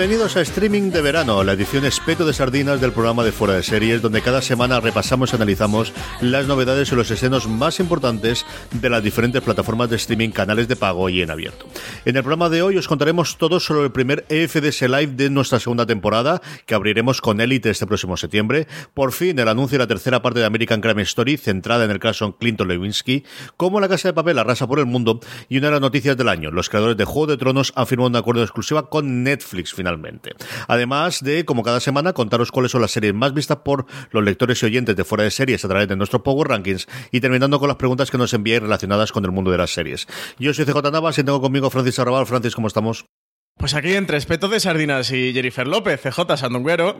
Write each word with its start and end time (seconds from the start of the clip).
Bienvenidos 0.00 0.34
a 0.38 0.40
Streaming 0.40 0.92
de 0.92 1.02
Verano, 1.02 1.44
la 1.44 1.52
edición 1.52 1.84
espeto 1.84 2.24
de 2.24 2.32
sardinas 2.32 2.80
del 2.80 2.90
programa 2.90 3.22
de 3.22 3.32
Fuera 3.32 3.52
de 3.52 3.62
Series, 3.62 4.00
donde 4.00 4.22
cada 4.22 4.40
semana 4.40 4.80
repasamos 4.80 5.30
y 5.30 5.36
analizamos 5.36 5.92
las 6.22 6.46
novedades 6.46 6.90
y 6.90 6.94
los 6.94 7.10
escenos 7.10 7.46
más 7.46 7.80
importantes 7.80 8.46
de 8.72 8.88
las 8.88 9.02
diferentes 9.02 9.42
plataformas 9.42 9.90
de 9.90 9.96
streaming, 9.96 10.30
canales 10.30 10.68
de 10.68 10.76
pago 10.76 11.10
y 11.10 11.20
en 11.20 11.30
abierto. 11.30 11.66
En 12.06 12.16
el 12.16 12.22
programa 12.22 12.48
de 12.48 12.62
hoy 12.62 12.78
os 12.78 12.88
contaremos 12.88 13.36
todo 13.36 13.60
sobre 13.60 13.84
el 13.84 13.92
primer 13.92 14.24
EFDS 14.30 14.80
Live 14.88 15.12
de 15.16 15.28
nuestra 15.28 15.60
segunda 15.60 15.84
temporada, 15.84 16.40
que 16.64 16.74
abriremos 16.74 17.20
con 17.20 17.38
Elite 17.38 17.68
este 17.68 17.86
próximo 17.86 18.16
septiembre. 18.16 18.68
Por 18.94 19.12
fin, 19.12 19.38
el 19.38 19.48
anuncio 19.48 19.76
de 19.76 19.84
la 19.84 19.88
tercera 19.88 20.22
parte 20.22 20.40
de 20.40 20.46
American 20.46 20.80
Crime 20.80 21.02
Story, 21.02 21.36
centrada 21.36 21.84
en 21.84 21.90
el 21.90 22.00
caso 22.00 22.38
Clinton 22.38 22.68
Lewinsky, 22.68 23.24
como 23.58 23.80
La 23.80 23.88
Casa 23.88 24.08
de 24.08 24.14
Papel 24.14 24.38
arrasa 24.38 24.66
por 24.66 24.78
el 24.78 24.86
mundo, 24.86 25.20
y 25.50 25.58
una 25.58 25.66
de 25.66 25.72
las 25.72 25.82
noticias 25.82 26.16
del 26.16 26.30
año. 26.30 26.50
Los 26.50 26.70
creadores 26.70 26.96
de 26.96 27.04
Juego 27.04 27.26
de 27.26 27.36
Tronos 27.36 27.74
han 27.76 27.86
firmado 27.86 28.08
un 28.08 28.16
acuerdo 28.16 28.42
exclusiva 28.42 28.88
con 28.88 29.24
Netflix 29.24 29.74
finalmente. 29.74 29.89
Además 30.68 31.22
de, 31.22 31.44
como 31.44 31.62
cada 31.62 31.80
semana, 31.80 32.12
contaros 32.12 32.50
cuáles 32.50 32.72
son 32.72 32.82
las 32.82 32.90
series 32.90 33.14
más 33.14 33.34
vistas 33.34 33.58
por 33.58 33.86
los 34.10 34.24
lectores 34.24 34.62
y 34.62 34.66
oyentes 34.66 34.96
de 34.96 35.04
fuera 35.04 35.24
de 35.24 35.30
series 35.30 35.64
a 35.64 35.68
través 35.68 35.88
de 35.88 35.96
nuestro 35.96 36.22
Power 36.22 36.48
Rankings 36.48 36.86
y 37.10 37.20
terminando 37.20 37.58
con 37.58 37.68
las 37.68 37.76
preguntas 37.76 38.10
que 38.10 38.18
nos 38.18 38.32
enviáis 38.34 38.62
relacionadas 38.62 39.12
con 39.12 39.24
el 39.24 39.32
mundo 39.32 39.50
de 39.50 39.58
las 39.58 39.70
series. 39.72 40.06
Yo 40.38 40.54
soy 40.54 40.64
CJ 40.64 40.90
Navas 40.90 41.18
y 41.18 41.24
tengo 41.24 41.40
conmigo 41.40 41.70
Francis 41.70 41.98
Arrabal. 41.98 42.26
Francis, 42.26 42.54
¿cómo 42.54 42.68
estamos? 42.68 43.04
Pues 43.60 43.74
aquí 43.74 43.92
entre 43.92 44.16
espeto 44.16 44.48
de 44.48 44.58
sardinas 44.58 45.12
y 45.12 45.34
Jennifer 45.34 45.68
López, 45.68 46.00
CJ 46.00 46.38
Sandunguero. 46.38 46.96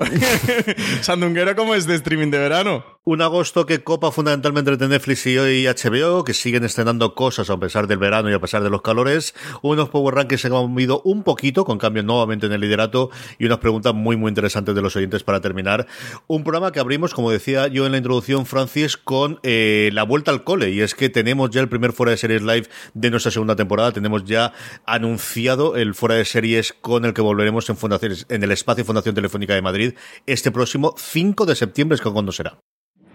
Sandunguero 1.01 1.57
como 1.57 1.75
es 1.75 1.87
de 1.87 1.95
streaming 1.95 2.31
de 2.31 2.37
verano. 2.37 2.85
Un 3.03 3.23
agosto 3.23 3.65
que 3.65 3.83
copa 3.83 4.13
fundamentalmente 4.13 4.71
entre 4.71 4.87
Netflix 4.87 5.27
y 5.27 5.39
hoy 5.39 5.65
HBO, 5.65 6.23
que 6.23 6.35
siguen 6.35 6.65
estrenando 6.65 7.15
cosas 7.15 7.49
a 7.49 7.57
pesar 7.57 7.87
del 7.87 7.97
verano 7.97 8.31
y 8.31 8.35
a 8.35 8.41
pesar 8.41 8.63
de 8.63 8.69
los 8.69 8.83
calores. 8.83 9.35
Unos 9.63 9.89
Power 9.89 10.15
Rankings 10.15 10.43
se 10.43 10.49
han 10.49 10.53
movido 10.53 11.01
un 11.03 11.23
poquito, 11.23 11.65
con 11.65 11.79
cambios 11.79 12.05
nuevamente 12.05 12.45
en 12.45 12.53
el 12.53 12.61
liderato 12.61 13.09
y 13.39 13.47
unas 13.47 13.59
preguntas 13.59 13.95
muy, 13.95 14.19
muy 14.19 14.29
interesantes 14.29 14.75
de 14.75 14.83
los 14.83 14.95
oyentes 14.97 15.23
para 15.23 15.41
terminar. 15.41 15.87
Un 16.27 16.45
programa 16.45 16.73
que 16.73 16.81
abrimos, 16.81 17.15
como 17.15 17.31
decía 17.31 17.69
yo 17.69 17.87
en 17.87 17.93
la 17.93 17.99
introducción, 17.99 18.45
Francis, 18.45 18.99
con 18.99 19.41
eh, 19.45 19.89
la 19.95 20.03
vuelta 20.03 20.31
al 20.31 20.45
cole. 20.45 20.73
Y 20.73 20.83
es 20.83 20.95
que 20.95 21.09
tenemos 21.09 21.49
ya 21.49 21.63
el 21.63 21.71
primer 21.71 21.95
Fuera 21.95 22.11
de 22.11 22.19
Series 22.19 22.43
Live 22.43 22.69
de 22.93 23.11
nuestra 23.11 23.33
segunda 23.33 23.57
temporada. 23.57 23.93
Tenemos 23.93 24.25
ya 24.25 24.53
anunciado 24.85 25.77
el 25.77 25.95
Fuera 25.95 26.17
de 26.17 26.27
Series 26.27 26.50
con 26.81 27.05
el 27.05 27.15
que 27.15 27.23
volveremos 27.23 27.69
en, 27.71 27.77
fundaciones, 27.77 28.27
en 28.29 28.43
el 28.43 28.51
espacio 28.51 28.85
Fundación 28.85 29.15
Telefónica 29.15 29.55
de 29.55 29.63
Madrid 29.63 29.95
este 30.27 30.51
próximo 30.51 30.95
5 30.97 31.47
de 31.47 31.57
septiembre, 31.57 31.95
es 31.95 32.01
cuando 32.03 32.33
será. 32.33 32.61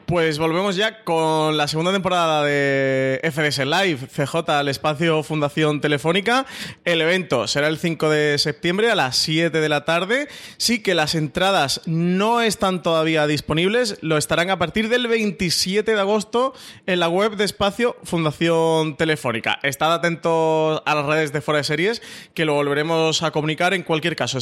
Pues 0.05 0.37
volvemos 0.37 0.75
ya 0.75 1.03
con 1.03 1.57
la 1.57 1.67
segunda 1.67 1.91
temporada 1.91 2.43
de 2.43 3.19
FDS 3.23 3.65
Live, 3.65 4.07
CJ, 4.07 4.51
al 4.51 4.67
espacio 4.67 5.23
Fundación 5.23 5.81
Telefónica. 5.81 6.45
El 6.83 7.01
evento 7.01 7.47
será 7.47 7.69
el 7.69 7.79
5 7.79 8.11
de 8.11 8.37
septiembre 8.37 8.91
a 8.91 8.95
las 8.95 9.17
7 9.17 9.59
de 9.59 9.67
la 9.67 9.83
tarde. 9.83 10.27
Sí 10.57 10.83
que 10.83 10.93
las 10.93 11.15
entradas 11.15 11.81
no 11.87 12.41
están 12.41 12.83
todavía 12.83 13.25
disponibles, 13.25 13.97
lo 14.01 14.17
estarán 14.17 14.51
a 14.51 14.59
partir 14.59 14.89
del 14.89 15.07
27 15.07 15.95
de 15.95 15.99
agosto 15.99 16.53
en 16.85 16.99
la 16.99 17.09
web 17.09 17.35
de 17.35 17.45
espacio 17.45 17.95
Fundación 18.03 18.97
Telefónica. 18.97 19.57
Estad 19.63 19.91
atentos 19.91 20.83
a 20.85 20.93
las 20.93 21.07
redes 21.07 21.33
de 21.33 21.41
Fuera 21.41 21.57
de 21.57 21.63
Series, 21.63 22.03
que 22.35 22.45
lo 22.45 22.53
volveremos 22.53 23.23
a 23.23 23.31
comunicar 23.31 23.73
en 23.73 23.81
cualquier 23.81 24.15
caso. 24.15 24.37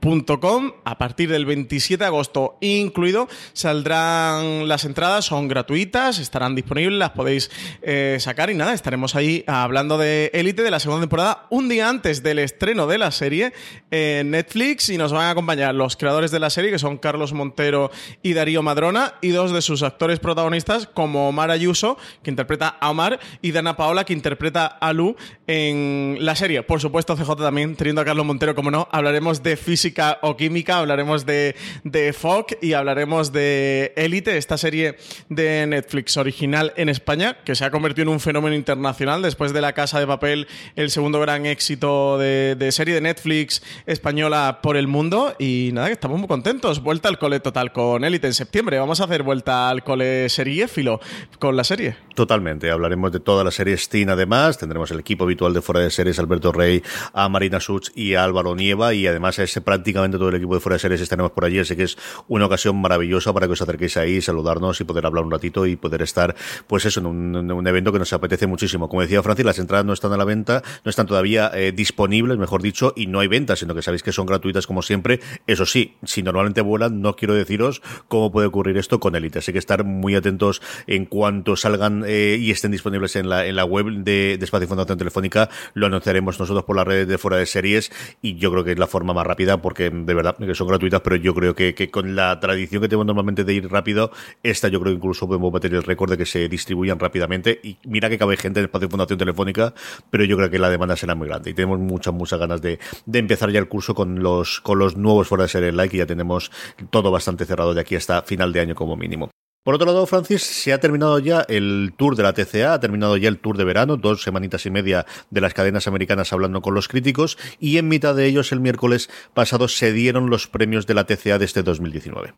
Espacio.fundaciontelefónica.com 0.00 0.72
a 0.84 0.98
partir 0.98 1.30
del 1.30 1.44
27 1.44 2.02
de 2.02 2.06
agosto 2.06 2.56
incluido. 2.60 3.28
Saldrán 3.52 4.68
las 4.68 4.84
entradas, 4.84 5.24
son 5.24 5.48
gratuitas, 5.48 6.18
estarán 6.18 6.54
disponibles, 6.54 6.98
las 6.98 7.10
podéis 7.10 7.50
eh, 7.82 8.16
sacar 8.20 8.50
y 8.50 8.54
nada, 8.54 8.72
estaremos 8.72 9.16
ahí 9.16 9.44
hablando 9.46 9.98
de 9.98 10.30
Élite 10.34 10.62
de 10.62 10.70
la 10.70 10.80
segunda 10.80 11.02
temporada 11.02 11.46
un 11.50 11.68
día 11.68 11.88
antes 11.88 12.22
del 12.22 12.38
estreno 12.38 12.86
de 12.86 12.98
la 12.98 13.10
serie 13.10 13.52
en 13.90 14.30
Netflix 14.30 14.88
y 14.88 14.98
nos 14.98 15.12
van 15.12 15.24
a 15.24 15.30
acompañar 15.30 15.74
los 15.74 15.96
creadores 15.96 16.30
de 16.30 16.38
la 16.38 16.50
serie 16.50 16.70
que 16.70 16.78
son 16.78 16.98
Carlos 16.98 17.32
Montero 17.32 17.90
y 18.22 18.34
Darío 18.34 18.62
Madrona 18.62 19.14
y 19.20 19.30
dos 19.30 19.52
de 19.52 19.62
sus 19.62 19.82
actores 19.82 20.20
protagonistas 20.20 20.86
como 20.86 21.28
Omar 21.28 21.50
Ayuso 21.50 21.98
que 22.22 22.30
interpreta 22.30 22.68
a 22.68 22.90
Omar 22.90 23.18
y 23.42 23.52
Dana 23.52 23.76
Paola 23.76 24.04
que 24.04 24.12
interpreta 24.12 24.66
a 24.66 24.92
Lu 24.92 25.16
en 25.46 26.18
la 26.20 26.36
serie. 26.36 26.62
Por 26.62 26.80
supuesto 26.80 27.16
CJ 27.16 27.36
también 27.36 27.74
teniendo 27.76 28.00
a 28.00 28.04
Carlos 28.04 28.26
Montero 28.26 28.54
como 28.54 28.70
no, 28.70 28.88
hablaremos 28.92 29.42
de 29.42 29.56
física 29.56 29.87
o 30.22 30.36
química, 30.36 30.78
hablaremos 30.78 31.26
de, 31.26 31.56
de 31.84 32.12
FOC 32.12 32.62
y 32.62 32.72
hablaremos 32.72 33.32
de 33.32 33.92
Élite, 33.96 34.36
esta 34.36 34.58
serie 34.58 34.96
de 35.28 35.66
Netflix 35.66 36.16
original 36.16 36.72
en 36.76 36.88
España, 36.88 37.38
que 37.44 37.54
se 37.54 37.64
ha 37.64 37.70
convertido 37.70 38.04
en 38.04 38.08
un 38.14 38.20
fenómeno 38.20 38.54
internacional 38.54 39.22
después 39.22 39.52
de 39.52 39.60
La 39.60 39.72
Casa 39.72 40.00
de 40.00 40.06
Papel, 40.06 40.46
el 40.76 40.90
segundo 40.90 41.20
gran 41.20 41.46
éxito 41.46 42.18
de, 42.18 42.68
serie 42.72 42.94
de 42.94 43.00
Netflix 43.00 43.62
española 43.86 44.60
por 44.62 44.76
el 44.76 44.86
mundo. 44.86 45.34
Y 45.38 45.70
nada, 45.72 45.88
que 45.88 45.94
estamos 45.94 46.18
muy 46.18 46.28
contentos. 46.28 46.82
Vuelta 46.82 47.08
al 47.08 47.18
cole 47.18 47.40
total 47.40 47.72
con 47.72 48.04
Élite 48.04 48.26
en 48.26 48.34
septiembre. 48.34 48.78
Vamos 48.78 49.00
a 49.00 49.04
hacer 49.04 49.22
vuelta 49.22 49.68
al 49.68 49.82
cole 49.82 50.28
seriéfilo 50.28 51.00
con 51.38 51.56
la 51.56 51.64
serie. 51.64 51.96
Totalmente. 52.14 52.70
Hablaremos 52.70 53.12
de 53.12 53.20
toda 53.20 53.44
la 53.44 53.50
serie 53.50 53.76
Steam 53.76 54.08
además. 54.10 54.58
Tendremos 54.58 54.90
el 54.90 55.00
equipo 55.00 55.24
habitual 55.24 55.54
de 55.54 55.62
Fuera 55.62 55.80
de 55.80 55.90
Series, 55.90 56.18
Alberto 56.18 56.52
Rey, 56.52 56.82
a 57.12 57.28
Marina 57.28 57.60
Such 57.60 57.90
y 57.94 58.14
a 58.14 58.24
Álvaro 58.24 58.54
Nieva. 58.54 58.94
Y 58.94 59.06
además 59.06 59.38
es 59.38 59.52
prácticamente 59.78 60.18
todo 60.18 60.28
el 60.28 60.34
equipo 60.34 60.54
de 60.54 60.60
Fuera 60.60 60.74
de 60.74 60.80
Series 60.80 61.00
estaremos 61.00 61.30
por 61.30 61.44
allí. 61.44 61.58
Así 61.60 61.76
que 61.76 61.84
es 61.84 61.96
una 62.26 62.46
ocasión 62.46 62.76
maravillosa 62.80 63.32
para 63.32 63.46
que 63.46 63.52
os 63.52 63.62
acerquéis 63.62 63.96
ahí, 63.96 64.20
saludarnos 64.20 64.80
y 64.80 64.84
poder 64.84 65.06
hablar 65.06 65.24
un 65.24 65.30
ratito 65.30 65.66
y 65.66 65.76
poder 65.76 66.02
estar, 66.02 66.34
pues 66.66 66.84
eso, 66.84 67.00
en 67.00 67.06
un, 67.06 67.66
evento 67.68 67.92
que 67.92 67.98
nos 67.98 68.12
apetece 68.12 68.46
muchísimo. 68.46 68.88
Como 68.88 69.02
decía 69.02 69.22
Francis, 69.22 69.44
las 69.44 69.58
entradas 69.58 69.86
no 69.86 69.92
están 69.92 70.12
a 70.12 70.16
la 70.16 70.24
venta, 70.24 70.62
no 70.84 70.90
están 70.90 71.06
todavía 71.06 71.50
eh, 71.54 71.72
disponibles, 71.72 72.38
mejor 72.38 72.62
dicho, 72.62 72.92
y 72.96 73.06
no 73.06 73.20
hay 73.20 73.28
ventas, 73.28 73.58
sino 73.58 73.74
que 73.74 73.82
sabéis 73.82 74.02
que 74.02 74.12
son 74.12 74.26
gratuitas 74.26 74.66
como 74.66 74.82
siempre. 74.82 75.20
Eso 75.46 75.66
sí, 75.66 75.96
si 76.04 76.22
normalmente 76.22 76.60
vuelan, 76.60 77.00
no 77.00 77.14
quiero 77.14 77.34
deciros 77.34 77.82
cómo 78.08 78.32
puede 78.32 78.48
ocurrir 78.48 78.78
esto 78.78 78.98
con 78.98 79.14
Elite. 79.14 79.38
Así 79.38 79.52
que 79.52 79.58
estar 79.58 79.84
muy 79.84 80.14
atentos 80.16 80.60
en 80.86 81.06
cuanto 81.06 81.56
salgan 81.56 82.04
eh, 82.06 82.36
y 82.40 82.50
estén 82.50 82.72
disponibles 82.72 83.16
en 83.16 83.28
la, 83.28 83.64
web 83.64 83.86
de, 84.04 84.38
Espacio 84.40 84.66
Fundación 84.66 84.98
Telefónica, 84.98 85.50
lo 85.74 85.86
anunciaremos 85.86 86.40
nosotros 86.40 86.64
por 86.64 86.76
la 86.76 86.84
red 86.84 87.06
de 87.06 87.18
fuera 87.18 87.36
de 87.36 87.46
series 87.46 87.92
y 88.22 88.36
yo 88.36 88.50
creo 88.50 88.64
que 88.64 88.72
es 88.72 88.78
la 88.78 88.86
forma 88.86 89.12
más 89.12 89.26
rápida 89.26 89.60
porque 89.68 89.90
de 89.90 90.14
verdad 90.14 90.34
que 90.34 90.54
son 90.54 90.66
gratuitas, 90.66 91.02
pero 91.02 91.16
yo 91.16 91.34
creo 91.34 91.54
que, 91.54 91.90
con 91.90 92.16
la 92.16 92.40
tradición 92.40 92.80
que 92.80 92.88
tenemos 92.88 93.04
normalmente 93.04 93.44
de 93.44 93.52
ir 93.52 93.70
rápido, 93.70 94.10
esta 94.42 94.68
yo 94.68 94.80
creo 94.80 94.94
que 94.94 94.96
incluso 94.96 95.26
podemos 95.26 95.52
meter 95.52 95.74
el 95.74 95.82
récord 95.82 96.08
de 96.08 96.16
que 96.16 96.24
se 96.24 96.48
distribuyan 96.48 96.98
rápidamente. 96.98 97.60
Y 97.62 97.76
mira 97.84 98.08
que 98.08 98.16
cabe 98.16 98.38
gente 98.38 98.60
en 98.60 98.64
el 98.64 98.68
espacio 98.68 98.88
de 98.88 98.92
Fundación 98.92 99.18
Telefónica, 99.18 99.74
pero 100.08 100.24
yo 100.24 100.38
creo 100.38 100.48
que 100.48 100.58
la 100.58 100.70
demanda 100.70 100.96
será 100.96 101.14
muy 101.14 101.28
grande. 101.28 101.50
Y 101.50 101.52
tenemos 101.52 101.78
muchas, 101.80 102.14
muchas 102.14 102.40
ganas 102.40 102.62
de, 102.62 102.78
de 103.04 103.18
empezar 103.18 103.50
ya 103.50 103.58
el 103.58 103.68
curso 103.68 103.94
con 103.94 104.22
los, 104.22 104.62
con 104.62 104.78
los 104.78 104.96
nuevos 104.96 105.28
fuera 105.28 105.44
de 105.44 105.48
serie 105.48 105.70
like 105.70 105.94
y 105.94 105.98
ya 105.98 106.06
tenemos 106.06 106.50
todo 106.88 107.10
bastante 107.10 107.44
cerrado 107.44 107.74
de 107.74 107.82
aquí 107.82 107.94
hasta 107.94 108.22
final 108.22 108.54
de 108.54 108.60
año 108.60 108.74
como 108.74 108.96
mínimo. 108.96 109.28
Por 109.68 109.74
otro 109.74 109.86
lado, 109.86 110.06
Francis, 110.06 110.44
se 110.44 110.72
ha 110.72 110.80
terminado 110.80 111.18
ya 111.18 111.44
el 111.46 111.92
tour 111.94 112.16
de 112.16 112.22
la 112.22 112.32
TCA, 112.32 112.72
ha 112.72 112.80
terminado 112.80 113.18
ya 113.18 113.28
el 113.28 113.38
tour 113.38 113.58
de 113.58 113.64
verano, 113.64 113.98
dos 113.98 114.22
semanitas 114.22 114.64
y 114.64 114.70
media 114.70 115.04
de 115.28 115.42
las 115.42 115.52
cadenas 115.52 115.86
americanas 115.86 116.32
hablando 116.32 116.62
con 116.62 116.72
los 116.72 116.88
críticos, 116.88 117.36
y 117.60 117.76
en 117.76 117.86
mitad 117.86 118.14
de 118.14 118.24
ellos 118.24 118.50
el 118.52 118.60
miércoles 118.60 119.10
pasado 119.34 119.68
se 119.68 119.92
dieron 119.92 120.30
los 120.30 120.46
premios 120.46 120.86
de 120.86 120.94
la 120.94 121.04
TCA 121.04 121.38
de 121.38 121.44
este 121.44 121.62
2019. 121.62 122.32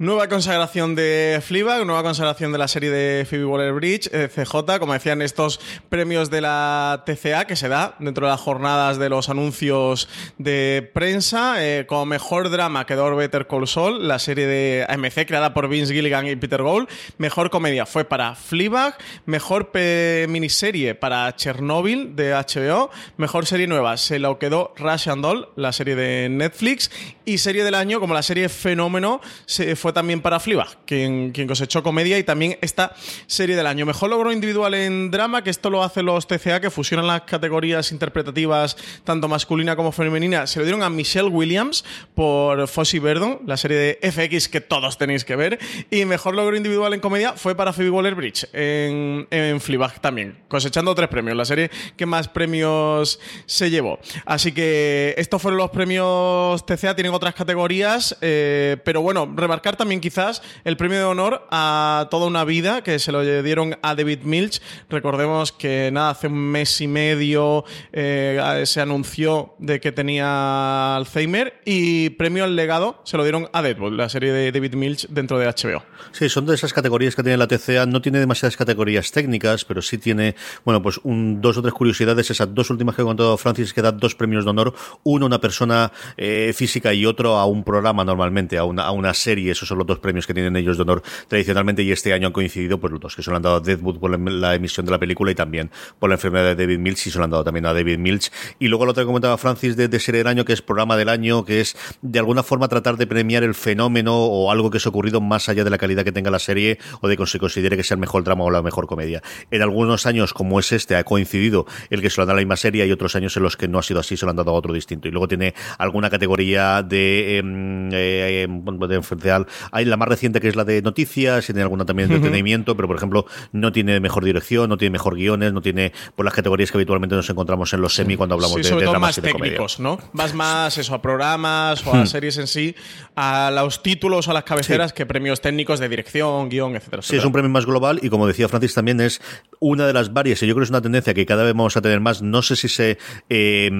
Nueva 0.00 0.28
consagración 0.28 0.94
de 0.94 1.42
Fleabag, 1.44 1.84
nueva 1.84 2.02
consagración 2.02 2.52
de 2.52 2.56
la 2.56 2.68
serie 2.68 2.88
de 2.88 3.26
Phoebe 3.26 3.44
Waller-Bridge, 3.44 4.08
eh, 4.14 4.30
CJ, 4.34 4.78
como 4.78 4.94
decían 4.94 5.20
estos 5.20 5.60
premios 5.90 6.30
de 6.30 6.40
la 6.40 7.02
TCA 7.04 7.44
que 7.46 7.54
se 7.54 7.68
da 7.68 7.96
dentro 7.98 8.24
de 8.24 8.30
las 8.30 8.40
jornadas 8.40 8.98
de 8.98 9.10
los 9.10 9.28
anuncios 9.28 10.08
de 10.38 10.90
prensa. 10.94 11.62
Eh, 11.62 11.84
como 11.86 12.06
mejor 12.06 12.48
drama 12.48 12.86
quedó 12.86 13.14
Better 13.14 13.46
Call 13.46 13.68
Saul, 13.68 14.08
la 14.08 14.18
serie 14.18 14.46
de 14.46 14.86
AMC 14.88 15.26
creada 15.26 15.52
por 15.52 15.68
Vince 15.68 15.92
Gilligan 15.92 16.26
y 16.26 16.34
Peter 16.34 16.62
Gould. 16.62 16.88
Mejor 17.18 17.50
comedia 17.50 17.84
fue 17.84 18.06
para 18.06 18.34
Fleabag, 18.36 18.96
mejor 19.26 19.70
miniserie 19.74 20.94
para 20.94 21.36
Chernobyl 21.36 22.16
de 22.16 22.32
HBO, 22.32 22.90
mejor 23.18 23.44
serie 23.44 23.66
nueva 23.66 23.98
se 23.98 24.18
lo 24.18 24.38
quedó 24.38 24.72
Russian 24.78 25.20
Doll, 25.20 25.50
la 25.56 25.74
serie 25.74 25.94
de 25.94 26.30
Netflix, 26.30 26.90
y 27.26 27.36
serie 27.36 27.64
del 27.64 27.74
año 27.74 28.00
como 28.00 28.14
la 28.14 28.22
serie 28.22 28.48
Fenómeno 28.48 29.20
se 29.44 29.76
fue 29.76 29.89
también 29.92 30.20
para 30.20 30.40
Fleabag, 30.40 30.78
quien, 30.84 31.32
cosechó 31.46 31.82
comedia 31.82 32.18
y 32.18 32.24
también 32.24 32.58
esta 32.60 32.94
serie 33.26 33.56
del 33.56 33.66
año. 33.66 33.86
Mejor 33.86 34.10
logro 34.10 34.32
individual 34.32 34.74
en 34.74 35.10
drama, 35.10 35.42
que 35.42 35.50
esto 35.50 35.70
lo 35.70 35.82
hacen 35.82 36.06
los 36.06 36.26
TCA, 36.26 36.60
que 36.60 36.70
fusionan 36.70 37.06
las 37.06 37.22
categorías 37.22 37.92
interpretativas 37.92 38.76
tanto 39.04 39.28
masculina 39.28 39.76
como 39.76 39.92
femenina. 39.92 40.46
Se 40.46 40.58
lo 40.58 40.64
dieron 40.64 40.82
a 40.82 40.90
Michelle 40.90 41.28
Williams 41.28 41.84
por 42.14 42.68
Fossey 42.68 43.00
Verdon, 43.00 43.40
la 43.46 43.56
serie 43.56 43.76
de 43.76 44.10
FX 44.12 44.48
que 44.48 44.60
todos 44.60 44.98
tenéis 44.98 45.24
que 45.24 45.36
ver. 45.36 45.58
Y 45.90 46.04
mejor 46.04 46.34
logro 46.34 46.56
individual 46.56 46.94
en 46.94 47.00
comedia 47.00 47.32
fue 47.34 47.54
para 47.54 47.72
Phoebe 47.72 47.90
Waller-Bridge 47.90 48.48
en, 48.52 49.26
en 49.30 49.60
también, 50.00 50.38
cosechando 50.48 50.94
tres 50.94 51.08
premios, 51.08 51.36
la 51.36 51.44
serie 51.44 51.70
que 51.96 52.06
más 52.06 52.28
premios 52.28 53.20
se 53.46 53.70
llevó. 53.70 53.98
Así 54.24 54.52
que 54.52 55.14
estos 55.16 55.40
fueron 55.40 55.58
los 55.58 55.70
premios 55.70 56.64
TCA, 56.66 56.94
tienen 56.94 57.14
otras 57.14 57.34
categorías, 57.34 58.16
eh, 58.20 58.76
pero 58.84 59.02
bueno, 59.02 59.32
remarcar 59.34 59.76
también 59.80 60.02
quizás 60.02 60.42
el 60.64 60.76
premio 60.76 60.98
de 60.98 61.04
honor 61.04 61.46
a 61.50 62.06
toda 62.10 62.26
una 62.26 62.44
vida 62.44 62.82
que 62.82 62.98
se 62.98 63.12
lo 63.12 63.22
dieron 63.42 63.78
a 63.80 63.94
David 63.94 64.24
Milch. 64.24 64.60
Recordemos 64.90 65.52
que 65.52 65.88
nada, 65.90 66.10
hace 66.10 66.26
un 66.26 66.34
mes 66.34 66.82
y 66.82 66.86
medio 66.86 67.64
eh, 67.90 68.62
se 68.66 68.82
anunció 68.82 69.54
de 69.58 69.80
que 69.80 69.90
tenía 69.90 70.96
Alzheimer 70.96 71.62
y 71.64 72.10
premio 72.10 72.44
al 72.44 72.56
legado 72.56 73.00
se 73.04 73.16
lo 73.16 73.22
dieron 73.22 73.48
a 73.54 73.62
Deadpool, 73.62 73.96
la 73.96 74.10
serie 74.10 74.32
de 74.32 74.52
David 74.52 74.74
Milch 74.74 75.06
dentro 75.08 75.38
de 75.38 75.46
HBO. 75.46 75.82
Sí, 76.12 76.28
son 76.28 76.44
de 76.44 76.54
esas 76.54 76.72
categorías 76.72 77.16
que 77.16 77.22
tiene 77.22 77.38
la 77.38 77.46
TCA. 77.46 77.86
No 77.86 78.02
tiene 78.02 78.18
demasiadas 78.18 78.56
categorías 78.56 79.10
técnicas, 79.12 79.64
pero 79.64 79.80
sí 79.80 79.96
tiene, 79.96 80.34
bueno, 80.64 80.82
pues 80.82 81.00
un, 81.04 81.40
dos 81.40 81.56
o 81.56 81.62
tres 81.62 81.72
curiosidades. 81.72 82.30
Esas 82.30 82.54
dos 82.54 82.68
últimas 82.68 82.94
que 82.94 83.02
he 83.02 83.04
contado 83.04 83.36
Francis, 83.38 83.72
que 83.72 83.80
da 83.80 83.92
dos 83.92 84.14
premios 84.14 84.44
de 84.44 84.50
honor. 84.50 84.74
Uno 85.04 85.24
a 85.24 85.28
una 85.28 85.40
persona 85.40 85.92
eh, 86.16 86.52
física 86.54 86.92
y 86.92 87.06
otro 87.06 87.36
a 87.36 87.46
un 87.46 87.64
programa 87.64 88.04
normalmente, 88.04 88.58
a 88.58 88.64
una, 88.64 88.82
a 88.82 88.90
una 88.90 89.14
serie. 89.14 89.52
Esos 89.52 89.69
son 89.70 89.78
los 89.78 89.86
dos 89.86 89.98
premios 89.98 90.26
que 90.26 90.34
tienen 90.34 90.54
ellos 90.56 90.76
de 90.76 90.82
honor 90.82 91.02
tradicionalmente 91.28 91.82
y 91.82 91.92
este 91.92 92.12
año 92.12 92.26
han 92.26 92.32
coincidido 92.32 92.78
pues 92.78 92.92
los 92.92 93.00
dos 93.00 93.16
que 93.16 93.22
se 93.22 93.30
lo 93.30 93.36
han 93.36 93.42
dado 93.42 93.56
a 93.56 93.60
Deadwood 93.60 93.98
por 93.98 94.10
la, 94.10 94.54
emisión 94.54 94.84
de 94.84 94.92
la 94.92 94.98
película 94.98 95.30
y 95.30 95.34
también 95.34 95.70
por 95.98 96.10
la 96.10 96.16
enfermedad 96.16 96.44
de 96.44 96.56
David 96.56 96.78
Milch 96.78 97.06
y 97.06 97.10
se 97.10 97.18
lo 97.18 97.24
han 97.24 97.30
dado 97.30 97.44
también 97.44 97.66
a 97.66 97.72
David 97.72 97.98
Milch. 97.98 98.30
Y 98.58 98.68
luego 98.68 98.84
lo 98.84 98.94
que 98.94 99.04
comentaba 99.04 99.38
Francis 99.38 99.76
de, 99.76 99.88
de 99.88 100.00
serie 100.00 100.18
del 100.18 100.26
año, 100.26 100.44
que 100.44 100.52
es 100.52 100.62
programa 100.62 100.96
del 100.96 101.08
año, 101.08 101.44
que 101.44 101.60
es 101.60 101.76
de 102.02 102.18
alguna 102.18 102.42
forma 102.42 102.68
tratar 102.68 102.96
de 102.96 103.06
premiar 103.06 103.42
el 103.42 103.54
fenómeno 103.54 104.16
o 104.16 104.50
algo 104.50 104.70
que 104.70 104.80
se 104.80 104.88
ha 104.88 104.90
ocurrido 104.90 105.20
más 105.20 105.48
allá 105.48 105.64
de 105.64 105.70
la 105.70 105.78
calidad 105.78 106.04
que 106.04 106.12
tenga 106.12 106.30
la 106.30 106.38
serie 106.38 106.78
o 107.00 107.08
de 107.08 107.16
que 107.16 107.26
se 107.26 107.38
considere 107.38 107.76
que 107.76 107.84
sea 107.84 107.94
el 107.94 108.00
mejor 108.00 108.24
drama 108.24 108.44
o 108.44 108.50
la 108.50 108.62
mejor 108.62 108.86
comedia. 108.86 109.22
En 109.50 109.62
algunos 109.62 110.06
años, 110.06 110.34
como 110.34 110.58
es 110.58 110.72
este, 110.72 110.96
ha 110.96 111.04
coincidido 111.04 111.66
el 111.90 112.02
que 112.02 112.10
se 112.10 112.16
lo 112.16 112.22
han 112.22 112.28
dado 112.28 112.38
a 112.38 112.40
la 112.40 112.44
misma 112.44 112.56
serie 112.56 112.86
y 112.86 112.92
otros 112.92 113.14
años 113.16 113.36
en 113.36 113.42
los 113.42 113.56
que 113.56 113.68
no 113.68 113.78
ha 113.78 113.82
sido 113.82 114.00
así, 114.00 114.16
se 114.16 114.26
lo 114.26 114.30
han 114.30 114.36
dado 114.36 114.50
a 114.50 114.54
otro 114.54 114.72
distinto. 114.72 115.06
Y 115.06 115.10
luego 115.10 115.28
tiene 115.28 115.54
alguna 115.78 116.10
categoría 116.10 116.82
de, 116.82 117.38
em, 117.38 117.92
eh, 117.92 118.42
em, 118.42 118.64
de, 118.64 119.44
hay 119.72 119.84
la 119.84 119.96
más 119.96 120.08
reciente 120.08 120.40
que 120.40 120.48
es 120.48 120.56
la 120.56 120.64
de 120.64 120.82
noticias, 120.82 121.44
y 121.44 121.52
tiene 121.52 121.62
alguna 121.62 121.84
también 121.84 122.08
de 122.08 122.16
entretenimiento, 122.16 122.76
pero 122.76 122.88
por 122.88 122.96
ejemplo 122.96 123.26
no 123.52 123.72
tiene 123.72 124.00
mejor 124.00 124.24
dirección, 124.24 124.68
no 124.68 124.76
tiene 124.76 124.92
mejor 124.92 125.14
guiones, 125.14 125.52
no 125.52 125.60
tiene 125.60 125.92
por 126.14 126.24
las 126.24 126.34
categorías 126.34 126.70
que 126.70 126.78
habitualmente 126.78 127.16
nos 127.16 127.28
encontramos 127.30 127.72
en 127.72 127.80
los 127.80 127.94
semi 127.94 128.16
cuando 128.16 128.34
hablamos 128.34 128.56
de, 128.56 128.64
sobre 128.64 128.86
de 128.86 128.98
más 128.98 129.20
técnicos, 129.20 129.80
¿no? 129.80 129.98
Vas 130.12 130.34
más 130.34 130.78
eso 130.78 130.94
a 130.94 131.02
programas 131.02 131.86
o 131.86 131.94
a 131.94 132.02
hmm. 132.02 132.06
series 132.06 132.38
en 132.38 132.46
sí, 132.46 132.74
a 133.16 133.50
los 133.50 133.82
títulos 133.82 134.28
o 134.28 134.30
a 134.30 134.34
las 134.34 134.44
cabeceras 134.44 134.92
que 134.92 135.06
premios 135.06 135.40
técnicos 135.40 135.80
de 135.80 135.88
dirección, 135.88 136.48
guion, 136.48 136.76
etcétera, 136.76 137.02
Sí, 137.02 137.16
es 137.16 137.24
un 137.24 137.32
premio 137.32 137.50
más 137.50 137.66
global 137.66 137.98
y 138.02 138.10
como 138.10 138.26
decía 138.26 138.48
Francis 138.48 138.74
también 138.74 139.00
es 139.00 139.20
una 139.60 139.86
de 139.86 139.92
las 139.92 140.12
varias, 140.12 140.42
y 140.42 140.46
yo 140.46 140.54
creo 140.54 140.62
que 140.62 140.64
es 140.64 140.70
una 140.70 140.80
tendencia 140.80 141.12
que 141.12 141.26
cada 141.26 141.44
vez 141.44 141.52
vamos 141.52 141.76
a 141.76 141.82
tener 141.82 142.00
más. 142.00 142.22
No 142.22 142.40
sé 142.40 142.56
si 142.56 142.68
se 142.68 142.96
eh, 143.28 143.70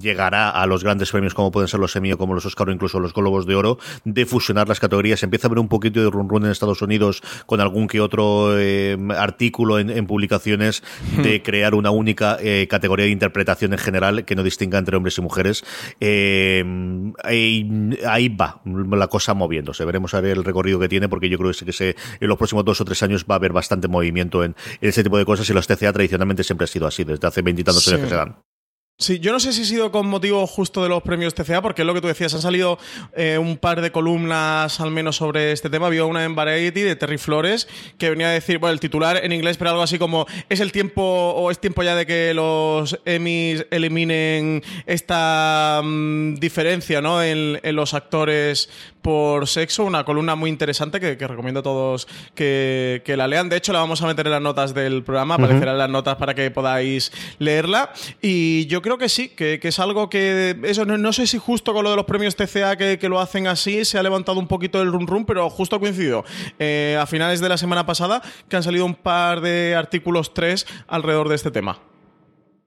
llegará 0.00 0.50
a 0.50 0.66
los 0.66 0.82
grandes 0.82 1.12
premios 1.12 1.32
como 1.32 1.52
pueden 1.52 1.68
ser 1.68 1.78
los 1.78 1.94
Emmy 1.94 2.12
o 2.12 2.18
como 2.18 2.34
los 2.34 2.44
Oscar 2.44 2.68
o 2.68 2.72
incluso 2.72 2.98
los 2.98 3.14
Globos 3.14 3.46
de 3.46 3.54
Oro, 3.54 3.78
de 4.04 4.26
fusionar 4.26 4.68
las 4.68 4.80
categorías. 4.80 5.22
Empieza 5.22 5.46
a 5.46 5.48
haber 5.48 5.60
un 5.60 5.68
poquito 5.68 6.00
de 6.02 6.10
run 6.10 6.28
run 6.28 6.44
en 6.44 6.50
Estados 6.50 6.82
Unidos 6.82 7.22
con 7.46 7.60
algún 7.60 7.86
que 7.86 8.00
otro 8.00 8.58
eh, 8.58 8.98
artículo 9.16 9.78
en, 9.78 10.06
publicaciones 10.08 10.82
de 11.22 11.42
crear 11.42 11.74
una 11.74 11.90
única 11.90 12.36
eh, 12.40 12.66
categoría 12.68 13.06
de 13.06 13.12
interpretación 13.12 13.72
en 13.72 13.78
general 13.78 14.24
que 14.24 14.34
no 14.34 14.42
distinga 14.42 14.78
entre 14.78 14.96
hombres 14.96 15.18
y 15.18 15.20
mujeres. 15.20 15.64
ahí, 17.22 18.28
va 18.28 18.60
la 18.64 19.06
cosa 19.06 19.34
moviéndose. 19.34 19.84
Veremos 19.84 20.14
a 20.14 20.20
ver 20.20 20.38
el 20.38 20.44
recorrido 20.44 20.80
que 20.80 20.88
tiene 20.88 21.08
porque 21.08 21.28
yo 21.28 21.38
creo 21.38 21.52
que, 21.52 21.72
se, 21.72 21.94
en 22.20 22.28
los 22.28 22.36
próximos 22.38 22.64
dos 22.64 22.80
o 22.80 22.84
tres 22.84 23.02
años 23.04 23.24
va 23.30 23.34
a 23.34 23.38
haber 23.38 23.52
bastante 23.52 23.86
movimiento 23.86 24.42
en, 24.42 24.56
ese 24.80 25.02
tipo 25.04 25.18
de 25.18 25.27
cosas 25.28 25.48
y 25.48 25.52
los 25.52 25.66
TCA 25.66 25.92
tradicionalmente 25.92 26.42
siempre 26.42 26.64
ha 26.64 26.68
sido 26.68 26.86
así, 26.86 27.04
desde 27.04 27.26
hace 27.26 27.42
veintitantos 27.42 27.86
años 27.88 28.00
que 28.00 28.08
se 28.08 28.14
dan. 28.16 28.36
Sí, 29.00 29.20
yo 29.20 29.30
no 29.30 29.38
sé 29.38 29.52
si 29.52 29.62
ha 29.62 29.64
sido 29.64 29.92
con 29.92 30.08
motivo 30.08 30.44
justo 30.48 30.82
de 30.82 30.88
los 30.88 31.04
premios 31.04 31.32
TCA, 31.32 31.62
porque 31.62 31.82
es 31.82 31.86
lo 31.86 31.94
que 31.94 32.00
tú 32.00 32.08
decías, 32.08 32.34
han 32.34 32.42
salido 32.42 32.80
eh, 33.14 33.38
un 33.38 33.56
par 33.56 33.80
de 33.80 33.92
columnas 33.92 34.80
al 34.80 34.90
menos 34.90 35.14
sobre 35.14 35.52
este 35.52 35.70
tema. 35.70 35.86
Había 35.86 36.04
una 36.04 36.24
en 36.24 36.34
Variety 36.34 36.80
de 36.80 36.96
Terry 36.96 37.16
Flores 37.16 37.68
que 37.96 38.10
venía 38.10 38.26
a 38.26 38.32
decir, 38.32 38.58
bueno, 38.58 38.72
el 38.72 38.80
titular 38.80 39.24
en 39.24 39.30
inglés, 39.30 39.56
pero 39.56 39.70
algo 39.70 39.84
así 39.84 40.00
como 40.00 40.26
es 40.48 40.58
el 40.58 40.72
tiempo 40.72 41.00
o 41.04 41.52
es 41.52 41.60
tiempo 41.60 41.84
ya 41.84 41.94
de 41.94 42.06
que 42.06 42.34
los 42.34 42.98
Emmys 43.04 43.66
eliminen 43.70 44.64
esta 44.84 45.80
mm, 45.84 46.34
diferencia 46.40 47.00
¿no? 47.00 47.22
en, 47.22 47.60
los 47.76 47.94
actores 47.94 48.68
por 49.08 49.48
sexo. 49.48 49.84
Una 49.84 50.04
columna 50.04 50.34
muy 50.34 50.50
interesante 50.50 51.00
que, 51.00 51.16
recomiendo 51.26 51.60
a 51.60 51.62
todos 51.62 52.06
que, 52.34 53.14
la 53.16 53.26
lean. 53.26 53.48
De 53.48 53.56
hecho, 53.56 53.72
la 53.72 53.78
vamos 53.78 54.02
a 54.02 54.06
meter 54.06 54.26
en 54.26 54.32
las 54.32 54.42
notas 54.42 54.74
del 54.74 55.02
programa, 55.02 55.36
aparecerán 55.36 55.78
las 55.78 55.88
notas 55.88 56.16
para 56.16 56.34
que 56.34 56.50
podáis 56.50 57.10
leerla. 57.38 57.90
Y 58.20 58.66
yo 58.66 58.82
creo 58.82 58.98
que 58.98 59.08
sí, 59.08 59.30
que, 59.30 59.58
es 59.62 59.78
algo 59.78 60.10
que. 60.10 60.58
Eso, 60.62 60.84
no, 60.84 61.12
sé 61.14 61.26
si 61.26 61.38
justo 61.38 61.72
con 61.72 61.84
lo 61.84 61.90
de 61.90 61.96
los 61.96 62.04
premios 62.04 62.36
TCA 62.36 62.76
que, 62.76 63.08
lo 63.08 63.18
hacen 63.18 63.46
así, 63.46 63.86
se 63.86 63.96
ha 63.96 64.02
levantado 64.02 64.38
un 64.38 64.46
poquito 64.46 64.82
el 64.82 64.92
rum 64.92 65.06
rum, 65.06 65.24
pero 65.24 65.48
justo 65.48 65.76
ha 65.76 65.80
coincidido. 65.80 66.26
Eh, 66.58 66.98
a 67.00 67.06
finales 67.06 67.40
de 67.40 67.48
la 67.48 67.56
semana 67.56 67.86
pasada, 67.86 68.20
que 68.46 68.56
han 68.56 68.62
salido 68.62 68.84
un 68.84 68.94
par 68.94 69.40
de 69.40 69.74
artículos 69.74 70.34
3 70.34 70.66
alrededor 70.86 71.30
de 71.30 71.36
este 71.36 71.50
tema. 71.50 71.78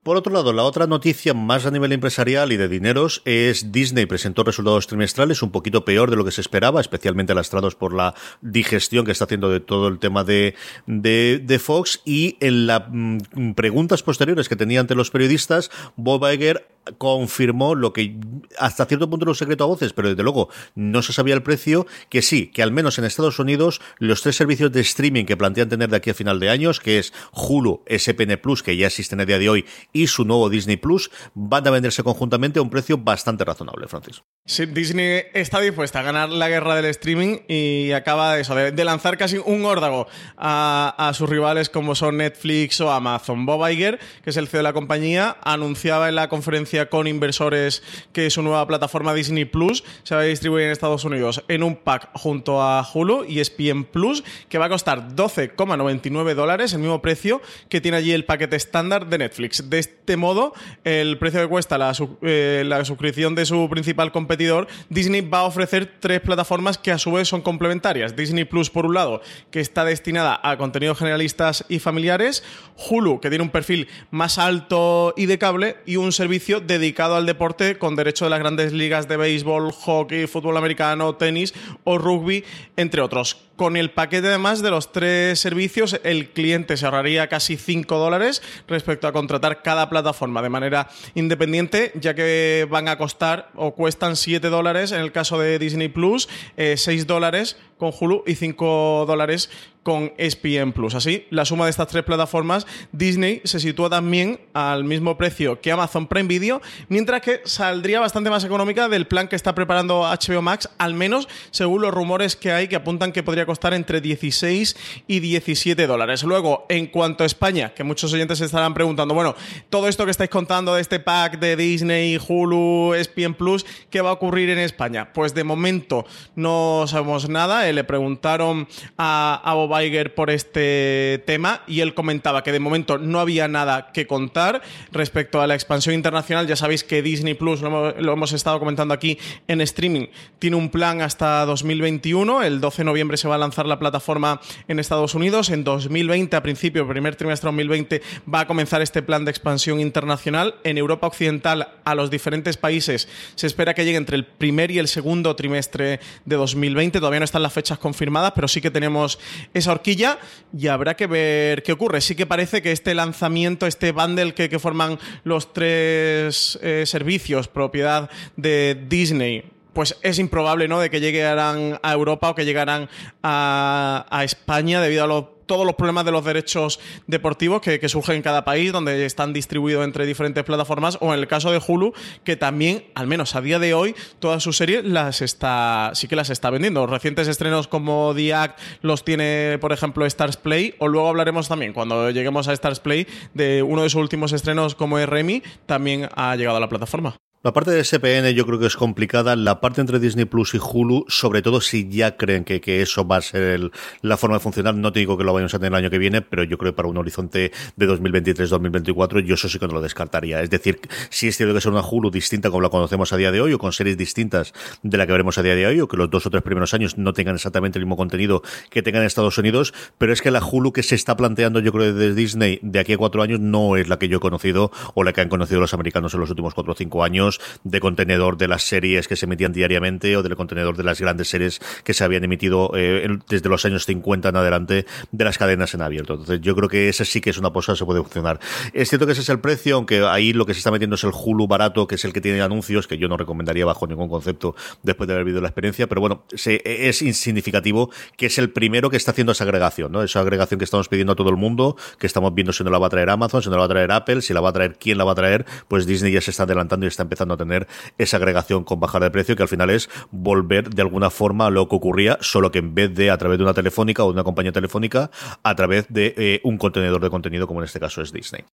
Por 0.03 0.18
otro 0.18 0.33
lado, 0.33 0.51
la 0.51 0.63
otra 0.63 0.88
noticia 0.88 1.36
más 1.36 1.68
a 1.68 1.69
nivel 1.69 1.92
empresarial 1.92 2.51
y 2.51 2.57
de 2.57 2.68
dineros 2.68 3.21
es 3.24 3.71
Disney 3.71 4.07
presentó 4.07 4.44
resultados 4.44 4.88
trimestrales 4.88 5.44
un 5.44 5.51
poquito 5.51 5.86
peor 5.86 6.09
de 6.09 6.15
lo 6.15 6.25
que 6.25 6.31
se 6.31 6.42
esperaba, 6.42 6.81
especialmente 6.81 7.36
lastrados 7.36 7.75
por 7.75 7.94
la 7.94 8.15
digestión 8.42 9.06
que 9.06 9.12
está 9.12 9.25
haciendo 9.25 9.51
de 9.51 9.59
todo 9.59 9.88
el 9.88 10.00
tema 10.00 10.24
de, 10.24 10.56
de, 10.88 11.59
Fox. 11.59 12.01
Y 12.03 12.36
en 12.39 12.65
las 12.65 12.81
mm, 12.89 13.51
preguntas 13.51 14.01
posteriores 14.01 14.50
que 14.50 14.56
tenía 14.56 14.80
ante 14.80 14.95
los 14.95 15.12
periodistas, 15.12 15.69
Bob 15.95 16.27
Iger 16.33 16.68
confirmó 16.98 17.75
lo 17.75 17.94
que 17.94 18.16
hasta 18.57 18.86
cierto 18.86 19.10
punto 19.10 19.25
era 19.25 19.31
un 19.31 19.36
secreto 19.36 19.63
a 19.63 19.68
voces, 19.68 19.94
pero 19.94 20.10
desde 20.10 20.24
luego 20.24 20.50
no 20.75 21.01
se 21.01 21.13
sabía 21.13 21.33
el 21.33 21.44
precio, 21.44 21.86
que 22.10 22.22
sí, 22.22 22.48
que 22.48 22.63
al 22.63 22.72
menos 22.72 22.98
en 22.98 23.06
Estados 23.06 23.39
Unidos 23.39 23.81
los 24.00 24.22
tres 24.22 24.36
servicios 24.36 24.72
de 24.72 24.81
streaming 24.81 25.25
que 25.25 25.38
plantean 25.38 25.69
tener 25.69 25.89
de 25.89 25.98
aquí 25.98 26.10
a 26.10 26.13
final 26.13 26.39
de 26.39 26.50
años, 26.50 26.80
que 26.80 27.00
es 27.00 27.13
Hulu, 27.33 27.83
SPN 27.88 28.38
Plus, 28.42 28.63
que 28.63 28.75
ya 28.78 28.88
existen 28.88 29.22
a 29.22 29.25
día 29.25 29.39
de 29.39 29.50
hoy, 29.50 29.66
y 29.94 30.07
su 30.07 30.25
nuevo 30.25 30.50
Disney 30.50 30.78
Plus, 30.78 31.12
van 31.33 31.68
a 31.68 31.72
venderse 31.72 32.04
conjuntamente 32.04 32.60
a 32.60 32.62
un 32.62 32.69
precio 32.69 32.98
bastante 32.98 33.45
razonable, 33.45 33.88
Francis. 33.88 34.23
Sí, 34.45 34.66
Disney 34.66 35.23
está 35.33 35.59
dispuesta 35.59 36.00
a 36.00 36.04
ganar 36.04 36.30
la 36.30 36.50
guerra 36.50 36.76
del 36.76 36.85
streaming 36.85 37.40
y 37.47 37.92
acaba 37.92 38.35
de, 38.35 38.42
eso, 38.42 38.56
de, 38.56 38.83
lanzar 38.83 39.18
casi 39.18 39.38
un 39.38 39.66
órdago 39.66 40.07
a, 40.38 41.11
sus 41.14 41.30
rivales 41.30 41.69
como 41.69 41.95
son 41.95 42.18
Netflix 42.18 42.81
o 42.81 42.92
Amazon. 42.92 43.45
Bob 43.45 43.68
Iger, 43.69 44.00
que 44.23 44.31
es 44.31 44.38
el 44.38 44.47
CEO 44.47 44.59
de 44.59 44.64
la 44.64 44.73
compañía, 44.73 45.38
anunciaba 45.44 46.09
en 46.09 46.16
la 46.16 46.28
conferencia 46.30 46.70
con 46.90 47.07
inversores 47.07 47.83
que 48.13 48.30
su 48.30 48.42
nueva 48.42 48.66
plataforma 48.66 49.13
Disney 49.13 49.45
Plus 49.45 49.83
se 50.04 50.16
va 50.16 50.21
a 50.21 50.23
distribuir 50.25 50.66
en 50.66 50.71
Estados 50.71 51.04
Unidos 51.04 51.44
en 51.47 51.63
un 51.63 51.75
pack 51.75 52.09
junto 52.13 52.61
a 52.61 52.87
Hulu 52.94 53.25
y 53.25 53.40
ESPN 53.40 53.83
Plus, 53.83 54.23
que 54.49 54.57
va 54.57 54.66
a 54.66 54.69
costar 54.69 55.16
12,99 55.16 56.33
dólares, 56.33 56.73
el 56.73 56.80
mismo 56.80 57.01
precio 57.01 57.42
que 57.69 57.81
tiene 57.81 57.97
allí 57.97 58.11
el 58.11 58.25
paquete 58.25 58.56
estándar 58.56 59.07
de 59.07 59.18
Netflix. 59.18 59.69
De 59.69 59.80
este 59.80 60.18
modo, 60.18 60.54
el 60.83 61.18
precio 61.18 61.42
que 61.42 61.47
cuesta 61.47 61.78
la, 61.78 61.94
eh, 62.21 62.63
la 62.66 62.83
suscripción 62.85 63.35
de 63.35 63.45
su 63.45 63.68
principal 63.69 64.11
competidor 64.11 64.68
Disney 64.90 65.21
va 65.21 65.40
a 65.40 65.44
ofrecer 65.44 65.97
tres 65.99 66.21
plataformas 66.21 66.78
que 66.78 66.92
a 66.92 66.97
su 66.97 67.11
vez 67.11 67.28
son 67.28 67.42
complementarias. 67.42 68.16
Disney 68.16 68.45
Plus, 68.45 68.69
por 68.69 68.85
un 68.85 68.94
lado, 68.94 69.21
que 69.51 69.59
está 69.59 69.85
destinada 69.85 70.40
a 70.42 70.57
contenidos 70.57 70.97
generalistas 70.97 71.66
y 71.69 71.80
familiares, 71.80 72.44
Hulu, 72.90 73.19
que 73.19 73.30
tiene 73.30 73.44
un 73.44 73.49
perfil 73.49 73.87
más 74.09 74.37
alto 74.37 75.13
y 75.18 75.25
de 75.25 75.37
cable, 75.37 75.78
y 75.85 75.97
un 75.97 76.11
servicio 76.11 76.60
dedicado 76.65 77.15
al 77.15 77.25
deporte 77.25 77.77
con 77.77 77.95
derecho 77.95 78.25
de 78.25 78.31
las 78.31 78.39
grandes 78.39 78.73
ligas 78.73 79.07
de 79.07 79.18
béisbol, 79.18 79.71
hockey, 79.71 80.27
fútbol 80.27 80.57
americano, 80.57 81.15
tenis 81.15 81.53
o 81.83 81.97
rugby, 81.97 82.44
entre 82.77 83.01
otros. 83.01 83.37
Con 83.61 83.77
el 83.77 83.91
paquete 83.91 84.30
además 84.30 84.63
de 84.63 84.71
los 84.71 84.91
tres 84.91 85.39
servicios, 85.39 85.99
el 86.03 86.30
cliente 86.30 86.77
se 86.77 86.85
ahorraría 86.85 87.27
casi 87.27 87.57
5 87.57 87.95
dólares 87.95 88.41
respecto 88.68 89.07
a 89.07 89.11
contratar 89.13 89.61
cada 89.61 89.87
plataforma 89.87 90.41
de 90.41 90.49
manera 90.49 90.89
independiente, 91.13 91.91
ya 91.94 92.15
que 92.15 92.68
van 92.71 92.87
a 92.87 92.97
costar 92.97 93.51
o 93.53 93.75
cuestan 93.75 94.15
7 94.15 94.49
dólares 94.49 94.91
en 94.91 95.01
el 95.01 95.11
caso 95.11 95.37
de 95.37 95.59
Disney 95.59 95.89
Plus, 95.89 96.27
6 96.57 96.87
eh, 96.87 97.06
dólares 97.06 97.56
con 97.77 97.91
Hulu 97.99 98.23
y 98.25 98.33
5 98.33 99.06
dólares 99.07 99.51
con 99.83 100.13
ESPN 100.18 100.71
Plus. 100.71 100.95
Así, 100.95 101.25
la 101.30 101.45
suma 101.45 101.65
de 101.65 101.71
estas 101.71 101.87
tres 101.87 102.03
plataformas, 102.03 102.68
Disney 102.91 103.41
se 103.44 103.59
sitúa 103.59 103.89
también 103.89 104.39
al 104.53 104.83
mismo 104.83 105.18
precio 105.18 105.59
que 105.59 105.71
Amazon 105.71 106.07
Prime 106.07 106.27
Video, 106.27 106.61
mientras 106.89 107.21
que 107.21 107.41
saldría 107.45 107.99
bastante 107.99 108.30
más 108.30 108.44
económica 108.44 108.87
del 108.89 109.07
plan 109.07 109.27
que 109.27 109.35
está 109.35 109.56
preparando 109.56 110.01
HBO 110.01 110.41
Max, 110.41 110.69
al 110.77 110.94
menos 110.94 111.27
según 111.49 111.81
los 111.81 111.94
rumores 111.94 112.35
que 112.35 112.51
hay 112.51 112.68
que 112.68 112.75
apuntan 112.75 113.11
que 113.11 113.23
podría 113.23 113.45
costar 113.51 113.73
entre 113.73 113.99
16 113.99 114.77
y 115.07 115.19
17 115.19 115.87
dólares. 115.87 116.23
Luego, 116.23 116.65
en 116.69 116.87
cuanto 116.87 117.25
a 117.25 117.27
España, 117.27 117.73
que 117.73 117.83
muchos 117.83 118.13
oyentes 118.13 118.37
se 118.37 118.45
estarán 118.45 118.73
preguntando, 118.73 119.13
bueno, 119.13 119.35
todo 119.69 119.89
esto 119.89 120.05
que 120.05 120.11
estáis 120.11 120.29
contando 120.29 120.73
de 120.73 120.79
este 120.79 121.01
pack 121.01 121.37
de 121.37 121.57
Disney, 121.57 122.17
Hulu, 122.25 122.93
ESPN 122.93 123.33
Plus, 123.33 123.65
¿qué 123.89 123.99
va 123.99 124.11
a 124.11 124.13
ocurrir 124.13 124.49
en 124.51 124.59
España? 124.59 125.11
Pues 125.11 125.33
de 125.33 125.43
momento 125.43 126.05
no 126.35 126.85
sabemos 126.87 127.27
nada. 127.27 127.67
Eh, 127.67 127.73
le 127.73 127.83
preguntaron 127.83 128.69
a, 128.97 129.41
a 129.43 129.53
Bob 129.53 129.77
Iger 129.81 130.15
por 130.15 130.29
este 130.29 131.21
tema 131.25 131.63
y 131.67 131.81
él 131.81 131.93
comentaba 131.93 132.41
que 132.41 132.53
de 132.53 132.61
momento 132.61 132.97
no 132.97 133.19
había 133.19 133.49
nada 133.49 133.91
que 133.91 134.07
contar 134.07 134.61
respecto 134.93 135.41
a 135.41 135.47
la 135.47 135.55
expansión 135.55 135.93
internacional. 135.93 136.47
Ya 136.47 136.55
sabéis 136.55 136.85
que 136.85 137.01
Disney 137.01 137.33
Plus, 137.33 137.61
lo 137.61 138.13
hemos, 138.13 138.31
estado 138.31 138.59
comentando 138.59 138.93
aquí 138.93 139.17
en 139.49 139.59
streaming, 139.59 140.07
tiene 140.39 140.55
un 140.55 140.69
plan 140.69 141.01
hasta 141.01 141.45
2021. 141.45 142.43
El 142.43 142.61
12 142.61 142.77
de 142.77 142.85
noviembre 142.85 143.17
se 143.17 143.27
va 143.27 143.31
a 143.35 143.38
lanzar 143.38 143.66
la 143.66 143.80
plataforma 143.80 144.42
en 144.68 144.80
Estados 144.80 145.16
Unidos. 145.16 145.50
En 145.50 145.64
2020, 145.64 146.35
a 146.35 146.44
principio, 146.44 146.88
primer 146.88 147.16
trimestre 147.16 147.47
de 147.47 147.52
2020, 147.52 148.02
va 148.31 148.42
a 148.42 148.47
comenzar 148.47 148.81
este 148.81 149.02
plan 149.02 149.26
de 149.26 149.31
expansión 149.31 149.80
internacional. 149.80 150.56
En 150.64 150.78
Europa 150.78 151.07
Occidental, 151.07 151.69
a 151.83 151.95
los 151.95 152.09
diferentes 152.09 152.57
países, 152.57 153.07
se 153.35 153.47
espera 153.47 153.73
que 153.73 153.85
llegue 153.85 153.97
entre 153.97 154.18
el 154.18 154.26
primer 154.26 154.71
y 154.71 154.80
el 154.80 154.88
segundo 154.88 155.35
trimestre 155.35 156.00
de 156.26 156.35
2020. 156.35 157.00
Todavía 157.00 157.19
no 157.19 157.26
están 157.26 157.44
las 157.44 157.54
fechas 157.54 157.78
confirmadas, 157.78 158.33
pero 158.35 158.47
sí 158.47 158.61
que 158.61 158.71
tenemos 158.71 159.19
esa 159.54 159.71
horquilla 159.71 160.19
y 160.57 160.68
habrá 160.68 160.95
que 160.95 161.07
ver 161.07 161.64
qué 161.64 161.71
ocurre. 161.71 162.02
Sí 162.02 162.16
que 162.16 162.26
parece 162.26 162.61
que 162.61 162.71
este 162.71 162.94
lanzamiento, 162.94 163.68
este 163.68 163.92
bundle 163.92 164.33
que, 164.33 164.59
forman 164.59 165.00
los 165.23 165.54
tres 165.54 166.59
eh, 166.61 166.83
servicios, 166.85 167.47
propiedad 167.47 168.09
de 168.35 168.85
Disney, 168.88 169.44
pues 169.73 169.97
es 170.01 170.19
improbable, 170.19 170.68
¿no? 170.68 170.80
De 170.80 170.90
que 170.90 170.99
llegaran 170.99 171.80
a 171.81 171.94
Europa 171.94 172.30
o 172.30 172.35
que 172.35 172.45
llegaran 172.45 172.90
a, 173.23 174.21
España 174.23 174.81
debido 174.81 175.04
a 175.04 175.07
los 175.07 175.25
todos 175.51 175.66
los 175.66 175.75
problemas 175.75 176.06
de 176.06 176.13
los 176.13 176.23
derechos 176.23 176.80
deportivos 177.07 177.59
que, 177.59 177.90
surgen 177.90 178.16
en 178.16 178.21
cada 178.21 178.45
país, 178.45 178.71
donde 178.71 179.06
están 179.06 179.33
distribuidos 179.33 179.83
entre 179.83 180.06
diferentes 180.06 180.45
plataformas, 180.45 180.97
o 181.01 181.13
en 181.13 181.19
el 181.19 181.28
caso 181.28 181.51
de 181.51 181.59
Hulu, 181.66 181.92
que 182.23 182.37
también, 182.37 182.85
al 182.95 183.06
menos 183.06 183.35
a 183.35 183.42
día 183.42 183.59
de 183.59 183.73
hoy, 183.73 183.94
todas 184.19 184.42
sus 184.44 184.56
series 184.56 184.85
las 184.85 185.21
está, 185.21 185.92
sí 185.94 186.07
que 186.07 186.16
las 186.16 186.30
está 186.30 186.51
vendiendo. 186.51 186.87
Recientes 186.87 187.28
estrenos 187.28 187.68
como 187.68 188.13
The 188.16 188.33
Act 188.33 188.59
los 188.81 189.04
tiene, 189.04 189.57
por 189.59 189.73
ejemplo, 189.73 190.06
Stars 190.06 190.37
Play, 190.37 190.75
o 190.80 190.87
luego 190.87 191.09
hablaremos 191.09 191.49
también, 191.49 191.73
cuando 191.73 192.11
lleguemos 192.11 192.47
a 192.47 192.54
Stars 192.54 192.80
Play, 192.80 193.06
de 193.33 193.61
uno 193.61 193.83
de 193.83 193.90
sus 193.90 193.99
últimos 193.99 194.31
estrenos 194.31 194.75
como 194.75 194.99
es 194.99 195.09
Remy, 195.09 195.44
también 195.66 196.07
ha 196.16 196.33
llegado 196.37 196.56
a 196.56 196.61
la 196.61 196.69
plataforma. 196.69 197.18
La 197.44 197.54
parte 197.54 197.71
de 197.71 197.83
SPN 197.83 198.36
yo 198.36 198.45
creo 198.45 198.60
que 198.60 198.68
es 198.68 198.76
complicada. 198.76 199.36
La 199.36 199.62
parte 199.62 199.81
entre 199.81 199.98
Disney 199.98 200.26
Plus 200.26 200.54
y 200.54 200.60
Hulu, 200.60 201.06
sobre 201.07 201.42
todo 201.42 201.60
si 201.60 201.90
ya 201.90 202.16
creen 202.16 202.44
que, 202.44 202.62
que 202.62 202.83
eso 202.83 203.07
va 203.07 203.18
a 203.18 203.21
ser 203.24 203.71
la 204.04 204.16
forma 204.18 204.36
de 204.36 204.42
funcionar. 204.42 204.76
No 204.76 204.92
te 204.92 205.00
digo 205.00 205.18
que 205.18 205.24
lo 205.24 205.33
vayamos 205.33 205.52
a 205.56 205.57
tener 205.57 205.71
el 205.71 205.78
año 205.80 205.90
que 205.90 205.98
viene, 205.98 206.21
pero 206.21 206.44
yo 206.44 206.60
creo 206.60 206.71
que 206.71 206.76
para 206.76 206.88
un 206.88 206.98
horizonte 206.98 207.52
de 207.76 207.90
2023-2024 207.90 209.26
yo 209.26 209.33
eso 209.33 209.50
sí 209.50 209.57
que 209.57 209.66
no 209.66 209.74
lo 209.74 209.81
descartaría. 209.81 210.40
Es 210.44 210.52
decir, 210.52 210.81
si 211.10 211.30
es 211.30 211.36
cierto 211.36 211.56
que 211.56 211.62
sea 211.62 211.71
una 211.71 211.81
Hulu 211.81 212.12
distinta 212.12 212.52
como 212.52 212.62
la 212.62 212.69
conocemos 212.69 213.12
a 213.12 213.18
día 213.18 213.31
de 213.31 213.42
hoy 213.42 213.54
o 213.54 213.57
con 213.57 213.74
series 213.74 213.98
distintas 213.98 214.54
de 214.83 215.00
la 215.00 215.07
que 215.07 215.14
veremos 215.14 215.40
a 215.40 215.42
día 215.42 215.56
de 215.56 215.66
hoy 215.66 215.81
o 215.81 215.88
que 215.88 215.98
los 215.98 216.12
dos 216.12 216.28
o 216.28 216.30
tres 216.30 216.44
primeros 216.44 216.76
años 216.76 217.00
no 217.00 217.12
tengan 217.14 217.33
exactamente 217.33 217.80
el 217.80 217.86
mismo 217.86 217.98
contenido 217.98 218.44
que 218.69 218.83
tengan 218.83 219.02
en 219.02 219.07
Estados 219.07 219.40
Unidos, 219.40 219.74
pero 219.98 220.14
es 220.14 220.21
que 220.21 220.30
la 220.30 220.45
Hulu 220.45 220.74
que 220.74 220.83
se 220.83 220.94
está 220.94 221.18
planteando 221.18 221.60
yo 221.60 221.71
creo 221.71 221.92
desde 221.92 222.14
Disney 222.14 222.60
de 222.62 222.78
aquí 222.78 222.94
a 222.94 223.00
cuatro 223.00 223.24
años 223.24 223.40
no 223.40 223.78
es 223.78 223.90
la 223.90 223.98
que 223.98 224.07
yo 224.07 224.18
he 224.18 224.21
conocido 224.21 224.71
o 224.94 225.04
la 225.04 225.12
que 225.12 225.21
han 225.21 225.30
conocido 225.30 225.60
los 225.60 225.74
americanos 225.74 226.14
en 226.14 226.19
los 226.19 226.30
últimos 226.30 226.54
cuatro 226.54 226.74
o 226.74 226.76
cinco 226.76 227.04
años 227.04 227.31
de 227.64 227.80
contenedor 227.80 228.38
de 228.38 228.47
las 228.47 228.64
series 228.64 229.07
que 229.07 229.16
se 229.16 229.26
emitían 229.26 229.54
diariamente 229.54 230.18
o 230.18 230.23
del 230.23 230.35
contenedor 230.35 230.76
de 230.76 230.83
las 230.83 231.00
grandes 231.00 231.30
series 231.30 231.59
que 231.83 231.94
se 231.94 232.04
habían 232.04 232.23
emitido 232.23 232.71
eh, 232.76 233.07
desde 233.30 233.50
los 233.50 233.66
años 233.66 233.85
50 233.85 234.30
en 234.30 234.35
adelante 234.35 234.85
de 235.11 235.26
las 235.26 235.38
cadenas 235.38 235.73
en 235.73 235.81
abierto. 235.81 236.14
Entonces 236.14 236.42
yo 236.42 236.56
creo 236.56 236.69
que 236.69 236.90
ese 236.90 237.06
sí 237.06 237.21
que 237.21 237.30
es 237.30 237.38
una 237.38 237.52
cosa 237.52 237.73
que 237.73 237.78
se 237.78 237.85
puede 237.85 238.02
funcionar. 238.02 238.40
Es 238.73 238.90
cierto 238.90 239.06
que 239.06 239.14
ese 239.14 239.21
es 239.21 239.30
el 239.30 239.40
precio, 239.40 239.76
aunque 239.76 240.04
ahí 240.06 240.33
lo 240.33 240.45
que 240.45 240.54
se 240.54 240.59
está 240.59 240.71
metiendo 240.71 240.95
es 240.95 241.04
el 241.04 241.11
Hulu 241.14 241.47
barato, 241.47 241.88
que 241.88 241.95
es 241.95 242.06
el 242.06 242.14
que 242.14 242.21
tiene 242.21 242.42
anuncios, 242.42 242.88
que 242.88 242.97
yo 242.97 243.07
no 243.07 243.18
recomendaría 243.18 243.66
bajo 243.66 243.88
ningún 243.88 244.09
concepto 244.09 244.56
después 244.83 245.07
de 245.07 245.14
haber 245.14 245.26
vivido 245.26 245.42
la 245.42 245.47
experiencia, 245.47 245.88
pero 245.88 246.02
bueno, 246.02 246.26
es 246.33 247.02
insignificativo 247.02 247.92
que 248.18 248.28
es 248.28 248.38
el 248.38 248.52
primero 248.52 248.90
que 248.90 248.97
está 248.97 249.11
haciendo 249.11 249.31
esa 249.31 249.44
agregación, 249.44 249.92
¿no? 249.92 250.04
Esa 250.04 250.19
agregación 250.19 250.57
que 250.57 250.66
estamos 250.66 250.88
pidiendo 250.88 251.14
a 251.14 251.16
todo 251.16 251.30
el 251.30 251.38
mundo, 251.38 251.76
que 251.97 252.07
estamos 252.07 252.33
viendo 252.33 252.54
si 252.54 252.64
no 252.64 252.69
la 252.69 252.80
va 252.80 252.88
a 252.88 252.90
traer 252.90 253.09
Amazon, 253.09 253.42
si 253.42 253.50
no 253.50 253.56
la 253.56 253.61
va 253.61 253.66
a 253.66 253.69
traer 253.69 253.92
Apple, 253.92 254.21
si 254.21 254.33
la 254.33 254.42
va 254.42 254.50
a 254.50 254.54
traer 254.54 254.78
quién 254.80 254.97
la 254.97 255.04
va 255.04 255.14
a 255.14 255.16
traer, 255.16 255.45
pues 255.68 255.85
Disney 255.85 256.11
ya 256.11 256.21
se 256.21 256.31
está 256.31 256.44
adelantando 256.44 256.85
y 256.85 256.88
está 256.88 257.04
empezando 257.04 257.20
a 257.30 257.37
tener 257.37 257.68
esa 257.97 258.18
agregación 258.18 258.63
con 258.63 258.80
bajar 258.80 259.04
de 259.04 259.11
precio, 259.11 259.35
que 259.35 259.44
al 259.44 259.49
final 259.49 259.69
es 259.69 259.90
volver 260.11 260.69
de 260.69 260.81
alguna 260.81 261.09
forma 261.09 261.47
a 261.47 261.49
lo 261.49 261.68
que 261.68 261.75
ocurría, 261.75 262.18
solo 262.21 262.51
que 262.51 262.59
en 262.59 262.73
vez 262.73 262.94
de 262.95 263.11
a 263.11 263.18
través 263.18 263.37
de 263.37 263.44
una 263.44 263.54
telefónica 263.54 264.04
o 264.04 264.07
de 264.07 264.13
una 264.13 264.23
compañía 264.23 264.51
telefónica, 264.51 265.11
a 265.44 265.56
través 265.56 265.85
de 265.90 266.13
eh, 266.18 266.42
un 266.44 266.57
contenedor 266.57 267.01
de 267.01 267.09
contenido, 267.09 267.47
como 267.47 267.59
en 267.59 267.66
este 267.66 267.80
caso 267.80 268.01
es 268.01 268.11
Disney. 268.11 268.44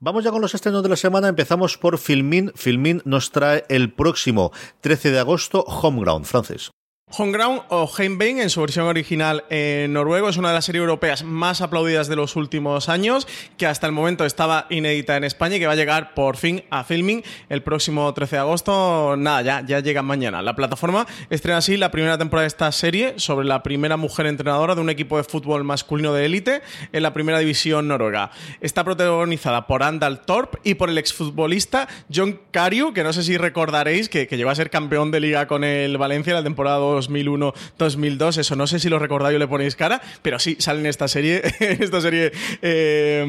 Vamos 0.00 0.24
ya 0.24 0.30
con 0.30 0.40
los 0.40 0.54
estrenos 0.54 0.82
de 0.82 0.88
la 0.88 0.96
semana. 0.96 1.28
Empezamos 1.28 1.78
por 1.78 1.98
Filmin. 1.98 2.52
Filmin 2.54 3.00
nos 3.04 3.30
trae 3.30 3.64
el 3.68 3.92
próximo 3.92 4.52
13 4.80 5.10
de 5.12 5.18
agosto 5.18 5.60
Homeground, 5.60 6.26
francés. 6.26 6.72
Homeground 7.16 7.62
o 7.68 7.88
Heimbein 7.96 8.40
en 8.40 8.50
su 8.50 8.60
versión 8.60 8.86
original 8.86 9.44
en 9.48 9.92
noruego 9.92 10.28
es 10.28 10.36
una 10.36 10.48
de 10.48 10.54
las 10.54 10.64
series 10.64 10.80
europeas 10.80 11.22
más 11.22 11.60
aplaudidas 11.60 12.08
de 12.08 12.16
los 12.16 12.34
últimos 12.34 12.88
años, 12.88 13.28
que 13.56 13.66
hasta 13.66 13.86
el 13.86 13.92
momento 13.92 14.24
estaba 14.24 14.66
inédita 14.70 15.16
en 15.16 15.22
España 15.22 15.56
y 15.56 15.60
que 15.60 15.66
va 15.66 15.74
a 15.74 15.76
llegar 15.76 16.14
por 16.14 16.36
fin 16.36 16.64
a 16.70 16.82
filming 16.82 17.22
el 17.50 17.62
próximo 17.62 18.12
13 18.12 18.36
de 18.36 18.40
agosto. 18.40 19.16
Nada, 19.16 19.42
ya, 19.42 19.64
ya 19.64 19.80
llega 19.80 20.02
mañana. 20.02 20.42
La 20.42 20.56
plataforma 20.56 21.06
estrena 21.30 21.58
así 21.58 21.76
la 21.76 21.92
primera 21.92 22.18
temporada 22.18 22.44
de 22.44 22.48
esta 22.48 22.72
serie 22.72 23.14
sobre 23.18 23.46
la 23.46 23.62
primera 23.62 23.96
mujer 23.96 24.26
entrenadora 24.26 24.74
de 24.74 24.80
un 24.80 24.90
equipo 24.90 25.16
de 25.16 25.24
fútbol 25.24 25.62
masculino 25.62 26.14
de 26.14 26.24
élite 26.24 26.62
en 26.92 27.02
la 27.02 27.12
primera 27.12 27.38
división 27.38 27.86
noruega. 27.86 28.30
Está 28.60 28.82
protagonizada 28.82 29.66
por 29.68 29.82
Andal 29.84 30.22
Torp 30.22 30.56
y 30.64 30.74
por 30.74 30.88
el 30.88 30.98
exfutbolista 30.98 31.86
John 32.12 32.40
Cariu, 32.50 32.92
que 32.92 33.04
no 33.04 33.12
sé 33.12 33.22
si 33.22 33.36
recordaréis 33.36 34.08
que, 34.08 34.26
que 34.26 34.36
llegó 34.36 34.50
a 34.50 34.54
ser 34.54 34.70
campeón 34.70 35.12
de 35.12 35.20
liga 35.20 35.46
con 35.46 35.62
el 35.62 35.96
Valencia 35.96 36.34
la 36.34 36.42
temporada 36.42 36.78
2001-2002. 36.96 38.38
Eso 38.38 38.56
no 38.56 38.66
sé 38.66 38.78
si 38.78 38.88
lo 38.88 38.98
recordáis 38.98 39.36
o 39.36 39.38
le 39.38 39.48
ponéis 39.48 39.76
cara, 39.76 40.00
pero 40.22 40.38
sí 40.38 40.56
sale 40.58 40.80
en 40.80 40.86
esta 40.86 41.08
serie, 41.08 41.42
en 41.60 41.82
esta 41.82 42.00
serie 42.00 42.32
eh, 42.62 43.24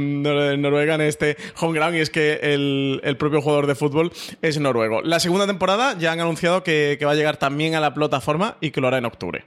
noruega, 0.58 0.96
en 0.96 1.02
este 1.02 1.38
home 1.60 1.78
ground, 1.78 1.96
y 1.98 2.00
es 2.00 2.10
que 2.10 2.40
el, 2.42 3.16
propio 3.18 3.42
jugador 3.42 3.68
de 3.68 3.76
fútbol 3.76 4.12
es 4.42 4.60
noruego. 4.60 5.02
La 5.02 5.20
segunda 5.20 5.48
temporada 5.48 5.98
ya 5.98 6.12
han 6.12 6.20
anunciado 6.20 6.64
que, 6.64 6.98
que 7.00 7.06
va 7.06 7.14
a 7.14 7.16
llegar 7.16 7.38
también 7.38 7.76
a 7.76 7.80
la 7.80 7.94
plataforma 7.94 8.58
y 8.62 8.72
que 8.72 8.82
lo 8.82 8.88
hará 8.88 8.98
en 8.98 9.06
octubre. 9.06 9.46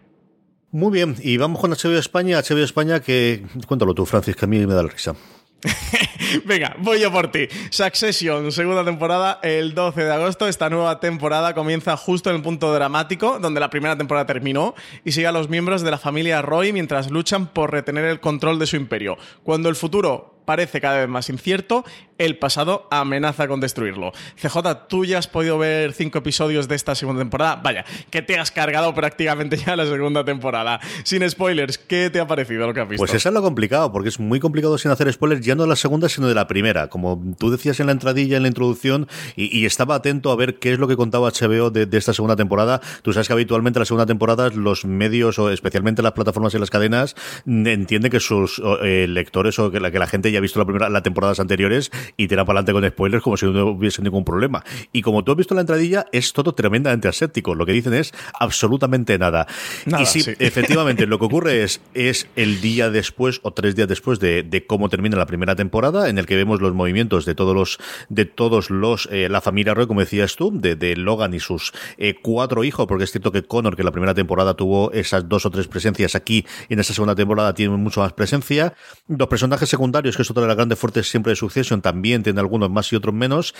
Muy 0.71 0.93
bien, 0.93 1.17
y 1.23 1.39
vamos 1.39 1.61
con 1.61 1.71
HBO 1.71 1.99
España. 1.99 2.41
HBO 2.43 2.63
España, 2.63 3.01
que 3.01 3.43
cuéntalo 3.67 3.95
tú, 3.95 4.05
Francis, 4.05 4.37
que 4.37 4.45
a 4.45 4.49
mí 4.49 4.59
me 4.67 4.75
da 4.75 4.83
la 4.83 4.91
risa. 4.91 5.15
Venga, 6.45 6.77
voy 6.79 7.01
yo 7.01 7.13
por 7.13 7.31
ti. 7.31 7.49
Succession, 7.71 8.53
segunda 8.53 8.85
temporada, 8.85 9.41
el 9.43 9.75
12 9.75 10.05
de 10.05 10.13
agosto. 10.13 10.47
Esta 10.49 10.71
nueva 10.71 11.01
temporada 11.01 11.55
comienza 11.55 11.97
justo 11.97 12.31
en 12.31 12.37
el 12.37 12.43
punto 12.43 12.73
dramático, 12.73 13.39
donde 13.39 13.61
la 13.61 13.71
primera 13.71 13.97
temporada 13.97 14.27
terminó, 14.27 14.75
y 15.05 15.13
sigue 15.13 15.27
a 15.27 15.33
los 15.33 15.49
miembros 15.49 15.83
de 15.83 15.91
la 15.91 15.99
familia 15.99 16.43
Roy 16.43 16.73
mientras 16.73 17.11
luchan 17.11 17.47
por 17.47 17.73
retener 17.73 18.05
el 18.05 18.21
control 18.21 18.59
de 18.59 18.67
su 18.67 18.77
imperio. 18.77 19.17
Cuando 19.43 19.69
el 19.69 19.77
futuro 19.77 20.39
parece 20.45 20.81
cada 20.81 20.99
vez 20.99 21.09
más 21.09 21.29
incierto, 21.29 21.85
el 22.19 22.37
pasado 22.37 22.87
amenaza 22.91 23.49
con 23.49 23.61
destruirlo. 23.61 24.13
CJ, 24.37 24.59
tú 24.89 25.05
ya 25.05 25.19
has 25.19 25.29
podido 25.29 25.59
ver 25.59 25.93
cinco 25.93 26.19
episodios 26.19 26.69
de 26.69 26.75
esta 26.75 26.95
segunda 26.95 27.21
temporada. 27.21 27.57
Vaya, 27.57 27.85
que 28.11 28.23
te 28.23 28.39
has 28.39 28.51
cargado 28.51 28.95
prácticamente 28.95 29.57
ya 29.57 29.77
la 29.77 29.87
segunda 29.87 30.25
temporada. 30.25 30.81
Sin 31.05 31.29
spoilers, 31.29 31.79
¿qué 31.79 32.11
te 32.11 32.21
ha 32.21 32.27
parecido 32.27 32.67
lo 32.67 32.75
que 32.75 32.81
has 32.81 32.89
visto? 32.89 33.01
Pues 33.01 33.15
eso 33.15 33.29
es 33.29 33.35
lo 33.35 33.43
complicado, 33.43 33.93
porque 33.93 34.09
es 34.09 34.19
muy 34.19 34.41
complicado 34.41 34.77
sin 34.79 34.91
hacer 34.91 35.13
spoilers, 35.13 35.45
ya 35.45 35.55
no 35.55 35.63
de 35.63 35.69
la 35.69 35.77
segunda, 35.77 36.09
sino 36.09 36.29
de 36.29 36.35
la 36.35 36.47
primera. 36.47 36.89
Como 36.89 37.23
tú 37.39 37.51
decías 37.51 37.81
en 37.81 37.87
la 37.87 37.93
entradilla, 37.93 38.37
en 38.37 38.43
la 38.43 38.49
introducción, 38.49 39.09
y, 39.37 39.69
estaba 39.69 39.97
atento 39.97 40.31
a 40.31 40.37
ver 40.37 40.59
qué 40.59 40.73
es 40.73 40.79
lo 40.79 40.89
que 40.89 40.97
contaba 40.97 41.31
HBO 41.31 41.71
de, 41.71 41.89
esta 41.97 42.15
segunda 42.15 42.37
temporada. 42.37 42.81
Tú 43.03 43.13
sabes 43.13 43.27
que 43.27 43.35
habitualmente 43.35 43.79
la 43.79 43.85
segunda 43.85 44.07
temporada 44.07 44.49
los 44.49 44.85
medios, 44.85 45.39
o 45.39 45.51
especialmente 45.51 46.03
las 46.03 46.13
plataformas 46.13 46.55
y 46.55 46.59
las 46.59 46.71
cadenas, 46.71 47.15
entienden 47.47 48.11
que 48.11 48.21
sus 48.21 48.63
eh, 48.83 49.07
lectores 49.09 49.59
o 49.59 49.71
que 49.71 49.81
la, 49.81 50.07
gente 50.07 50.33
ya 50.33 50.39
ha 50.39 50.41
visto 50.41 50.65
las 50.65 51.03
temporadas 51.03 51.41
anteriores 51.41 51.91
y 52.17 52.29
te 52.29 52.37
da 52.37 52.45
para 52.45 52.61
adelante 52.61 52.73
con 52.73 52.91
spoilers 52.91 53.23
como 53.23 53.37
si 53.37 53.47
no 53.47 53.67
hubiese 53.67 54.03
ningún 54.03 54.25
problema. 54.25 54.65
Y 54.93 55.03
como 55.03 55.25
tú 55.25 55.33
has 55.33 55.39
visto 55.39 55.55
la 55.55 55.63
entradilla, 55.63 56.07
es 56.13 56.33
todo 56.33 56.55
tremendamente 56.55 57.09
aséptico. 57.09 57.55
Lo 57.55 57.67
que 57.67 57.73
dicen 57.73 57.95
es 57.95 58.13
absolutamente 58.39 59.19
nada. 59.19 59.47
y 59.87 60.07
sí, 60.07 60.23
efectivamente, 60.39 61.07
lo 61.07 61.19
que 61.19 61.25
ocurre 61.25 61.63
es, 61.63 61.81
es 61.95 62.29
el 62.37 62.61
día 62.61 62.91
después 62.91 63.41
o 63.43 63.53
tres 63.53 63.77
días 63.77 63.89
después 63.89 64.21
de, 64.21 64.43
de, 64.43 64.67
cómo 64.67 64.89
termina 64.89 65.17
la 65.17 65.27
primera 65.27 65.57
temporada, 65.57 66.09
en 66.09 66.19
el 66.19 66.27
que 66.27 66.37
vemos 66.37 66.61
los 66.61 66.75
movimientos 66.75 67.25
de 67.25 67.35
todos 67.35 67.55
los, 67.55 67.79
de 68.09 68.25
todos 68.25 68.71
los, 68.71 69.09
eh, 69.11 69.29
la 69.29 69.41
familia 69.41 69.75
Roy, 69.75 69.87
como 69.87 70.01
decías 70.01 70.37
tú, 70.37 70.51
de, 70.53 70.77
de 70.77 70.97
Logan 70.97 71.35
y 71.35 71.41
sus 71.41 71.73
eh, 71.97 72.15
cuatro 72.21 72.65
hijos, 72.65 72.87
porque 72.87 73.05
es 73.05 73.11
cierto 73.11 73.33
que 73.33 73.43
Connor, 73.43 73.77
que 73.77 73.83
la 73.83 73.93
primera 73.93 74.15
temporada 74.15 74.55
tuvo 74.55 74.93
esas 74.93 75.29
dos 75.29 75.47
o 75.47 75.51
tres 75.51 75.69
presencias 75.69 76.15
aquí, 76.15 76.45
en 76.69 76.79
esta 76.81 76.95
segunda 76.95 77.15
temporada 77.15 77.55
tiene 77.55 77.77
mucho 77.77 78.01
más 78.01 78.13
presencia. 78.13 78.75
Los 79.07 79.29
personajes 79.29 79.69
secundarios, 79.69 80.17
que 80.17 80.23
es 80.23 80.31
otra 80.31 80.43
de 80.43 80.49
las 80.49 80.57
grandes 80.57 80.79
fuertes 80.79 81.09
siempre 81.09 81.31
de 81.31 81.37
Succession, 81.37 81.81
también 81.81 81.98
también 81.99 82.23
tiene 82.23 82.39
algunos 82.39 82.71
más 82.71 82.93
y 82.93 82.97
otros 82.97 83.13
menos, 83.13 83.57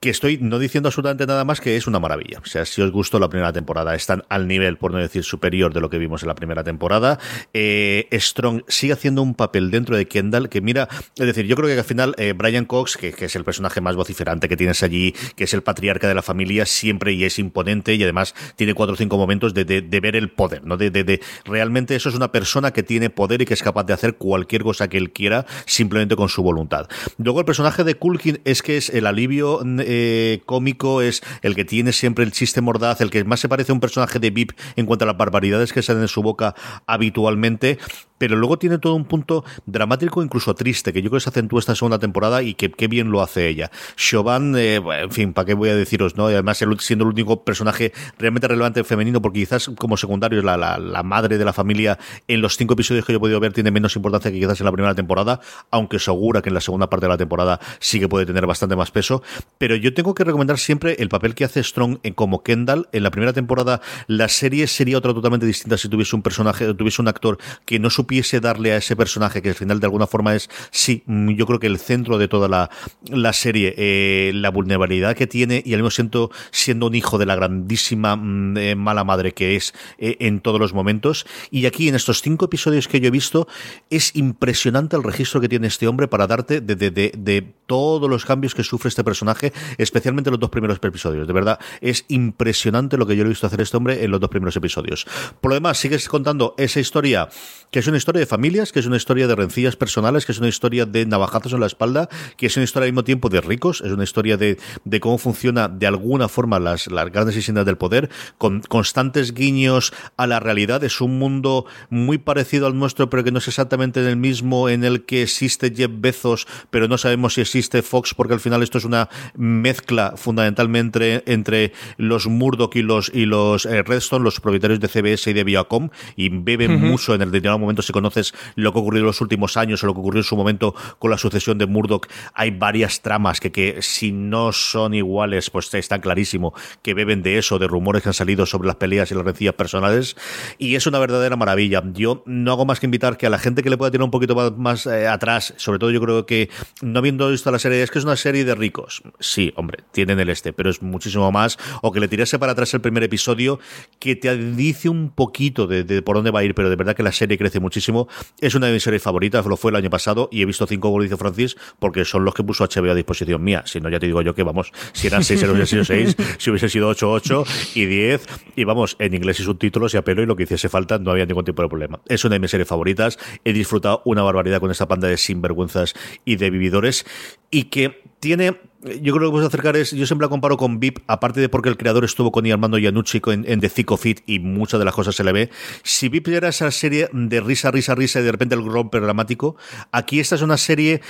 que 0.00 0.08
estoy 0.08 0.38
no 0.38 0.58
diciendo 0.58 0.88
absolutamente 0.88 1.26
nada 1.26 1.44
más 1.44 1.60
que 1.60 1.76
es 1.76 1.86
una 1.86 2.00
maravilla. 2.00 2.38
O 2.42 2.46
sea, 2.46 2.64
si 2.64 2.80
os 2.80 2.90
gustó 2.90 3.18
la 3.18 3.28
primera 3.28 3.52
temporada, 3.52 3.94
están 3.94 4.22
al 4.30 4.48
nivel, 4.48 4.78
por 4.78 4.90
no 4.90 4.98
decir 4.98 5.22
superior, 5.22 5.74
de 5.74 5.82
lo 5.82 5.90
que 5.90 5.98
vimos 5.98 6.22
en 6.22 6.28
la 6.28 6.34
primera 6.34 6.64
temporada. 6.64 7.18
Eh, 7.52 8.08
Strong 8.10 8.62
sigue 8.68 8.94
haciendo 8.94 9.20
un 9.20 9.34
papel 9.34 9.70
dentro 9.70 9.98
de 9.98 10.08
Kendall 10.08 10.48
que 10.48 10.62
mira, 10.62 10.88
es 11.16 11.26
decir, 11.26 11.44
yo 11.44 11.56
creo 11.56 11.68
que 11.68 11.78
al 11.78 11.84
final 11.84 12.14
eh, 12.16 12.32
Brian 12.34 12.64
Cox, 12.64 12.96
que, 12.96 13.14
es 13.18 13.36
el 13.36 13.44
personaje 13.44 13.82
más 13.82 13.96
vociferante 13.96 14.48
que 14.48 14.56
tienes 14.56 14.82
allí, 14.82 15.14
que 15.36 15.44
es 15.44 15.52
el 15.52 15.62
patriarca 15.62 16.08
de 16.08 16.14
la 16.14 16.22
familia, 16.22 16.64
siempre 16.64 17.12
y 17.12 17.24
es 17.24 17.38
imponente 17.38 17.94
y 17.94 18.02
además 18.02 18.34
tiene 18.56 18.72
cuatro 18.72 18.94
o 18.94 18.96
cinco 18.96 19.18
momentos 19.18 19.52
de, 19.52 19.64
ver 19.64 20.16
el 20.16 20.30
poder, 20.30 20.64
¿no? 20.64 20.78
De, 20.78 20.90
de, 20.90 21.20
realmente 21.44 21.96
eso 21.96 22.08
es 22.08 22.14
una 22.14 22.32
persona 22.32 22.72
que 22.72 22.82
tiene 22.82 23.10
poder 23.10 23.42
y 23.42 23.44
que 23.44 23.54
es 23.54 23.62
capaz 23.62 23.84
de 23.84 23.92
hacer 23.92 24.16
cualquier 24.16 24.62
cosa 24.62 24.88
que 24.88 24.96
él 24.96 25.12
quiera 25.12 25.44
simplemente 25.66 26.16
con 26.16 26.28
su 26.30 26.42
voluntad. 26.42 26.88
Luego 27.18 27.40
el 27.40 27.46
personaje 27.46 27.73
de 27.82 27.96
Kulkin 27.96 28.40
es 28.44 28.62
que 28.62 28.76
es 28.76 28.90
el 28.90 29.06
alivio 29.06 29.60
eh, 29.80 30.42
cómico, 30.46 31.02
es 31.02 31.22
el 31.42 31.56
que 31.56 31.64
tiene 31.64 31.92
siempre 31.92 32.24
el 32.24 32.30
chiste 32.30 32.60
mordaz, 32.60 33.00
el 33.00 33.10
que 33.10 33.24
más 33.24 33.40
se 33.40 33.48
parece 33.48 33.72
a 33.72 33.74
un 33.74 33.80
personaje 33.80 34.20
de 34.20 34.30
VIP 34.30 34.52
en 34.76 34.86
cuanto 34.86 35.04
a 35.04 35.06
las 35.06 35.16
barbaridades 35.16 35.72
que 35.72 35.82
salen 35.82 36.02
de 36.02 36.08
su 36.08 36.22
boca 36.22 36.54
habitualmente, 36.86 37.78
pero 38.18 38.36
luego 38.36 38.58
tiene 38.58 38.78
todo 38.78 38.94
un 38.94 39.04
punto 39.04 39.44
dramático, 39.66 40.22
incluso 40.22 40.54
triste, 40.54 40.92
que 40.92 41.02
yo 41.02 41.10
creo 41.10 41.18
que 41.18 41.24
se 41.24 41.30
acentúa 41.30 41.60
esta 41.60 41.74
segunda 41.74 41.98
temporada 41.98 42.42
y 42.42 42.54
que 42.54 42.70
qué 42.70 42.88
bien 42.88 43.10
lo 43.10 43.22
hace 43.22 43.48
ella. 43.48 43.70
Chauvin, 43.96 44.54
eh, 44.56 44.76
en 44.76 45.10
fin, 45.10 45.32
¿para 45.32 45.46
qué 45.46 45.54
voy 45.54 45.68
a 45.68 45.76
deciros? 45.76 46.16
no 46.16 46.26
Además, 46.26 46.62
siendo 46.78 47.04
el 47.04 47.10
único 47.10 47.44
personaje 47.44 47.92
realmente 48.18 48.48
relevante 48.48 48.84
femenino, 48.84 49.20
porque 49.20 49.40
quizás 49.40 49.70
como 49.78 49.96
secundario 49.96 50.38
es 50.38 50.44
la, 50.44 50.56
la, 50.56 51.02
madre 51.02 51.38
de 51.38 51.44
la 51.44 51.52
familia, 51.52 51.98
en 52.28 52.40
los 52.40 52.56
cinco 52.56 52.74
episodios 52.74 53.04
que 53.04 53.12
yo 53.12 53.18
he 53.18 53.20
podido 53.20 53.40
ver 53.40 53.52
tiene 53.52 53.70
menos 53.70 53.96
importancia 53.96 54.30
que 54.30 54.38
quizás 54.38 54.60
en 54.60 54.66
la 54.66 54.72
primera 54.72 54.94
temporada, 54.94 55.40
aunque 55.70 55.98
segura 55.98 56.42
que 56.42 56.48
en 56.48 56.54
la 56.54 56.60
segunda 56.60 56.88
parte 56.88 57.06
de 57.06 57.10
la 57.10 57.18
temporada 57.18 57.60
sí 57.78 58.00
que 58.00 58.08
puede 58.08 58.26
tener 58.26 58.46
bastante 58.46 58.76
más 58.76 58.90
peso. 58.90 59.22
Pero 59.58 59.76
yo 59.76 59.94
tengo 59.94 60.14
que 60.14 60.24
recomendar 60.24 60.58
siempre 60.58 60.96
el 60.98 61.08
papel 61.08 61.34
que 61.34 61.44
hace 61.44 61.62
Strong 61.62 61.98
en, 62.02 62.14
como 62.14 62.42
Kendall. 62.42 62.88
En 62.92 63.02
la 63.02 63.10
primera 63.10 63.32
temporada, 63.32 63.80
la 64.06 64.28
serie 64.28 64.66
sería 64.66 64.98
otra 64.98 65.12
totalmente 65.12 65.46
distinta 65.46 65.76
si 65.78 65.88
tuviese 65.88 66.16
un 66.16 66.22
personaje, 66.22 66.72
tuviese 66.74 67.02
un 67.02 67.08
actor 67.08 67.38
que 67.64 67.78
no 67.78 67.90
supiese 68.04 68.38
darle 68.38 68.72
a 68.72 68.76
ese 68.76 68.96
personaje, 68.96 69.40
que 69.40 69.48
al 69.48 69.54
final 69.54 69.80
de 69.80 69.86
alguna 69.86 70.06
forma 70.06 70.34
es, 70.34 70.50
sí, 70.70 71.02
mm, 71.06 71.30
yo 71.30 71.46
creo 71.46 71.58
que 71.58 71.66
el 71.66 71.78
centro 71.78 72.18
de 72.18 72.28
toda 72.28 72.48
la, 72.48 72.68
la 73.08 73.32
serie, 73.32 73.74
eh, 73.78 74.30
la 74.34 74.50
vulnerabilidad 74.50 75.16
que 75.16 75.26
tiene 75.26 75.62
y 75.64 75.72
al 75.72 75.82
mismo 75.82 75.88
tiempo 75.88 76.30
siendo 76.50 76.88
un 76.88 76.94
hijo 76.94 77.16
de 77.16 77.24
la 77.24 77.34
grandísima 77.34 78.14
mm, 78.16 78.58
eh, 78.58 78.74
mala 78.74 79.04
madre 79.04 79.32
que 79.32 79.56
es 79.56 79.72
eh, 79.96 80.16
en 80.20 80.40
todos 80.40 80.60
los 80.60 80.74
momentos. 80.74 81.24
Y 81.50 81.64
aquí 81.64 81.88
en 81.88 81.94
estos 81.94 82.20
cinco 82.20 82.44
episodios 82.44 82.88
que 82.88 83.00
yo 83.00 83.08
he 83.08 83.10
visto, 83.10 83.48
es 83.88 84.14
impresionante 84.14 84.96
el 84.96 85.02
registro 85.02 85.40
que 85.40 85.48
tiene 85.48 85.68
este 85.68 85.88
hombre 85.88 86.06
para 86.06 86.26
darte 86.26 86.60
de, 86.60 86.76
de, 86.76 86.90
de, 86.90 87.12
de 87.16 87.54
todos 87.66 88.10
los 88.10 88.26
cambios 88.26 88.54
que 88.54 88.64
sufre 88.64 88.90
este 88.90 89.02
personaje, 89.02 89.54
especialmente 89.78 90.30
los 90.30 90.40
dos 90.40 90.50
primeros 90.50 90.76
episodios. 90.76 91.26
De 91.26 91.32
verdad, 91.32 91.58
es 91.80 92.04
impresionante 92.08 92.98
lo 92.98 93.06
que 93.06 93.16
yo 93.16 93.24
he 93.24 93.28
visto 93.28 93.46
hacer 93.46 93.62
este 93.62 93.78
hombre 93.78 94.04
en 94.04 94.10
los 94.10 94.20
dos 94.20 94.28
primeros 94.28 94.54
episodios. 94.56 95.06
Por 95.40 95.52
lo 95.52 95.54
demás, 95.54 95.78
sigues 95.78 96.06
contando 96.06 96.54
esa 96.58 96.80
historia, 96.80 97.30
que 97.70 97.78
es 97.78 97.86
una 97.86 97.93
historia 97.98 98.20
de 98.20 98.26
familias, 98.26 98.72
que 98.72 98.80
es 98.80 98.86
una 98.86 98.96
historia 98.96 99.26
de 99.26 99.34
rencillas 99.34 99.76
personales, 99.76 100.26
que 100.26 100.32
es 100.32 100.38
una 100.38 100.48
historia 100.48 100.86
de 100.86 101.06
navajazos 101.06 101.52
en 101.52 101.60
la 101.60 101.66
espalda, 101.66 102.08
que 102.36 102.46
es 102.46 102.56
una 102.56 102.64
historia 102.64 102.86
al 102.86 102.92
mismo 102.92 103.04
tiempo 103.04 103.28
de 103.28 103.40
ricos, 103.40 103.80
es 103.80 103.92
una 103.92 104.04
historia 104.04 104.36
de, 104.36 104.58
de 104.84 105.00
cómo 105.00 105.18
funciona 105.18 105.68
de 105.68 105.86
alguna 105.86 106.28
forma 106.28 106.58
las, 106.58 106.86
las 106.88 107.10
grandes 107.10 107.36
haciendas 107.36 107.66
del 107.66 107.76
poder, 107.76 108.10
con 108.38 108.60
constantes 108.62 109.34
guiños 109.34 109.92
a 110.16 110.26
la 110.26 110.40
realidad. 110.40 110.84
Es 110.84 111.00
un 111.00 111.18
mundo 111.18 111.66
muy 111.90 112.18
parecido 112.18 112.66
al 112.66 112.78
nuestro, 112.78 113.10
pero 113.10 113.24
que 113.24 113.32
no 113.32 113.38
es 113.38 113.48
exactamente 113.48 114.06
el 114.06 114.16
mismo, 114.16 114.68
en 114.68 114.84
el 114.84 115.04
que 115.04 115.22
existe 115.22 115.72
Jeff 115.74 115.90
Bezos, 115.92 116.46
pero 116.70 116.88
no 116.88 116.98
sabemos 116.98 117.34
si 117.34 117.40
existe 117.40 117.82
Fox, 117.82 118.14
porque 118.14 118.34
al 118.34 118.40
final 118.40 118.62
esto 118.62 118.78
es 118.78 118.84
una 118.84 119.08
mezcla 119.34 120.14
fundamentalmente 120.16 121.22
entre 121.26 121.72
los 121.96 122.26
Murdoch 122.26 122.74
y 122.76 122.82
los, 122.82 123.10
y 123.14 123.26
los 123.26 123.66
eh, 123.66 123.82
Redstone, 123.82 124.24
los 124.24 124.40
propietarios 124.40 124.80
de 124.80 124.88
CBS 124.88 125.30
y 125.30 125.32
de 125.32 125.44
Viacom, 125.44 125.90
y 126.16 126.28
beben 126.28 126.80
mucho 126.80 127.14
en 127.14 127.22
el 127.22 127.30
determinado 127.30 127.58
momento 127.58 127.82
si 127.86 127.92
conoces 127.92 128.34
lo 128.54 128.72
que 128.72 128.78
ocurrió 128.78 129.00
en 129.00 129.06
los 129.06 129.20
últimos 129.20 129.56
años 129.56 129.82
o 129.82 129.86
lo 129.86 129.94
que 129.94 130.00
ocurrió 130.00 130.20
en 130.20 130.24
su 130.24 130.36
momento 130.36 130.74
con 130.98 131.10
la 131.10 131.18
sucesión 131.18 131.58
de 131.58 131.66
Murdoch. 131.66 132.06
Hay 132.34 132.50
varias 132.50 133.02
tramas 133.02 133.40
que, 133.40 133.52
que 133.52 133.82
si 133.82 134.12
no 134.12 134.52
son 134.52 134.94
iguales, 134.94 135.50
pues 135.50 135.72
está 135.74 136.00
clarísimo 136.00 136.54
que 136.82 136.94
beben 136.94 137.22
de 137.22 137.38
eso, 137.38 137.58
de 137.58 137.66
rumores 137.66 138.02
que 138.02 138.08
han 138.08 138.14
salido 138.14 138.46
sobre 138.46 138.66
las 138.66 138.76
peleas 138.76 139.10
y 139.10 139.14
las 139.14 139.24
rencillas 139.24 139.54
personales, 139.54 140.16
y 140.58 140.74
es 140.74 140.86
una 140.86 140.98
verdadera 140.98 141.36
maravilla. 141.36 141.82
Yo 141.92 142.22
no 142.26 142.52
hago 142.52 142.64
más 142.64 142.80
que 142.80 142.86
invitar 142.86 143.16
que 143.16 143.26
a 143.26 143.30
la 143.30 143.38
gente 143.38 143.62
que 143.62 143.70
le 143.70 143.76
pueda 143.76 143.90
tirar 143.90 144.04
un 144.04 144.10
poquito 144.10 144.34
más, 144.56 144.86
eh, 144.86 145.06
atrás, 145.06 145.54
sobre 145.56 145.78
todo 145.78 145.90
yo 145.90 146.00
creo 146.00 146.26
que 146.26 146.50
no 146.82 146.98
habiendo 146.98 147.30
visto 147.30 147.50
la 147.50 147.58
serie, 147.58 147.82
es 147.82 147.90
que 147.90 147.98
es 147.98 148.04
una 148.04 148.16
serie 148.16 148.44
de 148.44 148.54
ricos. 148.54 149.02
Sí, 149.20 149.52
hombre, 149.56 149.84
tienen 149.92 150.20
el 150.20 150.28
este, 150.28 150.52
pero 150.52 150.70
es 150.70 150.82
muchísimo 150.82 151.30
más, 151.32 151.58
o 151.82 151.92
que 151.92 152.00
le 152.00 152.08
tirase 152.08 152.38
para 152.38 152.52
atrás 152.52 152.72
el 152.74 152.80
primer 152.80 153.02
episodio, 153.02 153.58
que 153.98 154.16
te 154.16 154.36
dice 154.36 154.88
un 154.88 155.10
poquito 155.10 155.66
de, 155.66 156.02
por 156.02 156.16
dónde 156.16 156.30
va 156.30 156.40
a 156.40 156.44
ir, 156.44 156.54
pero 156.54 156.70
de 156.70 156.76
verdad 156.76 156.96
que 156.96 157.02
la 157.02 157.12
serie 157.12 157.38
crece 157.38 157.60
muchísimo. 157.74 158.06
Es 158.40 158.54
una 158.54 158.68
de 158.68 158.72
mis 158.72 158.84
series 158.84 159.02
favoritas, 159.02 159.44
lo 159.46 159.56
fue 159.56 159.72
el 159.72 159.76
año 159.76 159.90
pasado, 159.90 160.28
y 160.30 160.42
he 160.42 160.46
visto 160.46 160.64
cinco, 160.66 160.90
como 160.90 161.02
dice 161.02 161.16
Francis, 161.16 161.56
porque 161.80 162.04
son 162.04 162.24
los 162.24 162.32
que 162.34 162.44
puso 162.44 162.64
HBO 162.64 162.92
a 162.92 162.94
disposición 162.94 163.42
mía. 163.42 163.64
Si 163.66 163.80
no, 163.80 163.88
ya 163.88 163.98
te 163.98 164.06
digo 164.06 164.22
yo 164.22 164.32
que 164.32 164.44
vamos, 164.44 164.70
si 164.92 165.08
eran 165.08 165.24
seis, 165.24 165.42
hubiese 165.42 165.66
sido 165.66 165.84
seis, 165.84 166.16
si 166.38 166.50
hubiese 166.50 166.68
sido 166.68 166.88
ocho, 166.88 167.10
ocho, 167.10 167.44
y 167.74 167.86
diez, 167.86 168.26
y 168.54 168.62
vamos, 168.62 168.94
en 169.00 169.14
inglés 169.14 169.40
y 169.40 169.42
subtítulos 169.42 169.92
y 169.94 169.96
a 169.96 170.02
pelo, 170.02 170.22
y 170.22 170.26
lo 170.26 170.36
que 170.36 170.44
hiciese 170.44 170.68
falta, 170.68 170.98
no 170.98 171.10
había 171.10 171.26
ningún 171.26 171.44
tipo 171.44 171.62
de 171.62 171.68
problema. 171.68 172.00
Es 172.06 172.24
una 172.24 172.34
de 172.34 172.40
mis 172.40 172.52
series 172.52 172.68
favoritas, 172.68 173.18
he 173.44 173.52
disfrutado 173.52 174.02
una 174.04 174.22
barbaridad 174.22 174.60
con 174.60 174.70
esta 174.70 174.86
panda 174.86 175.08
de 175.08 175.16
sinvergüenzas 175.16 175.94
y 176.24 176.36
de 176.36 176.50
vividores, 176.50 177.04
y 177.50 177.64
que 177.64 178.04
tiene 178.20 178.60
yo 179.00 179.14
creo 179.14 179.28
que 179.28 179.32
puedes 179.32 179.48
acercar 179.48 179.76
es, 179.76 179.92
yo 179.92 180.06
siempre 180.06 180.26
la 180.26 180.28
comparo 180.28 180.56
con 180.56 180.78
VIP, 180.78 180.98
aparte 181.06 181.40
de 181.40 181.48
porque 181.48 181.68
el 181.68 181.76
creador 181.76 182.04
estuvo 182.04 182.30
con 182.30 182.50
Armando 182.50 182.78
Iannucci 182.78 183.20
en, 183.26 183.44
en 183.48 183.60
The 183.60 183.68
Thick 183.68 183.90
of 183.90 184.04
It 184.04 184.20
y 184.26 184.38
muchas 184.40 184.78
de 184.78 184.84
las 184.84 184.94
cosas 184.94 185.14
se 185.14 185.24
le 185.24 185.32
ve. 185.32 185.50
Si 185.82 186.08
VIP 186.08 186.28
era 186.28 186.48
esa 186.48 186.70
serie 186.70 187.08
de 187.12 187.40
risa, 187.40 187.70
risa, 187.70 187.94
risa 187.94 188.20
y 188.20 188.24
de 188.24 188.32
repente 188.32 188.54
el 188.54 188.64
romper 188.64 189.02
dramático, 189.02 189.56
aquí 189.92 190.20
esta 190.20 190.34
es 190.34 190.42
una 190.42 190.56
serie 190.56 191.00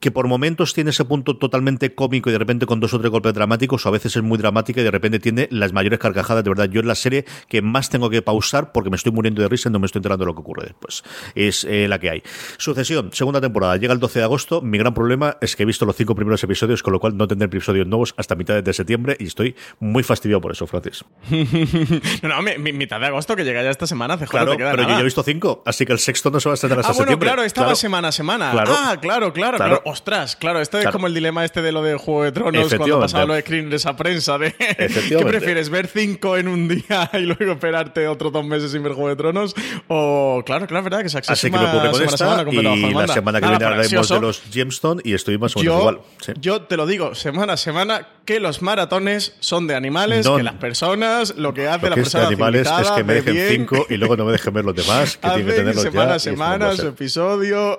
que 0.00 0.10
por 0.10 0.28
momentos 0.28 0.74
tiene 0.74 0.90
ese 0.90 1.04
punto 1.04 1.36
totalmente 1.36 1.94
cómico 1.94 2.30
y 2.30 2.32
de 2.32 2.38
repente 2.38 2.66
con 2.66 2.80
dos 2.80 2.94
o 2.94 2.98
tres 2.98 3.10
golpes 3.10 3.34
dramáticos, 3.34 3.84
o 3.84 3.88
a 3.88 3.92
veces 3.92 4.16
es 4.16 4.22
muy 4.22 4.38
dramática 4.38 4.80
y 4.80 4.84
de 4.84 4.90
repente 4.90 5.18
tiene 5.18 5.48
las 5.50 5.72
mayores 5.72 5.98
carcajadas. 5.98 6.44
De 6.44 6.50
verdad, 6.50 6.68
yo 6.68 6.80
es 6.80 6.86
la 6.86 6.94
serie 6.94 7.24
que 7.48 7.62
más 7.62 7.90
tengo 7.90 8.10
que 8.10 8.22
pausar 8.22 8.72
porque 8.72 8.90
me 8.90 8.96
estoy 8.96 9.12
muriendo 9.12 9.42
de 9.42 9.48
risa 9.48 9.68
y 9.68 9.72
no 9.72 9.78
me 9.78 9.86
estoy 9.86 10.00
enterando 10.00 10.24
de 10.24 10.26
lo 10.26 10.34
que 10.34 10.40
ocurre 10.40 10.66
después. 10.66 11.02
Es 11.34 11.64
eh, 11.64 11.88
la 11.88 11.98
que 11.98 12.10
hay. 12.10 12.22
Sucesión, 12.58 13.10
segunda 13.12 13.40
temporada, 13.40 13.76
llega 13.76 13.92
el 13.92 14.00
12 14.00 14.18
de 14.18 14.24
agosto. 14.24 14.60
Mi 14.60 14.78
gran 14.78 14.94
problema 14.94 15.36
es 15.40 15.56
que 15.56 15.62
he 15.62 15.66
visto 15.66 15.86
los 15.86 15.96
cinco 15.96 16.14
primeros 16.14 16.42
episodios, 16.42 16.82
con 16.82 16.92
lo 16.92 17.00
cual 17.00 17.16
no 17.16 17.26
tendré 17.28 17.46
episodios 17.46 17.86
nuevos 17.86 18.14
hasta 18.16 18.34
mitad 18.34 18.62
de 18.62 18.72
septiembre 18.72 19.16
y 19.18 19.26
estoy 19.26 19.54
muy 19.80 20.02
fastidiado 20.02 20.40
por 20.40 20.52
eso, 20.52 20.66
Francis. 20.66 21.04
no, 22.22 22.28
no, 22.28 22.42
mitad 22.58 23.00
de 23.00 23.06
agosto 23.06 23.36
que 23.36 23.44
llega 23.44 23.62
ya 23.62 23.70
esta 23.70 23.86
semana, 23.86 24.18
Claro, 24.18 24.56
pero 24.56 24.82
yo 24.82 24.88
ya 24.88 25.00
he 25.00 25.04
visto 25.04 25.22
cinco, 25.22 25.62
así 25.64 25.86
que 25.86 25.92
el 25.92 25.98
sexto 25.98 26.30
no 26.30 26.40
se 26.40 26.48
va 26.48 26.52
a 26.52 26.54
estrenar 26.54 26.80
hasta 26.80 26.92
ah, 26.92 26.96
bueno, 26.96 27.18
claro, 27.18 27.42
estaba 27.42 27.74
semana 27.74 28.08
a 28.08 28.12
semana. 28.12 28.52
Ah, 28.52 28.96
claro, 29.00 29.32
claro, 29.32 29.58
claro. 29.58 29.82
Ostras, 29.84 30.36
claro, 30.36 30.60
esto 30.60 30.78
es 30.78 30.86
como 30.88 31.06
el 31.06 31.14
dilema 31.14 31.44
este 31.44 31.60
de 31.62 31.72
lo 31.72 31.82
de 31.82 31.96
Juego 31.96 32.24
de 32.24 32.32
Tronos 32.32 32.74
cuando 32.74 33.00
pasaba 33.00 33.26
lo 33.26 33.34
de 33.34 33.42
Screen 33.42 33.68
de 33.70 33.76
esa 33.76 33.96
prensa 33.96 34.38
de 34.38 34.52
¿qué 35.08 35.24
prefieres? 35.24 35.68
¿Ver 35.68 35.88
cinco 35.88 36.36
en 36.36 36.48
un 36.48 36.68
día 36.68 37.10
y 37.14 37.20
luego 37.20 37.52
esperarte 37.52 38.08
otros 38.08 38.32
dos 38.32 38.44
meses 38.44 38.72
sin 38.72 38.82
ver 38.82 38.92
Juego 38.92 39.10
de 39.10 39.16
Tronos? 39.16 39.54
O 39.88 40.42
claro, 40.44 40.66
claro, 40.66 40.84
verdad 40.84 41.02
que 41.02 41.08
se 41.08 41.18
Así 41.18 41.50
que 41.50 41.58
me 41.58 41.66
ocurre 41.66 41.90
con 41.90 42.02
esta 42.02 42.16
semana, 42.16 42.50
y 42.50 42.94
la 42.94 43.08
semana 43.08 43.40
que 43.40 43.48
viene 43.48 43.64
hablaremos 43.64 44.08
de 44.08 44.20
los 44.20 44.42
Gemstone 44.50 45.02
y 45.04 45.14
estoy 45.14 45.38
más 45.38 45.56
o 45.56 45.60
menos 45.60 45.78
igual. 45.78 46.00
Yo 46.40 46.62
te 46.62 46.76
lo 46.76 46.86
digo, 46.86 47.14
semana 47.14 47.54
a 47.54 47.56
semana, 47.56 48.08
que 48.24 48.40
los 48.40 48.62
maratones 48.62 49.36
son 49.40 49.66
de 49.66 49.74
animales, 49.74 50.26
que 50.26 50.42
las 50.42 50.54
personas, 50.54 51.36
lo 51.36 51.52
que 51.52 51.68
hace 51.68 51.90
la 51.90 51.94
persona 51.96 52.24
de 52.24 52.28
animales 52.28 52.68
es 52.80 52.90
que 52.90 53.04
me 53.04 53.14
dejen 53.14 53.48
cinco 53.48 53.86
y 53.88 53.96
luego 53.96 54.16
no 54.16 54.24
me 54.24 54.32
dejen 54.32 54.54
ver 54.54 54.64
los 54.64 54.74
demás, 54.74 55.16
que 55.18 55.28
tienen 55.28 55.46
que 55.46 55.52
tenerlos 55.52 55.82
semana 55.82 56.14
a 56.14 56.18
semana, 56.18 56.76
su 56.76 56.88
episodio. 56.88 57.76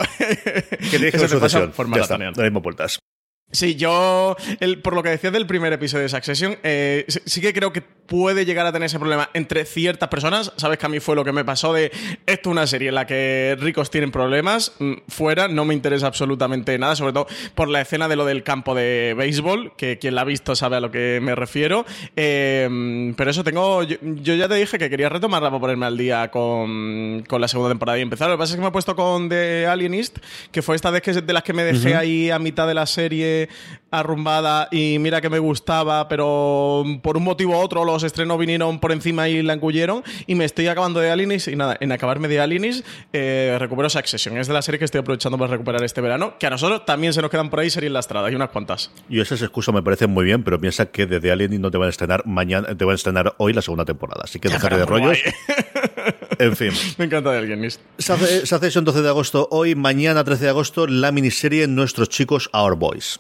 que 0.92 1.00
dejen 1.00 1.30
su 1.30 1.40
sucesión. 2.02 2.20
Ya 2.22 2.30
está, 2.30 2.50
no 2.50 2.62
vueltas. 2.62 3.00
Sí, 3.56 3.76
yo, 3.76 4.36
el, 4.60 4.82
por 4.82 4.94
lo 4.94 5.02
que 5.02 5.10
decías 5.10 5.32
del 5.32 5.48
primer 5.48 5.72
episodio 5.72 6.04
de 6.04 6.10
Succession, 6.10 6.58
eh, 6.64 7.06
sí 7.08 7.40
que 7.40 7.54
creo 7.54 7.72
que 7.72 7.82
puede 7.82 8.46
llegar 8.46 8.66
a 8.66 8.72
tener 8.72 8.88
ese 8.88 9.00
problema 9.00 9.30
entre 9.34 9.66
ciertas 9.66 10.10
personas. 10.10 10.52
Sabes 10.58 10.78
que 10.78 10.86
a 10.86 10.90
mí 10.90 11.00
fue 11.00 11.16
lo 11.16 11.24
que 11.24 11.32
me 11.32 11.44
pasó 11.44 11.74
de 11.74 11.92
esto 12.26 12.50
es 12.50 12.52
una 12.52 12.68
serie 12.68 12.90
en 12.90 12.96
la 12.96 13.08
que 13.08 13.58
ricos 13.60 13.90
tienen 13.90 14.12
problemas, 14.12 14.74
mm, 14.80 14.94
fuera, 15.08 15.48
no 15.48 15.66
me 15.66 15.74
interesa 15.74 16.08
absolutamente 16.08 16.78
nada, 16.78 16.96
sobre 16.96 17.14
todo 17.14 17.28
por 17.56 17.70
la 17.70 17.82
escena 17.82 18.08
de 18.08 18.16
lo 18.16 18.26
del 18.26 18.44
campo 18.44 18.76
de 18.76 19.16
béisbol, 19.18 19.74
que 19.76 19.98
quien 19.98 20.16
la 20.16 20.22
ha 20.22 20.26
visto 20.26 20.56
sabe 20.56 20.76
a 20.76 20.80
lo 20.80 20.92
que 20.92 21.20
me 21.22 21.34
refiero. 21.34 21.86
Eh, 22.16 23.14
pero 23.16 23.32
eso 23.32 23.44
tengo, 23.44 23.84
yo, 23.84 24.36
ya 24.36 24.48
te 24.48 24.56
dije 24.56 24.78
que 24.78 24.90
quería 24.90 25.10
retomarla 25.10 25.50
para 25.50 25.62
ponerme 25.62 25.86
al 25.86 25.98
día 25.98 26.30
con, 26.30 27.24
con, 27.28 27.42
la 27.42 27.48
segunda 27.48 27.70
temporada 27.70 27.98
y 27.98 28.02
empezar. 28.02 28.30
Lo 28.30 28.36
que 28.36 28.40
pasa 28.40 28.54
es 28.54 28.58
que 28.58 28.62
me 28.62 28.68
he 28.68 28.72
puesto 28.72 28.96
con 28.96 29.30
The 29.30 29.68
Alienist, 29.68 30.20
que 30.52 30.62
fue 30.62 30.76
esta 30.76 30.92
vez 30.92 31.02
que, 31.02 31.14
de 31.14 31.34
las 31.34 31.44
que 31.44 31.54
me 31.54 31.64
dejé 31.64 31.96
ahí 31.96 32.30
a 32.30 32.40
mitad 32.40 32.68
de 32.68 32.74
la 32.74 32.86
serie 32.86 33.45
arrumbada 33.92 34.68
y 34.72 34.98
mira 35.00 35.22
que 35.22 35.30
me 35.30 35.40
gustaba, 35.40 36.08
pero 36.08 36.84
por 37.02 37.18
un 37.18 37.24
motivo 37.24 37.54
u 37.54 37.56
otro 37.56 37.84
lo 37.84 37.96
los 37.96 38.04
estrenos 38.04 38.38
vinieron 38.38 38.80
por 38.80 38.92
encima 38.92 39.30
y 39.30 39.42
la 39.42 39.54
engullieron. 39.54 40.04
Y 40.28 40.36
me 40.36 40.44
estoy 40.44 40.68
acabando 40.68 41.00
de 41.00 41.12
Aliens 41.12 41.48
y 41.48 41.56
nada, 41.56 41.78
en 41.80 41.94
acabarme 41.94 42.28
de 42.28 42.42
Aliens 42.42 42.84
eh, 43.14 43.56
recupero 43.58 43.90
Succession. 43.90 44.38
Es 44.38 44.48
de 44.48 44.54
la 44.54 44.62
serie 44.62 44.80
que 44.80 44.86
estoy 44.86 45.00
aprovechando 45.00 45.38
para 45.38 45.52
recuperar 45.52 45.82
este 45.84 46.02
verano, 46.02 46.38
que 46.38 46.46
a 46.46 46.50
nosotros 46.50 46.86
también 46.86 47.14
se 47.14 47.22
nos 47.22 47.32
quedan 47.32 47.50
por 47.50 47.62
ahí 47.62 47.70
series 47.70 47.92
lastradas, 47.92 48.30
hay 48.30 48.36
unas 48.36 48.50
cuantas. 48.50 48.92
Y 49.10 49.22
esas 49.22 49.42
excusas 49.42 49.74
me 49.74 49.82
parecen 49.82 50.12
muy 50.12 50.26
bien, 50.26 50.44
pero 50.44 50.60
piensa 50.60 50.88
que 50.88 51.06
desde 51.06 51.32
Alien 51.32 51.62
no 51.62 51.72
te 51.72 51.78
van 51.78 51.88
a 51.88 51.90
estrenar 51.90 52.26
mañana, 52.26 52.76
te 52.76 52.84
van 52.84 52.92
a 52.92 52.96
estrenar 52.96 53.34
hoy 53.38 53.54
la 53.54 53.62
segunda 53.62 53.86
temporada. 53.86 54.24
Así 54.26 54.40
que 54.40 54.50
déjate 54.50 54.78
de 54.78 54.86
rollos. 54.86 55.18
en 56.40 56.56
fin. 56.56 56.72
Me 56.98 57.06
encanta 57.06 57.32
de 57.32 57.38
alguien. 57.38 57.70
Se 57.98 58.14
hace, 58.14 58.46
se 58.46 58.56
hace 58.56 58.68
eso 58.68 58.82
12 58.82 59.02
de 59.02 59.10
agosto 59.10 59.48
hoy, 59.52 59.76
mañana 59.76 60.24
13 60.24 60.44
de 60.44 60.50
agosto, 60.50 60.88
la 60.88 61.14
miniserie 61.14 61.68
Nuestros 61.68 62.10
chicos 62.10 62.50
Our 62.54 62.76
Boys. 62.76 63.20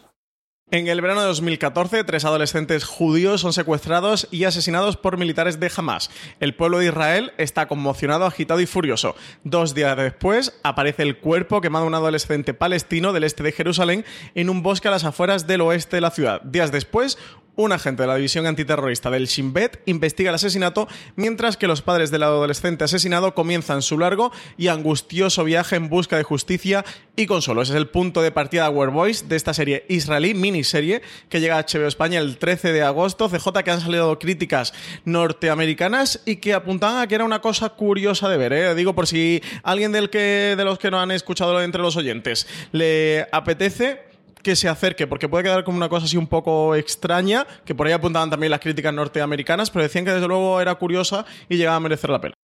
En 0.72 0.88
el 0.88 1.00
verano 1.00 1.22
de 1.22 1.28
2014, 1.28 2.04
tres 2.06 2.26
adolescentes 2.26 2.86
judíos 2.86 3.42
son 3.42 3.54
secuestrados 3.54 4.28
y 4.32 4.46
asesinados 4.46 4.98
por 4.98 5.16
militares 5.16 5.60
de 5.60 5.72
Hamas. 5.78 6.10
El 6.40 6.56
pueblo 6.56 6.80
de 6.80 6.88
Israel 6.88 7.34
está 7.38 7.68
conmocionado, 7.68 8.26
agitado 8.26 8.60
y 8.60 8.66
furioso. 8.66 9.16
Dos 9.44 9.76
días 9.76 9.96
después, 9.96 10.60
aparece 10.64 11.04
el 11.04 11.20
cuerpo 11.20 11.62
quemado 11.62 11.86
de 11.86 11.90
un 11.90 11.94
adolescente 11.94 12.56
palestino 12.56 13.14
del 13.14 13.26
este 13.26 13.44
de 13.44 13.52
Jerusalén 13.52 14.06
en 14.34 14.50
un 14.50 14.64
bosque 14.64 14.88
a 14.88 14.92
las 14.92 15.04
afueras 15.04 15.46
del 15.46 15.62
oeste 15.62 15.98
de 15.98 16.02
la 16.02 16.10
ciudad. 16.10 16.42
Días 16.42 16.72
después, 16.72 17.20
un 17.56 17.72
agente 17.72 18.04
de 18.04 18.08
la 18.08 18.16
división 18.16 18.46
antiterrorista 18.46 19.10
del 19.10 19.28
Shin 19.28 19.54
Bet 19.54 19.82
investiga 19.86 20.30
el 20.30 20.36
asesinato, 20.36 20.88
mientras 21.16 21.58
que 21.58 21.68
los 21.68 21.82
padres 21.82 22.12
del 22.12 22.24
adolescente 22.24 22.84
asesinado 22.84 23.34
comienzan 23.34 23.82
su 23.82 23.98
largo 23.98 24.32
y 24.58 24.68
angustioso 24.68 25.44
viaje 25.44 25.76
en 25.76 25.90
busca 25.90 26.18
de 26.18 26.24
justicia 26.24 26.86
y 27.16 27.26
consuelo. 27.26 27.62
Ese 27.62 27.74
es 27.74 27.78
el 27.78 27.88
punto 27.88 28.22
de 28.22 28.32
partida 28.32 28.70
de 28.70 28.88
Boys 28.88 29.30
de 29.30 29.36
esta 29.36 29.54
serie 29.54 29.86
israelí, 29.90 30.34
miniserie, 30.34 31.02
que 31.30 31.40
llega 31.40 31.58
a 31.58 31.66
HBO 31.66 31.88
España 31.88 32.20
el 32.20 32.38
13 32.38 32.74
de 32.74 32.82
agosto. 32.82 33.30
CJ 33.30 33.64
que 33.64 33.72
han 33.72 33.82
salido 33.82 34.20
críticas 34.20 34.74
norteamericanas 35.06 36.22
y 36.26 36.38
que 36.38 36.54
apuntaban 36.54 37.00
a 37.00 37.08
que 37.08 37.16
era 37.16 37.24
una 37.24 37.42
cosa 37.42 37.70
curiosa 37.70 38.30
de 38.30 38.38
ver. 38.38 38.54
¿eh? 38.54 38.76
Digo, 38.76 38.94
por 38.96 39.08
si 39.08 39.42
alguien 39.64 39.92
de 39.92 40.02
los 40.02 40.80
que 40.80 40.92
no 40.92 41.00
han 41.00 41.12
escuchado 41.12 41.62
entre 41.62 41.82
los 41.82 41.96
oyentes 41.96 42.48
le 42.72 43.28
apetece 43.32 44.15
que 44.46 44.56
se 44.56 44.70
acerque, 44.70 45.08
porque 45.08 45.28
puede 45.28 45.44
quedar 45.44 45.64
como 45.64 45.78
una 45.78 45.90
cosa 45.90 46.06
así 46.06 46.18
un 46.18 46.28
poco 46.28 46.76
extraña, 46.76 47.48
que 47.66 47.74
por 47.74 47.88
ahí 47.88 47.94
apuntaban 47.94 48.30
también 48.30 48.52
las 48.52 48.60
críticas 48.60 48.94
norteamericanas, 48.94 49.72
pero 49.72 49.82
decían 49.82 50.06
que 50.06 50.12
desde 50.12 50.28
luego 50.28 50.62
era 50.62 50.76
curiosa 50.76 51.26
y 51.50 51.58
llegaba 51.58 51.78
a 51.78 51.80
merecer 51.80 52.12
la 52.12 52.22
pena. 52.22 52.36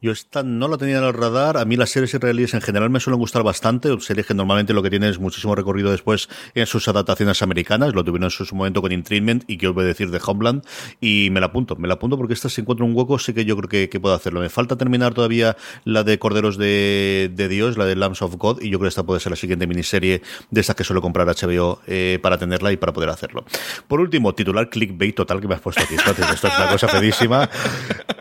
Yo 0.00 0.12
esta 0.12 0.44
no 0.44 0.68
la 0.68 0.78
tenía 0.78 0.98
en 0.98 1.04
el 1.04 1.12
radar. 1.12 1.56
A 1.56 1.64
mí 1.64 1.74
las 1.74 1.90
series 1.90 2.14
israelíes 2.14 2.54
en 2.54 2.60
general 2.60 2.88
me 2.88 3.00
suelen 3.00 3.18
gustar 3.18 3.42
bastante. 3.42 3.88
Series 3.98 4.28
que 4.28 4.34
normalmente 4.34 4.72
lo 4.72 4.80
que 4.80 4.90
tienen 4.90 5.10
es 5.10 5.18
muchísimo 5.18 5.56
recorrido 5.56 5.90
después 5.90 6.28
en 6.54 6.66
sus 6.66 6.86
adaptaciones 6.86 7.42
americanas. 7.42 7.92
Lo 7.94 8.04
tuvieron 8.04 8.26
en 8.26 8.30
su 8.30 8.54
momento 8.54 8.80
con 8.80 8.92
Intreatment 8.92 9.42
y 9.48 9.58
que 9.58 9.66
os 9.66 9.74
voy 9.74 9.82
a 9.82 9.86
decir 9.88 10.12
de 10.12 10.20
Homeland. 10.24 10.64
Y 11.00 11.30
me 11.32 11.40
la 11.40 11.46
apunto, 11.46 11.74
me 11.74 11.88
la 11.88 11.94
apunto 11.94 12.16
porque 12.16 12.34
esta 12.34 12.48
si 12.48 12.60
encuentro 12.60 12.86
un 12.86 12.96
hueco 12.96 13.18
sí 13.18 13.32
que 13.32 13.44
yo 13.44 13.56
creo 13.56 13.88
que, 13.88 13.98
puedo 13.98 14.14
hacerlo. 14.14 14.38
Me 14.38 14.48
falta 14.48 14.76
terminar 14.76 15.14
todavía 15.14 15.56
la 15.84 16.04
de 16.04 16.16
Corderos 16.20 16.58
de, 16.58 17.48
Dios, 17.50 17.76
la 17.76 17.84
de 17.84 17.96
Lambs 17.96 18.22
of 18.22 18.36
God. 18.36 18.62
Y 18.62 18.70
yo 18.70 18.78
creo 18.78 18.86
que 18.86 18.90
esta 18.90 19.02
puede 19.02 19.18
ser 19.18 19.30
la 19.30 19.36
siguiente 19.36 19.66
miniserie 19.66 20.22
de 20.52 20.60
estas 20.60 20.76
que 20.76 20.84
suelo 20.84 21.02
comprar 21.02 21.26
HBO 21.26 21.80
eh, 21.88 22.20
para 22.22 22.38
tenerla 22.38 22.70
y 22.70 22.76
para 22.76 22.92
poder 22.92 23.10
hacerlo. 23.10 23.44
Por 23.88 24.00
último, 24.00 24.32
titular 24.32 24.70
clickbait 24.70 25.16
total 25.16 25.40
que 25.40 25.48
me 25.48 25.56
has 25.56 25.60
puesto 25.60 25.82
aquí. 25.82 25.96
Es 25.96 26.44
una 26.44 26.68
cosa 26.68 26.86
pedísima. 26.86 27.50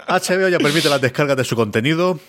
HBO 0.07 0.47
ya 0.47 0.57
permite 0.57 0.89
la 0.89 0.99
descarga 0.99 1.35
de 1.35 1.43
su 1.43 1.55
contenido, 1.55 2.19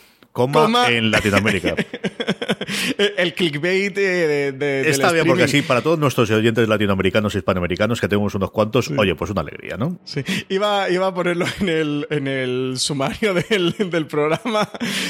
coma, 0.47 0.89
en 0.89 1.11
Latinoamérica. 1.11 1.75
el 3.17 3.35
clickbait 3.35 3.95
de, 3.95 4.53
de 4.53 4.91
Está 4.91 5.13
bien, 5.13 5.27
porque 5.27 5.45
así 5.45 5.63
para 5.63 5.83
todos 5.83 5.99
nuestros 5.99 6.31
oyentes 6.31 6.69
latinoamericanos 6.69 7.35
y 7.35 7.39
hispanoamericanos, 7.39 8.01
que 8.01 8.09
tenemos 8.09 8.35
unos 8.35 8.51
cuantos, 8.51 8.91
oye, 8.97 9.15
pues 9.15 9.31
una 9.31 9.41
alegría, 9.41 9.77
¿no? 9.77 9.99
Sí, 10.05 10.23
iba, 10.49 10.89
iba 10.91 11.07
a 11.07 11.15
ponerlo 11.15 11.47
en 11.61 11.69
el, 11.69 12.07
en 12.11 12.29
el 12.29 12.75
sumario 12.79 13.35
del, 13.49 13.75
del 13.91 14.07
programa 14.07 14.69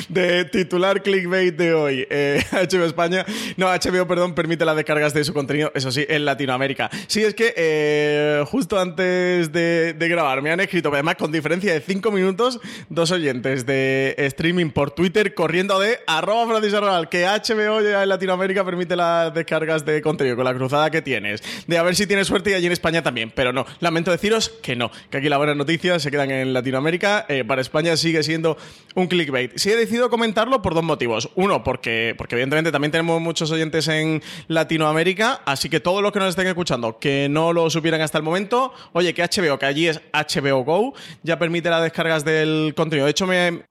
de 0.08 0.44
titular 0.44 1.02
clickbait 1.02 1.56
de 1.56 1.74
hoy. 1.74 2.06
Eh, 2.08 2.42
HBO 2.52 2.84
España, 2.84 3.24
no, 3.56 3.66
HBO, 3.66 4.06
perdón, 4.06 4.34
permite 4.34 4.64
las 4.64 4.76
descargas 4.76 5.14
de 5.14 5.24
su 5.24 5.32
contenido, 5.32 5.72
eso 5.74 5.90
sí, 5.90 6.04
en 6.08 6.24
Latinoamérica. 6.24 6.90
Sí, 7.06 7.22
es 7.22 7.34
que 7.34 7.54
eh, 7.56 8.44
justo 8.46 8.78
antes 8.78 9.52
de, 9.52 9.94
de 9.94 10.08
grabar 10.08 10.42
me 10.42 10.50
han 10.50 10.60
escrito, 10.60 10.90
además 10.92 11.16
con 11.16 11.32
diferencia 11.32 11.72
de 11.72 11.80
5 11.80 12.10
minutos, 12.10 12.60
dos 12.88 13.10
oyentes 13.10 13.66
de 13.66 14.14
streaming 14.18 14.70
por 14.70 14.90
Twitter 14.90 15.17
corriendo 15.34 15.78
de 15.78 15.98
arroba 16.06 16.46
Francis 16.46 16.74
que 17.10 17.24
HBO 17.24 17.80
ya 17.80 18.02
en 18.02 18.08
Latinoamérica 18.08 18.64
permite 18.64 18.96
las 18.96 19.32
descargas 19.32 19.84
de 19.84 20.02
contenido 20.02 20.36
con 20.36 20.44
la 20.44 20.54
cruzada 20.54 20.90
que 20.90 21.02
tienes. 21.02 21.42
De 21.66 21.78
a 21.78 21.82
ver 21.82 21.96
si 21.96 22.06
tienes 22.06 22.26
suerte 22.26 22.50
y 22.50 22.54
allí 22.54 22.66
en 22.66 22.72
España 22.72 23.02
también. 23.02 23.32
Pero 23.34 23.52
no, 23.52 23.66
lamento 23.80 24.10
deciros 24.10 24.50
que 24.62 24.76
no. 24.76 24.90
Que 25.10 25.18
aquí 25.18 25.28
las 25.28 25.38
buenas 25.38 25.56
noticias 25.56 26.02
se 26.02 26.10
quedan 26.10 26.30
en 26.30 26.52
Latinoamérica. 26.52 27.26
Eh, 27.28 27.44
para 27.44 27.60
España 27.60 27.96
sigue 27.96 28.22
siendo 28.22 28.56
un 28.94 29.06
clickbait. 29.06 29.56
Sí 29.56 29.70
he 29.70 29.76
decidido 29.76 30.10
comentarlo 30.10 30.62
por 30.62 30.74
dos 30.74 30.84
motivos. 30.84 31.30
Uno, 31.34 31.64
porque, 31.64 32.14
porque 32.18 32.34
evidentemente 32.34 32.72
también 32.72 32.90
tenemos 32.92 33.20
muchos 33.20 33.50
oyentes 33.50 33.88
en 33.88 34.22
Latinoamérica. 34.48 35.42
Así 35.44 35.68
que 35.68 35.80
todos 35.80 36.02
los 36.02 36.12
que 36.12 36.18
nos 36.18 36.30
estén 36.30 36.46
escuchando 36.46 36.98
que 36.98 37.28
no 37.28 37.52
lo 37.52 37.70
supieran 37.70 38.00
hasta 38.00 38.18
el 38.18 38.24
momento, 38.24 38.72
oye, 38.92 39.14
que 39.14 39.22
HBO, 39.22 39.58
que 39.58 39.66
allí 39.66 39.88
es 39.88 40.00
HBO 40.12 40.64
Go, 40.64 40.94
ya 41.22 41.38
permite 41.38 41.70
las 41.70 41.82
descargas 41.82 42.24
del 42.24 42.74
contenido. 42.76 43.06
De 43.06 43.12
hecho, 43.12 43.26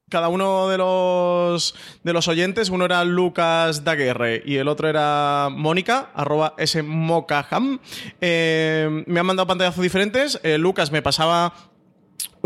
cada 0.09 0.29
uno 0.29 0.69
de 0.69 0.77
los, 0.77 0.87
de 2.03 2.13
los 2.13 2.27
oyentes, 2.27 2.69
uno 2.69 2.85
era 2.85 3.03
Lucas 3.03 3.83
Daguerre 3.83 4.41
y 4.45 4.57
el 4.57 4.67
otro 4.67 4.87
era 4.87 5.49
Mónica, 5.51 6.11
arroba 6.13 6.53
smokaham. 6.63 7.79
Eh, 8.21 9.03
me 9.05 9.19
han 9.19 9.25
mandado 9.25 9.47
pantallazos 9.47 9.83
diferentes. 9.83 10.39
Eh, 10.43 10.57
Lucas 10.57 10.91
me 10.91 11.01
pasaba 11.01 11.53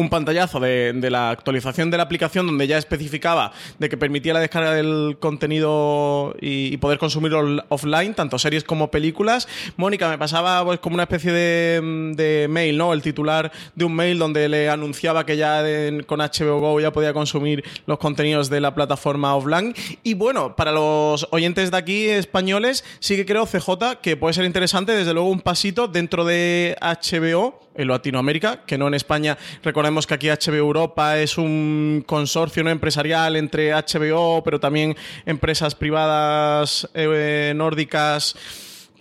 un 0.02 0.10
pantallazo 0.10 0.60
de, 0.60 1.10
la 1.10 1.30
actualización 1.30 1.92
de 1.92 1.98
la 1.98 2.04
aplicación 2.04 2.46
donde 2.46 2.68
ya 2.68 2.78
especificaba 2.78 3.54
de 3.80 3.90
que 3.90 3.98
permitía 3.98 4.34
la 4.34 4.40
descarga 4.40 4.74
del 4.74 5.18
contenido 5.20 6.36
y, 6.42 6.78
poder 6.78 6.98
consumirlo 6.98 7.64
offline, 7.70 8.16
tanto 8.16 8.40
series 8.40 8.64
como 8.64 8.90
películas. 8.90 9.48
Mónica 9.78 10.10
me 10.10 10.18
pasaba 10.18 10.66
pues 10.66 10.80
como 10.80 10.96
una 10.96 11.04
especie 11.04 11.32
de, 11.32 12.48
mail, 12.50 12.78
¿no? 12.78 12.94
El 12.94 13.02
titular 13.02 13.52
de 13.76 13.86
un 13.86 13.96
mail 13.96 14.18
donde 14.18 14.50
le 14.50 14.70
anunciaba 14.70 15.26
que 15.26 15.38
ya 15.38 15.64
con 16.08 16.20
HBO 16.20 16.60
Go 16.60 16.80
ya 16.80 16.92
podía 16.92 17.14
consumir 17.14 17.64
los 17.86 18.00
contenidos 18.00 18.50
de 18.50 18.62
la 18.62 18.74
plataforma 18.74 19.36
offline. 19.36 19.76
Y 20.04 20.16
bueno, 20.16 20.56
para 20.56 20.72
los 20.72 21.28
oyentes 21.32 21.70
de 21.70 21.78
aquí 21.78 22.08
españoles, 22.08 22.84
sí 23.00 23.16
que 23.16 23.26
creo, 23.26 23.46
CJ, 23.46 24.02
que 24.02 24.18
puede 24.18 24.34
ser 24.34 24.46
interesante, 24.46 24.94
desde 24.94 25.14
luego, 25.14 25.30
un 25.30 25.42
pasito 25.42 25.88
dentro 25.88 26.26
de 26.26 26.76
HBO 26.82 27.60
en 27.76 27.88
Latinoamérica, 27.88 28.64
que 28.66 28.78
no 28.78 28.88
en 28.88 28.94
España. 28.94 29.38
Recordemos 29.64 29.91
que 30.08 30.14
aquí 30.14 30.30
HBO 30.30 30.56
Europa 30.56 31.20
es 31.20 31.38
un 31.38 32.04
consorcio 32.06 32.68
empresarial 32.68 33.36
entre 33.36 33.74
HBO, 33.74 34.42
pero 34.44 34.60
también 34.60 34.96
empresas 35.26 35.76
privadas 35.76 36.90
eh, 36.94 37.54
nórdicas. 37.56 38.36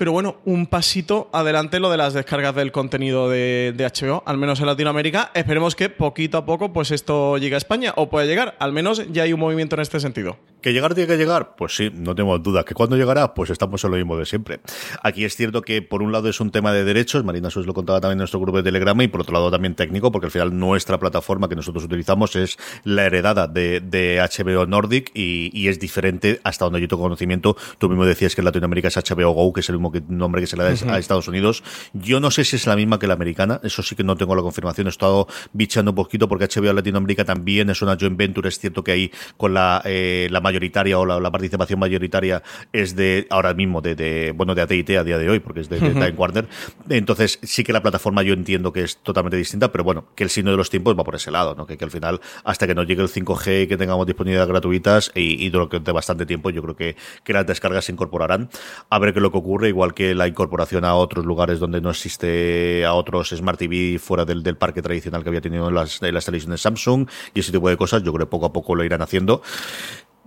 Pero 0.01 0.13
bueno, 0.13 0.37
un 0.47 0.67
pasito 0.67 1.29
adelante 1.31 1.79
lo 1.79 1.91
de 1.91 1.99
las 1.99 2.15
descargas 2.15 2.55
del 2.55 2.73
contenido 2.73 3.29
de, 3.29 3.75
HBO, 3.77 4.23
al 4.25 4.39
menos 4.39 4.59
en 4.61 4.65
Latinoamérica. 4.65 5.31
Esperemos 5.35 5.77
que 5.77 5.91
poquito 5.91 6.39
a 6.39 6.47
poco 6.47 6.73
pues 6.73 6.91
esto 6.91 7.37
llegue 7.37 7.55
a 7.57 7.59
España 7.59 7.93
o 7.97 8.09
pueda 8.09 8.25
llegar. 8.25 8.57
Al 8.61 8.73
menos 8.73 9.13
ya 9.13 9.25
hay 9.25 9.35
un 9.35 9.41
movimiento 9.41 9.77
en 9.77 9.83
este 9.83 10.01
sentido. 10.01 10.39
¿Que 10.63 10.73
llegar 10.73 10.95
tiene 10.95 11.07
que 11.07 11.19
llegar? 11.19 11.55
Pues 11.55 11.77
sí, 11.77 11.91
no 11.95 12.15
tengo 12.15 12.39
duda. 12.39 12.65
¿Que 12.65 12.73
cuándo 12.73 12.97
llegará? 12.97 13.35
Pues 13.35 13.51
estamos 13.51 13.85
en 13.85 13.91
lo 13.91 13.99
mismo 13.99 14.17
de 14.17 14.25
siempre. 14.25 14.61
Aquí 15.03 15.27
es 15.27 15.37
cierto 15.37 15.61
que 15.61 15.83
por 15.83 16.03
un 16.03 16.13
lado 16.13 16.31
es 16.31 16.41
un 16.41 16.51
tema 16.51 16.73
de 16.73 16.83
derechos, 16.83 17.23
Marina 17.23 17.51
Sus 17.51 17.67
lo 17.67 17.75
contaba 17.75 18.01
también 18.01 18.17
en 18.17 18.19
nuestro 18.21 18.41
grupo 18.41 18.57
de 18.57 18.63
Telegram, 18.63 18.99
y 19.03 19.09
por 19.09 19.21
otro 19.21 19.35
lado 19.35 19.51
también 19.51 19.75
técnico, 19.75 20.11
porque 20.11 20.27
al 20.27 20.31
final 20.31 20.59
nuestra 20.59 20.99
plataforma 20.99 21.47
que 21.49 21.57
nosotros 21.57 21.85
utilizamos 21.85 22.37
es 22.37 22.57
la 22.85 23.05
heredada 23.05 23.49
de, 23.49 23.81
HBO 24.21 24.65
Nordic 24.65 25.11
y, 25.15 25.69
es 25.69 25.79
diferente 25.79 26.41
hasta 26.43 26.65
donde 26.65 26.81
yo 26.81 26.89
tengo 26.89 27.03
conocimiento. 27.03 27.55
Tú 27.79 27.91
mismo 27.91 28.07
decías 28.07 28.35
que 28.35 28.41
en 28.41 28.47
Latinoamérica 28.47 28.89
es 28.89 28.97
HBO 28.97 29.33
Go, 29.33 29.53
que 29.53 29.61
es 29.61 29.69
el 29.69 29.77
mismo 29.77 29.90
nombre 30.09 30.41
que 30.41 30.47
se 30.47 30.57
le 30.57 30.65
da 30.65 30.71
a 30.71 30.99
Estados 30.99 31.29
Unidos. 31.29 31.63
Yo 31.93 32.21
no 32.21 32.31
sé 32.31 32.45
si 32.45 32.57
es 32.57 32.67
la 32.67 32.77
misma 32.77 32.99
que 32.99 33.07
la 33.07 33.15
americana, 33.15 33.61
eso 33.63 33.83
sí 33.83 33.97
que 33.97 34.05
no 34.05 34.17
tengo 34.17 34.35
la 34.35 34.43
confirmación. 34.43 34.87
He 34.87 34.91
estado 34.91 35.27
bichando 35.53 35.93
un 35.93 35.95
poquito 35.97 36.29
porque 36.29 36.47
HBO 36.47 36.73
Latinoamérica 36.73 37.25
también 37.25 37.71
es 37.71 37.83
una 37.83 37.97
joint 37.99 38.17
venture, 38.17 38.49
es 38.49 38.59
cierto 38.59 38.85
que 38.85 38.93
ahí 38.93 39.13
con 39.37 39.55
la, 39.55 39.83
eh, 39.85 40.29
la 40.31 40.41
mayoritaria 40.41 40.99
o 40.99 41.07
la, 41.07 41.31
participación 41.31 41.79
mayoritaria 41.79 42.43
es 42.73 42.97
de 42.97 43.27
ahora 43.31 43.55
mismo 43.55 43.81
de, 43.81 44.33
bueno 44.37 44.55
de 44.55 44.63
AT&T 44.63 44.99
a 44.99 45.05
día 45.05 45.17
de 45.17 45.29
hoy 45.29 45.39
porque 45.39 45.61
es 45.61 45.69
de, 45.69 45.79
Time 45.79 46.11
Warner 46.17 46.49
entonces 46.89 47.39
sí 47.43 47.65
que 47.65 47.73
la 47.73 47.83
plataforma 47.83 48.23
yo 48.23 48.35
entiendo 48.35 48.73
que 48.73 48.83
es 48.83 48.99
totalmente 48.99 49.37
distinta 49.37 49.71
pero 49.71 49.85
bueno 49.85 50.07
que 50.15 50.25
el 50.25 50.31
signo 50.31 50.51
de 50.51 50.57
los 50.57 50.71
tiempos 50.71 50.99
va 50.99 51.05
por 51.05 51.15
ese 51.15 51.31
lado 51.31 51.55
¿no? 51.55 51.67
que, 51.67 51.79
que 51.79 51.85
al 51.85 51.91
final 51.91 52.21
hasta 52.45 52.67
que 52.67 52.75
nos 52.75 52.87
llegue 52.87 53.03
el 53.03 53.09
5G 53.09 53.69
que 53.69 53.77
tengamos 53.77 54.07
disponibilidad 54.07 54.49
gratuitas 54.49 55.13
y, 55.15 55.45
y 55.45 55.51
durante 55.51 55.93
bastante 55.93 56.27
tiempo 56.27 56.51
yo 56.51 56.63
creo 56.63 56.77
que, 56.77 56.97
que 57.25 57.33
las 57.33 57.47
descargas 57.47 57.85
se 57.85 57.93
incorporarán 57.93 58.51
a 58.89 58.99
ver 58.99 59.13
qué 59.13 59.21
es 59.21 59.23
lo 59.23 59.31
que 59.31 59.39
ocurre 59.39 59.69
igual 59.69 59.80
que 59.95 60.15
la 60.15 60.29
incorporación 60.29 60.85
a 60.85 60.95
otros 60.95 61.25
lugares 61.25 61.59
donde 61.59 61.81
no 61.81 61.91
existe 61.91 62.85
a 62.85 62.95
otros 62.95 63.31
Smart 63.31 63.59
TV 63.59 63.99
fuera 63.99 64.25
del, 64.25 64.43
del 64.43 64.57
parque 64.57 64.83
tradicional 64.83 65.23
que 65.23 65.29
había 65.29 65.41
tenido 65.41 65.69
en 65.69 65.75
las, 65.75 66.01
las 66.01 66.25
televisiones 66.25 66.61
Samsung 66.61 67.09
y 67.35 67.41
ese 67.41 67.53
tipo 67.53 67.69
de 67.69 67.77
cosas 67.77 68.03
yo 68.03 68.13
creo 68.13 68.27
que 68.27 68.31
poco 68.31 68.47
a 68.47 68.53
poco 68.53 68.75
lo 68.75 68.85
irán 68.85 69.03
haciendo 69.03 69.43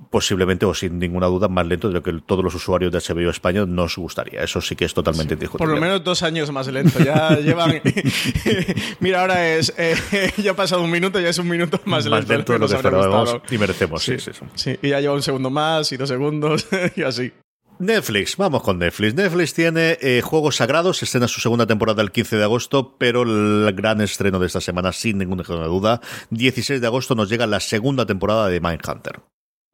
posiblemente 0.10 0.66
o 0.66 0.74
sin 0.74 1.00
ninguna 1.00 1.28
duda 1.28 1.48
más 1.48 1.66
lento 1.66 1.88
de 1.88 1.96
lo 1.96 2.04
que 2.04 2.13
todos 2.26 2.44
los 2.44 2.54
usuarios 2.54 2.92
de 2.92 3.00
HBO 3.00 3.30
España 3.30 3.66
nos 3.66 3.98
gustaría. 3.98 4.44
Eso 4.44 4.62
sí 4.62 4.76
que 4.76 4.86
es 4.86 4.94
totalmente 4.94 5.36
sí, 5.36 5.48
Por 5.48 5.68
lo 5.68 5.80
menos 5.80 6.04
dos 6.04 6.22
años 6.24 6.52
más 6.52 6.68
lento. 6.68 7.00
Ya 7.00 7.36
llevan. 7.44 7.82
Mira, 9.00 9.22
ahora 9.22 9.56
es. 9.56 9.74
Eh, 9.76 9.96
ya 10.38 10.52
ha 10.52 10.56
pasado 10.56 10.84
un 10.84 10.92
minuto, 10.92 11.20
ya 11.20 11.30
es 11.30 11.39
un 11.39 11.48
minuto 11.48 11.80
más, 11.86 12.08
más 12.08 12.28
lento, 12.28 12.54
de 12.54 12.60
lo 12.60 12.68
que 12.68 12.76
esperábamos 12.76 13.38
y 13.50 13.58
merecemos. 13.58 14.04
Sí, 14.04 14.20
sí, 14.20 14.32
sí. 14.54 14.78
Y 14.82 14.89
ya 14.89 15.00
lleva 15.00 15.16
un 15.16 15.24
segundo 15.24 15.50
más 15.50 15.92
y 15.92 15.98
dos 15.98 16.10
segundos 16.10 16.68
y 16.96 17.02
así. 17.02 17.32
Netflix, 17.80 18.38
vamos 18.38 18.64
con 18.64 18.80
Netflix. 18.80 19.16
Netflix 19.16 19.54
tiene 19.54 19.98
eh, 20.02 20.22
Juegos 20.24 20.58
Sagrados, 20.58 21.02
estrena 21.04 21.28
su 21.28 21.42
segunda 21.42 21.66
temporada 21.66 22.02
el 22.02 22.12
15 22.12 22.38
de 22.38 22.44
agosto, 22.44 22.96
pero 22.98 23.24
el 23.24 23.74
gran 23.74 24.02
estreno 24.02 24.40
de 24.40 24.48
esta 24.48 24.62
semana, 24.62 24.94
sin 24.94 25.18
ninguna 25.18 25.44
duda, 25.44 26.00
16 26.30 26.80
de 26.82 26.88
agosto 26.88 27.16
nos 27.16 27.30
llega 27.30 27.48
la 27.48 27.60
segunda 27.60 28.06
temporada 28.06 28.48
de 28.48 28.60
Mindhunter. 28.60 29.22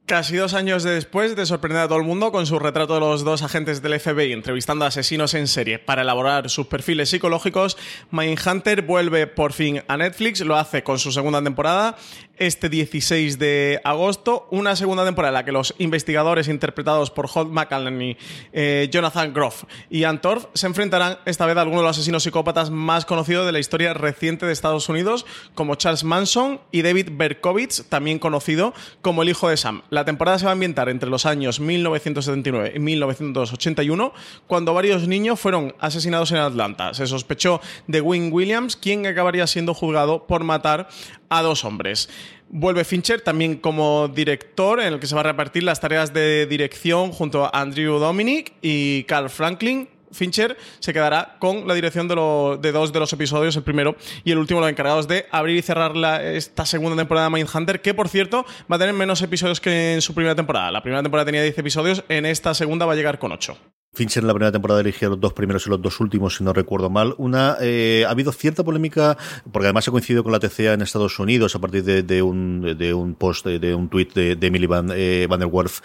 Casi 0.09 0.37
dos 0.37 0.55
años 0.55 0.81
después 0.81 1.35
de 1.35 1.45
sorprender 1.45 1.83
a 1.83 1.87
todo 1.87 1.99
el 1.99 2.03
mundo 2.03 2.31
con 2.31 2.47
su 2.47 2.57
retrato 2.57 2.95
de 2.95 2.99
los 2.99 3.23
dos 3.23 3.43
agentes 3.43 3.83
del 3.83 3.99
FBI 3.99 4.33
entrevistando 4.33 4.83
a 4.83 4.87
asesinos 4.87 5.35
en 5.35 5.47
serie 5.47 5.77
para 5.77 6.01
elaborar 6.01 6.49
sus 6.49 6.65
perfiles 6.65 7.11
psicológicos, 7.11 7.77
Mindhunter 8.09 8.81
vuelve 8.81 9.27
por 9.27 9.53
fin 9.53 9.83
a 9.87 9.97
Netflix, 9.97 10.41
lo 10.41 10.55
hace 10.55 10.81
con 10.81 10.97
su 10.97 11.11
segunda 11.11 11.43
temporada 11.43 11.95
este 12.39 12.69
16 12.69 13.37
de 13.37 13.81
agosto, 13.83 14.47
una 14.49 14.75
segunda 14.75 15.05
temporada 15.05 15.29
en 15.29 15.33
la 15.35 15.45
que 15.45 15.51
los 15.51 15.75
investigadores 15.77 16.47
interpretados 16.47 17.11
por 17.11 17.29
Holt 17.33 17.51
McCallany, 17.51 18.17
eh, 18.53 18.87
Jonathan 18.91 19.33
Groff 19.33 19.65
y 19.89 20.05
Ann 20.05 20.21
Torf 20.21 20.45
se 20.53 20.67
enfrentarán 20.67 21.19
esta 21.25 21.45
vez 21.45 21.57
a 21.57 21.61
algunos 21.61 21.81
de 21.81 21.87
los 21.87 21.97
asesinos 21.97 22.23
psicópatas 22.23 22.69
más 22.69 23.05
conocidos 23.05 23.45
de 23.45 23.51
la 23.51 23.59
historia 23.59 23.93
reciente 23.93 24.45
de 24.45 24.53
Estados 24.53 24.89
Unidos, 24.89 25.25
como 25.53 25.75
Charles 25.75 26.03
Manson 26.03 26.61
y 26.71 26.81
David 26.81 27.09
Berkowitz, 27.11 27.83
también 27.89 28.19
conocido 28.19 28.73
como 29.01 29.21
el 29.23 29.29
hijo 29.29 29.49
de 29.49 29.57
Sam. 29.57 29.83
La 29.89 30.05
temporada 30.05 30.39
se 30.39 30.45
va 30.45 30.51
a 30.51 30.53
ambientar 30.53 30.89
entre 30.89 31.09
los 31.09 31.25
años 31.25 31.59
1979 31.59 32.73
y 32.75 32.79
1981, 32.79 34.13
cuando 34.47 34.73
varios 34.73 35.07
niños 35.07 35.39
fueron 35.39 35.75
asesinados 35.79 36.31
en 36.31 36.37
Atlanta. 36.37 36.93
Se 36.93 37.05
sospechó 37.07 37.61
de 37.87 38.01
Wayne 38.01 38.31
Williams, 38.31 38.75
quien 38.75 39.05
acabaría 39.05 39.45
siendo 39.47 39.73
juzgado 39.73 40.25
por 40.25 40.43
matar 40.43 40.87
a 41.29 41.41
dos 41.41 41.63
hombres. 41.65 42.09
Vuelve 42.49 42.83
Fincher 42.83 43.21
también 43.21 43.57
como 43.57 44.07
director, 44.07 44.79
en 44.79 44.93
el 44.93 44.99
que 44.99 45.07
se 45.07 45.15
va 45.15 45.21
a 45.21 45.25
repartir 45.25 45.63
las 45.63 45.79
tareas 45.79 46.13
de 46.13 46.47
dirección 46.47 47.11
junto 47.11 47.45
a 47.45 47.51
Andrew 47.53 47.99
Dominic 47.99 48.53
y 48.61 49.03
Carl 49.03 49.29
Franklin. 49.29 49.87
Fincher 50.11 50.57
se 50.79 50.93
quedará 50.93 51.37
con 51.39 51.67
la 51.67 51.73
dirección 51.73 52.07
de, 52.07 52.15
de, 52.61 52.71
dos 52.71 52.93
de 52.93 52.99
los 52.99 53.13
episodios, 53.13 53.55
el 53.55 53.63
primero 53.63 53.95
y 54.23 54.31
el 54.31 54.37
último, 54.37 54.59
los 54.59 54.69
encargados 54.69 55.07
de 55.07 55.25
abrir 55.31 55.57
y 55.57 55.61
cerrar 55.61 55.95
esta 56.23 56.65
segunda 56.65 56.95
temporada 56.95 57.27
de 57.27 57.33
Mindhunter, 57.33 57.81
que 57.81 57.93
por 57.93 58.09
cierto 58.09 58.45
va 58.71 58.75
a 58.75 58.79
tener 58.79 58.93
menos 58.93 59.21
episodios 59.21 59.59
que 59.59 59.93
en 59.93 60.01
su 60.01 60.13
primera 60.13 60.35
temporada. 60.35 60.71
La 60.71 60.81
primera 60.81 61.01
temporada 61.01 61.25
tenía 61.25 61.43
10 61.43 61.57
episodios, 61.57 62.03
en 62.09 62.25
esta 62.25 62.53
segunda 62.53 62.85
va 62.85 62.93
a 62.93 62.95
llegar 62.95 63.19
con 63.19 63.31
8. 63.31 63.57
Fincher 63.91 64.21
en 64.21 64.27
la 64.27 64.33
primera 64.33 64.51
temporada 64.51 64.81
eligió 64.81 65.09
los 65.09 65.19
dos 65.19 65.33
primeros 65.33 65.65
y 65.65 65.69
los 65.69 65.81
dos 65.81 65.99
últimos, 65.99 66.35
si 66.35 66.43
no 66.43 66.53
recuerdo 66.53 66.89
mal. 66.89 67.15
Una, 67.17 67.57
eh, 67.59 68.05
ha 68.07 68.11
habido 68.11 68.31
cierta 68.31 68.63
polémica, 68.63 69.17
porque 69.51 69.67
además 69.67 69.87
ha 69.87 69.91
coincidido 69.91 70.23
con 70.23 70.31
la 70.31 70.39
TCA 70.39 70.73
en 70.73 70.81
Estados 70.81 71.17
Unidos 71.17 71.55
a 71.55 71.59
partir 71.59 71.83
de, 71.83 72.21
un, 72.21 72.77
de 72.77 72.93
un 72.93 73.15
post, 73.15 73.47
de, 73.47 73.73
un 73.73 73.89
tweet 73.89 74.09
de, 74.13 74.37
Emily 74.39 74.67
Van, 74.67 74.91
eh, 74.93 75.25
Van 75.27 75.39
der 75.39 75.49
Werf, 75.51 75.81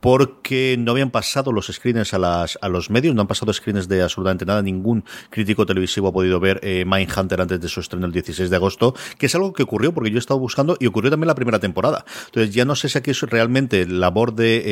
porque 0.00 0.76
no 0.78 0.92
habían 0.92 1.10
pasado 1.10 1.52
los 1.52 1.66
screens 1.66 2.14
a, 2.14 2.18
las, 2.18 2.58
a 2.60 2.68
los 2.68 2.90
medios, 2.90 3.14
no 3.14 3.22
han 3.22 3.26
pasado 3.26 3.52
screens 3.52 3.88
de 3.88 4.02
absolutamente 4.02 4.44
nada, 4.44 4.62
ningún 4.62 5.04
crítico 5.30 5.66
televisivo 5.66 6.08
ha 6.08 6.12
podido 6.12 6.40
ver 6.40 6.60
eh, 6.62 6.84
Mindhunter 6.86 7.40
antes 7.40 7.60
de 7.60 7.68
su 7.68 7.80
estreno 7.80 8.06
el 8.06 8.12
16 8.12 8.50
de 8.50 8.56
agosto, 8.56 8.94
que 9.18 9.26
es 9.26 9.34
algo 9.34 9.52
que 9.52 9.62
ocurrió 9.62 9.92
porque 9.92 10.10
yo 10.10 10.16
he 10.16 10.20
estado 10.20 10.38
buscando 10.38 10.76
y 10.78 10.86
ocurrió 10.86 11.10
también 11.10 11.28
la 11.28 11.34
primera 11.34 11.58
temporada. 11.58 12.04
Entonces 12.26 12.54
ya 12.54 12.64
no 12.64 12.74
sé 12.76 12.88
si 12.88 12.98
aquí 12.98 13.10
es 13.10 13.20
realmente 13.22 13.86
labor 13.86 14.34
de, 14.34 14.62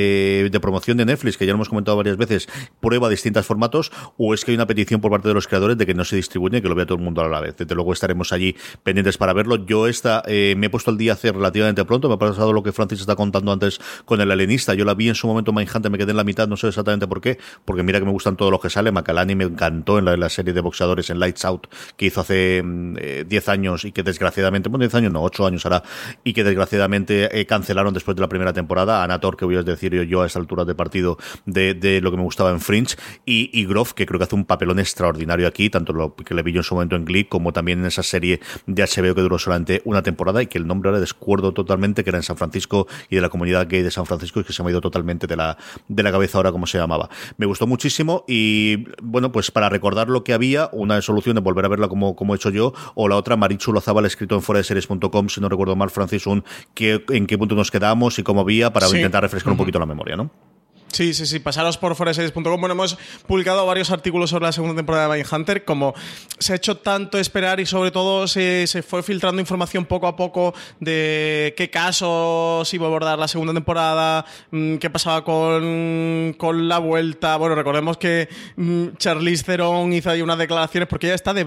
eh, 0.45 0.51
de 0.51 0.61
promoción 0.61 0.97
de 0.97 1.05
Netflix, 1.05 1.37
que 1.37 1.47
ya 1.47 1.53
lo 1.53 1.57
hemos 1.57 1.69
comentado 1.69 1.97
varias 1.97 2.17
veces, 2.17 2.49
prueba 2.81 3.09
distintos 3.09 3.47
formatos, 3.47 3.93
o 4.17 4.35
es 4.35 4.45
que 4.45 4.53
hay 4.53 4.57
una 4.57 4.67
petición 4.67 5.01
por 5.01 5.11
parte 5.11 5.29
de 5.29 5.35
los 5.35 5.49
creadores 5.49 5.77
de 5.77 5.87
que 5.87 5.95
no 5.95 6.05
se 6.05 6.17
distribuya 6.17 6.59
y 6.59 6.63
que 6.63 6.69
lo 6.69 6.75
vea 6.75 6.87
todo 6.87 6.99
el 6.99 7.05
mundo 7.05 7.23
a 7.23 7.29
la 7.29 7.41
vez. 7.41 7.57
Desde 7.57 7.75
luego 7.75 7.93
estaremos 7.93 8.33
allí 8.33 8.57
pendientes 8.83 9.19
para 9.19 9.33
verlo. 9.33 9.67
Yo 9.67 9.89
esta, 9.89 10.23
eh, 10.27 10.55
me 10.57 10.67
he 10.67 10.71
puesto 10.71 10.91
el 10.91 10.99
día 10.99 11.15
hace 11.15 11.33
relativamente 11.33 11.85
pronto, 11.85 12.09
me 12.09 12.15
ha 12.15 12.19
pasado 12.19 12.53
lo 12.53 12.63
que 12.63 12.73
Francis 12.73 13.01
está 13.01 13.17
contando 13.17 13.53
antes 13.53 13.81
con 14.05 14.21
el 14.21 14.31
alienista, 14.31 14.75
yo 14.75 14.85
la 14.85 14.95
vi 14.95 15.09
en 15.09 15.16
su 15.17 15.27
momento 15.27 15.53
Mindhunter 15.53 15.91
me 15.91 15.99
quedé 15.99 16.11
en 16.11 16.17
la 16.17 16.25
mitad, 16.25 16.49
no 16.49 16.57
sé 16.57 16.69
exactamente 16.69 17.07
por 17.07 17.21
qué, 17.21 17.39
porque 17.65 17.83
mira 17.83 17.99
que 17.99 18.05
me 18.05 18.13
gustan 18.13 18.37
todos 18.37 18.51
los 18.51 18.61
que 18.61 18.71
salen. 18.71 18.95
Macalani 18.95 19.35
me 19.35 19.45
encantó 19.45 19.99
en 19.99 20.05
la, 20.05 20.29
serie 20.29 20.53
de 20.53 20.61
boxeadores 20.61 21.11
en 21.11 21.19
Lights 21.19 21.45
Out 21.45 21.69
que 21.97 22.07
hizo 22.07 22.21
hace 22.21 22.63
10 22.63 22.65
mm, 22.65 22.97
eh, 22.99 23.43
años 23.47 23.85
y 23.85 23.93
que 23.93 24.03
desgraciadamente, 24.03 24.69
bueno, 24.69 24.83
10 24.85 24.95
años 24.97 25.13
no, 25.13 25.23
8 25.23 25.47
años 25.47 25.65
ahora, 25.67 25.83
y 26.25 26.33
que 26.33 26.45
desgraciadamente 26.45 27.39
eh, 27.39 27.47
cancelaron 27.47 27.95
después 27.95 28.17
de 28.17 28.21
la 28.21 28.29
primera 28.29 28.53
temporada. 28.53 29.03
Anator, 29.03 29.37
que 29.37 29.45
voy 29.45 29.57
a 29.57 29.63
decir 29.63 29.95
yo, 29.95 30.03
yo 30.03 30.23
a 30.23 30.27
esa 30.27 30.39
altura 30.39 30.65
de 30.65 30.75
partido 30.75 31.19
de, 31.45 32.01
lo 32.03 32.11
que 32.11 32.17
me 32.17 32.23
gustaba 32.23 32.51
en 32.51 32.61
Fringe, 32.61 32.97
y, 33.25 33.51
y 33.53 33.67
Groff, 33.67 33.93
que 33.93 34.07
creo 34.07 34.19
que 34.19 34.25
hace 34.25 34.35
un 34.35 34.45
papelón 34.45 34.79
extraordinario 34.79 35.47
aquí, 35.47 35.71
tanto 35.71 35.93
lo 35.93 36.15
que 36.15 36.35
le 36.35 36.43
vi 36.43 36.53
yo 36.53 36.61
en 36.61 36.65
su 36.65 36.75
momento 36.75 36.97
en 36.97 37.05
Glee, 37.05 37.25
como 37.25 37.53
también 37.53 37.81
en 37.81 37.87
esa 37.87 38.03
serie 38.03 38.41
de 38.67 38.83
HBO 38.83 39.15
que 39.15 39.23
duró 39.23 39.39
solamente 39.39 39.83
una 39.85 40.03
temporada 40.03 40.43
y 40.43 40.47
que 40.47 40.59
el 40.59 40.67
nombre 40.67 40.89
ahora 40.89 41.01
descuerdo 41.01 41.53
totalmente, 41.53 42.05
que 42.05 42.11
era 42.11 42.19
en 42.19 42.23
San 42.23 42.37
Francisco 42.37 42.87
y 43.09 43.17
de 43.17 43.23
la 43.23 43.29
comunidad 43.29 43.67
gay 43.69 43.83
de 43.83 43.91
San 43.91 44.07
Francisco 44.07 44.41
y 44.41 44.45
que 44.45 44.53
se 44.53 44.63
me 44.63 44.69
ha 44.69 44.73
ido 44.73 44.81
totalmente 44.81 45.06
de 45.07 45.37
la, 45.37 45.57
de 45.89 46.03
la 46.03 46.13
cabeza 46.13 46.39
ahora 46.39 46.53
como 46.53 46.67
se 46.67 46.79
llamaba. 46.79 47.09
Me 47.37 47.47
gustó 47.47 47.67
muchísimo 47.67 48.25
y 48.27 48.85
bueno, 49.03 49.33
pues 49.33 49.51
para 49.51 49.69
recordar 49.69 50.09
lo 50.09 50.25
que 50.25 50.33
había, 50.33 50.69
una 50.73 51.01
solución 51.01 51.37
de 51.37 51.41
volver 51.41 51.65
a 51.65 51.69
verla 51.69 51.89
como, 51.89 52.17
como 52.17 52.35
he 52.35 52.37
hecho 52.37 52.51
yo, 52.51 52.75
o 52.95 53.09
la 53.09 53.17
otra, 53.17 53.37
Marichu 53.37 53.73
Lozabal, 53.73 54.07
escrito 54.07 54.35
en 54.35 54.43
fuera 54.43 54.59
de 54.59 54.65
series.com, 54.65 55.29
si 55.29 55.41
no 55.41 55.49
recuerdo 55.49 55.77
mal, 55.77 55.91
Francis, 55.91 56.27
un 56.27 56.45
que, 56.75 57.05
en 57.11 57.27
qué 57.27 57.39
punto 57.39 57.55
nos 57.55 57.71
quedamos 57.71 58.19
y 58.19 58.23
cómo 58.23 58.41
había 58.41 58.73
para 58.73 58.87
intentar 58.89 59.23
refrescar 59.23 59.53
un 59.53 59.59
poquito 59.59 59.79
la 59.79 59.87
memoria, 59.87 60.17
¿no? 60.17 60.56
Sí, 60.93 61.13
sí, 61.15 61.27
sí. 61.27 61.41
Pasaros 61.41 61.77
por 61.77 61.95
foreseries.com. 61.95 62.43
Bueno, 62.43 62.73
hemos 62.73 62.97
publicado 63.27 63.67
varios 63.67 63.91
artículos 63.91 64.31
sobre 64.31 64.47
la 64.47 64.53
segunda 64.53 64.75
temporada 64.77 65.13
de 65.15 65.27
Hunter. 65.31 65.65
Como 65.65 65.95
se 66.39 66.53
ha 66.53 66.57
hecho 66.57 66.79
tanto 66.79 67.19
esperar 67.19 67.61
y 67.61 67.67
sobre 67.67 67.91
todo 67.91 68.27
se, 68.29 68.67
se, 68.67 68.83
fue 68.83 69.03
filtrando 69.03 69.41
información 69.41 69.85
poco 69.85 70.07
a 70.07 70.17
poco 70.17 70.55
de 70.81 71.55
qué 71.57 71.71
casos 71.71 72.73
iba 72.73 72.87
a 72.87 72.89
abordar 72.89 73.19
la 73.19 73.29
segunda 73.29 73.53
temporada, 73.53 74.25
mm, 74.51 74.77
qué 74.77 74.89
pasaba 74.89 75.25
con, 75.25 76.35
con 76.39 76.69
la 76.69 76.79
vuelta. 76.79 77.37
Bueno, 77.37 77.55
recordemos 77.55 77.99
que 77.99 78.29
mm, 78.57 78.97
Charlize 78.97 79.45
Theron 79.45 79.93
hizo 79.93 80.11
ahí 80.11 80.23
unas 80.23 80.39
declaraciones 80.39 80.89
porque 80.89 81.07
ella 81.09 81.15
está 81.15 81.35
de, 81.35 81.43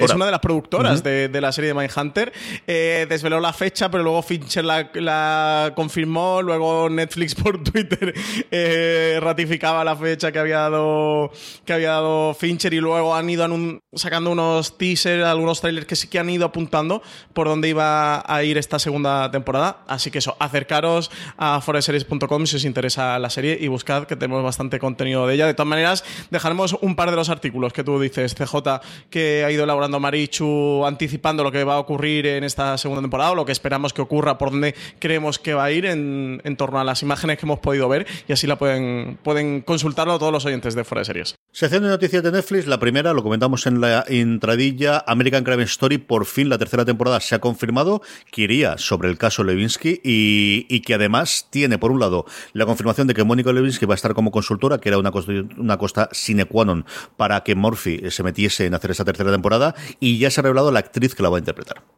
es 0.00 0.12
una 0.12 0.24
de 0.26 0.30
las 0.30 0.40
productoras 0.40 1.02
de, 1.02 1.28
de, 1.28 1.40
la 1.40 1.52
serie 1.52 1.68
de 1.68 1.74
Mindhunter. 1.74 2.32
Eh, 2.66 3.06
desveló 3.08 3.40
la 3.40 3.52
fecha, 3.52 3.90
pero 3.90 4.02
luego 4.02 4.22
Fincher 4.22 4.64
la, 4.64 4.90
la 4.94 5.72
confirmó. 5.76 6.42
Luego 6.42 6.88
Netflix 6.90 7.34
por 7.36 7.62
Twitter 7.62 8.14
eh, 8.50 9.18
ratificaba 9.20 9.84
la 9.84 9.96
fecha 9.96 10.32
que 10.32 10.38
había 10.38 10.58
dado 10.58 11.30
que 11.64 11.72
había 11.72 11.90
dado 11.90 12.34
Fincher 12.34 12.74
y 12.74 12.80
luego 12.80 13.14
han 13.14 13.28
ido 13.28 13.46
sacando 13.94 14.30
unos 14.30 14.78
teasers, 14.78 15.24
algunos 15.24 15.60
trailers 15.60 15.86
que 15.86 15.96
sí 15.96 16.08
que 16.08 16.18
han 16.18 16.30
ido 16.30 16.46
apuntando 16.46 17.02
por 17.32 17.48
dónde 17.48 17.68
iba 17.68 18.22
a 18.26 18.42
ir 18.42 18.58
esta 18.58 18.78
segunda 18.78 19.30
temporada. 19.30 19.84
Así 19.86 20.10
que 20.10 20.18
eso, 20.18 20.36
acercaros 20.38 21.10
a 21.36 21.60
foreseries.com 21.60 22.46
si 22.46 22.56
os 22.56 22.64
interesa 22.64 23.18
la 23.18 23.30
serie 23.30 23.58
y 23.60 23.68
buscad 23.68 24.04
que 24.04 24.16
tenemos 24.16 24.42
bastante 24.42 24.78
contenido 24.78 25.26
de 25.26 25.34
ella. 25.34 25.46
De 25.46 25.54
todas 25.54 25.68
maneras, 25.68 26.04
dejaremos 26.30 26.76
un 26.80 26.96
par 26.96 27.10
de 27.10 27.16
los 27.16 27.28
artículos 27.28 27.72
que 27.72 27.84
tú 27.84 28.00
dices, 28.00 28.34
CJ, 28.34 28.80
que 29.10 29.44
ha 29.44 29.50
ido 29.50 29.64
elaborando 29.64 30.00
Marichu 30.00 30.84
anticipando 30.86 31.44
lo 31.44 31.52
que 31.52 31.64
va 31.64 31.74
a 31.74 31.78
ocurrir 31.78 32.26
en 32.26 32.44
esta 32.44 32.76
segunda 32.78 33.02
temporada 33.02 33.32
o 33.32 33.34
lo 33.34 33.44
que 33.44 33.52
esperamos 33.52 33.92
que 33.92 34.02
ocurra, 34.02 34.38
por 34.38 34.50
dónde 34.50 34.74
creemos 34.98 35.38
que 35.38 35.54
va 35.54 35.64
a 35.64 35.72
ir 35.72 35.86
en, 35.86 36.40
en 36.44 36.56
torno 36.56 36.80
a 36.80 36.84
las 36.84 37.02
imágenes 37.02 37.38
que 37.38 37.46
hemos 37.46 37.58
podido 37.60 37.88
ver 37.88 38.06
y 38.28 38.32
así 38.32 38.46
la 38.46 38.56
pueden, 38.56 39.18
pueden 39.22 39.62
consultarlo 39.62 40.18
todos 40.18 40.32
los 40.32 40.44
oyentes 40.44 40.74
de 40.74 40.84
Fuera 40.84 41.00
de 41.00 41.06
Series. 41.06 41.34
Sección 41.50 41.82
de 41.82 41.88
noticias 41.88 42.22
de 42.22 42.30
Netflix, 42.30 42.66
la 42.66 42.78
primera, 42.78 43.14
lo 43.14 43.22
comentamos 43.22 43.66
en 43.66 43.80
la 43.80 44.04
intradilla, 44.08 45.02
American 45.06 45.44
Crime 45.44 45.62
Story, 45.62 45.96
por 45.96 46.26
fin 46.26 46.50
la 46.50 46.58
tercera 46.58 46.84
temporada 46.84 47.20
se 47.20 47.34
ha 47.34 47.40
confirmado 47.40 48.02
que 48.30 48.42
iría 48.42 48.76
sobre 48.76 49.08
el 49.08 49.16
caso 49.16 49.42
Levinsky 49.42 50.00
y, 50.04 50.80
que 50.80 50.94
además 50.94 51.48
tiene, 51.50 51.78
por 51.78 51.90
un 51.90 52.00
lado, 52.00 52.26
la 52.52 52.66
confirmación 52.66 53.06
de 53.06 53.14
que 53.14 53.24
Mónica 53.24 53.52
Levinsky 53.52 53.86
va 53.86 53.94
a 53.94 53.96
estar 53.96 54.12
como 54.12 54.30
consultora, 54.30 54.78
que 54.78 54.90
era 54.90 54.98
una 54.98 55.10
costa, 55.10 55.32
una 55.56 55.78
costa 55.78 56.08
sine 56.12 56.44
qua 56.44 56.64
non 56.64 56.84
para 57.16 57.42
que 57.42 57.54
Murphy 57.54 58.10
se 58.10 58.22
metiese 58.22 58.66
en 58.66 58.74
hacer 58.74 58.90
esa 58.90 59.04
tercera 59.04 59.32
temporada, 59.32 59.74
y 60.00 60.18
ya 60.18 60.30
se 60.30 60.40
ha 60.40 60.42
revelado 60.42 60.70
la 60.70 60.80
actriz 60.80 61.14
que 61.14 61.22
la 61.22 61.30
va 61.30 61.38
a 61.38 61.40
interpretar. 61.40 61.97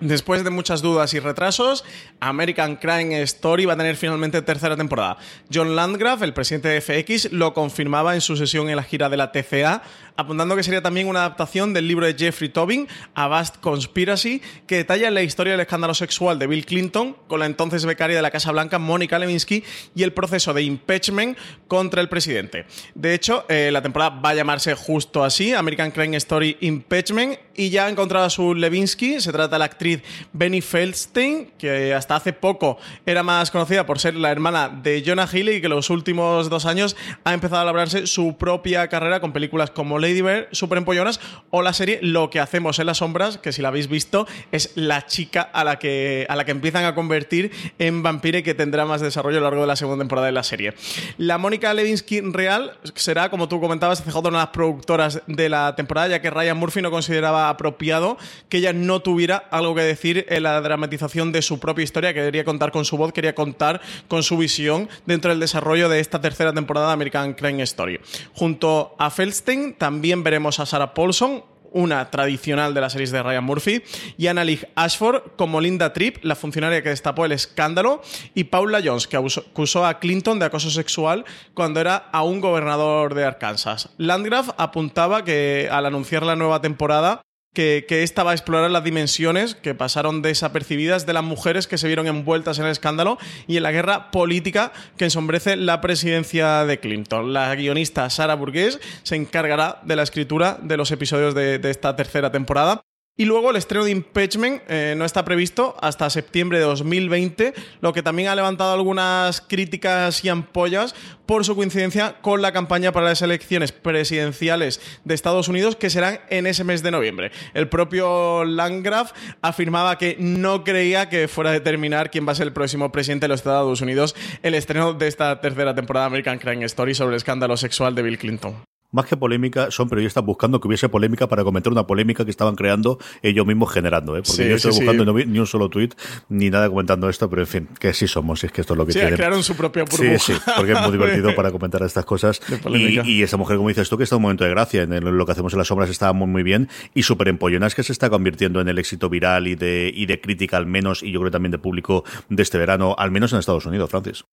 Después 0.00 0.44
de 0.44 0.50
muchas 0.50 0.80
dudas 0.80 1.12
y 1.14 1.18
retrasos, 1.18 1.84
American 2.20 2.76
Crime 2.76 3.20
Story 3.22 3.64
va 3.64 3.72
a 3.72 3.76
tener 3.76 3.96
finalmente 3.96 4.40
tercera 4.42 4.76
temporada. 4.76 5.18
John 5.52 5.74
Landgraf, 5.74 6.22
el 6.22 6.32
presidente 6.32 6.68
de 6.68 6.80
FX, 6.80 7.32
lo 7.32 7.52
confirmaba 7.52 8.14
en 8.14 8.20
su 8.20 8.36
sesión 8.36 8.68
en 8.68 8.76
la 8.76 8.84
gira 8.84 9.08
de 9.08 9.16
la 9.16 9.32
TCA 9.32 9.82
apuntando 10.18 10.56
que 10.56 10.64
sería 10.64 10.82
también 10.82 11.06
una 11.06 11.20
adaptación 11.20 11.72
del 11.72 11.86
libro 11.86 12.04
de 12.04 12.14
Jeffrey 12.18 12.48
Tobin, 12.48 12.88
A 13.14 13.28
Vast 13.28 13.58
Conspiracy, 13.58 14.42
que 14.66 14.78
detalla 14.78 15.12
la 15.12 15.22
historia 15.22 15.52
del 15.52 15.60
escándalo 15.60 15.94
sexual 15.94 16.40
de 16.40 16.48
Bill 16.48 16.66
Clinton 16.66 17.16
con 17.28 17.38
la 17.38 17.46
entonces 17.46 17.86
becaria 17.86 18.16
de 18.16 18.22
la 18.22 18.32
Casa 18.32 18.50
Blanca, 18.50 18.80
Mónica 18.80 19.16
Lewinsky, 19.16 19.62
y 19.94 20.02
el 20.02 20.12
proceso 20.12 20.52
de 20.52 20.62
impeachment 20.62 21.38
contra 21.68 22.00
el 22.00 22.08
presidente. 22.08 22.66
De 22.96 23.14
hecho, 23.14 23.44
eh, 23.48 23.70
la 23.72 23.80
temporada 23.80 24.20
va 24.20 24.30
a 24.30 24.34
llamarse 24.34 24.74
justo 24.74 25.22
así, 25.22 25.54
American 25.54 25.92
Crime 25.92 26.16
Story 26.16 26.56
Impeachment, 26.62 27.38
y 27.54 27.70
ya 27.70 27.86
ha 27.86 27.88
encontrado 27.88 28.26
a 28.26 28.30
su 28.30 28.56
Lewinsky, 28.56 29.20
se 29.20 29.30
trata 29.30 29.54
de 29.54 29.58
la 29.60 29.66
actriz 29.66 30.02
Benny 30.32 30.60
Feldstein, 30.60 31.52
que 31.56 31.94
hasta 31.94 32.16
hace 32.16 32.32
poco 32.32 32.78
era 33.06 33.22
más 33.22 33.52
conocida 33.52 33.86
por 33.86 34.00
ser 34.00 34.16
la 34.16 34.32
hermana 34.32 34.68
de 34.68 35.02
Jonah 35.06 35.28
Hill 35.32 35.48
y 35.48 35.60
que 35.60 35.68
los 35.68 35.90
últimos 35.90 36.50
dos 36.50 36.66
años 36.66 36.96
ha 37.22 37.34
empezado 37.34 37.62
a 37.62 37.64
labrarse 37.64 38.08
su 38.08 38.36
propia 38.36 38.88
carrera 38.88 39.20
con 39.20 39.32
películas 39.32 39.70
como 39.70 39.98
Lady 40.08 40.22
Bird, 40.22 40.48
Super 40.52 40.78
Empollonas 40.78 41.20
o 41.50 41.62
la 41.62 41.72
serie 41.72 41.98
Lo 42.02 42.30
que 42.30 42.40
hacemos 42.40 42.78
en 42.78 42.86
las 42.86 42.98
sombras, 42.98 43.38
que 43.38 43.52
si 43.52 43.62
la 43.62 43.68
habéis 43.68 43.88
visto 43.88 44.26
es 44.52 44.72
la 44.74 45.06
chica 45.06 45.42
a 45.42 45.64
la 45.64 45.78
que, 45.78 46.26
a 46.28 46.36
la 46.36 46.44
que 46.44 46.52
empiezan 46.52 46.84
a 46.84 46.94
convertir 46.94 47.50
en 47.78 48.02
vampire 48.02 48.38
y 48.38 48.42
que 48.42 48.54
tendrá 48.54 48.84
más 48.84 49.00
desarrollo 49.00 49.38
a 49.38 49.40
lo 49.40 49.46
largo 49.46 49.62
de 49.62 49.66
la 49.66 49.76
segunda 49.76 50.02
temporada 50.02 50.26
de 50.26 50.32
la 50.32 50.42
serie. 50.42 50.74
La 51.16 51.38
Mónica 51.38 51.72
Levinsky 51.74 52.20
real 52.20 52.78
será, 52.94 53.30
como 53.30 53.48
tú 53.48 53.60
comentabas, 53.60 54.02
CJ 54.02 54.18
una 54.18 54.30
de 54.30 54.44
las 54.44 54.48
productoras 54.48 55.22
de 55.26 55.48
la 55.48 55.74
temporada, 55.76 56.08
ya 56.08 56.22
que 56.22 56.30
Ryan 56.30 56.56
Murphy 56.56 56.82
no 56.82 56.90
consideraba 56.90 57.48
apropiado 57.48 58.18
que 58.48 58.58
ella 58.58 58.72
no 58.72 59.00
tuviera 59.00 59.36
algo 59.36 59.74
que 59.74 59.82
decir 59.82 60.26
en 60.28 60.42
la 60.42 60.60
dramatización 60.60 61.32
de 61.32 61.42
su 61.42 61.60
propia 61.60 61.84
historia, 61.84 62.14
que 62.14 62.20
quería 62.20 62.44
contar 62.44 62.72
con 62.72 62.84
su 62.84 62.96
voz, 62.96 63.12
quería 63.12 63.34
contar 63.34 63.80
con 64.08 64.22
su 64.22 64.36
visión 64.36 64.88
dentro 65.06 65.30
del 65.30 65.40
desarrollo 65.40 65.88
de 65.88 66.00
esta 66.00 66.20
tercera 66.20 66.52
temporada 66.52 66.88
de 66.88 66.92
American 66.92 67.34
Crime 67.34 67.62
Story. 67.62 68.00
Junto 68.34 68.94
a 68.98 69.10
Feldstein 69.10 69.74
también 69.74 69.97
veremos 70.00 70.60
a 70.60 70.66
Sarah 70.66 70.94
Paulson, 70.94 71.44
una 71.72 72.10
tradicional 72.10 72.74
de 72.74 72.80
las 72.80 72.92
series 72.92 73.10
de 73.10 73.22
Ryan 73.22 73.44
Murphy, 73.44 73.82
y 74.16 74.26
Annalise 74.26 74.68
Ashford 74.74 75.22
como 75.36 75.60
Linda 75.60 75.92
Tripp, 75.92 76.24
la 76.24 76.34
funcionaria 76.34 76.82
que 76.82 76.88
destapó 76.88 77.24
el 77.24 77.32
escándalo, 77.32 78.02
y 78.34 78.44
Paula 78.44 78.80
Jones, 78.82 79.06
que 79.06 79.16
acusó 79.16 79.86
a 79.86 79.98
Clinton 79.98 80.38
de 80.38 80.46
acoso 80.46 80.70
sexual 80.70 81.24
cuando 81.54 81.80
era 81.80 82.08
aún 82.12 82.40
gobernador 82.40 83.14
de 83.14 83.24
Arkansas. 83.24 83.90
Landgraf 83.98 84.50
apuntaba 84.56 85.24
que 85.24 85.68
al 85.70 85.86
anunciar 85.86 86.22
la 86.22 86.36
nueva 86.36 86.60
temporada 86.60 87.22
que, 87.58 88.02
esta 88.04 88.22
va 88.22 88.30
a 88.30 88.34
explorar 88.34 88.70
las 88.70 88.84
dimensiones 88.84 89.56
que 89.56 89.74
pasaron 89.74 90.22
desapercibidas 90.22 91.06
de 91.06 91.12
las 91.12 91.24
mujeres 91.24 91.66
que 91.66 91.76
se 91.76 91.88
vieron 91.88 92.06
envueltas 92.06 92.60
en 92.60 92.66
el 92.66 92.70
escándalo 92.70 93.18
y 93.48 93.56
en 93.56 93.64
la 93.64 93.72
guerra 93.72 94.12
política 94.12 94.72
que 94.96 95.06
ensombrece 95.06 95.56
la 95.56 95.80
presidencia 95.80 96.64
de 96.64 96.78
Clinton. 96.78 97.32
La 97.32 97.52
guionista 97.56 98.08
Sara 98.10 98.36
Burgess 98.36 98.78
se 99.02 99.16
encargará 99.16 99.80
de 99.82 99.96
la 99.96 100.04
escritura 100.04 100.58
de 100.62 100.76
los 100.76 100.92
episodios 100.92 101.34
de 101.34 101.60
esta 101.64 101.96
tercera 101.96 102.30
temporada 102.30 102.80
y 103.18 103.24
luego 103.24 103.50
el 103.50 103.56
estreno 103.56 103.84
de 103.84 103.90
Impeachment 103.90 104.62
eh, 104.68 104.94
no 104.96 105.04
está 105.04 105.24
previsto 105.24 105.76
hasta 105.82 106.08
septiembre 106.08 106.58
de 106.58 106.64
2020, 106.64 107.52
lo 107.80 107.92
que 107.92 108.04
también 108.04 108.28
ha 108.28 108.36
levantado 108.36 108.72
algunas 108.72 109.40
críticas 109.40 110.24
y 110.24 110.28
ampollas 110.28 110.94
por 111.26 111.44
su 111.44 111.56
coincidencia 111.56 112.20
con 112.22 112.42
la 112.42 112.52
campaña 112.52 112.92
para 112.92 113.06
las 113.06 113.20
elecciones 113.20 113.72
presidenciales 113.72 114.80
de 115.04 115.14
Estados 115.14 115.48
Unidos 115.48 115.74
que 115.74 115.90
serán 115.90 116.20
en 116.30 116.46
ese 116.46 116.62
mes 116.62 116.84
de 116.84 116.92
noviembre. 116.92 117.32
El 117.54 117.68
propio 117.68 118.44
Landgraf 118.44 119.10
afirmaba 119.42 119.98
que 119.98 120.16
no 120.20 120.62
creía 120.62 121.08
que 121.08 121.26
fuera 121.26 121.50
a 121.50 121.54
determinar 121.54 122.12
quién 122.12 122.26
va 122.26 122.32
a 122.32 122.36
ser 122.36 122.46
el 122.46 122.52
próximo 122.52 122.92
presidente 122.92 123.24
de 123.24 123.30
los 123.30 123.40
Estados 123.40 123.80
Unidos 123.80 124.14
el 124.44 124.54
estreno 124.54 124.92
de 124.92 125.08
esta 125.08 125.40
tercera 125.40 125.74
temporada 125.74 126.06
de 126.06 126.10
American 126.10 126.38
Crime 126.38 126.64
Story 126.66 126.94
sobre 126.94 127.14
el 127.14 127.16
escándalo 127.16 127.56
sexual 127.56 127.96
de 127.96 128.02
Bill 128.02 128.18
Clinton 128.18 128.62
más 128.90 129.06
que 129.06 129.16
polémica, 129.16 129.70
son 129.70 129.88
periodistas 129.88 130.24
buscando 130.24 130.60
que 130.60 130.68
hubiese 130.68 130.88
polémica 130.88 131.28
para 131.28 131.44
comentar 131.44 131.72
una 131.72 131.86
polémica 131.86 132.24
que 132.24 132.30
estaban 132.30 132.56
creando 132.56 132.98
ellos 133.22 133.46
mismos 133.46 133.72
generando, 133.72 134.16
¿eh? 134.16 134.22
porque 134.26 134.48
yo 134.48 134.56
estoy 134.56 134.72
buscando 134.72 135.02
y 135.02 135.06
no 135.06 135.14
vi 135.14 135.26
ni 135.26 135.38
un 135.38 135.46
solo 135.46 135.68
tweet 135.68 135.90
ni 136.28 136.50
nada 136.50 136.68
comentando 136.68 137.08
esto, 137.08 137.28
pero 137.28 137.42
en 137.42 137.48
fin, 137.48 137.68
que 137.78 137.92
sí 137.92 138.06
somos, 138.06 138.42
es 138.44 138.52
que 138.52 138.62
esto 138.62 138.74
es 138.74 138.78
lo 138.78 138.86
que 138.86 138.92
sí, 138.92 138.98
tienen. 138.98 139.16
crearon 139.16 139.42
su 139.42 139.54
propia 139.54 139.84
burbuja. 139.84 140.18
Sí, 140.18 140.32
sí, 140.32 140.40
porque 140.56 140.72
es 140.72 140.80
muy 140.80 140.92
divertido 140.92 141.34
para 141.34 141.50
comentar 141.50 141.82
estas 141.82 142.04
cosas. 142.04 142.40
Y, 142.68 143.22
esa 143.22 143.36
mujer, 143.36 143.56
como 143.56 143.68
dices 143.68 143.88
tú, 143.88 143.98
que 143.98 144.04
está 144.04 144.16
en 144.16 144.18
un 144.18 144.22
momento 144.22 144.44
de 144.44 144.50
gracia, 144.50 144.82
en 144.82 145.16
lo 145.16 145.26
que 145.26 145.32
hacemos 145.32 145.52
en 145.52 145.58
las 145.58 145.68
sombras 145.68 145.90
está 145.90 146.12
muy, 146.12 146.26
muy 146.26 146.42
bien 146.42 146.68
y 146.94 147.02
súper 147.02 147.28
empollonas 147.28 147.74
que 147.74 147.82
se 147.82 147.92
está 147.92 148.08
convirtiendo 148.10 148.60
en 148.60 148.68
el 148.68 148.78
éxito 148.78 149.08
viral 149.08 149.46
y 149.46 149.54
de, 149.54 149.90
y 149.94 150.06
de 150.06 150.20
crítica 150.20 150.56
al 150.56 150.66
menos, 150.66 151.02
y 151.02 151.10
yo 151.10 151.20
creo 151.20 151.30
también 151.30 151.52
de 151.52 151.58
público 151.58 152.04
de 152.28 152.42
este 152.42 152.58
verano, 152.58 152.94
al 152.98 153.10
menos 153.10 153.32
en 153.32 153.38
Estados 153.38 153.66
Unidos, 153.66 153.90
Francis. 153.90 154.24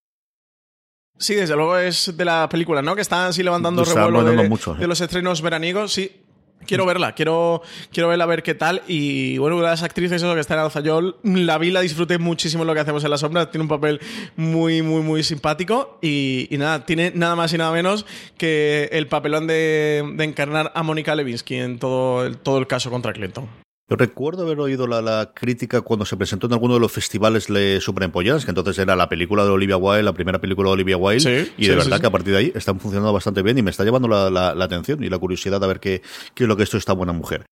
Sí, 1.17 1.35
desde 1.35 1.55
luego 1.55 1.77
es 1.77 2.15
de 2.15 2.25
la 2.25 2.49
película, 2.49 2.81
¿no? 2.81 2.95
Que 2.95 3.01
están 3.01 3.29
así 3.29 3.41
levantando 3.41 3.85
revuelo 3.85 4.23
de, 4.23 4.35
de 4.79 4.87
los 4.87 4.99
estrenos 4.99 5.41
veraniegos, 5.41 5.93
sí. 5.93 6.11
Quiero 6.65 6.85
verla, 6.85 7.13
quiero, 7.13 7.61
quiero 7.91 8.09
verla 8.09 8.23
a 8.23 8.27
ver 8.27 8.43
qué 8.43 8.55
tal. 8.55 8.81
Y 8.87 9.37
bueno, 9.37 9.55
una 9.57 9.65
de 9.65 9.71
las 9.71 9.83
actrices 9.83 10.21
eso 10.21 10.33
que 10.33 10.39
está 10.39 10.55
en 10.55 10.61
alza, 10.61 10.79
yo 10.79 11.17
la 11.23 11.57
vi, 11.57 11.69
la 11.69 11.81
disfruté 11.81 12.17
muchísimo 12.17 12.65
lo 12.65 12.73
que 12.73 12.79
hacemos 12.79 13.03
en 13.03 13.11
la 13.11 13.17
sombra. 13.17 13.51
Tiene 13.51 13.63
un 13.63 13.69
papel 13.69 14.01
muy, 14.35 14.81
muy, 14.81 15.01
muy 15.01 15.23
simpático. 15.23 15.99
Y, 16.01 16.47
nada, 16.51 16.85
tiene 16.85 17.11
nada 17.13 17.35
más 17.35 17.53
y 17.53 17.57
nada 17.57 17.71
menos 17.71 18.05
que 18.37 18.89
el 18.91 19.07
papelón 19.07 19.47
de, 19.47 19.99
encarnar 20.19 20.71
a 20.73 20.81
Mónica 20.81 21.13
Levinsky 21.13 21.55
en 21.55 21.77
todo 21.77 22.31
todo 22.37 22.57
el 22.57 22.67
caso 22.67 22.89
contra 22.89 23.13
Clinton. 23.13 23.47
Yo 23.87 23.97
recuerdo 23.97 24.43
haber 24.43 24.59
oído 24.59 24.87
la, 24.87 25.31
crítica 25.35 25.81
cuando 25.81 26.05
se 26.05 26.17
presentó 26.17 26.47
en 26.47 26.53
alguno 26.53 26.73
de 26.73 26.79
los 26.79 26.91
festivales 26.91 27.47
de 27.47 27.79
Superempollas, 27.79 28.43
que 28.43 28.49
entonces 28.49 28.79
era 28.79 28.95
la 28.95 29.09
película 29.09 29.43
de 29.43 29.51
Olivia 29.51 29.77
Wilde, 29.77 30.01
la 30.01 30.13
primera 30.13 30.41
película 30.41 30.69
de 30.69 30.73
Olivia 30.73 30.97
Wilde, 30.97 31.51
y 31.55 31.67
de 31.67 31.75
verdad 31.75 32.01
que 32.01 32.07
a 32.07 32.11
partir 32.11 32.33
de 32.33 32.39
ahí 32.39 32.51
están 32.55 32.79
funcionando 32.79 33.13
bastante 33.13 33.43
bien 33.43 33.59
y 33.59 33.61
me 33.61 33.69
está 33.69 33.83
llevando 33.83 34.07
la, 34.07 34.49
atención 34.63 35.03
y 35.03 35.09
la 35.09 35.19
curiosidad 35.19 35.63
a 35.63 35.67
ver 35.67 35.79
qué, 35.79 36.01
qué 36.33 36.45
es 36.45 36.47
lo 36.47 36.57
que 36.57 36.63
esto 36.63 36.77
esta 36.77 36.93
buena 36.93 37.13
mujer. 37.13 37.45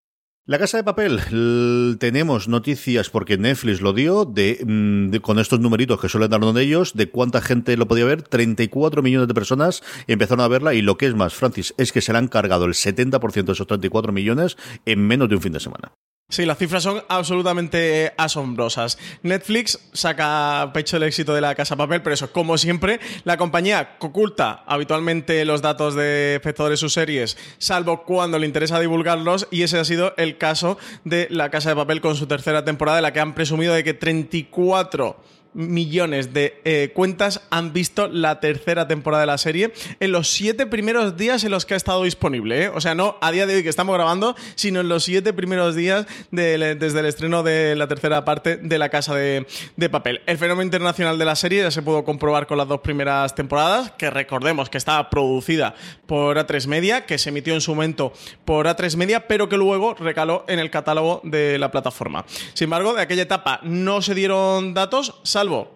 La 0.45 0.59
Casa 0.59 0.75
de 0.75 0.83
Papel, 0.83 1.97
tenemos 1.99 2.49
noticias 2.49 3.09
porque 3.09 3.37
Netflix 3.37 3.79
lo 3.79 3.93
dio 3.93 4.25
mm, 4.25 5.09
de, 5.11 5.19
con 5.21 5.39
estos 5.39 5.61
numeritos 5.61 6.01
que 6.01 6.09
suelen 6.09 6.31
dar 6.31 6.41
de 6.41 6.61
ellos, 6.61 6.95
de 6.95 7.09
cuánta 7.09 7.41
gente 7.41 7.77
lo 7.77 7.87
podía 7.87 8.03
ver, 8.03 8.23
34 8.23 9.01
millones 9.01 9.29
de 9.29 9.33
personas 9.33 9.83
empezaron 10.07 10.43
a 10.43 10.49
verla 10.49 10.73
y 10.73 10.81
lo 10.81 10.97
que 10.97 11.05
es 11.05 11.15
más, 11.15 11.33
Francis, 11.33 11.73
es 11.77 11.93
que 11.93 12.01
se 12.01 12.11
le 12.11 12.17
han 12.17 12.27
cargado 12.27 12.65
el 12.65 12.73
70% 12.73 13.45
de 13.45 13.51
esos 13.53 13.67
34 13.67 14.11
millones 14.11 14.57
en 14.85 15.07
menos 15.07 15.29
de 15.29 15.35
un 15.35 15.41
fin 15.41 15.53
de 15.53 15.61
semana. 15.61 15.93
Sí, 16.33 16.47
las 16.47 16.57
cifras 16.57 16.81
son 16.81 17.03
absolutamente 17.09 18.11
asombrosas. 18.17 18.97
Netflix 19.21 19.77
saca 19.93 20.71
pecho 20.73 20.97
el 20.97 21.03
éxito 21.03 21.35
de 21.35 21.41
la 21.41 21.53
Casa 21.53 21.75
Papel, 21.75 22.01
pero 22.01 22.15
eso, 22.15 22.31
como 22.31 22.57
siempre, 22.57 22.99
la 23.23 23.37
compañía 23.37 23.97
oculta 23.99 24.63
habitualmente 24.65 25.45
los 25.45 25.61
datos 25.61 25.93
de 25.93 26.33
espectadores 26.37 26.79
de 26.79 26.81
sus 26.81 26.93
series, 26.93 27.37
salvo 27.59 28.01
cuando 28.03 28.39
le 28.39 28.47
interesa 28.47 28.79
divulgarlos, 28.79 29.47
y 29.51 29.61
ese 29.61 29.77
ha 29.77 29.85
sido 29.85 30.15
el 30.17 30.39
caso 30.39 30.79
de 31.03 31.27
la 31.29 31.51
Casa 31.51 31.69
de 31.69 31.75
Papel 31.75 32.01
con 32.01 32.15
su 32.15 32.25
tercera 32.25 32.65
temporada, 32.65 32.97
en 32.97 33.03
la 33.03 33.13
que 33.13 33.19
han 33.19 33.35
presumido 33.35 33.75
de 33.75 33.83
que 33.83 33.93
34 33.93 35.15
millones 35.53 36.33
de 36.33 36.61
eh, 36.65 36.91
cuentas 36.93 37.41
han 37.49 37.73
visto 37.73 38.07
la 38.07 38.39
tercera 38.39 38.87
temporada 38.87 39.21
de 39.21 39.27
la 39.27 39.37
serie 39.37 39.73
en 39.99 40.11
los 40.11 40.29
siete 40.29 40.65
primeros 40.65 41.17
días 41.17 41.43
en 41.43 41.51
los 41.51 41.65
que 41.65 41.73
ha 41.73 41.77
estado 41.77 42.03
disponible. 42.03 42.65
¿eh? 42.65 42.69
O 42.69 42.81
sea, 42.81 42.95
no 42.95 43.17
a 43.21 43.31
día 43.31 43.45
de 43.45 43.55
hoy 43.55 43.63
que 43.63 43.69
estamos 43.69 43.95
grabando, 43.95 44.35
sino 44.55 44.81
en 44.81 44.89
los 44.89 45.03
siete 45.03 45.33
primeros 45.33 45.75
días 45.75 46.05
desde 46.31 46.99
el 46.99 47.05
estreno 47.05 47.43
de 47.43 47.75
la 47.75 47.87
tercera 47.87 48.25
parte 48.25 48.57
de 48.57 48.77
La 48.77 48.89
Casa 48.89 49.15
de, 49.15 49.45
Papel. 49.91 50.21
El 50.25 50.37
fenómeno 50.37 50.63
internacional 50.63 51.19
de 51.19 51.25
la 51.25 51.35
serie 51.35 51.61
ya 51.61 51.71
se 51.71 51.81
pudo 51.81 52.03
comprobar 52.03 52.47
con 52.47 52.57
las 52.57 52.67
dos 52.67 52.81
primeras 52.81 53.35
temporadas, 53.35 53.91
que 53.91 54.09
recordemos 54.09 54.69
que 54.69 54.77
estaba 54.77 55.09
producida 55.09 55.75
por 56.07 56.37
A3 56.37 56.67
Media, 56.67 57.05
que 57.05 57.17
se 57.17 57.29
emitió 57.29 57.53
en 57.53 57.61
su 57.61 57.75
momento 57.75 58.13
por 58.45 58.65
A3 58.65 58.95
Media, 58.95 59.27
pero 59.27 59.49
que 59.49 59.57
luego 59.57 59.93
recaló 59.93 60.45
en 60.47 60.59
el 60.59 60.71
catálogo 60.71 61.21
de 61.23 61.59
la 61.59 61.69
plataforma. 61.69 62.25
Sin 62.53 62.65
embargo, 62.65 62.93
de 62.93 63.01
aquella 63.01 63.23
etapa 63.23 63.59
no 63.63 64.01
se 64.01 64.15
dieron 64.15 64.73
datos, 64.73 65.19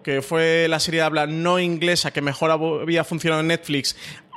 que 0.02 0.22
fue 0.22 0.66
la 0.68 0.80
serie 0.80 1.00
de 1.00 1.06
habla 1.06 1.26
no 1.26 1.58
inglesa 1.58 2.10
que 2.10 2.20
mejor 2.20 2.50
había 2.50 3.04
funcionado 3.04 3.40
en 3.40 3.48
Netflix 3.48 3.96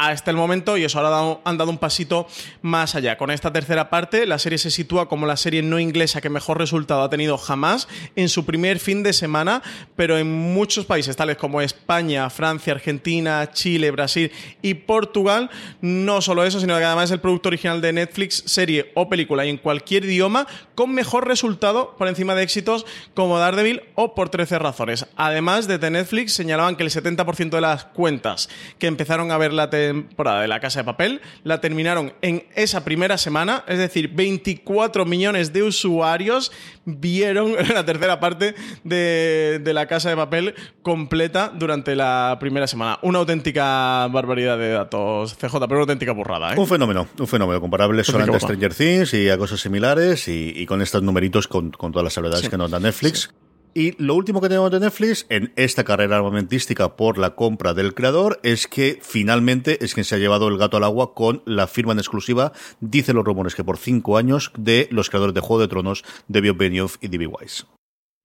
hasta 0.09 0.31
el 0.31 0.37
momento 0.37 0.77
y 0.77 0.83
eso 0.83 0.99
ahora 0.99 1.39
han 1.43 1.57
dado 1.57 1.69
un 1.69 1.77
pasito 1.77 2.27
más 2.61 2.95
allá. 2.95 3.17
Con 3.17 3.29
esta 3.29 3.53
tercera 3.53 3.89
parte, 3.89 4.25
la 4.25 4.39
serie 4.39 4.57
se 4.57 4.71
sitúa 4.71 5.07
como 5.07 5.27
la 5.27 5.37
serie 5.37 5.61
no 5.61 5.79
inglesa 5.79 6.21
que 6.21 6.29
mejor 6.29 6.57
resultado 6.57 7.03
ha 7.03 7.09
tenido 7.09 7.37
jamás 7.37 7.87
en 8.15 8.27
su 8.29 8.45
primer 8.45 8.79
fin 8.79 9.03
de 9.03 9.13
semana, 9.13 9.61
pero 9.95 10.17
en 10.17 10.31
muchos 10.53 10.85
países, 10.85 11.15
tales 11.15 11.37
como 11.37 11.61
España, 11.61 12.29
Francia, 12.29 12.73
Argentina, 12.73 13.51
Chile, 13.51 13.91
Brasil 13.91 14.31
y 14.61 14.73
Portugal, 14.73 15.49
no 15.81 16.21
solo 16.21 16.43
eso, 16.43 16.59
sino 16.59 16.77
que 16.77 16.83
además 16.83 17.05
es 17.05 17.11
el 17.11 17.19
producto 17.19 17.49
original 17.49 17.79
de 17.81 17.93
Netflix, 17.93 18.43
serie 18.47 18.91
o 18.95 19.07
película 19.07 19.45
y 19.45 19.49
en 19.49 19.57
cualquier 19.57 20.05
idioma 20.05 20.47
con 20.73 20.91
mejor 20.93 21.27
resultado 21.27 21.95
por 21.97 22.07
encima 22.07 22.33
de 22.33 22.43
éxitos 22.43 22.85
como 23.13 23.37
Daredevil 23.37 23.83
o 23.95 24.15
por 24.15 24.29
13 24.29 24.57
razones. 24.57 25.05
Además, 25.15 25.67
desde 25.67 25.91
Netflix 25.91 26.33
señalaban 26.33 26.75
que 26.75 26.83
el 26.83 26.89
70% 26.89 27.49
de 27.51 27.61
las 27.61 27.85
cuentas 27.85 28.49
que 28.79 28.87
empezaron 28.87 29.31
a 29.31 29.37
ver 29.37 29.53
la, 29.53 29.69
temporada 29.93 30.41
de 30.41 30.47
La 30.47 30.59
Casa 30.59 30.79
de 30.79 30.83
Papel. 30.85 31.21
La 31.43 31.61
terminaron 31.61 32.13
en 32.21 32.45
esa 32.55 32.83
primera 32.83 33.17
semana, 33.17 33.63
es 33.67 33.77
decir, 33.77 34.09
24 34.13 35.05
millones 35.05 35.53
de 35.53 35.63
usuarios 35.63 36.51
vieron 36.85 37.55
la 37.73 37.85
tercera 37.85 38.19
parte 38.19 38.55
de, 38.83 39.61
La 39.73 39.87
Casa 39.87 40.09
de 40.09 40.15
Papel 40.15 40.55
completa 40.81 41.51
durante 41.53 41.95
la 41.95 42.37
primera 42.39 42.67
semana. 42.67 42.99
Una 43.01 43.19
auténtica 43.19 44.07
barbaridad 44.07 44.57
de 44.57 44.71
datos, 44.71 45.35
CJ, 45.35 45.59
pero 45.59 45.75
una 45.75 45.81
auténtica 45.81 46.11
burrada. 46.11 46.53
¿eh? 46.53 46.59
Un 46.59 46.67
fenómeno, 46.67 47.07
un 47.17 47.27
fenómeno 47.27 47.61
comparable 47.61 48.03
solamente 48.03 48.37
a 48.37 48.39
Stranger 48.39 48.73
Things 48.73 49.13
y 49.13 49.29
a 49.29 49.37
cosas 49.37 49.59
similares 49.59 50.27
y, 50.27 50.65
con 50.65 50.81
estos 50.81 51.03
numeritos 51.03 51.47
con, 51.47 51.71
todas 51.71 52.03
las 52.03 52.13
salvedades 52.13 52.49
que 52.49 52.57
nos 52.57 52.71
da 52.71 52.79
Netflix. 52.79 53.31
Y 53.73 53.93
lo 54.03 54.15
último 54.15 54.41
que 54.41 54.49
tenemos 54.49 54.69
de 54.71 54.81
Netflix 54.81 55.25
en 55.29 55.53
esta 55.55 55.85
carrera 55.85 56.17
armamentística 56.17 56.97
por 56.97 57.17
la 57.17 57.35
compra 57.35 57.73
del 57.73 57.93
creador 57.93 58.39
es 58.43 58.67
que 58.67 58.99
finalmente 59.01 59.83
es 59.83 59.93
quien 59.93 60.03
se 60.03 60.15
ha 60.15 60.17
llevado 60.17 60.49
el 60.49 60.57
gato 60.57 60.77
al 60.77 60.83
agua 60.83 61.13
con 61.13 61.41
la 61.45 61.67
firma 61.67 61.93
en 61.93 61.99
exclusiva, 61.99 62.51
dicen 62.81 63.15
los 63.15 63.25
rumores 63.25 63.55
que 63.55 63.63
por 63.63 63.77
cinco 63.77 64.17
años, 64.17 64.51
de 64.57 64.89
los 64.91 65.09
creadores 65.09 65.33
de 65.35 65.41
Juego 65.41 65.61
de 65.61 65.67
Tronos, 65.69 66.03
de 66.27 66.51
Benioff 66.51 66.97
y 66.99 67.07
D.B. 67.07 67.27
Wise. 67.27 67.63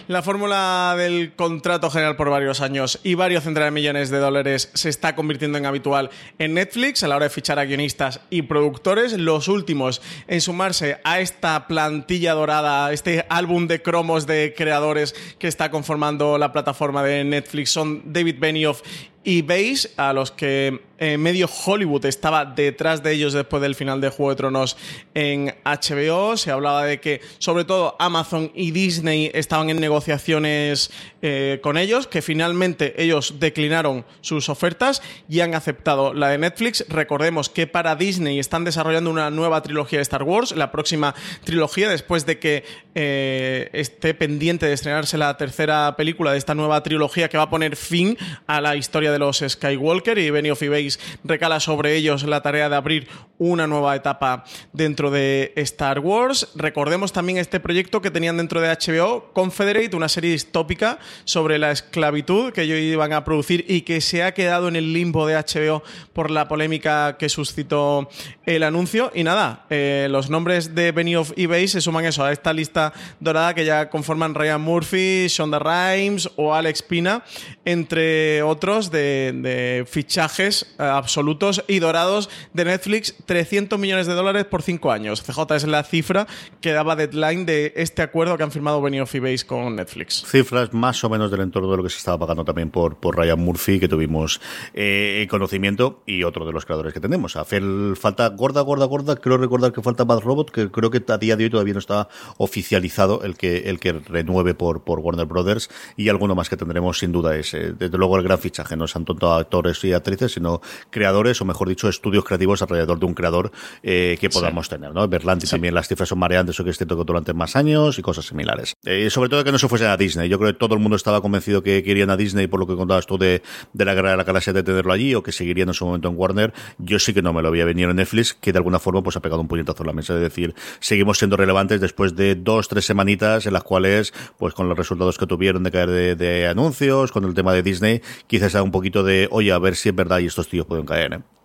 La 0.08 0.22
fórmula 0.22 0.94
del 0.96 1.32
contrato 1.34 1.90
general 1.90 2.14
por 2.14 2.30
varios 2.30 2.60
años 2.60 3.00
y 3.02 3.14
varios 3.14 3.42
centenares 3.42 3.74
de 3.74 3.80
millones 3.80 4.08
de 4.10 4.18
dólares 4.18 4.70
se 4.72 4.88
está 4.88 5.16
convirtiendo 5.16 5.58
en 5.58 5.66
habitual 5.66 6.10
en 6.38 6.54
Netflix 6.54 7.02
a 7.02 7.08
la 7.08 7.16
hora 7.16 7.24
de 7.24 7.30
fichar 7.30 7.58
a 7.58 7.64
guionistas 7.64 8.20
y 8.30 8.42
productores. 8.42 9.14
Los 9.14 9.48
últimos 9.48 10.00
en 10.28 10.40
sumarse 10.40 11.00
a 11.02 11.18
esta 11.18 11.66
plantilla 11.66 12.34
dorada, 12.34 12.92
este 12.92 13.26
álbum 13.28 13.66
de 13.66 13.82
cromos 13.82 14.28
de 14.28 14.54
creadores 14.56 15.12
que 15.40 15.48
está 15.48 15.72
conformando 15.72 16.38
la 16.38 16.52
plataforma 16.52 17.02
de 17.02 17.24
Netflix 17.24 17.70
son 17.70 18.12
David 18.12 18.36
Benioff 18.38 18.82
y 19.26 19.42
veis 19.42 19.92
a 19.96 20.12
los 20.12 20.30
que 20.30 20.80
eh, 20.98 21.18
medio 21.18 21.48
Hollywood 21.48 22.06
estaba 22.06 22.44
detrás 22.44 23.02
de 23.02 23.12
ellos 23.12 23.32
después 23.32 23.60
del 23.60 23.74
final 23.74 24.00
de 24.00 24.08
Juego 24.08 24.30
de 24.30 24.36
Tronos 24.36 24.76
en 25.14 25.52
HBO. 25.64 26.36
Se 26.36 26.52
hablaba 26.52 26.84
de 26.84 27.00
que 27.00 27.20
sobre 27.38 27.64
todo 27.64 27.96
Amazon 27.98 28.52
y 28.54 28.70
Disney 28.70 29.30
estaban 29.34 29.68
en 29.68 29.80
negociaciones 29.80 30.92
eh, 31.22 31.58
con 31.60 31.76
ellos, 31.76 32.06
que 32.06 32.22
finalmente 32.22 33.02
ellos 33.02 33.34
declinaron 33.40 34.06
sus 34.20 34.48
ofertas 34.48 35.02
y 35.28 35.40
han 35.40 35.54
aceptado 35.54 36.14
la 36.14 36.28
de 36.28 36.38
Netflix. 36.38 36.86
Recordemos 36.88 37.50
que 37.50 37.66
para 37.66 37.96
Disney 37.96 38.38
están 38.38 38.62
desarrollando 38.62 39.10
una 39.10 39.30
nueva 39.30 39.60
trilogía 39.60 39.98
de 39.98 40.04
Star 40.04 40.22
Wars, 40.22 40.52
la 40.52 40.70
próxima 40.70 41.16
trilogía, 41.42 41.88
después 41.88 42.26
de 42.26 42.38
que 42.38 42.64
eh, 42.94 43.70
esté 43.72 44.14
pendiente 44.14 44.66
de 44.66 44.72
estrenarse 44.72 45.18
la 45.18 45.36
tercera 45.36 45.96
película 45.96 46.30
de 46.30 46.38
esta 46.38 46.54
nueva 46.54 46.82
trilogía 46.84 47.28
que 47.28 47.36
va 47.36 47.44
a 47.44 47.50
poner 47.50 47.74
fin 47.74 48.16
a 48.46 48.60
la 48.60 48.76
historia 48.76 49.10
de 49.12 49.15
de 49.16 49.20
los 49.20 49.42
Skywalker 49.46 50.18
y 50.18 50.30
Benioff 50.30 50.62
y 50.62 50.68
Base 50.68 50.98
recala 51.24 51.58
sobre 51.58 51.96
ellos 51.96 52.24
la 52.24 52.42
tarea 52.42 52.68
de 52.68 52.76
abrir 52.76 53.08
una 53.38 53.66
nueva 53.66 53.96
etapa 53.96 54.44
dentro 54.74 55.10
de 55.10 55.52
Star 55.56 56.00
Wars. 56.00 56.48
Recordemos 56.54 57.12
también 57.12 57.38
este 57.38 57.60
proyecto 57.60 58.02
que 58.02 58.10
tenían 58.10 58.36
dentro 58.36 58.60
de 58.60 58.68
HBO, 58.68 59.32
Confederate, 59.32 59.96
una 59.96 60.08
serie 60.08 60.32
distópica 60.32 60.98
sobre 61.24 61.58
la 61.58 61.70
esclavitud 61.70 62.52
que 62.52 62.62
ellos 62.62 62.78
iban 62.78 63.14
a 63.14 63.24
producir 63.24 63.64
y 63.68 63.82
que 63.82 64.02
se 64.02 64.22
ha 64.22 64.34
quedado 64.34 64.68
en 64.68 64.76
el 64.76 64.92
limbo 64.92 65.26
de 65.26 65.34
HBO 65.36 65.82
por 66.12 66.30
la 66.30 66.46
polémica 66.46 67.16
que 67.18 67.30
suscitó 67.30 68.08
el 68.44 68.62
anuncio. 68.62 69.10
Y 69.14 69.24
nada, 69.24 69.64
eh, 69.70 70.08
los 70.10 70.28
nombres 70.28 70.74
de 70.74 70.92
Benioff 70.92 71.32
y 71.36 71.46
Base 71.46 71.68
se 71.68 71.80
suman 71.80 72.04
eso 72.04 72.22
a 72.22 72.32
esta 72.32 72.52
lista 72.52 72.92
dorada 73.20 73.54
que 73.54 73.64
ya 73.64 73.88
conforman 73.88 74.34
Ryan 74.34 74.60
Murphy, 74.60 75.26
Shonda 75.28 75.58
Rhimes 75.58 76.28
o 76.36 76.54
Alex 76.54 76.82
Pina, 76.82 77.22
entre 77.64 78.42
otros 78.42 78.90
de 78.90 79.05
de, 79.06 79.84
fichajes 79.86 80.74
eh, 80.78 80.82
absolutos 80.82 81.64
y 81.68 81.78
dorados 81.78 82.28
de 82.52 82.64
Netflix, 82.64 83.14
300 83.26 83.78
millones 83.78 84.06
de 84.06 84.14
dólares 84.14 84.44
por 84.44 84.62
5 84.62 84.90
años. 84.90 85.22
CJ 85.22 85.54
es 85.56 85.66
la 85.66 85.82
cifra 85.84 86.26
que 86.60 86.72
daba 86.72 86.96
deadline 86.96 87.46
de 87.46 87.72
este 87.76 88.02
acuerdo 88.02 88.36
que 88.36 88.42
han 88.42 88.50
firmado 88.50 88.80
Benioff 88.80 89.14
y 89.14 89.20
Base 89.20 89.46
con 89.46 89.76
Netflix. 89.76 90.24
Cifras 90.26 90.72
más 90.72 91.02
o 91.04 91.10
menos 91.10 91.30
del 91.30 91.40
entorno 91.40 91.70
de 91.70 91.76
lo 91.76 91.82
que 91.82 91.90
se 91.90 91.98
estaba 91.98 92.18
pagando 92.18 92.44
también 92.44 92.70
por, 92.70 92.96
por 92.96 93.16
Ryan 93.16 93.38
Murphy, 93.38 93.78
que 93.78 93.88
tuvimos 93.88 94.40
eh, 94.74 95.26
conocimiento, 95.30 96.02
y 96.06 96.22
otro 96.24 96.46
de 96.46 96.52
los 96.52 96.64
creadores 96.64 96.92
que 96.92 97.00
tenemos. 97.00 97.36
Hacer 97.36 97.62
falta 97.96 98.28
gorda, 98.28 98.60
gorda, 98.62 98.86
gorda. 98.86 99.16
Creo 99.16 99.36
recordar 99.36 99.72
que 99.72 99.82
falta 99.82 100.04
Bad 100.04 100.20
Robot, 100.20 100.50
que 100.50 100.70
creo 100.70 100.90
que 100.90 101.02
a 101.08 101.18
día 101.18 101.36
de 101.36 101.44
hoy 101.44 101.50
todavía 101.50 101.74
no 101.74 101.80
está 101.80 102.08
oficializado 102.38 103.22
el 103.22 103.36
que, 103.36 103.70
el 103.70 103.78
que 103.78 103.92
renueve 103.92 104.54
por, 104.54 104.82
por 104.82 105.00
Warner 105.00 105.26
Brothers, 105.26 105.70
y 105.96 106.08
alguno 106.08 106.34
más 106.34 106.48
que 106.48 106.56
tendremos 106.56 106.98
sin 106.98 107.12
duda 107.12 107.36
es, 107.36 107.52
desde 107.52 107.98
luego, 107.98 108.16
el 108.16 108.22
gran 108.22 108.38
fichaje. 108.38 108.76
No 108.76 108.86
tanto 109.04 109.32
actores 109.34 109.82
y 109.84 109.92
actrices, 109.92 110.32
sino 110.32 110.60
creadores, 110.90 111.40
o 111.40 111.44
mejor 111.44 111.68
dicho, 111.68 111.88
estudios 111.88 112.24
creativos 112.24 112.62
alrededor 112.62 112.98
de 112.98 113.06
un 113.06 113.14
creador 113.14 113.50
eh, 113.82 114.16
que 114.20 114.30
podamos 114.30 114.68
tener, 114.68 114.92
¿no? 114.92 115.06
Berlanti 115.08 115.46
también 115.46 115.74
las 115.74 115.88
cifras 115.88 116.08
son 116.08 116.18
mareantes, 116.18 116.58
o 116.60 116.64
que 116.64 116.70
es 116.70 116.76
cierto 116.76 116.96
que 116.96 117.04
durante 117.04 117.34
más 117.34 117.56
años 117.56 117.98
y 117.98 118.02
cosas 118.02 118.26
similares. 118.26 118.74
Eh, 118.84 119.10
sobre 119.10 119.28
todo 119.28 119.44
que 119.44 119.52
no 119.52 119.58
se 119.58 119.68
fuesen 119.68 119.88
a 119.88 119.96
Disney. 119.96 120.28
Yo 120.28 120.38
creo 120.38 120.52
que 120.52 120.58
todo 120.58 120.74
el 120.74 120.80
mundo 120.80 120.96
estaba 120.96 121.20
convencido 121.20 121.62
que 121.62 121.82
querían 121.82 122.10
a 122.10 122.16
Disney 122.16 122.46
por 122.46 122.60
lo 122.60 122.66
que 122.66 122.76
contabas 122.76 123.06
tú 123.06 123.18
de, 123.18 123.42
de 123.72 123.84
la 123.84 123.94
guerra 123.94 124.10
de 124.10 124.16
la 124.16 124.24
galaxia 124.24 124.52
de 124.52 124.62
tenerlo 124.62 124.92
allí, 124.92 125.14
o 125.14 125.22
que 125.22 125.32
seguirían 125.32 125.68
en 125.68 125.74
su 125.74 125.86
momento 125.86 126.08
en 126.08 126.14
Warner. 126.16 126.52
Yo 126.78 126.98
sí 126.98 127.12
que 127.12 127.22
no 127.22 127.32
me 127.32 127.42
lo 127.42 127.48
había 127.48 127.64
venido 127.64 127.90
en 127.90 127.96
Netflix, 127.96 128.34
que 128.34 128.52
de 128.52 128.58
alguna 128.58 128.78
forma 128.78 129.02
pues 129.02 129.16
ha 129.16 129.20
pegado 129.20 129.40
un 129.40 129.48
puñetazo 129.48 129.82
en 129.82 129.86
la 129.88 129.92
mesa. 129.92 130.14
Es 130.14 130.20
decir, 130.20 130.54
seguimos 130.80 131.18
siendo 131.18 131.36
relevantes 131.36 131.80
después 131.80 132.16
de 132.16 132.34
dos, 132.34 132.68
tres 132.68 132.84
semanitas 132.84 133.46
en 133.46 133.52
las 133.52 133.62
cuales, 133.62 134.12
pues 134.38 134.54
con 134.54 134.68
los 134.68 134.76
resultados 134.76 135.18
que 135.18 135.26
tuvieron 135.26 135.62
de 135.62 135.70
caer 135.70 135.90
de, 135.90 136.16
de 136.16 136.46
anuncios, 136.46 137.12
con 137.12 137.24
el 137.24 137.34
tema 137.34 137.52
de 137.52 137.62
Disney, 137.62 138.00
quizás 138.26 138.52
sea 138.52 138.62
un 138.62 138.70
poquito 138.76 139.02
de, 139.02 139.28
oye, 139.30 139.52
a 139.52 139.58
ver 139.58 139.74
si 139.74 139.88
es 139.88 139.94
verdad 139.94 140.18
y 140.18 140.26
estos 140.26 140.48
tíos 140.48 140.66
pueden 140.66 140.84
caer, 140.84 141.14
¿eh? 141.14 141.35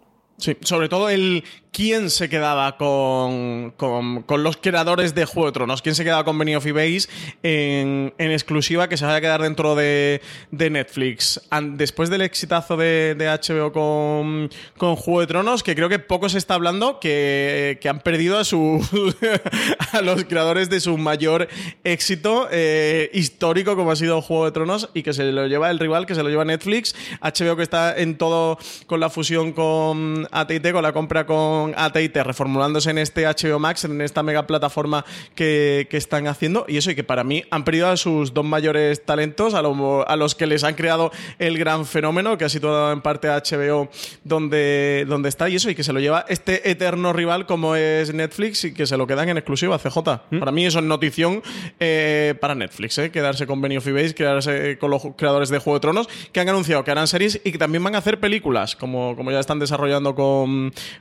Sí, 0.42 0.58
sobre 0.64 0.90
todo 0.90 1.08
el 1.08 1.44
quién 1.72 2.10
se 2.10 2.30
quedaba 2.30 2.78
con, 2.78 3.72
con, 3.78 4.44
los 4.44 4.58
creadores 4.58 5.16
de 5.16 5.26
Juego 5.26 5.48
de 5.48 5.52
Tronos, 5.54 5.82
quién 5.82 5.96
se 5.96 6.04
quedaba 6.04 6.26
con 6.26 6.38
Benioff 6.38 6.66
y 6.66 6.72
Base 6.72 7.08
en, 7.44 8.14
en, 8.18 8.32
exclusiva 8.32 8.90
que 8.90 8.98
se 8.98 9.06
vaya 9.06 9.18
a 9.18 9.22
quedar 9.22 9.42
dentro 9.42 9.76
de, 9.76 10.22
de 10.52 10.70
Netflix. 10.70 11.40
después 11.74 12.10
del 12.10 12.22
exitazo 12.22 12.76
de, 12.76 13.16
de 13.16 13.28
HBO 13.28 13.72
con, 13.72 14.50
con, 14.78 14.96
Juego 14.96 15.22
de 15.22 15.28
Tronos, 15.28 15.64
que 15.64 15.76
creo 15.76 15.90
que 15.90 16.00
poco 16.00 16.28
se 16.28 16.40
está 16.40 16.56
hablando, 16.56 17.00
que, 17.00 17.78
que 17.80 17.88
han 17.88 18.00
perdido 18.00 18.38
a, 18.38 18.44
su, 18.44 18.86
a 19.94 20.02
los 20.02 20.26
creadores 20.26 20.70
de 20.70 20.80
su 20.82 20.98
mayor 20.98 21.48
éxito 21.84 22.48
eh, 22.52 23.10
histórico 23.14 23.76
como 23.76 23.92
ha 23.92 23.96
sido 23.96 24.22
Juego 24.22 24.46
de 24.46 24.52
Tronos 24.52 24.90
y 24.94 25.04
que 25.04 25.14
se 25.14 25.32
lo 25.32 25.48
lleva 25.48 25.70
el 25.70 25.80
rival, 25.80 26.06
que 26.06 26.16
se 26.16 26.24
lo 26.24 26.30
lleva 26.30 26.46
Netflix. 26.46 26.96
HBO 27.22 27.56
que 27.56 27.64
está 27.64 27.96
en 27.96 28.18
todo 28.18 28.58
con 28.88 29.00
la 29.00 29.10
fusión 29.10 29.54
con 29.54 30.28
AT&T, 30.32 30.72
con 30.74 30.84
la 30.84 30.94
compra 30.94 31.26
con 31.26 31.74
AT&T 31.76 32.24
reformulándose 32.24 32.90
en 32.90 32.98
este 32.98 33.26
HBO 33.26 33.60
Max, 33.60 33.86
en 33.86 34.02
esta 34.02 34.24
mega 34.24 34.48
plataforma 34.48 35.06
que, 35.36 35.88
están 35.92 36.26
haciendo. 36.28 36.66
Y 36.68 36.78
eso, 36.78 36.90
y 36.90 36.96
que 36.96 37.04
para 37.04 37.24
mí 37.24 37.44
han 37.52 37.64
perdido 37.64 37.90
a 37.90 37.98
sus 37.98 38.34
dos 38.34 38.46
mayores 38.46 39.06
talentos, 39.06 39.54
a, 39.54 39.60
a 39.60 40.16
los 40.16 40.36
que 40.36 40.48
les 40.48 40.64
han 40.64 40.74
creado 40.74 41.12
el 41.38 41.58
gran 41.58 41.86
fenómeno, 41.86 42.38
que 42.38 42.46
ha 42.46 42.50
situado 42.50 42.92
en 42.92 43.02
parte 43.02 43.28
a 43.28 43.38
HBO 43.38 43.90
donde, 44.24 45.06
donde 45.08 45.30
está. 45.30 45.50
Y 45.50 45.56
eso, 45.56 45.70
y 45.70 45.76
que 45.76 45.84
se 45.84 45.94
lo 45.94 46.00
lleva 46.00 46.26
este 46.28 46.72
eterno 46.72 47.14
rival 47.14 47.46
como 47.46 47.76
es 47.76 48.14
Netflix 48.14 48.64
y 48.64 48.74
que 48.74 48.88
se 48.88 48.98
lo 48.98 49.06
quedan 49.06 49.30
en 49.30 49.38
exclusiva 49.38 49.78
CJ. 49.78 49.98
¿Mm? 50.30 50.40
Para 50.40 50.52
mí 50.52 50.66
eso 50.66 50.80
es 50.80 50.86
notición 50.86 51.44
eh, 51.80 52.36
para 52.40 52.56
Netflix, 52.56 52.98
eh, 52.98 53.12
quedarse 53.12 53.46
con 53.46 53.62
Benioff 53.62 53.88
y 53.88 53.92
Base, 53.92 54.16
quedarse 54.16 54.78
con 54.80 54.90
los 54.90 55.02
creadores 55.18 55.50
de 55.50 55.60
Juego 55.60 55.78
de 55.78 55.82
Tronos, 55.82 56.10
que 56.32 56.40
han 56.40 56.50
anunciado 56.50 56.84
que 56.84 56.92
harán 56.92 57.08
series 57.08 57.42
y 57.44 57.52
que 57.52 57.58
también 57.58 57.84
van 57.84 57.96
a 57.96 58.00
hacer 58.00 58.20
películas, 58.20 58.76
como, 58.76 59.16
como 59.16 59.32
ya 59.32 59.40
están 59.40 59.60
desarrollando 59.60 60.16
con 60.16 60.21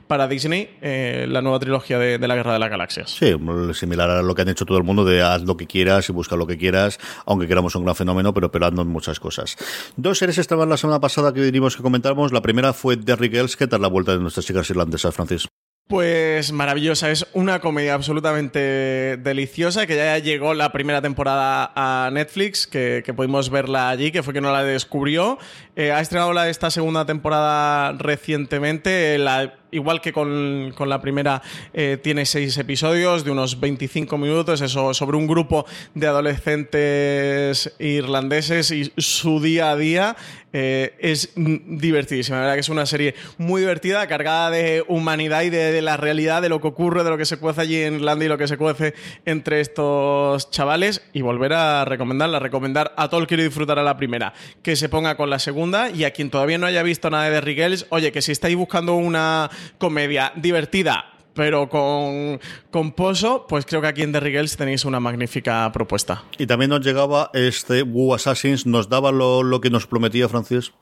para 0.07 0.27
Disney 0.27 0.69
eh, 0.81 1.25
la 1.27 1.41
nueva 1.41 1.59
trilogía 1.59 1.99
de, 1.99 2.19
la 2.19 2.35
Guerra 2.35 2.53
de 2.53 2.59
las 2.59 2.69
Galaxias. 2.69 3.11
Sí, 3.11 3.33
similar 3.73 4.09
a 4.09 4.21
lo 4.21 4.35
que 4.35 4.41
han 4.41 4.49
hecho 4.49 4.65
todo 4.65 4.77
el 4.77 4.83
mundo 4.83 5.05
de 5.05 5.21
haz 5.21 5.43
lo 5.43 5.57
que 5.57 5.67
quieras 5.67 6.09
y 6.09 6.13
busca 6.13 6.35
lo 6.35 6.47
que 6.47 6.57
quieras, 6.57 6.99
aunque 7.25 7.47
queramos 7.47 7.75
un 7.75 7.83
gran 7.83 7.95
fenómeno, 7.95 8.33
pero 8.33 8.51
pelando 8.51 8.81
en 8.81 8.87
muchas 8.87 9.19
cosas. 9.19 9.57
Dos 9.95 10.17
series 10.17 10.37
estaban 10.37 10.69
la 10.69 10.77
semana 10.77 10.99
pasada 10.99 11.33
que 11.33 11.41
diríamos 11.41 11.75
que 11.75 11.83
comentáramos. 11.83 12.31
La 12.31 12.41
primera 12.41 12.73
fue 12.73 12.95
Derrick 12.95 13.33
Girls, 13.33 13.55
que 13.55 13.67
tal 13.67 13.81
la 13.81 13.87
vuelta 13.87 14.13
de 14.13 14.19
nuestras 14.19 14.45
chicas 14.45 14.69
irlandesas, 14.69 15.13
Francis. 15.13 15.47
Pues 15.87 16.53
maravillosa, 16.53 17.11
es 17.11 17.27
una 17.33 17.59
comedia 17.59 17.95
absolutamente 17.95 19.17
deliciosa 19.17 19.85
que 19.85 19.97
ya 19.97 20.17
llegó 20.19 20.53
la 20.53 20.71
primera 20.71 21.01
temporada 21.01 21.73
a 21.75 22.09
Netflix, 22.11 22.65
que, 22.65 23.03
pudimos 23.13 23.49
verla 23.49 23.89
allí, 23.89 24.11
que 24.13 24.23
fue 24.23 24.33
que 24.33 24.39
no 24.39 24.53
la 24.53 24.63
descubrió. 24.63 25.37
Eh, 25.75 25.91
ha 25.91 25.99
estrenado 25.99 26.31
la, 26.31 26.47
esta 26.47 26.71
segunda 26.71 27.05
temporada 27.05 27.91
recientemente, 27.91 29.17
la 29.17 29.60
igual 29.71 30.01
que 30.01 30.13
con, 30.13 30.73
con 30.75 30.89
la 30.89 31.01
primera, 31.01 31.41
eh, 31.73 31.97
tiene 32.01 32.25
seis 32.25 32.57
episodios 32.57 33.23
de 33.23 33.31
unos 33.31 33.59
25 33.59 34.17
minutos, 34.17 34.61
eso 34.61 34.93
sobre 34.93 35.17
un 35.17 35.27
grupo 35.27 35.65
de 35.95 36.07
adolescentes 36.07 37.73
irlandeses 37.79 38.71
y 38.71 38.91
su 38.97 39.41
día 39.41 39.71
a 39.71 39.75
día. 39.75 40.15
Eh, 40.53 40.95
es 40.99 41.31
divertidísima, 41.35 42.37
la 42.37 42.41
verdad 42.41 42.55
que 42.55 42.59
es 42.59 42.69
una 42.69 42.85
serie 42.85 43.15
muy 43.37 43.61
divertida, 43.61 44.05
cargada 44.07 44.49
de 44.49 44.83
humanidad 44.85 45.43
y 45.43 45.49
de, 45.49 45.81
la 45.81 45.95
realidad 45.95 46.41
de 46.41 46.49
lo 46.49 46.59
que 46.59 46.67
ocurre, 46.67 47.05
de 47.05 47.09
lo 47.09 47.17
que 47.17 47.23
se 47.23 47.37
cuece 47.37 47.61
allí 47.61 47.81
en 47.81 47.95
Irlanda 47.95 48.25
y 48.25 48.27
lo 48.27 48.37
que 48.37 48.49
se 48.49 48.57
cuece 48.57 48.93
entre 49.25 49.61
estos 49.61 50.51
chavales. 50.51 51.03
Y 51.13 51.21
volver 51.21 51.53
a 51.53 51.85
recomendarla, 51.85 52.39
recomendar 52.39 52.93
a 52.97 53.09
todo 53.09 53.21
el 53.21 53.27
que 53.27 53.35
quiere 53.35 53.45
disfrutar 53.45 53.79
a 53.79 53.83
la 53.83 53.95
primera, 53.95 54.33
que 54.61 54.75
se 54.75 54.89
ponga 54.89 55.15
con 55.15 55.29
la 55.29 55.39
segunda 55.39 55.89
y 55.89 56.03
a 56.03 56.11
quien 56.11 56.29
todavía 56.29 56.57
no 56.57 56.65
haya 56.65 56.83
visto 56.83 57.09
nada 57.09 57.29
de 57.29 57.39
Rigels, 57.39 57.85
oye, 57.89 58.11
que 58.11 58.21
si 58.21 58.33
estáis 58.33 58.57
buscando 58.57 58.95
una 58.95 59.49
comedia 59.77 60.33
divertida, 60.35 61.05
pero 61.33 61.69
con, 61.69 62.39
con 62.69 62.91
pozo, 62.91 63.45
pues 63.47 63.65
creo 63.65 63.81
que 63.81 63.87
aquí 63.87 64.01
en 64.01 64.11
The 64.11 64.19
Rigels 64.19 64.57
tenéis 64.57 64.85
una 64.85 64.99
magnífica 64.99 65.71
propuesta. 65.71 66.23
Y 66.37 66.47
también 66.47 66.69
nos 66.69 66.85
llegaba 66.85 67.29
este 67.33 67.83
Wu 67.83 68.13
Assassins, 68.13 68.65
¿nos 68.65 68.89
daba 68.89 69.11
lo, 69.11 69.43
lo 69.43 69.61
que 69.61 69.69
nos 69.69 69.87
prometía 69.87 70.27
Francis? 70.29 70.73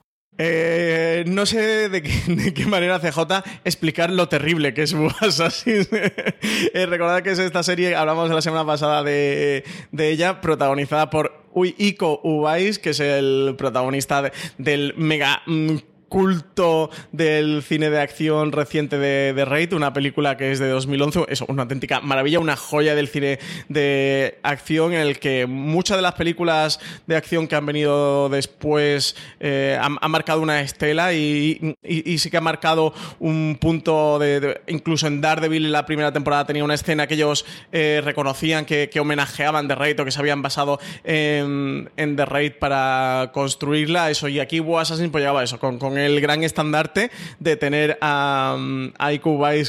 Eh, 0.42 1.26
no 1.28 1.46
sé 1.46 1.90
de 1.90 2.02
qué, 2.02 2.66
manera 2.66 3.00
CJ 3.00 3.44
explicar 3.66 4.10
lo 4.10 4.30
terrible 4.30 4.74
que 4.74 4.84
es 4.84 4.94
Wu 4.94 5.10
Assassins. 5.20 5.90
eh, 5.92 6.86
recordad 6.86 7.22
que 7.22 7.32
es 7.32 7.40
esta 7.40 7.62
serie, 7.62 7.96
hablamos 7.96 8.30
la 8.30 8.42
semana 8.42 8.66
pasada 8.66 9.04
de, 9.04 9.66
de 9.92 10.10
ella, 10.10 10.40
protagonizada 10.40 11.10
por 11.10 11.40
Iko 11.54 12.22
Uwais, 12.24 12.80
que 12.80 12.92
es 12.92 13.02
el 13.02 13.56
protagonista 13.58 14.32
del 14.58 14.94
mega 14.96 15.42
mm, 15.46 15.76
culto 16.10 16.90
del 17.12 17.64
cine 17.64 17.90
de 17.90 18.02
acción 18.02 18.52
reciente 18.52 18.98
de, 18.98 19.34
de 19.34 19.46
Raid, 19.46 19.74
una 19.74 19.94
película 19.94 20.36
que 20.36 20.52
es 20.52 20.60
de 20.60 20.68
2011, 20.68 21.26
es 21.30 21.42
una 21.42 21.64
auténtica 21.64 22.02
maravilla, 22.02 22.40
una 22.40 22.56
joya 22.56 22.96
del 22.96 23.08
cine 23.08 23.40
de 23.70 24.40
acción 24.44 24.94
en 24.94 25.02
el 25.02 25.20
que 25.20 25.46
muchas 25.46 25.98
de 25.98 26.02
las 26.02 26.14
películas 26.14 26.80
de 27.08 27.16
acción 27.16 27.48
que 27.48 27.56
han 27.56 27.66
venido 27.66 28.30
después 28.30 29.16
eh, 29.40 29.80
han, 29.80 29.98
marcado 30.10 30.42
una 30.42 30.62
estela 30.62 31.14
y, 31.14 31.76
sí 32.18 32.30
que 32.30 32.38
ha 32.38 32.42
marcado 32.42 32.94
un 33.20 33.58
punto 33.62 34.18
de, 34.20 34.62
incluso 34.68 35.08
en 35.08 35.22
Daredevil 35.22 35.72
la 35.72 35.86
primera 35.86 36.12
temporada 36.12 36.46
tenía 36.46 36.64
una 36.64 36.74
escena 36.74 37.06
que 37.08 37.14
ellos 37.14 37.46
eh, 37.72 38.02
reconocían 38.04 38.66
que, 38.66 38.90
homenajeaban 39.00 39.68
The 39.68 39.76
Raid 39.76 40.02
o 40.02 40.06
que 40.06 40.12
se 40.12 40.20
habían 40.20 40.42
basado 40.42 40.80
en, 41.06 41.90
en 41.96 42.16
The 42.18 42.26
Raid 42.26 42.54
para 42.60 43.30
construirla, 43.34 44.10
eso 44.10 44.28
y 44.28 44.40
aquí 44.40 44.62
Assassin 44.78 45.12
pues 45.12 45.22
llegaba 45.22 45.44
eso, 45.44 45.60
con 45.60 45.78
el 46.00 46.22
gran 46.22 46.44
estandarte 46.44 47.12
de 47.40 47.56
tener 47.56 47.98
a, 48.02 48.58
a 48.98 49.10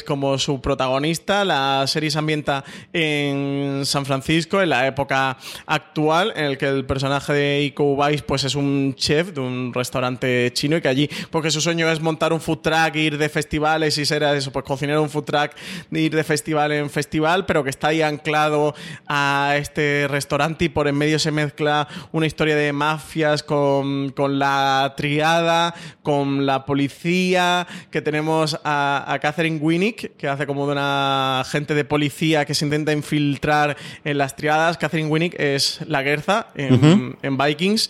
como 0.05 0.37
su 0.37 0.61
protagonista. 0.61 1.45
La 1.45 1.85
serie 1.87 2.11
se 2.11 2.19
ambienta 2.19 2.63
en 2.93 3.81
San 3.85 4.05
Francisco, 4.05 4.61
en 4.61 4.69
la 4.69 4.87
época 4.87 5.37
actual, 5.65 6.33
en 6.35 6.45
el 6.45 6.57
que 6.57 6.67
el 6.67 6.85
personaje 6.85 7.33
de 7.33 7.63
Iko 7.63 7.83
Uwais 7.83 8.21
pues, 8.21 8.43
es 8.43 8.55
un 8.55 8.95
chef 8.95 9.33
de 9.33 9.41
un 9.41 9.73
restaurante 9.73 10.51
chino 10.53 10.77
y 10.77 10.81
que 10.81 10.87
allí, 10.87 11.09
porque 11.29 11.51
su 11.51 11.61
sueño 11.61 11.89
es 11.89 11.99
montar 11.99 12.33
un 12.33 12.41
food 12.41 12.59
truck, 12.59 12.95
ir 12.95 13.17
de 13.17 13.29
festivales 13.29 13.97
y 13.97 14.05
ser 14.05 14.23
eso, 14.23 14.51
pues 14.51 14.65
cocinar 14.65 14.99
un 14.99 15.09
food 15.09 15.23
truck, 15.23 15.51
ir 15.91 16.15
de 16.15 16.23
festival 16.23 16.71
en 16.71 16.89
festival, 16.89 17.45
pero 17.45 17.63
que 17.63 17.69
está 17.69 17.89
ahí 17.89 18.01
anclado 18.01 18.75
a 19.07 19.55
este 19.57 20.07
restaurante 20.09 20.65
y 20.65 20.69
por 20.69 20.87
en 20.87 20.95
medio 20.95 21.19
se 21.19 21.31
mezcla 21.31 21.87
una 22.11 22.25
historia 22.25 22.55
de 22.55 22.71
mafias 22.73 23.43
con, 23.43 24.09
con 24.09 24.39
la 24.39 24.93
triada, 24.95 25.73
con 26.03 26.20
la 26.25 26.65
policía, 26.65 27.67
que 27.89 28.01
tenemos 28.01 28.59
a, 28.63 29.17
Catherine 29.21 29.57
Winnick, 29.57 30.15
que 30.17 30.27
hace 30.27 30.47
como 30.47 30.65
de 30.65 30.73
una 30.73 31.41
agente 31.41 31.73
de 31.73 31.85
policía 31.85 32.45
que 32.45 32.55
se 32.55 32.65
intenta 32.65 32.91
infiltrar 32.93 33.77
en 34.03 34.17
las 34.17 34.35
triadas. 34.35 34.77
Catherine 34.77 35.09
Winnick 35.09 35.39
es 35.39 35.79
la 35.87 36.03
Gerza 36.03 36.47
en, 36.55 37.37
Vikings 37.37 37.89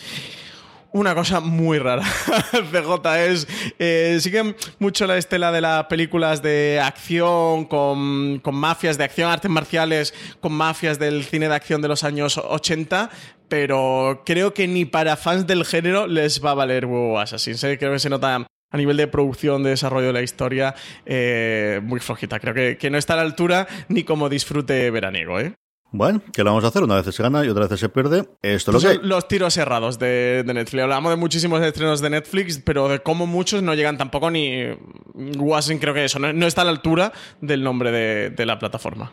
una 0.94 1.16
cosa 1.16 1.40
muy 1.40 1.80
rara. 1.80 2.04
CJ 2.52 3.08
es. 3.28 3.48
Eh, 3.80 4.18
sigue 4.20 4.56
mucho 4.78 5.08
la 5.08 5.18
estela 5.18 5.50
de 5.54 5.62
las 5.62 5.86
películas 5.86 6.42
de 6.42 6.82
acción, 6.84 7.64
con, 7.64 8.40
con, 8.40 8.56
mafias 8.56 8.98
de 8.98 9.06
acción, 9.06 9.32
artes 9.32 9.50
marciales, 9.50 10.14
con 10.42 10.52
mafias 10.52 11.00
del 11.00 11.24
cine 11.24 11.48
de 11.48 11.56
acción 11.56 11.82
de 11.82 11.88
los 11.88 12.04
años 12.04 12.38
80, 12.38 13.10
pero 13.52 14.24
creo 14.26 14.54
que 14.54 14.66
ni 14.66 14.86
para 14.86 15.18
fans 15.18 15.46
del 15.46 15.66
género 15.66 16.08
les 16.08 16.42
va 16.42 16.52
a 16.52 16.54
valer 16.54 16.86
WoW 16.86 17.20
Assassin's. 17.20 17.62
¿eh? 17.66 17.78
Creo 17.78 17.92
que 17.92 18.00
se 18.00 18.10
nota 18.10 18.48
a 18.70 18.78
nivel 18.78 18.96
de 18.96 19.08
producción, 19.08 19.62
de 19.62 19.72
desarrollo 19.72 20.08
de 20.08 20.14
la 20.14 20.22
historia, 20.22 20.74
eh, 21.06 21.82
muy 21.84 22.00
flojita. 22.00 22.40
Creo 22.40 22.78
que, 22.78 22.90
no 22.90 22.98
está 22.98 23.16
a 23.16 23.18
la 23.18 23.24
altura 23.24 23.68
ni 23.90 24.06
como 24.06 24.30
disfrute 24.30 24.90
veraniego. 24.90 25.38
¿eh? 25.42 25.54
Bueno, 25.92 26.22
¿qué 26.32 26.46
lo 26.46 26.52
vamos 26.52 26.64
a 26.64 26.68
hacer? 26.68 26.82
Una 26.82 27.02
vez 27.02 27.14
se 27.14 27.22
gana 27.22 27.44
y 27.44 27.50
otra 27.50 27.68
vez 27.68 27.78
se 27.78 27.90
pierde. 27.90 28.24
Esto 28.42 28.72
lo 28.72 28.80
que... 28.80 29.00
Los 29.04 29.28
tiros 29.28 29.54
cerrados 29.54 30.00
de, 30.00 30.44
Netflix. 30.46 30.84
Hablamos 30.84 31.10
de 31.10 31.18
muchísimos 31.18 31.62
estrenos 31.62 32.00
de 32.00 32.10
Netflix, 32.10 32.58
pero 32.64 32.88
de 32.88 33.00
cómo 33.00 33.28
muchos 33.28 33.62
no 33.62 33.74
llegan 33.74 33.98
tampoco 33.98 34.32
ni... 34.32 34.64
Wassen 35.14 35.78
creo 35.78 35.94
que 35.94 36.06
eso 36.06 36.20
no, 36.20 36.48
está 36.48 36.62
a 36.62 36.64
la 36.64 36.72
altura 36.72 37.12
del 37.42 37.66
nombre 37.66 37.92
de 37.92 38.46
la 38.46 38.58
plataforma. 38.58 39.12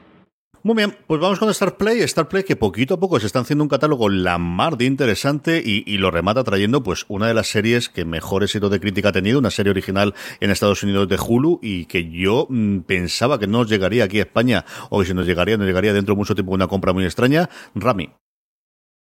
Muy 0.65 0.75
bien, 0.75 0.97
pues 1.07 1.21
vamos 1.21 1.39
con 1.39 1.49
Star 1.51 1.77
Play. 1.77 2.01
Star 2.01 2.29
Play 2.29 2.43
que 2.43 2.57
poquito 2.57 2.95
a 2.95 3.01
poco 3.01 3.21
se 3.21 3.27
está 3.27 3.39
haciendo 3.39 3.63
un 3.63 3.69
catálogo 3.69 4.09
la 4.09 4.39
mar 4.39 4.77
de 4.77 4.87
interesante 4.87 5.63
y, 5.65 5.99
lo 5.99 6.11
remata 6.11 6.43
trayendo 6.45 6.83
pues 6.83 7.05
una 7.09 7.29
de 7.29 7.35
las 7.35 7.49
series 7.49 7.89
que 7.89 8.05
mejor 8.05 8.43
éxito 8.43 8.69
de 8.69 8.81
crítica 8.81 9.11
ha 9.11 9.13
tenido, 9.13 9.39
una 9.39 9.51
serie 9.51 9.71
original 9.71 10.15
en 10.41 10.51
Estados 10.51 10.83
Unidos 10.83 11.09
de 11.09 11.17
Hulu 11.17 11.61
y 11.63 11.87
que 11.87 12.11
yo 12.11 12.47
mm, 12.49 12.81
pensaba 12.81 13.39
que 13.39 13.47
no 13.47 13.59
nos 13.59 13.69
llegaría 13.69 14.05
aquí 14.05 14.19
a 14.19 14.23
España 14.23 14.65
o 14.91 15.01
que 15.01 15.07
si 15.07 15.15
nos 15.15 15.27
llegaría, 15.27 15.57
nos 15.57 15.67
llegaría 15.67 15.93
dentro 15.93 16.15
de 16.15 16.19
mucho 16.19 16.35
tiempo 16.35 16.53
una 16.53 16.67
compra 16.67 16.93
muy 16.93 17.05
extraña. 17.05 17.49
Rami 17.75 18.11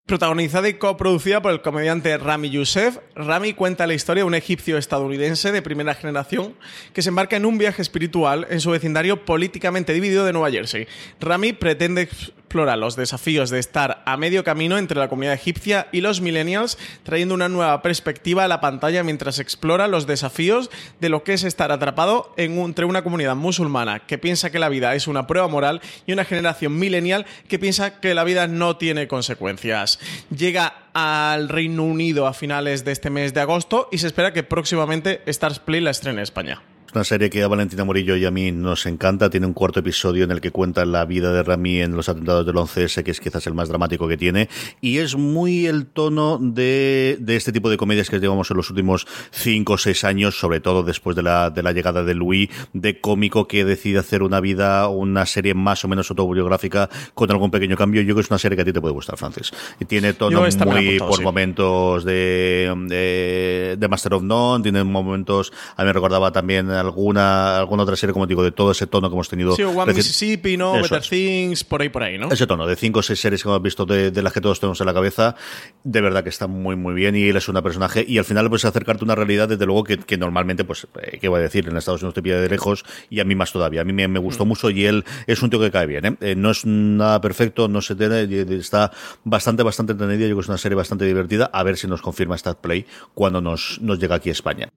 protagonizada 0.05 0.67
y 0.67 0.73
coproducida 0.73 1.41
por 1.41 1.51
el 1.51 1.61
comediante 1.61 2.17
Rami 2.17 2.49
Youssef. 2.49 2.97
Rami 3.15 3.53
cuenta 3.53 3.87
la 3.87 3.93
historia 3.93 4.23
de 4.23 4.27
un 4.27 4.35
egipcio 4.35 4.77
estadounidense 4.77 5.51
de 5.51 5.61
primera 5.61 5.95
generación 5.95 6.55
que 6.93 7.01
se 7.01 7.09
embarca 7.09 7.37
en 7.37 7.45
un 7.45 7.57
viaje 7.57 7.81
espiritual 7.81 8.45
en 8.49 8.59
su 8.59 8.71
vecindario 8.71 9.23
políticamente 9.23 9.93
dividido 9.93 10.25
de 10.25 10.33
Nueva 10.33 10.51
Jersey. 10.51 10.87
Rami 11.19 11.53
pretende 11.53 12.09
explora 12.51 12.75
los 12.75 12.97
desafíos 12.97 13.49
de 13.49 13.59
estar 13.59 14.03
a 14.05 14.17
medio 14.17 14.43
camino 14.43 14.77
entre 14.77 14.99
la 14.99 15.07
comunidad 15.07 15.35
egipcia 15.35 15.87
y 15.93 16.01
los 16.01 16.19
millennials, 16.19 16.77
trayendo 17.03 17.33
una 17.33 17.47
nueva 17.47 17.81
perspectiva 17.81 18.43
a 18.43 18.49
la 18.49 18.59
pantalla 18.59 19.05
mientras 19.05 19.39
explora 19.39 19.87
los 19.87 20.05
desafíos 20.05 20.69
de 20.99 21.07
lo 21.07 21.23
que 21.23 21.31
es 21.31 21.45
estar 21.45 21.71
atrapado 21.71 22.33
entre 22.35 22.83
una 22.83 23.05
comunidad 23.05 23.37
musulmana 23.37 23.99
que 23.99 24.17
piensa 24.17 24.51
que 24.51 24.59
la 24.59 24.67
vida 24.67 24.93
es 24.95 25.07
una 25.07 25.27
prueba 25.27 25.47
moral 25.47 25.79
y 26.05 26.11
una 26.11 26.25
generación 26.25 26.77
millennial 26.77 27.25
que 27.47 27.57
piensa 27.57 28.01
que 28.01 28.13
la 28.13 28.25
vida 28.25 28.47
no 28.47 28.75
tiene 28.75 29.07
consecuencias. 29.07 29.97
Llega 30.29 30.73
al 30.91 31.47
Reino 31.47 31.83
Unido 31.83 32.27
a 32.27 32.33
finales 32.33 32.83
de 32.83 32.91
este 32.91 33.09
mes 33.09 33.33
de 33.33 33.39
agosto 33.39 33.87
y 33.93 33.99
se 33.99 34.07
espera 34.07 34.33
que 34.33 34.43
próximamente 34.43 35.21
Stars 35.25 35.59
Play 35.59 35.79
la 35.79 35.91
estrene 35.91 36.17
en 36.17 36.23
España 36.23 36.61
una 36.93 37.03
serie 37.03 37.29
que 37.29 37.43
a 37.43 37.47
Valentina 37.47 37.83
Morillo 37.83 38.15
y 38.15 38.25
a 38.25 38.31
mí 38.31 38.51
nos 38.51 38.85
encanta. 38.85 39.29
Tiene 39.29 39.47
un 39.47 39.53
cuarto 39.53 39.79
episodio 39.79 40.23
en 40.23 40.31
el 40.31 40.41
que 40.41 40.51
cuenta 40.51 40.85
la 40.85 41.05
vida 41.05 41.31
de 41.33 41.43
Rami 41.43 41.81
en 41.81 41.95
los 41.95 42.09
atentados 42.09 42.45
del 42.45 42.55
11S, 42.55 43.03
que 43.03 43.11
es 43.11 43.19
quizás 43.19 43.45
el 43.47 43.53
más 43.53 43.69
dramático 43.69 44.07
que 44.07 44.17
tiene. 44.17 44.49
Y 44.81 44.97
es 44.97 45.15
muy 45.15 45.67
el 45.67 45.85
tono 45.85 46.37
de, 46.41 47.17
de 47.19 47.35
este 47.35 47.51
tipo 47.51 47.69
de 47.69 47.77
comedias 47.77 48.09
que 48.09 48.19
llevamos 48.19 48.51
en 48.51 48.57
los 48.57 48.69
últimos 48.69 49.07
cinco 49.31 49.73
o 49.73 49.77
seis 49.77 50.03
años, 50.03 50.39
sobre 50.39 50.59
todo 50.59 50.83
después 50.83 51.15
de 51.15 51.23
la, 51.23 51.49
de 51.49 51.63
la 51.63 51.71
llegada 51.71 52.03
de 52.03 52.13
Louis, 52.13 52.49
de 52.73 52.99
cómico 52.99 53.47
que 53.47 53.65
decide 53.65 53.99
hacer 53.99 54.23
una 54.23 54.39
vida, 54.39 54.87
una 54.87 55.25
serie 55.25 55.53
más 55.53 55.83
o 55.85 55.87
menos 55.87 56.09
autobiográfica 56.09 56.89
con 57.13 57.31
algún 57.31 57.51
pequeño 57.51 57.77
cambio. 57.77 58.01
Yo 58.01 58.07
creo 58.07 58.15
que 58.15 58.21
es 58.21 58.31
una 58.31 58.39
serie 58.39 58.55
que 58.55 58.63
a 58.63 58.65
ti 58.65 58.73
te 58.73 58.81
puede 58.81 58.93
gustar, 58.93 59.17
Francis. 59.17 59.51
Y 59.79 59.85
tiene 59.85 60.13
tono 60.13 60.41
muy 60.65 60.99
por 60.99 61.21
momentos 61.21 62.03
de, 62.05 63.77
de, 63.77 63.87
Master 63.87 64.13
of 64.13 64.23
None, 64.23 64.63
tiene 64.63 64.83
momentos, 64.83 65.51
a 65.75 65.83
mí 65.83 65.87
me 65.87 65.93
recordaba 65.93 66.31
también 66.31 66.69
alguna, 66.81 67.57
alguna 67.57 67.83
otra 67.83 67.95
serie, 67.95 68.13
como 68.13 68.27
digo, 68.27 68.43
de 68.43 68.51
todo 68.51 68.71
ese 68.71 68.87
tono 68.87 69.09
que 69.09 69.13
hemos 69.13 69.29
tenido. 69.29 69.55
Sí, 69.55 69.63
One 69.63 69.93
Mississippi, 69.93 70.57
¿no? 70.57 70.73
Better 70.73 71.01
Things, 71.01 71.63
por 71.63 71.81
ahí, 71.81 71.89
por 71.89 72.03
ahí, 72.03 72.17
¿no? 72.17 72.29
Ese 72.29 72.45
tono, 72.47 72.67
de 72.67 72.75
cinco 72.75 72.99
o 72.99 73.03
seis 73.03 73.19
series 73.19 73.41
que 73.43 73.49
hemos 73.49 73.61
visto 73.61 73.85
de, 73.85 74.11
las 74.21 74.33
que 74.33 74.41
todos 74.41 74.59
tenemos 74.59 74.79
en 74.81 74.87
la 74.87 74.93
cabeza, 74.93 75.35
de 75.83 76.01
verdad 76.01 76.23
que 76.23 76.29
está 76.29 76.47
muy, 76.47 76.75
muy 76.75 76.93
bien 76.93 77.15
y 77.15 77.29
él 77.29 77.37
es 77.37 77.47
un 77.47 77.61
personaje 77.61 78.03
y 78.07 78.17
al 78.17 78.25
final 78.25 78.49
puedes 78.49 78.65
acercarte 78.65 79.03
a 79.03 79.05
una 79.05 79.15
realidad, 79.15 79.47
desde 79.47 79.65
luego, 79.65 79.83
que, 79.83 79.97
que 79.97 80.17
normalmente, 80.17 80.63
pues, 80.63 80.87
eh, 81.01 81.19
¿qué 81.19 81.27
voy 81.27 81.39
a 81.39 81.43
decir? 81.43 81.67
En 81.67 81.77
Estados 81.77 82.01
Unidos 82.01 82.15
te 82.15 82.21
pide 82.21 82.41
de 82.41 82.49
lejos 82.49 82.83
y 83.09 83.19
a 83.19 83.23
mí 83.23 83.35
más 83.35 83.51
todavía. 83.51 83.81
A 83.81 83.83
mí 83.83 83.93
me, 83.93 84.07
me 84.07 84.19
gustó 84.19 84.45
mm. 84.45 84.47
mucho 84.47 84.69
y 84.69 84.85
él 84.85 85.05
es 85.27 85.41
un 85.41 85.49
tío 85.49 85.59
que 85.59 85.71
cae 85.71 85.85
bien, 85.85 86.05
¿eh? 86.05 86.17
¿eh? 86.21 86.35
no 86.35 86.51
es 86.51 86.65
nada 86.65 87.21
perfecto, 87.21 87.67
no 87.67 87.81
se 87.81 87.95
tiene, 87.95 88.23
está 88.55 88.91
bastante, 89.23 89.63
bastante 89.63 89.93
entendida. 89.93 90.21
Yo 90.21 90.27
creo 90.27 90.37
que 90.37 90.41
es 90.41 90.49
una 90.49 90.57
serie 90.57 90.75
bastante 90.75 91.05
divertida. 91.05 91.49
A 91.53 91.63
ver 91.63 91.77
si 91.77 91.87
nos 91.87 92.01
confirma 92.01 92.35
Play 92.61 92.85
cuando 93.13 93.41
nos, 93.41 93.79
nos 93.81 93.99
llega 93.99 94.15
aquí 94.15 94.29
a 94.29 94.31
España. 94.31 94.69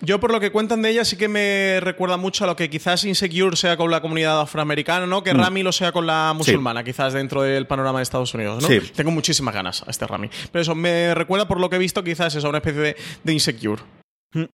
Yo 0.00 0.18
por 0.18 0.32
lo 0.32 0.40
que 0.40 0.50
cuentan 0.50 0.82
de 0.82 0.90
ella 0.90 1.04
sí 1.04 1.16
que 1.16 1.28
me 1.28 1.80
recuerda 1.80 2.16
mucho 2.16 2.44
a 2.44 2.46
lo 2.46 2.56
que 2.56 2.68
quizás 2.68 3.04
Insecure 3.04 3.56
sea 3.56 3.76
con 3.76 3.90
la 3.90 4.00
comunidad 4.00 4.40
afroamericana, 4.40 5.06
¿no? 5.06 5.22
Que 5.22 5.34
mm. 5.34 5.38
Rami 5.38 5.62
lo 5.62 5.72
sea 5.72 5.92
con 5.92 6.06
la 6.06 6.32
musulmana, 6.36 6.82
quizás 6.82 7.12
dentro 7.12 7.42
del 7.42 7.66
panorama 7.66 7.98
de 7.98 8.02
Estados 8.02 8.34
Unidos, 8.34 8.62
¿no? 8.62 8.68
Tengo 8.94 9.10
muchísimas 9.10 9.54
ganas 9.54 9.82
a 9.86 9.90
este 9.90 10.06
Rami. 10.06 10.30
Pero 10.50 10.62
eso 10.62 10.74
me 10.74 11.14
recuerda 11.14 11.46
por 11.46 11.60
lo 11.60 11.70
que 11.70 11.76
he 11.76 11.78
visto 11.78 12.02
quizás 12.02 12.34
es 12.34 12.44
una 12.44 12.58
especie 12.58 12.80
de, 12.80 12.96
de 13.22 13.32
Insecure. 13.32 13.82
Mm. 14.32 14.44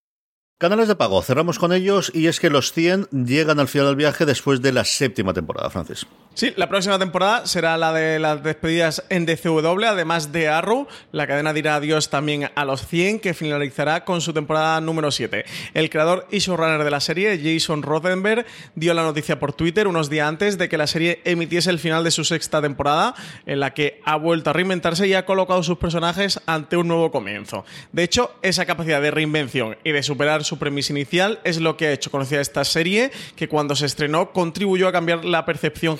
Canales 0.58 0.88
de 0.88 0.96
pago, 0.96 1.20
cerramos 1.22 1.58
con 1.58 1.72
ellos 1.72 2.12
y 2.14 2.26
es 2.26 2.38
que 2.38 2.50
los 2.50 2.72
100 2.72 3.08
llegan 3.26 3.58
al 3.60 3.68
final 3.68 3.88
del 3.88 3.96
viaje 3.96 4.24
después 4.24 4.62
de 4.62 4.72
la 4.72 4.84
séptima 4.84 5.32
temporada, 5.32 5.68
Francis. 5.70 6.06
Sí, 6.34 6.52
la 6.56 6.68
próxima 6.68 6.98
temporada 6.98 7.46
será 7.46 7.78
la 7.78 7.92
de 7.92 8.18
las 8.18 8.42
despedidas 8.42 9.04
en 9.08 9.24
DCW, 9.24 9.84
además 9.84 10.32
de 10.32 10.48
Arrow. 10.48 10.88
La 11.12 11.28
cadena 11.28 11.52
dirá 11.52 11.76
adiós 11.76 12.10
también 12.10 12.50
a 12.56 12.64
los 12.64 12.84
100, 12.88 13.20
que 13.20 13.34
finalizará 13.34 14.04
con 14.04 14.20
su 14.20 14.32
temporada 14.32 14.80
número 14.80 15.12
7. 15.12 15.44
El 15.74 15.90
creador 15.90 16.26
y 16.32 16.38
showrunner 16.38 16.82
de 16.82 16.90
la 16.90 16.98
serie, 16.98 17.40
Jason 17.40 17.84
Rothenberg, 17.84 18.46
dio 18.74 18.94
la 18.94 19.04
noticia 19.04 19.38
por 19.38 19.52
Twitter 19.52 19.86
unos 19.86 20.10
días 20.10 20.26
antes 20.26 20.58
de 20.58 20.68
que 20.68 20.76
la 20.76 20.88
serie 20.88 21.20
emitiese 21.24 21.70
el 21.70 21.78
final 21.78 22.02
de 22.02 22.10
su 22.10 22.24
sexta 22.24 22.60
temporada, 22.60 23.14
en 23.46 23.60
la 23.60 23.72
que 23.72 24.00
ha 24.04 24.16
vuelto 24.16 24.50
a 24.50 24.54
reinventarse 24.54 25.06
y 25.06 25.14
ha 25.14 25.26
colocado 25.26 25.62
sus 25.62 25.78
personajes 25.78 26.40
ante 26.46 26.76
un 26.76 26.88
nuevo 26.88 27.12
comienzo. 27.12 27.64
De 27.92 28.02
hecho, 28.02 28.34
esa 28.42 28.66
capacidad 28.66 29.00
de 29.00 29.12
reinvención 29.12 29.76
y 29.84 29.92
de 29.92 30.02
superar 30.02 30.42
su 30.42 30.58
premisa 30.58 30.92
inicial 30.94 31.38
es 31.44 31.60
lo 31.60 31.76
que 31.76 31.86
ha 31.86 31.92
hecho 31.92 32.10
conocida 32.10 32.40
esta 32.40 32.64
serie, 32.64 33.12
que 33.36 33.48
cuando 33.48 33.76
se 33.76 33.86
estrenó 33.86 34.32
contribuyó 34.32 34.88
a 34.88 34.92
cambiar 34.92 35.24
la 35.24 35.44
percepción 35.44 35.96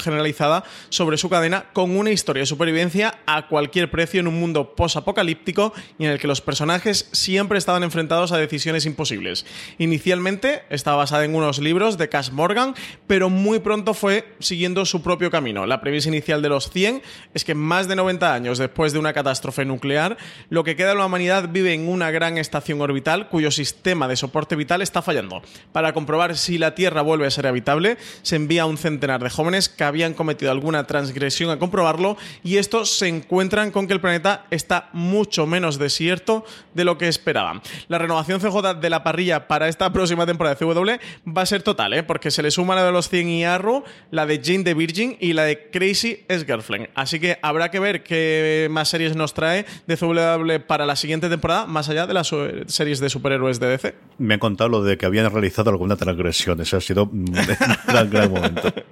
sobre 0.89 1.19
su 1.19 1.29
cadena 1.29 1.67
con 1.73 1.97
una 1.97 2.11
historia 2.11 2.41
de 2.41 2.47
supervivencia 2.47 3.19
a 3.27 3.49
cualquier 3.49 3.91
precio 3.91 4.21
en 4.21 4.29
un 4.29 4.41
mundo 4.41 4.75
post-apocalíptico 4.75 5.73
y 5.99 6.05
en 6.07 6.13
el 6.13 6.19
que 6.19 6.27
los 6.27 6.41
personajes 6.41 7.09
siempre 7.13 7.59
estaban 7.59 7.83
enfrentados 7.83 8.33
a 8.33 8.39
decisiones 8.39 8.87
imposibles. 8.87 9.45
Inicialmente 9.79 10.63
estaba 10.71 10.99
basada 10.99 11.25
en 11.25 11.35
unos 11.35 11.59
libros 11.59 11.99
de 11.99 12.09
Cash 12.09 12.31
Morgan, 12.31 12.75
pero 13.07 13.29
muy 13.29 13.59
pronto 13.59 13.93
fue 13.95 14.35
siguiendo 14.39 14.85
su 14.85 15.03
propio 15.03 15.31
camino. 15.31 15.67
La 15.67 15.81
premisa 15.81 16.09
inicial 16.09 16.41
de 16.41 16.49
los 16.49 16.71
100 16.71 17.03
es 17.35 17.45
que 17.45 17.55
más 17.55 17.89
de 17.89 17.97
90 17.97 18.33
años 18.33 18.59
después 18.59 18.93
de 18.93 18.99
una 18.99 19.13
catástrofe 19.13 19.65
nuclear, 19.65 20.17
lo 20.49 20.65
que 20.65 20.77
queda 20.77 20.91
de 20.91 20.95
la 20.97 21.07
humanidad 21.07 21.49
vive 21.51 21.75
en 21.75 21.89
una 21.89 22.11
gran 22.11 22.39
estación 22.39 22.81
orbital 22.81 23.29
cuyo 23.29 23.51
sistema 23.51 24.09
de 24.09 24.17
soporte 24.17 24.57
vital 24.57 24.83
está 24.83 25.03
fallando. 25.03 25.43
Para 25.73 25.93
comprobar 25.93 26.37
si 26.37 26.59
la 26.59 26.75
Tierra 26.75 27.03
vuelve 27.03 27.27
a 27.27 27.31
ser 27.31 27.47
habitable, 27.47 27.99
se 28.23 28.37
envía 28.37 28.63
a 28.63 28.67
un 28.67 28.79
centenar 28.79 29.23
de 29.23 29.31
jóvenes 29.31 29.69
que 29.69 29.85
habían 29.85 30.14
cometido 30.15 30.51
alguna 30.51 30.85
transgresión 30.85 31.51
a 31.51 31.59
comprobarlo 31.59 32.17
y 32.43 32.57
estos 32.57 32.91
se 32.97 33.09
encuentran 33.09 33.71
con 33.71 33.87
que 33.87 33.93
el 33.93 34.01
planeta 34.01 34.47
está 34.51 34.89
mucho 34.93 35.47
menos 35.47 35.79
desierto 35.79 36.45
de 36.75 36.85
lo 36.85 36.99
que 36.99 37.09
esperaban. 37.09 37.63
La 37.89 37.99
renovación 37.99 38.41
CJ 38.41 38.81
de 38.81 38.91
la 38.91 39.03
parrilla 39.03 39.49
para 39.49 39.69
esta 39.69 39.93
próxima 39.93 40.27
temporada 40.27 40.57
de 40.57 40.65
CW 40.65 41.31
va 41.31 41.43
a 41.43 41.47
ser 41.47 41.63
total, 41.63 41.95
¿eh? 41.95 42.03
porque 42.03 42.31
se 42.31 42.43
le 42.43 42.51
suma 42.51 42.75
la 42.75 42.85
de 42.85 42.93
los 42.93 43.09
100 43.09 43.29
y 43.29 43.45
Arrow, 43.45 43.85
la 44.11 44.27
de 44.27 44.41
Jane 44.43 44.65
the 44.65 44.75
Virgin 44.75 45.17
y 45.21 45.33
la 45.33 45.45
de 45.45 45.71
Crazy 45.71 46.25
es 46.29 46.45
Girlfriend. 46.45 46.89
Así 46.95 47.21
que 47.21 47.39
habrá 47.43 47.71
que 47.71 47.81
ver 47.81 48.03
qué 48.03 48.69
más 48.71 48.89
series 48.89 49.17
nos 49.17 49.35
trae 49.35 49.67
de 49.87 49.97
CW 49.97 50.67
para 50.67 50.87
la 50.87 50.97
siguiente 50.97 51.29
temporada, 51.29 51.67
más 51.67 51.89
allá 51.89 52.07
de 52.07 52.15
las 52.15 52.31
series 52.67 53.01
de 53.01 53.09
superhéroes 53.09 53.61
de 53.61 53.69
DC. 53.69 53.95
Me 54.19 54.35
han 54.35 54.41
contado 54.41 54.69
lo 54.69 54.83
de 54.83 54.97
que 54.97 55.07
habían 55.07 55.31
realizado 55.31 55.71
alguna 55.71 55.97
transgresión. 55.97 56.61
Ese 56.61 56.77
ha 56.77 56.81
sido 56.81 57.05
un 57.05 57.25
gran, 57.87 58.11
gran 58.11 58.31
momento. 58.31 58.73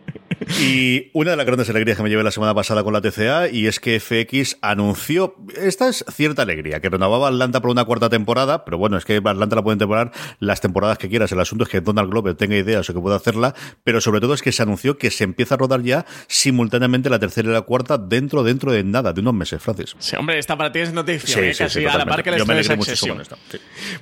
Y 0.61 1.11
una 1.15 1.33
de 1.33 1.37
las 1.37 1.45
grandes 1.45 1.69
alegrías 1.69 1.97
que 1.97 2.03
me 2.03 2.09
llevé 2.09 2.23
la 2.23 2.31
semana 2.31 2.55
pasada 2.55 2.83
con 2.83 2.93
la 2.93 3.01
TCA 3.01 3.49
y 3.49 3.67
es 3.67 3.81
que 3.81 4.01
FX 4.01 4.57
anunció, 4.63 5.37
esta 5.57 5.89
es 5.89 6.05
cierta 6.11 6.43
alegría, 6.43 6.81
que 6.81 6.89
renovaba 6.89 7.29
Atlanta 7.29 7.61
por 7.61 7.71
una 7.71 7.85
cuarta 7.85 8.09
temporada, 8.09 8.65
pero 8.65 8.79
bueno, 8.79 8.97
es 8.97 9.05
que 9.05 9.17
Atlanta 9.17 9.57
la 9.57 9.63
pueden 9.63 9.79
temporar 9.79 10.11
las 10.41 10.61
temporadas 10.61 10.97
que 10.97 11.11
quieras. 11.11 11.31
El 11.33 11.41
asunto 11.41 11.65
es 11.65 11.71
que 11.71 11.81
Donald 11.83 12.11
Glover 12.11 12.35
tenga 12.35 12.57
ideas 12.57 12.89
o 12.89 12.95
que 12.95 13.01
pueda 13.01 13.17
hacerla, 13.17 13.55
pero 13.85 14.01
sobre 14.01 14.21
todo 14.21 14.33
es 14.33 14.41
que 14.41 14.53
se 14.53 14.63
anunció 14.63 14.97
que 14.97 15.11
se 15.11 15.25
empieza 15.25 15.57
a 15.57 15.59
rodar 15.59 15.83
ya 15.83 16.07
simultáneamente 16.29 17.11
la 17.11 17.19
tercera 17.19 17.51
y 17.51 17.53
la 17.53 17.63
cuarta 17.63 17.99
dentro, 17.99 18.43
dentro 18.43 18.73
de 18.73 18.83
nada, 18.83 19.13
de 19.13 19.21
unos 19.21 19.35
meses, 19.35 19.63
Francis. 19.63 19.95
Sí, 19.99 20.17
hombre, 20.17 20.39
esta 20.39 20.57
para 20.57 20.73
ti 20.73 20.79
es 20.79 20.93
noticia, 20.95 21.43
¿eh? 21.43 21.55
casi 21.57 21.85
a 21.85 21.99
la 21.99 22.07
par 22.07 22.23
que 22.23 22.31
la 22.31 22.39
Yo 22.39 22.47
me 22.47 22.55
alegré 22.55 22.77
muchísimo 22.77 23.15
con 23.15 23.23
esto. 23.23 23.37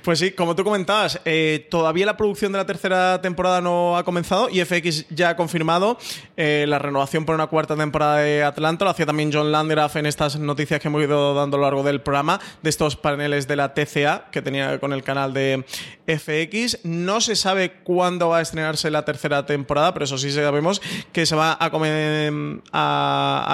Pues 0.01 0.19
sí, 0.19 0.31
como 0.31 0.55
tú 0.55 0.63
comentabas, 0.63 1.19
eh, 1.25 1.67
todavía 1.69 2.05
la 2.05 2.15
producción 2.15 2.53
de 2.53 2.57
la 2.59 2.65
tercera 2.65 3.21
temporada 3.21 3.59
no 3.59 3.97
ha 3.97 4.05
comenzado 4.05 4.49
y 4.49 4.63
FX 4.63 5.07
ya 5.09 5.29
ha 5.29 5.35
confirmado 5.35 5.97
eh, 6.37 6.65
la 6.67 6.79
renovación 6.79 7.00
por 7.01 7.33
una 7.33 7.47
cuarta 7.47 7.75
temporada 7.75 8.17
de 8.17 8.43
Atlanta. 8.43 8.85
Lo 8.85 8.91
hacía 8.91 9.07
también 9.07 9.31
John 9.33 9.51
Landgraf 9.51 9.95
en 9.95 10.05
estas 10.05 10.37
noticias 10.37 10.79
que 10.79 10.87
hemos 10.87 11.01
ido 11.01 11.33
dando 11.33 11.57
a 11.57 11.59
lo 11.59 11.65
largo 11.65 11.83
del 11.83 11.99
programa, 11.99 12.39
de 12.61 12.69
estos 12.69 12.95
paneles 12.95 13.47
de 13.47 13.55
la 13.55 13.73
TCA 13.73 14.25
que 14.31 14.43
tenía 14.43 14.79
con 14.79 14.93
el 14.93 15.03
canal 15.03 15.33
de 15.33 15.65
FX. 16.07 16.85
No 16.85 17.19
se 17.19 17.35
sabe 17.35 17.71
cuándo 17.83 18.29
va 18.29 18.37
a 18.37 18.41
estrenarse 18.41 18.91
la 18.91 19.03
tercera 19.03 19.47
temporada, 19.47 19.93
pero 19.93 20.05
eso 20.05 20.17
sí 20.19 20.31
sabemos 20.31 20.79
que 21.11 21.25
se 21.25 21.35
va 21.35 21.57
a, 21.59 21.71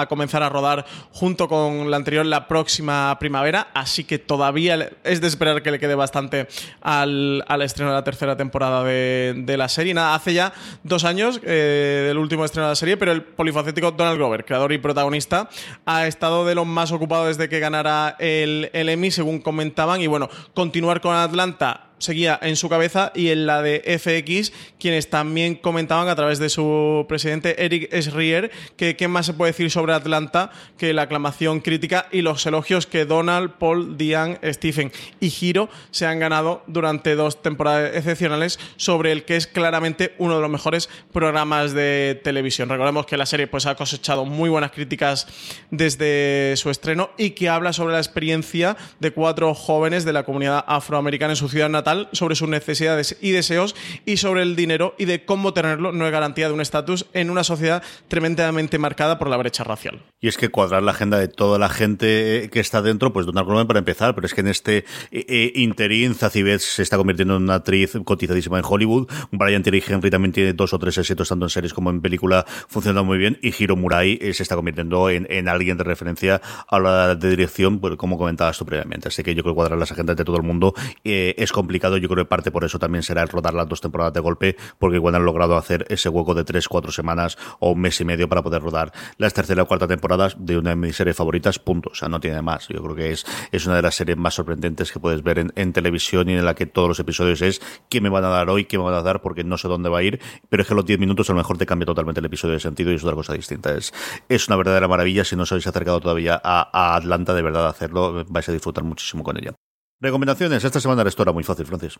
comenzar 0.08 0.42
a 0.42 0.48
rodar 0.50 0.84
junto 1.10 1.48
con 1.48 1.90
la 1.90 1.96
anterior 1.96 2.26
la 2.26 2.48
próxima 2.48 3.16
primavera, 3.18 3.68
así 3.72 4.04
que 4.04 4.18
todavía 4.18 4.90
es 5.04 5.22
de 5.22 5.26
esperar 5.26 5.62
que 5.62 5.70
le 5.70 5.78
quede 5.78 5.94
bastante 5.94 6.48
al, 6.82 7.42
estreno 7.62 7.90
de 7.90 7.96
la 7.96 8.04
tercera 8.04 8.36
temporada 8.36 8.84
de, 8.84 9.54
la 9.56 9.68
serie. 9.68 9.94
Nada, 9.94 10.14
hace 10.14 10.34
ya 10.34 10.52
dos 10.84 11.04
años 11.04 11.40
eh, 11.44 12.04
del 12.08 12.18
último 12.18 12.44
estreno 12.44 12.66
de 12.66 12.72
la 12.72 12.76
serie, 12.76 12.96
pero 12.98 13.10
el 13.10 13.22
polifacético 13.38 13.92
Donald 13.92 14.18
Glover, 14.18 14.44
creador 14.44 14.72
y 14.72 14.78
protagonista, 14.78 15.48
ha 15.86 16.08
estado 16.08 16.44
de 16.44 16.56
lo 16.56 16.64
más 16.64 16.90
ocupado 16.90 17.26
desde 17.26 17.48
que 17.48 17.60
ganara 17.60 18.16
el, 18.18 18.68
el 18.72 18.88
Emmy, 18.88 19.12
según 19.12 19.38
comentaban, 19.40 20.00
y 20.00 20.08
bueno, 20.08 20.28
continuar 20.54 21.00
con 21.00 21.14
Atlanta 21.14 21.87
seguía 21.98 22.38
en 22.42 22.56
su 22.56 22.68
cabeza 22.68 23.12
y 23.14 23.28
en 23.28 23.46
la 23.46 23.62
de 23.62 23.82
FX, 23.98 24.52
quienes 24.78 25.10
también 25.10 25.54
comentaban 25.54 26.08
a 26.08 26.16
través 26.16 26.38
de 26.38 26.48
su 26.48 27.06
presidente 27.08 27.64
Eric 27.64 27.92
Srier 28.00 28.50
que 28.76 28.96
qué 28.96 29.08
más 29.08 29.26
se 29.26 29.34
puede 29.34 29.52
decir 29.52 29.70
sobre 29.70 29.92
Atlanta 29.92 30.50
que 30.76 30.92
la 30.92 31.02
aclamación 31.02 31.60
crítica 31.60 32.06
y 32.12 32.22
los 32.22 32.44
elogios 32.46 32.86
que 32.86 33.04
Donald, 33.04 33.52
Paul, 33.58 33.96
Diane, 33.96 34.38
Stephen 34.52 34.92
y 35.20 35.32
Hiro 35.40 35.68
se 35.90 36.06
han 36.06 36.18
ganado 36.18 36.62
durante 36.66 37.14
dos 37.14 37.42
temporadas 37.42 37.94
excepcionales 37.94 38.58
sobre 38.76 39.12
el 39.12 39.24
que 39.24 39.36
es 39.36 39.46
claramente 39.46 40.14
uno 40.18 40.36
de 40.36 40.42
los 40.42 40.50
mejores 40.50 40.88
programas 41.12 41.72
de 41.72 42.20
televisión. 42.22 42.68
Recordemos 42.68 43.06
que 43.06 43.16
la 43.16 43.26
serie 43.26 43.46
pues, 43.46 43.66
ha 43.66 43.74
cosechado 43.74 44.24
muy 44.24 44.48
buenas 44.48 44.70
críticas 44.70 45.26
desde 45.70 46.54
su 46.56 46.70
estreno 46.70 47.10
y 47.16 47.30
que 47.30 47.48
habla 47.48 47.72
sobre 47.72 47.94
la 47.94 48.00
experiencia 48.00 48.76
de 49.00 49.10
cuatro 49.10 49.54
jóvenes 49.54 50.04
de 50.04 50.12
la 50.12 50.24
comunidad 50.24 50.64
afroamericana 50.66 51.32
en 51.32 51.36
su 51.36 51.48
ciudad 51.48 51.68
natal 51.68 51.87
sobre 52.12 52.34
sus 52.34 52.48
necesidades 52.48 53.16
y 53.20 53.30
deseos 53.30 53.74
y 54.04 54.18
sobre 54.18 54.42
el 54.42 54.56
dinero 54.56 54.94
y 54.98 55.04
de 55.04 55.24
cómo 55.24 55.52
tenerlo 55.52 55.92
no 55.92 56.06
es 56.06 56.12
garantía 56.12 56.48
de 56.48 56.54
un 56.54 56.60
estatus 56.60 57.06
en 57.12 57.30
una 57.30 57.44
sociedad 57.44 57.82
tremendamente 58.08 58.78
marcada 58.78 59.18
por 59.18 59.28
la 59.28 59.36
brecha 59.36 59.64
racial. 59.64 60.00
Y 60.20 60.28
es 60.28 60.36
que 60.36 60.48
cuadrar 60.48 60.82
la 60.82 60.92
agenda 60.92 61.18
de 61.18 61.28
toda 61.28 61.58
la 61.58 61.68
gente 61.68 62.44
eh, 62.44 62.50
que 62.50 62.60
está 62.60 62.82
dentro, 62.82 63.12
pues 63.12 63.26
Donald 63.26 63.46
Glover 63.46 63.66
para 63.66 63.78
empezar, 63.78 64.14
pero 64.14 64.26
es 64.26 64.34
que 64.34 64.40
en 64.40 64.48
este 64.48 64.78
eh, 65.10 65.24
eh, 65.28 65.52
interín 65.54 66.14
Zacibet 66.14 66.60
se 66.60 66.82
está 66.82 66.96
convirtiendo 66.96 67.36
en 67.36 67.44
una 67.44 67.56
actriz 67.56 67.92
cotizadísima 68.04 68.58
en 68.58 68.64
Hollywood. 68.66 69.08
Brian 69.30 69.62
Terry 69.62 69.82
Henry 69.86 70.10
también 70.10 70.32
tiene 70.32 70.52
dos 70.52 70.72
o 70.72 70.78
tres 70.78 70.98
éxitos 70.98 71.28
tanto 71.28 71.46
en 71.46 71.50
series 71.50 71.72
como 71.72 71.90
en 71.90 72.00
película 72.00 72.44
funcionando 72.68 73.04
muy 73.04 73.18
bien 73.18 73.38
y 73.42 73.54
Hiro 73.56 73.76
Murai 73.76 74.18
se 74.32 74.42
está 74.42 74.56
convirtiendo 74.56 75.08
en, 75.10 75.48
alguien 75.48 75.78
de 75.78 75.84
referencia 75.84 76.40
a 76.68 76.78
la 76.78 77.14
de 77.14 77.30
dirección, 77.30 77.78
pues, 77.78 77.96
como 77.96 78.18
comentabas 78.18 78.58
tú 78.58 78.66
previamente. 78.66 79.08
Así 79.08 79.22
que 79.22 79.34
yo 79.34 79.42
creo 79.42 79.54
que 79.54 79.56
cuadrar 79.56 79.78
las 79.78 79.92
agendas 79.92 80.16
de 80.16 80.24
todo 80.24 80.36
el 80.36 80.42
mundo 80.42 80.74
es 81.04 81.52
complicado 81.52 81.77
yo 81.78 82.08
creo 82.08 82.24
que 82.24 82.28
parte 82.28 82.50
por 82.50 82.64
eso 82.64 82.78
también 82.78 83.02
será 83.02 83.22
el 83.22 83.28
rodar 83.28 83.54
las 83.54 83.68
dos 83.68 83.80
temporadas 83.80 84.12
de 84.12 84.20
golpe, 84.20 84.56
porque 84.78 84.96
igual 84.96 85.14
han 85.14 85.24
logrado 85.24 85.56
hacer 85.56 85.86
ese 85.88 86.08
hueco 86.08 86.34
de 86.34 86.44
tres, 86.44 86.68
cuatro 86.68 86.92
semanas 86.92 87.38
o 87.60 87.72
un 87.72 87.80
mes 87.80 88.00
y 88.00 88.04
medio 88.04 88.28
para 88.28 88.42
poder 88.42 88.62
rodar 88.62 88.92
las 89.16 89.34
tercera 89.34 89.62
o 89.62 89.66
cuarta 89.66 89.86
temporadas 89.86 90.36
de 90.38 90.58
una 90.58 90.70
de 90.70 90.76
mis 90.76 90.96
series 90.96 91.16
favoritas, 91.16 91.58
punto. 91.58 91.90
O 91.90 91.94
sea, 91.94 92.08
no 92.08 92.20
tiene 92.20 92.42
más. 92.42 92.68
Yo 92.68 92.82
creo 92.82 92.94
que 92.94 93.12
es, 93.12 93.24
es 93.52 93.66
una 93.66 93.76
de 93.76 93.82
las 93.82 93.94
series 93.94 94.16
más 94.18 94.34
sorprendentes 94.34 94.92
que 94.92 95.00
puedes 95.00 95.22
ver 95.22 95.38
en, 95.54 95.72
televisión 95.72 96.28
y 96.28 96.34
en 96.34 96.44
la 96.44 96.54
que 96.54 96.66
todos 96.66 96.88
los 96.88 96.98
episodios 96.98 97.42
es 97.42 97.60
qué 97.88 98.00
me 98.00 98.08
van 98.08 98.24
a 98.24 98.28
dar 98.28 98.48
hoy, 98.50 98.64
qué 98.64 98.78
me 98.78 98.84
van 98.84 98.94
a 98.94 99.02
dar, 99.02 99.20
porque 99.20 99.44
no 99.44 99.58
sé 99.58 99.68
dónde 99.68 99.88
va 99.88 99.98
a 99.98 100.02
ir, 100.02 100.20
pero 100.48 100.62
es 100.62 100.68
que 100.68 100.74
los 100.74 100.86
10 100.86 100.98
minutos 100.98 101.28
a 101.30 101.32
lo 101.32 101.38
mejor 101.38 101.58
te 101.58 101.66
cambia 101.66 101.86
totalmente 101.86 102.20
el 102.20 102.26
episodio 102.26 102.54
de 102.54 102.60
sentido 102.60 102.90
y 102.90 102.96
es 102.96 103.04
otra 103.04 103.14
cosa 103.14 103.34
distinta. 103.34 103.74
Es, 103.74 103.92
es 104.28 104.48
una 104.48 104.56
verdadera 104.56 104.88
maravilla. 104.88 105.24
Si 105.24 105.36
no 105.36 105.42
os 105.42 105.52
habéis 105.52 105.66
acercado 105.66 106.00
todavía 106.00 106.40
a, 106.42 106.68
a 106.72 106.96
Atlanta, 106.96 107.34
de 107.34 107.42
verdad, 107.42 107.68
hacerlo, 107.68 108.24
vais 108.28 108.48
a 108.48 108.52
disfrutar 108.52 108.84
muchísimo 108.84 109.22
con 109.22 109.36
ella. 109.36 109.54
Recomendaciones. 110.00 110.64
Esta 110.64 110.80
semana 110.80 111.04
restaura 111.04 111.32
muy 111.32 111.44
fácil, 111.44 111.66
Francis. 111.66 111.98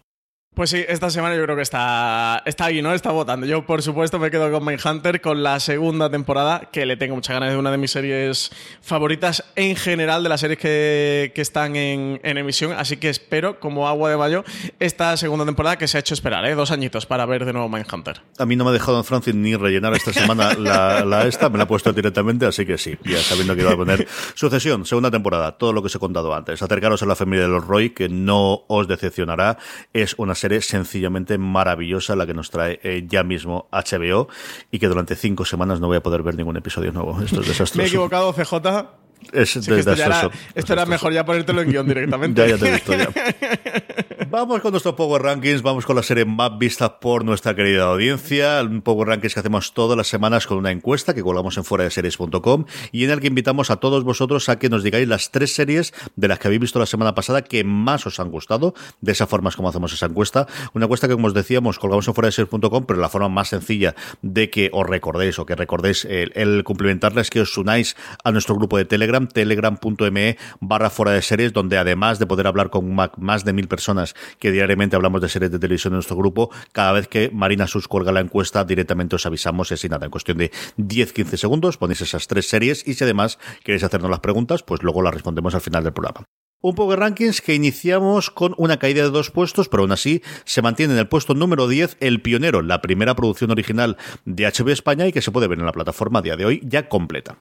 Pues 0.58 0.70
sí, 0.70 0.84
esta 0.88 1.08
semana 1.08 1.36
yo 1.36 1.44
creo 1.44 1.54
que 1.54 1.62
está, 1.62 2.42
está 2.44 2.64
ahí, 2.64 2.82
¿no? 2.82 2.92
Está 2.92 3.12
votando. 3.12 3.46
Yo, 3.46 3.64
por 3.64 3.80
supuesto, 3.80 4.18
me 4.18 4.28
quedo 4.28 4.50
con 4.50 4.64
Mindhunter 4.64 5.20
con 5.20 5.44
la 5.44 5.60
segunda 5.60 6.10
temporada, 6.10 6.68
que 6.72 6.84
le 6.84 6.96
tengo 6.96 7.14
muchas 7.14 7.34
ganas 7.34 7.50
de 7.50 7.56
una 7.56 7.70
de 7.70 7.78
mis 7.78 7.92
series 7.92 8.50
favoritas 8.82 9.44
en 9.54 9.76
general, 9.76 10.24
de 10.24 10.28
las 10.28 10.40
series 10.40 10.58
que, 10.58 11.32
están 11.36 11.76
en, 11.76 12.18
emisión. 12.24 12.72
Así 12.72 12.96
que 12.96 13.08
espero, 13.08 13.60
como 13.60 13.86
agua 13.86 14.10
de 14.10 14.16
mayo, 14.16 14.42
esta 14.80 15.16
segunda 15.16 15.44
temporada 15.44 15.78
que 15.78 15.86
se 15.86 15.96
ha 15.96 16.00
hecho 16.00 16.14
esperar, 16.14 16.44
¿eh? 16.44 16.56
Dos 16.56 16.72
añitos 16.72 17.06
para 17.06 17.24
ver 17.24 17.44
de 17.44 17.52
nuevo 17.52 17.68
Mindhunter. 17.68 18.22
A 18.36 18.44
mí 18.44 18.56
no 18.56 18.64
me 18.64 18.70
ha 18.70 18.72
dejado 18.72 19.04
Francis 19.04 19.36
ni 19.36 19.54
rellenar 19.54 19.94
esta 19.94 20.12
semana 20.12 20.54
la, 20.54 21.22
esta, 21.28 21.50
me 21.50 21.58
la 21.58 21.64
ha 21.64 21.68
puesto 21.68 21.92
directamente, 21.92 22.46
así 22.46 22.66
que 22.66 22.78
sí, 22.78 22.98
ya 23.04 23.18
sabiendo 23.18 23.54
que 23.54 23.60
iba 23.60 23.74
a 23.74 23.76
poner 23.76 24.08
sucesión, 24.34 24.84
segunda 24.86 25.12
temporada, 25.12 25.52
todo 25.52 25.72
lo 25.72 25.82
que 25.82 25.86
os 25.86 25.94
he 25.94 26.00
contado 26.00 26.34
antes. 26.34 26.60
Acercaros 26.60 27.00
a 27.04 27.06
la 27.06 27.14
familia 27.14 27.44
de 27.44 27.52
los 27.52 27.64
Roy, 27.64 27.90
que 27.90 28.08
no 28.08 28.64
os 28.66 28.88
decepcionará. 28.88 29.56
Es 29.92 30.16
una 30.18 30.34
serie 30.34 30.47
sencillamente 30.60 31.38
maravillosa 31.38 32.16
la 32.16 32.26
que 32.26 32.34
nos 32.34 32.50
trae 32.50 32.80
eh, 32.82 33.04
ya 33.06 33.22
mismo 33.22 33.68
HBO 33.72 34.28
y 34.70 34.78
que 34.78 34.88
durante 34.88 35.16
cinco 35.16 35.44
semanas 35.44 35.80
no 35.80 35.86
voy 35.86 35.96
a 35.96 36.02
poder 36.02 36.22
ver 36.22 36.36
ningún 36.36 36.56
episodio 36.56 36.92
nuevo. 36.92 37.20
Esto 37.20 37.40
es 37.40 37.48
desastroso. 37.48 37.78
Me 37.78 37.84
he 37.84 37.86
equivocado, 37.88 38.32
CJ. 38.32 39.07
Esto, 39.32 40.72
era, 40.72 40.86
mejor 40.86 41.12
ya 41.12 41.24
ponértelo 41.24 41.62
en 41.62 41.70
guion 41.70 41.86
directamente. 41.86 42.40
ya, 42.48 42.56
ya 42.56 42.58
te 42.58 42.68
he 42.68 42.72
visto 42.72 42.94
ya. 42.94 43.08
Vamos 44.30 44.60
con 44.60 44.72
nuestro 44.72 44.94
Power 44.94 45.22
Rankings, 45.22 45.62
vamos 45.62 45.86
con 45.86 45.96
la 45.96 46.02
serie 46.02 46.26
más 46.26 46.58
vista 46.58 47.00
por 47.00 47.24
nuestra 47.24 47.54
querida 47.54 47.84
audiencia, 47.84 48.60
un 48.62 48.82
Power 48.82 49.08
Rankings 49.08 49.32
que 49.32 49.40
hacemos 49.40 49.72
todas 49.72 49.96
las 49.96 50.06
semanas 50.08 50.46
con 50.46 50.58
una 50.58 50.70
encuesta 50.70 51.14
que 51.14 51.22
colgamos 51.22 51.56
en 51.56 51.64
fuera 51.64 51.84
de 51.84 51.90
series.com 51.90 52.66
y 52.92 53.04
en 53.04 53.10
el 53.10 53.20
que 53.20 53.28
invitamos 53.28 53.70
a 53.70 53.76
todos 53.76 54.04
vosotros 54.04 54.50
a 54.50 54.58
que 54.58 54.68
nos 54.68 54.82
digáis 54.82 55.08
las 55.08 55.30
tres 55.30 55.54
series 55.54 55.94
de 56.16 56.28
las 56.28 56.38
que 56.38 56.48
habéis 56.48 56.60
visto 56.60 56.78
la 56.78 56.84
semana 56.84 57.14
pasada 57.14 57.40
que 57.40 57.64
más 57.64 58.06
os 58.06 58.20
han 58.20 58.30
gustado. 58.30 58.74
De 59.00 59.12
esa 59.12 59.26
forma 59.26 59.48
es 59.48 59.56
como 59.56 59.70
hacemos 59.70 59.94
esa 59.94 60.04
encuesta. 60.04 60.46
Una 60.74 60.84
encuesta 60.84 61.08
que, 61.08 61.14
como 61.14 61.28
os 61.28 61.34
decíamos, 61.34 61.78
colgamos 61.78 62.06
en 62.06 62.12
fuera 62.12 62.26
de 62.26 62.32
series.com, 62.32 62.84
pero 62.84 63.00
la 63.00 63.08
forma 63.08 63.30
más 63.30 63.48
sencilla 63.48 63.94
de 64.20 64.50
que 64.50 64.68
os 64.74 64.86
recordéis 64.86 65.38
o 65.38 65.46
que 65.46 65.56
recordéis 65.56 66.04
el, 66.04 66.32
el 66.34 66.64
cumplimentarles 66.64 67.30
que 67.30 67.40
os 67.40 67.56
unáis 67.56 67.96
a 68.24 68.30
nuestro 68.30 68.56
grupo 68.56 68.76
de 68.76 68.84
Telegram, 68.84 69.07
telegram.me 69.32 70.36
barra 70.60 70.90
fuera 70.90 71.12
de 71.12 71.22
series, 71.22 71.52
donde 71.52 71.78
además 71.78 72.18
de 72.18 72.26
poder 72.26 72.46
hablar 72.46 72.70
con 72.70 72.94
más 72.94 73.44
de 73.44 73.52
mil 73.52 73.68
personas 73.68 74.14
que 74.38 74.52
diariamente 74.52 74.96
hablamos 74.96 75.20
de 75.20 75.28
series 75.28 75.50
de 75.50 75.58
televisión 75.58 75.92
en 75.92 75.96
nuestro 75.96 76.16
grupo. 76.16 76.50
Cada 76.72 76.92
vez 76.92 77.08
que 77.08 77.30
Marina 77.32 77.66
Sus 77.66 77.88
cuelga 77.88 78.12
la 78.12 78.20
encuesta, 78.20 78.64
directamente 78.64 79.16
os 79.16 79.26
avisamos, 79.26 79.72
es 79.72 79.88
nada, 79.88 80.04
en 80.06 80.10
cuestión 80.10 80.38
de 80.38 80.50
10-15 80.76 81.36
segundos, 81.36 81.78
ponéis 81.78 82.00
esas 82.02 82.26
tres 82.26 82.48
series 82.48 82.86
y 82.86 82.94
si 82.94 83.04
además 83.04 83.38
queréis 83.64 83.84
hacernos 83.84 84.10
las 84.10 84.20
preguntas, 84.20 84.62
pues 84.62 84.82
luego 84.82 85.02
las 85.02 85.14
respondemos 85.14 85.54
al 85.54 85.60
final 85.60 85.84
del 85.84 85.92
programa. 85.92 86.24
Un 86.60 86.74
Power 86.74 86.98
Rankings 86.98 87.40
que 87.40 87.54
iniciamos 87.54 88.30
con 88.30 88.52
una 88.56 88.80
caída 88.80 89.04
de 89.04 89.10
dos 89.10 89.30
puestos, 89.30 89.68
pero 89.68 89.84
aún 89.84 89.92
así 89.92 90.22
se 90.44 90.60
mantiene 90.60 90.94
en 90.94 90.98
el 90.98 91.06
puesto 91.06 91.34
número 91.34 91.68
10 91.68 91.98
El 92.00 92.20
Pionero, 92.20 92.62
la 92.62 92.82
primera 92.82 93.14
producción 93.14 93.52
original 93.52 93.96
de 94.24 94.44
HB 94.44 94.70
España 94.70 95.06
y 95.06 95.12
que 95.12 95.22
se 95.22 95.30
puede 95.30 95.46
ver 95.46 95.60
en 95.60 95.66
la 95.66 95.72
plataforma 95.72 96.18
a 96.18 96.22
día 96.22 96.36
de 96.36 96.44
hoy 96.44 96.60
ya 96.64 96.88
completa. 96.88 97.38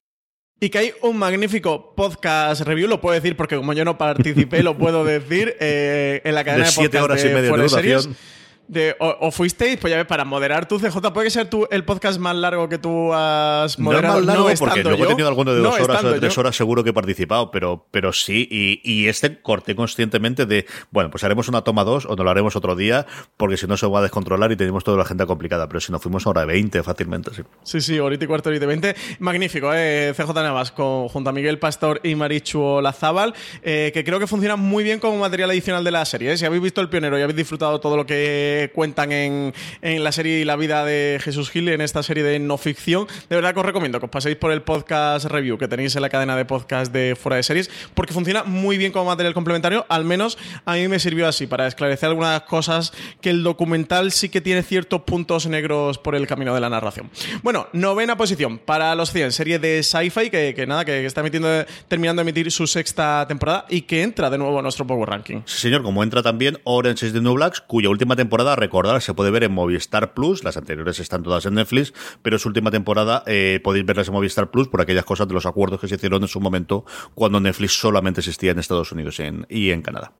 Y 0.59 0.69
que 0.69 0.79
hay 0.79 0.91
un 1.03 1.17
magnífico 1.17 1.93
podcast 1.95 2.61
review, 2.61 2.87
lo 2.87 2.99
puedo 2.99 3.13
decir 3.13 3.37
porque 3.37 3.55
como 3.55 3.73
yo 3.73 3.85
no 3.85 3.99
participé, 3.99 4.63
lo 4.63 4.75
puedo 4.75 5.03
decir, 5.05 5.55
eh, 5.59 6.21
en 6.23 6.33
la 6.33 6.43
cadena 6.43 6.65
de, 6.65 6.71
siete 6.71 6.99
horas 6.99 7.23
y 7.23 7.27
media 7.27 7.51
de, 7.51 8.07
de 8.67 8.95
o, 8.99 9.31
fuisteis, 9.31 9.77
pues 9.77 9.91
ya 9.91 9.97
ves, 9.97 10.05
para 10.05 10.25
moderar 10.25 10.67
tu 10.67 10.79
CJ, 10.79 11.13
puede 11.13 11.29
ser 11.29 11.49
tú 11.49 11.67
el 11.71 11.85
podcast 11.85 12.19
más 12.19 12.35
largo 12.35 12.67
que 12.67 12.77
tú 12.77 13.13
has 13.13 13.79
moderado. 13.79 14.15
No 14.15 14.25
más 14.25 14.25
largo, 14.25 14.49
porque 14.59 14.83
luego 14.83 15.05
he 15.05 15.07
tenido 15.07 15.27
alguno 15.27 15.53
de 15.53 15.61
dos 15.61 15.79
horas 15.79 16.03
o 16.03 16.11
de 16.11 16.19
tres 16.19 16.37
horas 16.37 16.55
seguro 16.55 16.83
que 16.83 16.89
he 16.89 16.93
participado, 16.93 17.51
pero, 17.51 17.85
pero 17.91 18.11
sí, 18.13 18.47
y, 18.51 19.07
este 19.07 19.41
corté 19.41 19.75
conscientemente 19.75 20.45
de, 20.45 20.65
bueno, 20.91 21.09
pues 21.09 21.23
haremos 21.23 21.47
una 21.47 21.61
toma 21.61 21.83
dos 21.83 22.05
o 22.05 22.15
no 22.15 22.23
lo 22.23 22.29
haremos 22.29 22.55
otro 22.55 22.75
día, 22.75 23.05
porque 23.37 23.55
si 23.55 23.67
no 23.67 23.77
se 23.77 23.87
va 23.87 23.99
a 23.99 24.01
descontrolar 24.01 24.51
y 24.51 24.57
tenemos 24.57 24.83
toda 24.83 24.97
la 24.97 25.03
agenda 25.03 25.25
complicada, 25.25 25.67
pero 25.67 25.79
si 25.79 25.91
nos 25.91 26.01
fuimos 26.01 26.27
ahora 26.27 26.41
de 26.41 26.47
20 26.47 26.83
fácilmente, 26.83 27.31
sí. 27.33 27.43
Sí, 27.63 27.81
sí, 27.81 27.97
ahorita 27.97 28.25
y 28.25 28.27
cuarto, 28.27 28.49
ahorita 28.49 28.65
20. 28.65 28.95
Magnífico, 29.19 29.71
eh, 29.73 30.13
CJ 30.15 30.33
Navas, 30.33 30.71
con, 30.71 31.07
junto 31.07 31.29
a 31.29 31.33
Miguel 31.33 31.59
Pastor 31.59 32.01
y 32.03 32.15
Marichu 32.15 32.59
Olazábal, 32.61 33.33
eh, 33.61 33.91
que 33.93 34.03
creo 34.03 34.19
que 34.19 34.27
funciona 34.27 34.55
muy 34.55 34.83
bien 34.83 34.99
como 34.99 35.17
material 35.17 35.49
adicional 35.51 35.83
de 35.83 35.91
la 35.91 36.03
serie. 36.03 36.33
¿eh? 36.33 36.37
Si 36.37 36.45
habéis 36.45 36.61
visto 36.61 36.81
El 36.81 36.89
Pionero 36.89 37.17
y 37.17 37.21
habéis 37.21 37.37
disfrutado 37.37 37.79
todo 37.79 37.95
lo 37.95 38.05
que 38.05 38.56
cuentan 38.73 39.11
en, 39.11 39.53
la 39.81 40.11
serie 40.11 40.43
La 40.45 40.55
vida 40.55 40.85
de 40.85 41.19
Jesús 41.21 41.49
Gil, 41.49 41.69
en 41.69 41.81
esta 41.81 42.03
serie 42.03 42.23
de 42.23 42.39
no 42.39 42.57
ficción. 42.57 43.07
De 43.29 43.35
verdad 43.35 43.53
que 43.53 43.59
os 43.59 43.65
recomiendo 43.65 43.99
que 43.99 44.05
os 44.05 44.11
paséis 44.11 44.35
por 44.35 44.51
el 44.51 44.61
podcast 44.61 45.25
review 45.25 45.57
que 45.57 45.67
tenéis 45.67 45.95
en 45.95 46.01
la 46.01 46.09
cadena 46.09 46.35
de 46.35 46.45
podcast 46.45 46.91
de 46.91 47.15
Fuera 47.15 47.37
de 47.37 47.43
Series, 47.43 47.69
porque 47.93 48.13
funciona 48.13 48.43
muy 48.43 48.77
bien 48.77 48.91
como 48.91 49.05
material 49.05 49.33
complementario. 49.33 49.85
Al 49.89 50.05
menos 50.05 50.37
a 50.65 50.73
mí 50.73 50.87
me 50.87 50.99
sirvió 50.99 51.27
así, 51.27 51.47
para 51.47 51.67
esclarecer 51.67 52.09
algunas 52.09 52.41
cosas 52.41 52.93
que 53.21 53.29
el 53.29 53.43
documental 53.43 54.11
sí 54.11 54.29
que 54.29 54.41
tiene 54.41 54.63
ciertos 54.63 55.01
puntos 55.01 55.47
negros 55.47 55.97
por 55.97 56.15
el 56.15 56.27
camino 56.27 56.53
de 56.53 56.61
la 56.61 56.69
narración. 56.69 57.09
Bueno, 57.43 57.67
novena 57.73 58.17
posición 58.17 58.57
para 58.59 58.93
los 58.95 59.11
100, 59.11 59.31
serie 59.31 59.59
de 59.59 59.83
sci-fi 59.83 60.29
que, 60.29 60.65
nada, 60.67 60.85
que 60.85 61.05
está 61.05 61.21
emitiendo, 61.21 61.49
terminando 61.87 62.21
de 62.21 62.29
emitir 62.29 62.51
su 62.51 62.67
sexta 62.67 63.25
temporada 63.27 63.65
y 63.69 63.81
que 63.81 64.01
entra 64.01 64.29
de 64.29 64.37
nuevo 64.37 64.59
a 64.59 64.61
nuestro 64.61 64.85
Power 64.85 65.09
Ranking. 65.09 65.41
Sí, 65.45 65.59
señor, 65.59 65.83
como 65.83 66.03
entra 66.03 66.21
también 66.23 66.59
Orange 66.63 67.07
is 67.07 67.13
the 67.13 67.21
New 67.21 67.33
Blacks, 67.33 67.61
cuya 67.61 67.89
última 67.89 68.15
temporada 68.15 68.46
recordar, 68.55 69.01
se 69.01 69.13
puede 69.13 69.31
ver 69.31 69.43
en 69.43 69.51
Movistar 69.51 70.13
Plus, 70.13 70.43
las 70.43 70.57
anteriores 70.57 70.99
están 70.99 71.23
todas 71.23 71.45
en 71.45 71.55
Netflix, 71.55 71.93
pero 72.21 72.39
su 72.39 72.49
última 72.49 72.71
temporada 72.71 73.23
eh, 73.25 73.59
podéis 73.63 73.85
verlas 73.85 74.07
en 74.07 74.13
Movistar 74.13 74.51
Plus 74.51 74.67
por 74.67 74.81
aquellas 74.81 75.05
cosas 75.05 75.27
de 75.27 75.33
los 75.33 75.45
acuerdos 75.45 75.79
que 75.79 75.87
se 75.87 75.95
hicieron 75.95 76.21
en 76.21 76.27
su 76.27 76.39
momento 76.39 76.85
cuando 77.15 77.39
Netflix 77.39 77.79
solamente 77.79 78.21
existía 78.21 78.51
en 78.51 78.59
Estados 78.59 78.91
Unidos 78.91 79.21
y 79.49 79.71
en 79.71 79.81
Canadá. 79.81 80.13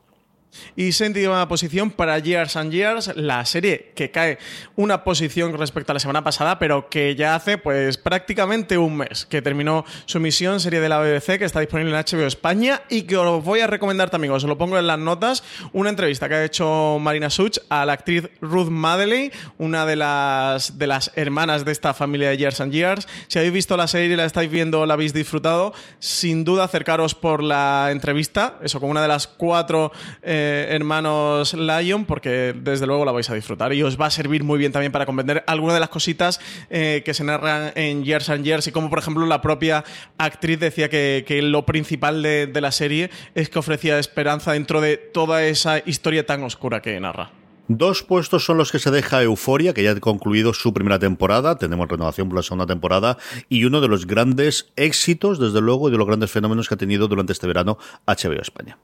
Y 0.76 0.92
séptima 0.92 1.48
posición 1.48 1.92
para 1.92 2.20
Years 2.20 2.56
and 2.56 2.72
Years, 2.72 3.12
la 3.16 3.46
serie 3.46 3.92
que 3.96 4.12
cae 4.12 4.38
una 4.76 5.04
posición 5.04 5.58
respecto 5.58 5.92
a 5.92 5.96
la 5.96 6.00
semana 6.00 6.24
pasada, 6.24 6.60
pero 6.60 6.90
que 6.90 7.16
ya 7.16 7.36
hace 7.36 7.58
pues 7.58 7.98
prácticamente 7.98 8.78
un 8.78 8.98
mes 8.98 9.26
que 9.26 9.42
terminó 9.42 9.86
su 10.06 10.20
misión, 10.20 10.60
serie 10.60 10.80
de 10.80 10.90
la 10.90 11.00
BBC 11.00 11.38
que 11.38 11.46
está 11.46 11.60
disponible 11.60 11.98
en 11.98 12.04
HBO 12.04 12.28
España 12.28 12.82
y 12.90 13.04
que 13.04 13.18
os 13.18 13.44
voy 13.44 13.62
a 13.62 13.68
recomendar 13.68 14.10
también, 14.10 14.34
os 14.34 14.44
lo 14.44 14.58
pongo 14.58 14.78
en 14.78 14.88
las 14.88 15.00
notas, 15.00 15.44
una 15.74 15.90
entrevista 15.90 16.28
que 16.28 16.36
ha 16.36 16.44
hecho 16.44 16.98
Marina 17.00 17.30
Such 17.30 17.60
a 17.70 17.86
la 17.86 17.94
actriz 17.94 18.30
Ruth 18.42 18.70
Madeley, 18.70 19.32
una 19.58 19.86
de 19.86 19.96
las, 19.96 20.78
de 20.78 20.88
las 20.88 21.12
hermanas 21.16 21.66
de 21.66 21.72
esta 21.72 21.94
familia 21.94 22.30
de 22.30 22.38
Years 22.38 22.62
and 22.62 22.72
Years. 22.72 23.08
Si 23.28 23.40
habéis 23.40 23.54
visto 23.54 23.78
la 23.78 23.88
serie 23.88 24.14
y 24.14 24.16
la 24.16 24.26
estáis 24.26 24.50
viendo, 24.50 24.86
la 24.86 24.94
habéis 24.94 25.14
disfrutado, 25.14 25.74
sin 26.00 26.44
duda 26.44 26.66
acercaros 26.66 27.16
por 27.16 27.44
la 27.44 27.90
entrevista, 27.92 28.58
eso 28.62 28.80
con 28.80 28.90
una 28.90 29.02
de 29.02 29.08
las 29.08 29.28
cuatro... 29.28 29.92
Eh, 30.22 30.47
hermanos 30.70 31.54
Lion, 31.54 32.06
porque 32.06 32.54
desde 32.56 32.88
luego 32.88 33.06
la 33.06 33.12
vais 33.12 33.30
a 33.30 33.34
disfrutar 33.34 33.74
y 33.74 33.84
os 33.84 34.00
va 34.00 34.08
a 34.08 34.12
servir 34.12 34.44
muy 34.44 34.58
bien 34.58 34.72
también 34.72 34.92
para 34.92 35.06
comprender 35.06 35.44
algunas 35.48 35.76
de 35.76 35.80
las 35.80 35.90
cositas 35.90 36.40
eh, 36.70 37.02
que 37.06 37.14
se 37.14 37.24
narran 37.24 37.72
en 37.76 38.04
Years 38.04 38.30
and 38.30 38.44
Years 38.44 38.68
y 38.68 38.72
como 38.72 38.90
por 38.90 39.00
ejemplo 39.00 39.26
la 39.26 39.42
propia 39.42 39.84
actriz 40.18 40.60
decía 40.60 40.90
que, 40.90 41.26
lo 41.44 41.66
principal 41.66 42.24
de, 42.24 42.48
de 42.48 42.62
la 42.62 42.72
serie 42.72 43.10
es 43.36 43.50
que 43.50 43.60
ofrecía 43.60 44.00
esperanza 44.00 44.54
dentro 44.54 44.82
de 44.82 44.98
toda 44.98 45.44
esa 45.44 45.80
historia 45.86 46.26
tan 46.26 46.44
oscura 46.44 46.82
que 46.82 47.00
narra. 47.00 47.32
Dos 47.70 48.02
puestos 48.02 48.46
son 48.46 48.58
los 48.58 48.72
que 48.72 48.80
se 48.80 48.92
deja 48.92 49.22
Euforia, 49.22 49.74
que 49.74 49.84
ya 49.84 49.92
ha 49.92 50.00
concluido 50.00 50.54
su 50.54 50.74
primera 50.74 51.00
temporada, 51.00 51.58
tenemos 51.58 51.90
renovación 51.90 52.30
por 52.30 52.38
la 52.38 52.44
segunda 52.44 52.66
temporada, 52.66 53.18
y 53.50 53.66
uno 53.66 53.82
de 53.82 53.90
los 53.90 54.08
grandes 54.08 54.72
éxitos, 54.78 55.38
desde 55.38 55.60
luego, 55.60 55.90
y 55.90 55.92
de 55.92 55.98
los 55.98 56.08
grandes 56.08 56.32
fenómenos 56.32 56.70
que 56.70 56.76
ha 56.76 56.78
tenido 56.78 57.10
durante 57.10 57.34
este 57.34 57.46
verano 57.46 57.78
HBO 58.06 58.42
España. 58.42 58.78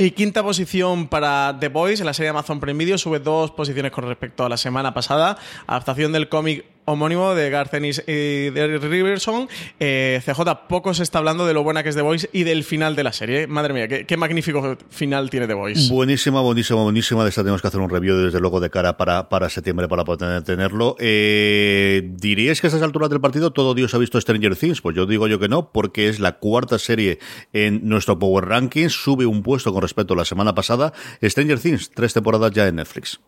Y 0.00 0.12
quinta 0.12 0.44
posición 0.44 1.08
para 1.08 1.56
The 1.58 1.70
Boys 1.70 1.98
en 1.98 2.06
la 2.06 2.14
serie 2.14 2.30
Amazon 2.30 2.60
Prime 2.60 2.78
Video, 2.78 2.96
sube 2.98 3.18
dos 3.18 3.50
posiciones 3.50 3.90
con 3.90 4.06
respecto 4.06 4.44
a 4.44 4.48
la 4.48 4.56
semana 4.56 4.94
pasada. 4.94 5.36
Adaptación 5.66 6.12
del 6.12 6.28
cómic 6.28 6.64
homónimo 6.88 7.34
de 7.34 7.50
Garcenis 7.50 8.02
y 8.06 8.50
de 8.50 8.78
Riverson. 8.78 9.48
Eh, 9.78 10.20
CJ, 10.24 10.40
poco 10.68 10.94
se 10.94 11.02
está 11.02 11.18
hablando 11.18 11.46
de 11.46 11.52
lo 11.52 11.62
buena 11.62 11.82
que 11.82 11.90
es 11.90 11.94
The 11.94 12.02
Voice 12.02 12.30
y 12.32 12.44
del 12.44 12.64
final 12.64 12.96
de 12.96 13.04
la 13.04 13.12
serie. 13.12 13.46
Madre 13.46 13.74
mía, 13.74 13.88
qué, 14.06 14.16
magnífico 14.16 14.76
final 14.88 15.28
tiene 15.28 15.46
The 15.46 15.54
Voice. 15.54 15.92
Buenísima, 15.92 16.40
buenísima, 16.40 16.82
buenísima. 16.82 17.22
De 17.24 17.28
esta 17.28 17.42
tenemos 17.42 17.60
que 17.60 17.68
hacer 17.68 17.80
un 17.80 17.90
review 17.90 18.16
desde 18.16 18.40
luego 18.40 18.58
de 18.60 18.70
cara 18.70 18.96
para, 18.96 19.28
para 19.28 19.50
septiembre 19.50 19.86
para 19.86 20.04
poder 20.04 20.42
tenerlo. 20.42 20.96
Eh, 20.98 22.08
¿Diríais 22.16 22.60
que 22.60 22.66
a 22.66 22.68
estas 22.68 22.82
alturas 22.82 23.10
del 23.10 23.20
partido 23.20 23.52
todo 23.52 23.74
Dios 23.74 23.94
ha 23.94 23.98
visto 23.98 24.18
Stranger 24.20 24.56
Things? 24.56 24.80
Pues 24.80 24.96
yo 24.96 25.04
digo 25.04 25.28
yo 25.28 25.38
que 25.38 25.48
no, 25.48 25.70
porque 25.72 26.08
es 26.08 26.20
la 26.20 26.38
cuarta 26.38 26.78
serie 26.78 27.18
en 27.52 27.86
nuestro 27.86 28.18
Power 28.18 28.46
Ranking. 28.46 28.88
Sube 28.88 29.26
un 29.26 29.42
puesto 29.42 29.72
con 29.72 29.82
respecto 29.82 30.14
a 30.14 30.16
la 30.16 30.24
semana 30.24 30.54
pasada. 30.54 30.94
Stranger 31.22 31.60
Things, 31.60 31.90
tres 31.90 32.14
temporadas 32.14 32.52
ya 32.52 32.66
en 32.66 32.76
Netflix. 32.76 33.20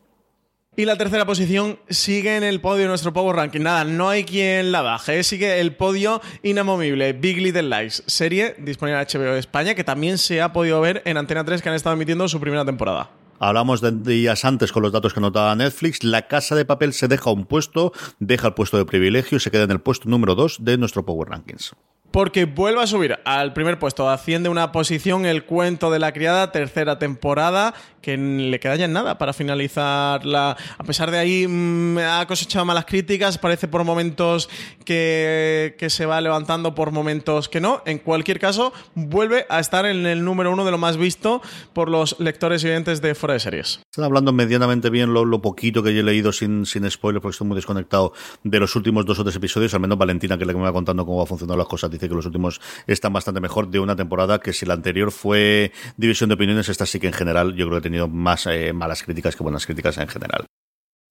Y 0.77 0.85
la 0.85 0.97
tercera 0.97 1.27
posición 1.27 1.81
sigue 1.89 2.37
en 2.37 2.45
el 2.45 2.61
podio 2.61 2.83
de 2.83 2.89
nuestro 2.89 3.13
Power 3.13 3.35
Ranking. 3.35 3.61
Nada, 3.61 3.83
no 3.83 4.09
hay 4.09 4.25
quien 4.25 4.71
la 4.71 4.83
baje. 4.83 5.25
Sigue 5.25 5.61
el 5.61 5.75
podio 5.75 6.23
inamovible. 6.45 7.13
Big 7.13 7.39
Little 7.39 7.65
Lies, 7.65 8.05
serie 8.07 8.55
disponible 8.57 9.01
en 9.01 9.07
HBO 9.07 9.35
España, 9.35 9.75
que 9.75 9.83
también 9.83 10.17
se 10.17 10.41
ha 10.41 10.53
podido 10.53 10.81
ver 10.81 11.03
en 11.07 11.17
Antena 11.17 11.45
3, 11.45 11.61
que 11.61 11.69
han 11.71 11.75
estado 11.75 11.97
emitiendo 11.97 12.29
su 12.29 12.39
primera 12.39 12.65
temporada. 12.65 13.11
Hablamos 13.41 13.81
de 13.81 13.91
días 13.91 14.45
antes 14.45 14.71
con 14.71 14.85
los 14.85 14.93
datos 14.93 15.13
que 15.13 15.21
notaba 15.21 15.57
Netflix. 15.57 16.05
La 16.05 16.29
Casa 16.29 16.55
de 16.55 16.65
Papel 16.65 16.93
se 16.93 17.09
deja 17.09 17.33
un 17.33 17.47
puesto, 17.47 17.93
deja 18.21 18.49
el 18.49 18.55
puesto 18.55 18.77
de 18.77 18.85
privilegio 18.85 19.39
y 19.39 19.41
se 19.41 19.51
queda 19.51 19.65
en 19.65 19.73
el 19.73 19.81
puesto 19.81 20.09
número 20.09 20.37
2 20.37 20.59
de 20.61 20.79
nuestro 20.79 21.05
Power 21.05 21.31
Rankings. 21.31 21.75
Porque 22.11 22.45
vuelve 22.45 22.83
a 22.83 22.87
subir 22.87 23.19
al 23.25 23.53
primer 23.53 23.79
puesto, 23.79 24.09
asciende 24.09 24.49
una 24.49 24.73
posición 24.73 25.27
el 25.27 25.45
cuento 25.45 25.91
de 25.91 25.99
la 25.99 26.13
criada, 26.13 26.51
tercera 26.51 26.99
temporada, 26.99 27.75
que 28.03 28.17
le 28.17 28.59
queda 28.59 28.77
ya 28.77 28.87
en 28.87 28.93
nada 28.93 29.19
para 29.19 29.33
finalizarla. 29.33 30.57
A 30.79 30.85
pesar 30.85 31.11
de 31.11 31.19
ahí, 31.19 31.47
mm, 31.47 31.99
ha 31.99 32.27
cosechado 32.27 32.65
malas 32.65 32.85
críticas, 32.87 33.39
parece 33.39 33.69
por 33.69 33.85
momentos 33.85 34.49
que, 34.85 35.77
que, 35.79 35.91
se 35.91 36.07
va 36.07 36.21
levantando, 36.21 36.75
por 36.75 36.91
momentos 36.91 37.49
que 37.49 37.61
no. 37.61 37.83
En 37.87 37.99
cualquier 37.99 38.41
caso, 38.41 38.73
vuelve 38.95 39.47
a 39.49 39.61
estar 39.61 39.87
en 39.87 40.07
el 40.07 40.25
número 40.25 40.53
uno 40.53 40.65
de 40.65 40.71
lo 40.71 40.79
más 40.79 40.97
visto 40.97 41.43
por 41.73 41.89
los 41.89 42.19
lectores 42.19 42.65
y 42.65 42.69
oyentes 42.69 43.01
de 43.03 43.15
Fuera 43.15 43.35
de 43.35 43.41
Series. 43.41 43.81
Están 43.91 44.05
hablando 44.05 44.33
medianamente 44.33 44.91
bien 44.91 45.13
lo, 45.13 45.41
poquito 45.41 45.83
que 45.83 45.95
yo 45.95 46.01
he 46.01 46.05
leído 46.05 46.33
sin, 46.33 46.67
sin 46.67 46.91
spoiler, 46.91 47.23
porque 47.23 47.35
estoy 47.35 47.47
muy 47.47 47.55
desconectado 47.55 48.13
de 48.43 48.61
los 48.61 48.75
últimos 48.77 49.07
dos 49.07 49.19
o 49.19 49.25
tres 49.25 49.37
episodios, 49.37 49.73
al 49.75 49.81
menos 49.81 49.97
Valentina, 49.97 50.37
que 50.37 50.45
es 50.45 50.47
la 50.47 50.53
que 50.53 50.59
me 50.59 50.65
va 50.65 50.73
contando 50.73 51.05
cómo 51.07 51.19
va 51.19 51.27
funcionando 51.27 51.57
las 51.57 51.69
cosas 51.69 51.91
que 52.09 52.15
los 52.15 52.27
últimos 52.27 52.61
están 52.87 53.13
bastante 53.13 53.41
mejor 53.41 53.69
de 53.71 53.81
una 53.81 53.97
temporada 53.97 54.41
que 54.41 54.53
si 54.53 54.67
la 54.67 54.75
anterior 54.75 55.13
fue 55.13 55.73
división 55.97 56.29
de 56.29 56.35
opiniones, 56.35 56.69
esta 56.69 56.87
sí 56.87 57.01
que 57.01 57.09
en 57.09 57.13
general 57.13 57.55
yo 57.55 57.67
creo 57.67 57.73
que 57.73 57.79
ha 57.79 57.91
tenido 57.91 58.09
más 58.09 58.47
eh, 58.47 58.73
malas 58.73 59.03
críticas 59.03 59.37
que 59.37 59.43
buenas 59.43 59.67
críticas 59.67 59.99
en 59.99 60.09
general. 60.09 60.47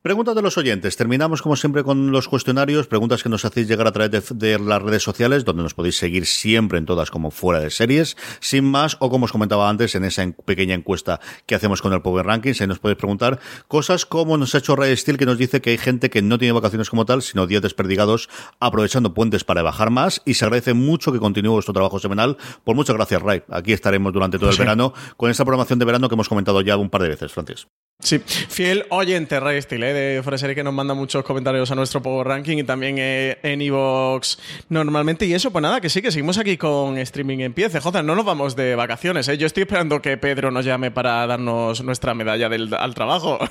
Preguntas 0.02 0.34
de 0.34 0.42
los 0.42 0.58
oyentes. 0.58 0.96
Terminamos 0.96 1.42
como 1.42 1.58
siempre 1.58 1.84
con 1.84 2.14
los 2.14 2.30
cuestionarios, 2.30 2.88
preguntas 2.88 3.22
que 3.22 3.28
nos 3.28 3.44
hacéis 3.44 3.68
llegar 3.68 3.86
a 3.86 3.92
través 3.92 4.32
de, 4.34 4.58
las 4.58 4.82
redes 4.82 5.04
sociales, 5.04 5.44
donde 5.44 5.62
nos 5.62 5.74
podéis 5.74 5.98
seguir 5.98 6.26
siempre 6.26 6.78
en 6.78 6.86
todas 6.86 7.12
como 7.12 7.32
fuera 7.32 7.60
de 7.60 7.70
series, 7.70 8.16
sin 8.40 8.64
más, 8.64 8.96
o 9.02 9.10
como 9.10 9.26
os 9.26 9.34
comentaba 9.34 9.70
antes, 9.70 9.96
en 9.96 10.06
esa 10.06 10.26
pequeña 10.46 10.74
encuesta 10.74 11.20
que 11.46 11.54
hacemos 11.54 11.82
con 11.82 11.92
el 11.92 12.02
Power 12.02 12.26
Rankings, 12.26 12.62
ahí 12.62 12.68
nos 12.68 12.80
podéis 12.80 12.98
preguntar 12.98 13.42
cosas 13.68 14.06
como 14.06 14.38
nos 14.38 14.56
ha 14.56 14.60
hecho 14.60 14.78
Ray 14.78 14.96
Steel, 14.96 15.18
que 15.18 15.26
nos 15.26 15.38
dice 15.38 15.60
que 15.60 15.72
hay 15.72 15.78
gente 15.78 16.10
que 16.10 16.22
no 16.22 16.38
tiene 16.38 16.54
vacaciones 16.54 16.90
como 16.90 17.06
tal, 17.06 17.22
sino 17.22 17.46
días 17.46 17.62
desperdigados, 17.62 18.30
aprovechando 18.62 19.14
puentes 19.14 19.44
para 19.44 19.64
bajar 19.64 19.90
más, 19.90 20.22
y 20.24 20.36
se 20.36 20.46
agradece 20.46 20.74
mucho 20.74 21.12
que 21.12 21.20
continúe 21.20 21.52
vuestro 21.52 21.74
trabajo 21.74 22.00
semanal. 22.00 22.38
Por 22.64 22.74
muchas 22.74 22.96
gracias, 22.96 23.22
Ray. 23.22 23.44
Aquí 23.50 23.74
estaremos 23.74 24.14
durante 24.14 24.40
todo 24.40 24.50
el 24.50 24.58
verano 24.58 24.94
con 25.18 25.30
esta 25.30 25.44
programación 25.44 25.78
de 25.78 25.84
verano 25.84 26.08
que 26.08 26.16
hemos 26.16 26.30
comentado 26.30 26.62
ya 26.62 26.78
un 26.78 26.90
par 26.90 27.02
de 27.02 27.10
veces, 27.10 27.34
Francis. 27.34 27.68
Sí, 28.02 28.18
fiel 28.20 28.86
oyente 28.92 29.42
Ray 29.42 29.62
Steel, 29.62 29.84
¿eh? 29.84 29.94
de 29.94 30.24
Foreserie 30.24 30.56
que 30.56 30.64
nos 30.64 30.74
manda 30.74 30.94
muchos 30.94 31.22
comentarios 31.26 31.70
a 31.70 31.76
nuestro 31.76 32.02
Power 32.02 32.26
Ranking 32.28 32.60
y 32.60 32.64
también 32.64 32.96
eh, 32.98 33.40
en 33.44 33.62
Evox 33.62 34.40
normalmente. 34.70 35.26
Y 35.26 35.34
eso, 35.34 35.52
pues 35.52 35.62
nada, 35.62 35.82
que 35.82 35.90
sí, 35.90 36.02
que 36.02 36.10
seguimos 36.10 36.38
aquí 36.38 36.56
con 36.56 36.98
streaming 36.98 37.40
en 37.40 37.52
pie. 37.52 37.68
No 38.02 38.16
nos 38.16 38.24
vamos 38.24 38.56
de 38.56 38.76
vacaciones, 38.76 39.28
¿eh? 39.28 39.38
Yo 39.38 39.48
estoy 39.48 39.64
esperando 39.64 40.02
que 40.02 40.16
Pedro 40.16 40.50
nos 40.50 40.64
llame 40.64 40.92
para 40.92 41.28
darnos 41.28 41.84
nuestra 41.84 42.14
medalla 42.14 42.48
del, 42.48 42.74
al 42.74 42.94
trabajo. 42.94 43.38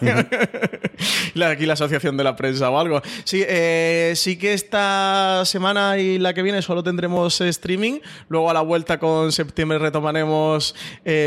aquí 1.46 1.66
la 1.66 1.74
asociación 1.74 2.16
de 2.16 2.24
la 2.24 2.34
prensa 2.34 2.70
o 2.70 2.78
algo. 2.78 3.02
Sí, 3.24 3.44
eh, 3.46 4.14
sí 4.16 4.38
que 4.38 4.54
esta 4.54 5.42
semana 5.44 5.98
y 5.98 6.18
la 6.18 6.32
que 6.32 6.40
viene 6.40 6.62
solo 6.62 6.82
tendremos 6.82 7.38
streaming. 7.42 8.00
Luego 8.30 8.48
a 8.48 8.54
la 8.54 8.62
vuelta 8.62 8.98
con 8.98 9.30
septiembre 9.30 9.78
retomaremos 9.78 10.74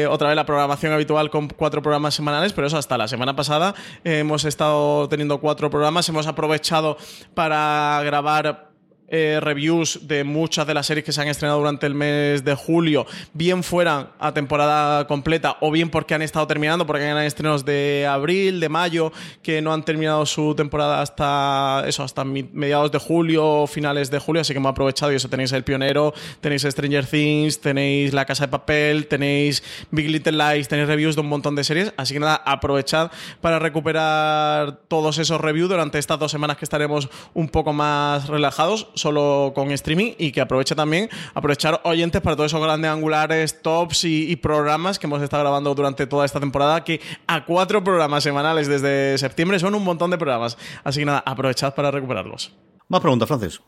otra 0.09 0.29
vez 0.29 0.35
la 0.35 0.45
programación 0.47 0.91
habitual 0.93 1.29
con 1.29 1.49
cuatro 1.49 1.83
programas 1.83 2.15
semanales, 2.15 2.51
pero 2.53 2.65
eso 2.65 2.79
hasta 2.79 2.97
las 2.97 3.10
semana 3.11 3.35
pasada 3.35 3.75
hemos 4.03 4.45
estado 4.45 5.07
teniendo 5.09 5.39
cuatro 5.39 5.69
programas, 5.69 6.09
hemos 6.09 6.25
aprovechado 6.25 6.97
para 7.35 8.01
grabar 8.03 8.70
eh, 9.13 9.39
reviews 9.41 10.07
de 10.07 10.23
muchas 10.23 10.65
de 10.65 10.73
las 10.73 10.85
series 10.85 11.03
que 11.03 11.11
se 11.11 11.21
han 11.21 11.27
estrenado 11.27 11.59
durante 11.59 11.85
el 11.85 11.93
mes 11.93 12.45
de 12.45 12.55
julio, 12.55 13.05
bien 13.33 13.61
fueran 13.61 14.07
a 14.19 14.33
temporada 14.33 15.05
completa 15.05 15.57
o 15.59 15.69
bien 15.69 15.89
porque 15.89 16.13
han 16.13 16.21
estado 16.21 16.47
terminando, 16.47 16.87
porque 16.87 17.03
hay 17.03 17.27
estrenos 17.27 17.65
de 17.65 18.07
abril, 18.09 18.61
de 18.61 18.69
mayo, 18.69 19.11
que 19.43 19.61
no 19.61 19.73
han 19.73 19.83
terminado 19.83 20.25
su 20.25 20.55
temporada 20.55 21.01
hasta 21.01 21.83
eso, 21.87 22.03
hasta 22.03 22.23
mediados 22.23 22.89
de 22.93 22.99
julio, 22.99 23.67
finales 23.67 24.09
de 24.09 24.17
julio, 24.17 24.41
así 24.41 24.53
que 24.53 24.59
hemos 24.59 24.71
aprovechado 24.71 25.11
y 25.11 25.15
eso 25.15 25.27
tenéis 25.27 25.51
El 25.51 25.65
Pionero, 25.65 26.13
tenéis 26.39 26.61
Stranger 26.61 27.05
Things, 27.05 27.59
tenéis 27.59 28.13
La 28.13 28.23
Casa 28.23 28.45
de 28.45 28.51
Papel, 28.51 29.07
tenéis 29.07 29.61
Big 29.91 30.09
Little 30.09 30.31
Lies, 30.31 30.69
tenéis 30.69 30.87
reviews 30.87 31.15
de 31.15 31.21
un 31.21 31.27
montón 31.27 31.53
de 31.57 31.65
series, 31.65 31.93
así 31.97 32.13
que 32.13 32.21
nada, 32.21 32.41
aprovechad 32.45 33.11
para 33.41 33.59
recuperar 33.59 34.79
todos 34.87 35.17
esos 35.17 35.41
reviews 35.41 35.67
durante 35.67 35.99
estas 35.99 36.17
dos 36.17 36.31
semanas 36.31 36.55
que 36.55 36.63
estaremos 36.63 37.09
un 37.33 37.49
poco 37.49 37.73
más 37.73 38.29
relajados 38.29 38.87
solo 39.01 39.51
con 39.53 39.71
streaming 39.71 40.13
y 40.17 40.31
que 40.31 40.41
aproveche 40.41 40.75
también 40.75 41.09
aprovechar 41.33 41.81
oyentes 41.83 42.21
para 42.21 42.35
todos 42.35 42.51
esos 42.51 42.61
grandes 42.61 42.89
angulares, 42.89 43.61
tops 43.61 44.05
y, 44.05 44.35
programas 44.37 44.97
que 44.97 45.07
hemos 45.07 45.21
estado 45.21 45.43
grabando 45.43 45.75
durante 45.75 46.07
toda 46.07 46.25
esta 46.25 46.39
temporada, 46.39 46.83
que 46.83 47.01
a 47.27 47.45
cuatro 47.45 47.83
programas 47.83 48.23
semanales 48.23 48.67
desde 48.67 49.17
septiembre 49.17 49.59
son 49.59 49.75
un 49.75 49.83
montón 49.83 50.09
de 50.11 50.17
programas. 50.17 50.57
Así 50.83 50.99
que 50.99 51.05
nada, 51.05 51.23
aprovechad 51.25 51.75
para 51.75 51.91
recuperarlos. 51.91 52.51
Más 52.87 53.01
preguntas, 53.01 53.27
Francis. 53.27 53.61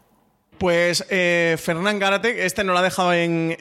Pues 0.58 1.06
eh, 1.10 1.58
Fernán 1.60 1.99
Gárate, 1.99 2.45
este 2.45 2.64
no 2.64 2.74
lo 2.74 2.80
ha 2.80 2.84
dejado 2.84 3.14
en 3.14 3.56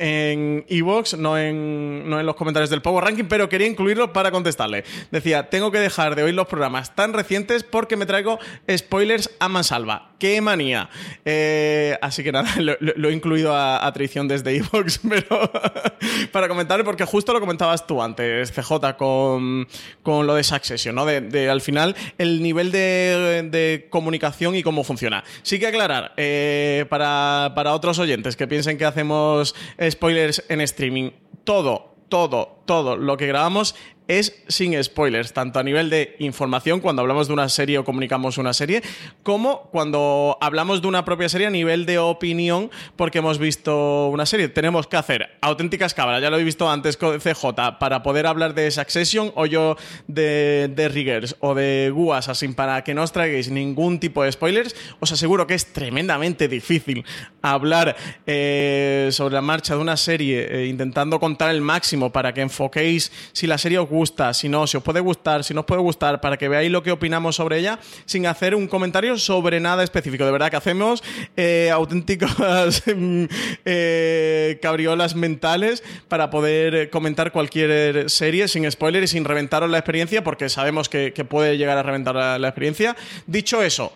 Evox, 0.68 1.16
no, 1.16 1.38
en, 1.38 2.08
no 2.08 2.20
en 2.20 2.26
los 2.26 2.36
comentarios 2.36 2.70
del 2.70 2.82
Power 2.82 3.04
Ranking, 3.04 3.24
pero 3.24 3.48
quería 3.48 3.66
incluirlo 3.66 4.12
para 4.12 4.30
contestarle. 4.30 4.84
Decía, 5.10 5.50
tengo 5.50 5.70
que 5.70 5.78
dejar 5.78 6.14
de 6.14 6.22
oír 6.22 6.34
los 6.34 6.46
programas 6.46 6.94
tan 6.94 7.12
recientes 7.12 7.64
porque 7.64 7.96
me 7.96 8.06
traigo 8.06 8.38
spoilers 8.70 9.30
a 9.40 9.48
mansalva. 9.48 10.12
¡Qué 10.18 10.40
manía! 10.40 10.88
Eh, 11.24 11.98
así 12.00 12.22
que 12.22 12.30
nada, 12.30 12.48
lo, 12.60 13.08
he 13.08 13.12
incluido 13.12 13.56
a, 13.56 13.90
traición 13.92 14.28
desde 14.28 14.56
Evox, 14.56 15.00
pero 15.08 15.50
para 16.32 16.48
comentarle, 16.48 16.84
porque 16.84 17.04
justo 17.04 17.32
lo 17.32 17.40
comentabas 17.40 17.86
tú 17.86 18.00
antes, 18.00 18.52
CJ, 18.52 18.96
con, 18.96 19.66
con 20.02 20.26
lo 20.26 20.34
de 20.34 20.44
Succession, 20.44 20.94
¿no? 20.94 21.04
De, 21.04 21.50
al 21.50 21.60
final 21.60 21.96
el 22.18 22.42
nivel 22.42 22.70
de, 22.70 23.48
de, 23.50 23.88
comunicación 23.90 24.54
y 24.54 24.62
cómo 24.62 24.84
funciona. 24.84 25.24
Sí 25.42 25.58
que 25.58 25.66
aclarar, 25.66 26.12
eh, 26.16 26.86
para, 26.92 27.52
para 27.54 27.72
otros 27.72 27.98
oyentes 27.98 28.36
que 28.36 28.46
piensen 28.46 28.76
que 28.76 28.84
hacemos 28.84 29.54
spoilers 29.90 30.44
en 30.50 30.60
streaming, 30.60 31.12
todo, 31.42 31.94
todo, 32.10 32.58
todo 32.66 32.98
lo 32.98 33.16
que 33.16 33.26
grabamos 33.26 33.74
es 34.08 34.42
sin 34.48 34.82
spoilers, 34.82 35.32
tanto 35.32 35.58
a 35.58 35.62
nivel 35.62 35.90
de 35.90 36.16
información 36.18 36.80
cuando 36.80 37.02
hablamos 37.02 37.28
de 37.28 37.34
una 37.34 37.48
serie 37.48 37.78
o 37.78 37.84
comunicamos 37.84 38.38
una 38.38 38.52
serie, 38.52 38.82
como 39.22 39.62
cuando 39.70 40.36
hablamos 40.40 40.82
de 40.82 40.88
una 40.88 41.04
propia 41.04 41.28
serie 41.28 41.46
a 41.46 41.50
nivel 41.50 41.86
de 41.86 41.98
opinión 41.98 42.70
porque 42.96 43.18
hemos 43.18 43.38
visto 43.38 44.08
una 44.08 44.26
serie. 44.26 44.48
Tenemos 44.48 44.86
que 44.86 44.96
hacer 44.96 45.30
auténticas 45.40 45.94
cámaras, 45.94 46.22
ya 46.22 46.30
lo 46.30 46.38
he 46.38 46.44
visto 46.44 46.70
antes 46.70 46.96
con 46.96 47.18
CJ, 47.20 47.78
para 47.78 48.02
poder 48.02 48.26
hablar 48.26 48.54
de 48.54 48.70
Succession 48.70 49.32
o 49.34 49.46
yo 49.46 49.76
de, 50.06 50.70
de 50.74 50.88
Riggers 50.88 51.36
o 51.40 51.54
de 51.54 51.90
Guas, 51.92 52.28
así 52.28 52.48
para 52.48 52.82
que 52.82 52.94
no 52.94 53.02
os 53.02 53.12
traigáis 53.12 53.50
ningún 53.50 54.00
tipo 54.00 54.24
de 54.24 54.32
spoilers. 54.32 54.74
Os 55.00 55.12
aseguro 55.12 55.46
que 55.46 55.54
es 55.54 55.72
tremendamente 55.72 56.48
difícil 56.48 57.04
hablar 57.40 57.96
eh, 58.26 59.08
sobre 59.12 59.34
la 59.34 59.42
marcha 59.42 59.74
de 59.74 59.80
una 59.80 59.96
serie 59.96 60.46
eh, 60.48 60.66
intentando 60.66 61.20
contar 61.20 61.50
el 61.50 61.60
máximo 61.60 62.10
para 62.10 62.34
que 62.34 62.40
enfoquéis 62.40 63.12
si 63.32 63.46
la 63.46 63.58
serie 63.58 63.78
os 63.78 63.88
gusta, 63.92 64.32
si 64.34 64.48
no, 64.48 64.66
si 64.66 64.76
os 64.76 64.82
puede 64.82 65.00
gustar, 65.00 65.44
si 65.44 65.54
no 65.54 65.60
os 65.60 65.66
puede 65.66 65.82
gustar, 65.82 66.20
para 66.20 66.36
que 66.36 66.48
veáis 66.48 66.70
lo 66.70 66.82
que 66.82 66.90
opinamos 66.90 67.36
sobre 67.36 67.58
ella, 67.58 67.78
sin 68.06 68.26
hacer 68.26 68.54
un 68.54 68.66
comentario 68.66 69.18
sobre 69.18 69.60
nada 69.60 69.84
específico. 69.84 70.24
De 70.24 70.32
verdad 70.32 70.50
que 70.50 70.56
hacemos 70.56 71.04
eh, 71.36 71.70
auténticas 71.72 72.82
eh, 73.64 74.58
cabriolas 74.62 75.14
mentales 75.14 75.84
para 76.08 76.30
poder 76.30 76.90
comentar 76.90 77.30
cualquier 77.30 78.08
serie 78.10 78.48
sin 78.48 78.68
spoiler 78.70 79.02
y 79.04 79.06
sin 79.06 79.24
reventaros 79.24 79.70
la 79.70 79.78
experiencia, 79.78 80.24
porque 80.24 80.48
sabemos 80.48 80.88
que, 80.88 81.12
puede 81.28 81.56
llegar 81.56 81.78
a 81.78 81.82
reventar 81.84 82.16
la 82.16 82.48
experiencia. 82.48 82.96
Dicho 83.26 83.62
eso, 83.62 83.92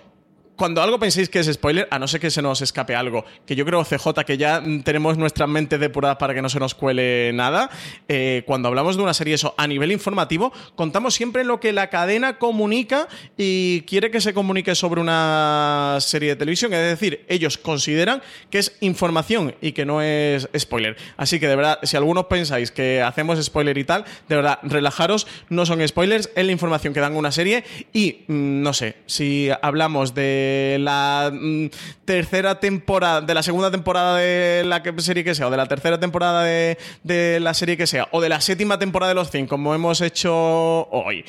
cuando 0.57 0.82
algo 0.82 0.98
penséis 0.98 1.28
que 1.28 1.38
es 1.38 1.52
spoiler, 1.52 1.86
a 1.90 1.98
no 1.98 2.09
ser 2.09 2.20
que 2.20 2.30
se 2.30 2.42
nos 2.42 2.62
escape 2.62 2.94
algo, 2.94 3.24
que 3.44 3.54
yo 3.54 3.64
creo, 3.64 3.84
CJ, 3.84 4.24
que 4.26 4.38
ya 4.38 4.62
tenemos 4.84 5.18
nuestra 5.18 5.46
mente 5.46 5.78
depurada 5.78 6.18
para 6.18 6.34
que 6.34 6.42
no 6.42 6.48
se 6.48 6.59
nos 6.59 6.74
cuele 6.74 7.32
nada, 7.34 7.70
eh, 8.09 8.42
cuando 8.46 8.68
hablamos 8.68 8.96
de 8.96 9.02
una 9.02 9.14
serie 9.14 9.34
eso 9.34 9.54
a 9.59 9.66
nivel 9.66 9.92
informativo, 9.92 10.52
contamos 10.74 11.14
siempre 11.14 11.44
lo 11.44 11.61
que 11.61 11.72
la 11.72 11.90
cadena 11.90 12.38
comunica 12.38 13.09
y 13.36 13.82
quiere 13.82 14.11
que 14.11 14.20
se 14.20 14.32
comunique 14.32 14.74
sobre 14.74 15.00
una 15.00 15.98
serie 16.00 16.30
de 16.30 16.36
televisión, 16.36 16.72
es 16.72 16.98
decir, 16.98 17.24
ellos 17.28 17.59
consideran 17.59 18.22
que 18.50 18.59
es 18.59 18.76
información 18.80 19.54
y 19.61 19.72
que 19.72 19.84
no 19.84 20.00
es 20.00 20.48
spoiler. 20.57 20.96
Así 21.16 21.38
que 21.38 21.48
de 21.48 21.57
verdad, 21.57 21.78
si 21.82 21.96
algunos 21.96 22.26
pensáis 22.26 22.70
que 22.70 23.02
hacemos 23.02 23.42
spoiler 23.44 23.76
y 23.76 23.84
tal, 23.84 24.04
de 24.28 24.36
verdad, 24.36 24.59
relajaros, 24.62 25.26
no 25.50 25.66
son 25.66 25.86
spoilers, 25.86 26.30
es 26.34 26.46
la 26.46 26.52
información 26.52 26.94
que 26.94 27.00
dan 27.00 27.16
una 27.16 27.30
serie 27.30 27.64
y, 27.92 28.24
mm, 28.26 28.62
no 28.62 28.72
sé, 28.72 28.96
si 29.07 29.50
hablamos 29.62 30.14
de 30.14 30.45
la 30.80 31.30
mm, 31.32 31.66
tercera 32.05 32.61
temporada, 32.61 33.20
de 33.20 33.34
la 33.34 33.42
segunda 33.42 33.70
temporada 33.70 34.16
de 34.18 34.64
la 34.64 34.82
serie 34.99 35.24
que 35.24 35.34
sea, 35.34 35.49
o 35.49 35.51
de 35.51 35.57
la 35.57 35.66
tercera 35.66 35.99
temporada 35.99 36.42
de, 36.42 36.78
de 37.03 37.40
la 37.40 37.55
serie 37.55 37.76
que 37.76 37.86
sea, 37.86 38.09
o 38.12 38.20
de 38.20 38.28
la 38.28 38.40
séptima 38.40 38.78
temporada 38.78 39.11
de 39.11 39.14
los 39.14 39.30
100, 39.30 39.47
como 39.47 39.74
hemos 39.74 40.01
hecho 40.01 40.88
hoy, 40.90 41.24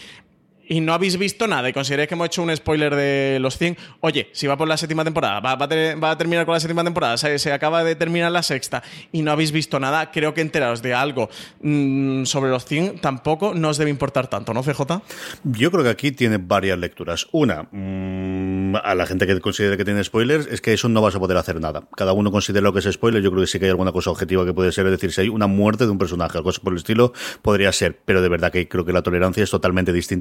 y 0.67 0.81
no 0.81 0.93
habéis 0.93 1.17
visto 1.17 1.47
nada 1.47 1.69
y 1.69 1.73
consideráis 1.73 2.07
que 2.07 2.15
hemos 2.15 2.27
hecho 2.27 2.43
un 2.43 2.55
spoiler 2.55 2.95
de 2.95 3.39
los 3.39 3.57
100, 3.57 3.77
oye, 4.01 4.29
si 4.33 4.47
va 4.47 4.57
por 4.57 4.67
la 4.67 4.77
séptima 4.77 5.03
temporada, 5.03 5.39
va, 5.39 5.53
a, 5.53 6.17
terminar 6.17 6.45
con 6.45 6.53
la 6.53 6.59
séptima 6.59 6.83
temporada, 6.83 7.17
se, 7.17 7.51
acaba 7.51 7.83
de 7.83 7.95
terminar 7.95 8.31
la 8.31 8.43
sexta 8.43 8.83
y 9.11 9.21
no 9.21 9.31
habéis 9.31 9.51
visto 9.51 9.79
nada, 9.79 10.11
creo 10.11 10.33
que 10.33 10.41
enteraros 10.41 10.81
de 10.81 10.93
algo 10.93 11.29
mm, 11.61 12.25
sobre 12.25 12.51
los 12.51 12.65
100 12.65 12.99
tampoco 12.99 13.53
nos 13.53 13.77
debe 13.77 13.89
importar 13.89 14.27
tanto, 14.27 14.53
¿no, 14.53 14.63
CJ? 14.63 15.01
Yo 15.43 15.71
creo 15.71 15.83
que 15.83 15.89
aquí 15.89 16.11
tiene 16.11 16.37
varias 16.37 16.77
lecturas. 16.77 17.27
Una, 17.31 17.67
mm, 17.71 18.75
a 18.83 18.95
la 18.95 19.05
gente 19.05 19.25
que 19.25 19.39
considere 19.39 19.77
que 19.77 19.85
tiene 19.85 20.03
spoilers, 20.03 20.47
es 20.47 20.61
que 20.61 20.73
eso 20.73 20.89
no 20.89 21.01
vas 21.01 21.15
a 21.15 21.19
poder 21.19 21.37
hacer 21.37 21.59
nada. 21.59 21.83
Cada 21.95 22.13
uno 22.13 22.31
considera 22.31 22.63
lo 22.63 22.73
que 22.73 22.79
es 22.79 22.89
spoiler, 22.91 23.21
yo 23.21 23.31
creo 23.31 23.41
que 23.41 23.47
sí 23.47 23.59
que 23.59 23.65
hay 23.65 23.71
alguna 23.71 23.91
cosa 23.91 24.11
objetiva 24.11 24.45
que 24.45 24.53
puede 24.53 24.71
ser, 24.71 24.85
es 24.85 24.91
decir, 24.91 25.11
si 25.11 25.21
hay 25.21 25.29
una 25.29 25.47
muerte 25.47 25.85
de 25.85 25.91
un 25.91 25.97
personaje, 25.97 26.37
algo 26.37 26.51
por 26.63 26.73
el 26.73 26.77
estilo, 26.77 27.13
podría 27.41 27.71
ser, 27.71 27.99
pero 28.05 28.21
de 28.21 28.29
verdad 28.29 28.51
que 28.51 28.67
creo 28.67 28.85
que 28.85 28.93
la 28.93 29.01
tolerancia 29.01 29.43
es 29.43 29.49
totalmente 29.49 29.93
distinta 29.93 30.17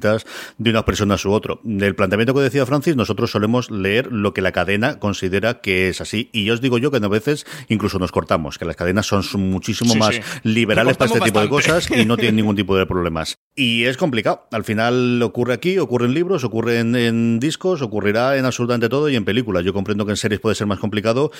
de 0.58 0.70
una 0.70 0.84
persona 0.84 1.16
u 1.24 1.30
otro. 1.32 1.60
Del 1.64 1.94
planteamiento 1.94 2.34
que 2.34 2.40
decía 2.40 2.66
Francis, 2.66 2.96
nosotros 2.96 3.30
solemos 3.30 3.70
leer 3.70 4.12
lo 4.12 4.34
que 4.34 4.42
la 4.42 4.52
cadena 4.52 4.98
considera 4.98 5.60
que 5.60 5.88
es 5.88 6.00
así. 6.00 6.28
Y 6.32 6.44
yo 6.44 6.54
os 6.54 6.60
digo 6.60 6.78
yo 6.78 6.90
que 6.90 6.98
a 6.98 7.08
veces 7.08 7.46
incluso 7.68 7.98
nos 7.98 8.12
cortamos, 8.12 8.58
que 8.58 8.64
las 8.64 8.76
cadenas 8.76 9.06
son 9.06 9.24
muchísimo 9.50 9.94
más 9.94 10.20
liberales 10.42 10.96
para 10.96 11.12
este 11.12 11.24
tipo 11.24 11.40
de 11.40 11.48
cosas 11.48 11.90
y 11.90 12.04
no 12.04 12.16
tienen 12.16 12.36
ningún 12.36 12.56
tipo 12.56 12.76
de 12.76 12.86
problemas. 12.86 13.38
Y 13.54 13.84
es 13.84 13.96
complicado. 13.96 14.46
Al 14.52 14.64
final 14.64 15.22
ocurre 15.22 15.54
aquí, 15.54 15.78
ocurre 15.78 16.06
en 16.06 16.14
libros, 16.14 16.44
ocurre 16.44 16.80
en, 16.80 17.40
discos, 17.40 17.80
ocurrirá 17.80 18.36
en 18.36 18.44
absolutamente 18.44 18.88
todo 18.88 19.08
y 19.08 19.16
en 19.16 19.24
películas. 19.24 19.64
Yo 19.64 19.72
comprendo 19.72 20.04
que 20.04 20.12
en 20.12 20.16
series 20.16 20.40
puede 20.40 20.54
ser 20.54 20.66
más 20.66 20.78
complicado. 20.78 21.30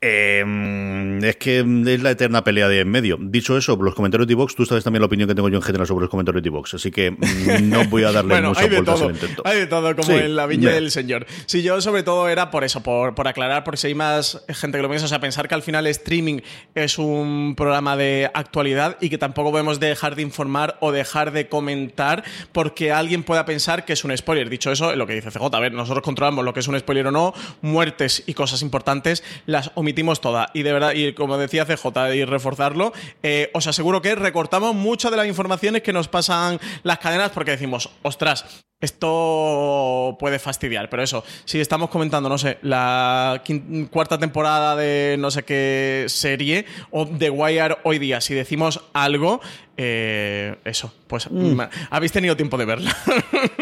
Eh, 0.00 1.18
es 1.22 1.36
que 1.36 1.60
es 1.60 2.02
la 2.02 2.10
eterna 2.10 2.42
pelea 2.42 2.68
de 2.68 2.80
en 2.80 2.88
medio. 2.88 3.18
Dicho 3.20 3.56
eso, 3.56 3.76
los 3.80 3.94
comentarios 3.94 4.26
de 4.26 4.34
Vox, 4.34 4.54
tú 4.54 4.64
sabes 4.66 4.84
también 4.84 5.00
la 5.00 5.06
opinión 5.06 5.28
que 5.28 5.34
tengo 5.34 5.48
yo 5.48 5.56
en 5.56 5.62
general 5.62 5.86
sobre 5.86 6.02
los 6.02 6.10
comentarios 6.10 6.42
de 6.42 6.50
Vox, 6.50 6.74
así 6.74 6.90
que 6.90 7.16
no 7.62 7.84
voy 7.86 8.04
a 8.04 8.12
darle 8.12 8.39
vuelta 8.48 8.92
al 8.92 9.10
intento. 9.10 9.42
Hay 9.44 9.58
de 9.58 9.66
todo, 9.66 9.94
como 9.96 10.12
en 10.12 10.36
la 10.36 10.46
viña 10.46 10.70
del 10.70 10.90
señor. 10.90 11.26
Si 11.46 11.62
yo 11.62 11.80
sobre 11.80 12.02
todo 12.02 12.28
era 12.28 12.50
por 12.50 12.64
eso, 12.64 12.82
por, 12.82 13.14
por 13.14 13.28
aclarar, 13.28 13.64
porque 13.64 13.78
si 13.78 13.86
hay 13.88 13.94
más 13.94 14.42
gente 14.48 14.78
que 14.78 14.82
lo 14.82 14.88
piensa, 14.88 15.06
o 15.06 15.08
sea, 15.08 15.20
pensar 15.20 15.48
que 15.48 15.54
al 15.54 15.62
final 15.62 15.86
streaming 15.86 16.40
es 16.74 16.98
un 16.98 17.54
programa 17.56 17.96
de 17.96 18.30
actualidad 18.32 18.96
y 19.00 19.10
que 19.10 19.18
tampoco 19.18 19.50
podemos 19.50 19.80
dejar 19.80 20.16
de 20.16 20.22
informar 20.22 20.76
o 20.80 20.92
dejar 20.92 21.32
de 21.32 21.48
comentar 21.48 22.24
porque 22.52 22.92
alguien 22.92 23.22
pueda 23.22 23.44
pensar 23.44 23.84
que 23.84 23.92
es 23.92 24.04
un 24.04 24.16
spoiler. 24.16 24.48
Dicho 24.48 24.70
eso, 24.72 24.94
lo 24.96 25.06
que 25.06 25.14
dice 25.14 25.30
CJ, 25.30 25.54
a 25.54 25.60
ver, 25.60 25.72
nosotros 25.72 26.02
controlamos 26.02 26.44
lo 26.44 26.54
que 26.54 26.60
es 26.60 26.68
un 26.68 26.78
spoiler 26.78 27.06
o 27.08 27.10
no, 27.10 27.34
muertes 27.62 28.22
y 28.26 28.34
cosas 28.34 28.62
importantes 28.62 29.22
las 29.46 29.70
omitimos 29.74 30.20
todas. 30.20 30.48
Y 30.54 30.62
de 30.62 30.72
verdad, 30.72 30.92
y 30.94 31.12
como 31.12 31.38
decía 31.38 31.64
CJ, 31.64 32.14
y 32.14 32.24
reforzarlo, 32.24 32.92
eh, 33.22 33.50
os 33.54 33.66
aseguro 33.66 34.02
que 34.02 34.14
recortamos 34.14 34.74
muchas 34.74 35.10
de 35.10 35.16
las 35.16 35.26
informaciones 35.26 35.82
que 35.82 35.92
nos 35.92 36.08
pasan 36.08 36.60
las 36.82 36.98
cadenas 36.98 37.30
porque 37.30 37.52
decimos, 37.52 37.90
ostras, 38.02 38.29
palabras 38.34 38.69
esto 38.80 40.16
puede 40.18 40.38
fastidiar, 40.38 40.88
pero 40.88 41.02
eso, 41.02 41.22
si 41.44 41.60
estamos 41.60 41.90
comentando, 41.90 42.28
no 42.28 42.38
sé, 42.38 42.58
la 42.62 43.42
cuarta 43.90 44.18
temporada 44.18 44.74
de 44.74 45.16
no 45.18 45.30
sé 45.30 45.42
qué 45.42 46.06
serie 46.08 46.64
o 46.90 47.06
The 47.06 47.28
Wire 47.28 47.76
hoy 47.84 47.98
día, 47.98 48.22
si 48.22 48.32
decimos 48.32 48.80
algo, 48.94 49.40
eh, 49.82 50.56
eso, 50.64 50.92
pues 51.06 51.30
mm. 51.30 51.58
habéis 51.88 52.12
tenido 52.12 52.36
tiempo 52.36 52.58
de 52.58 52.66
verla. 52.66 52.94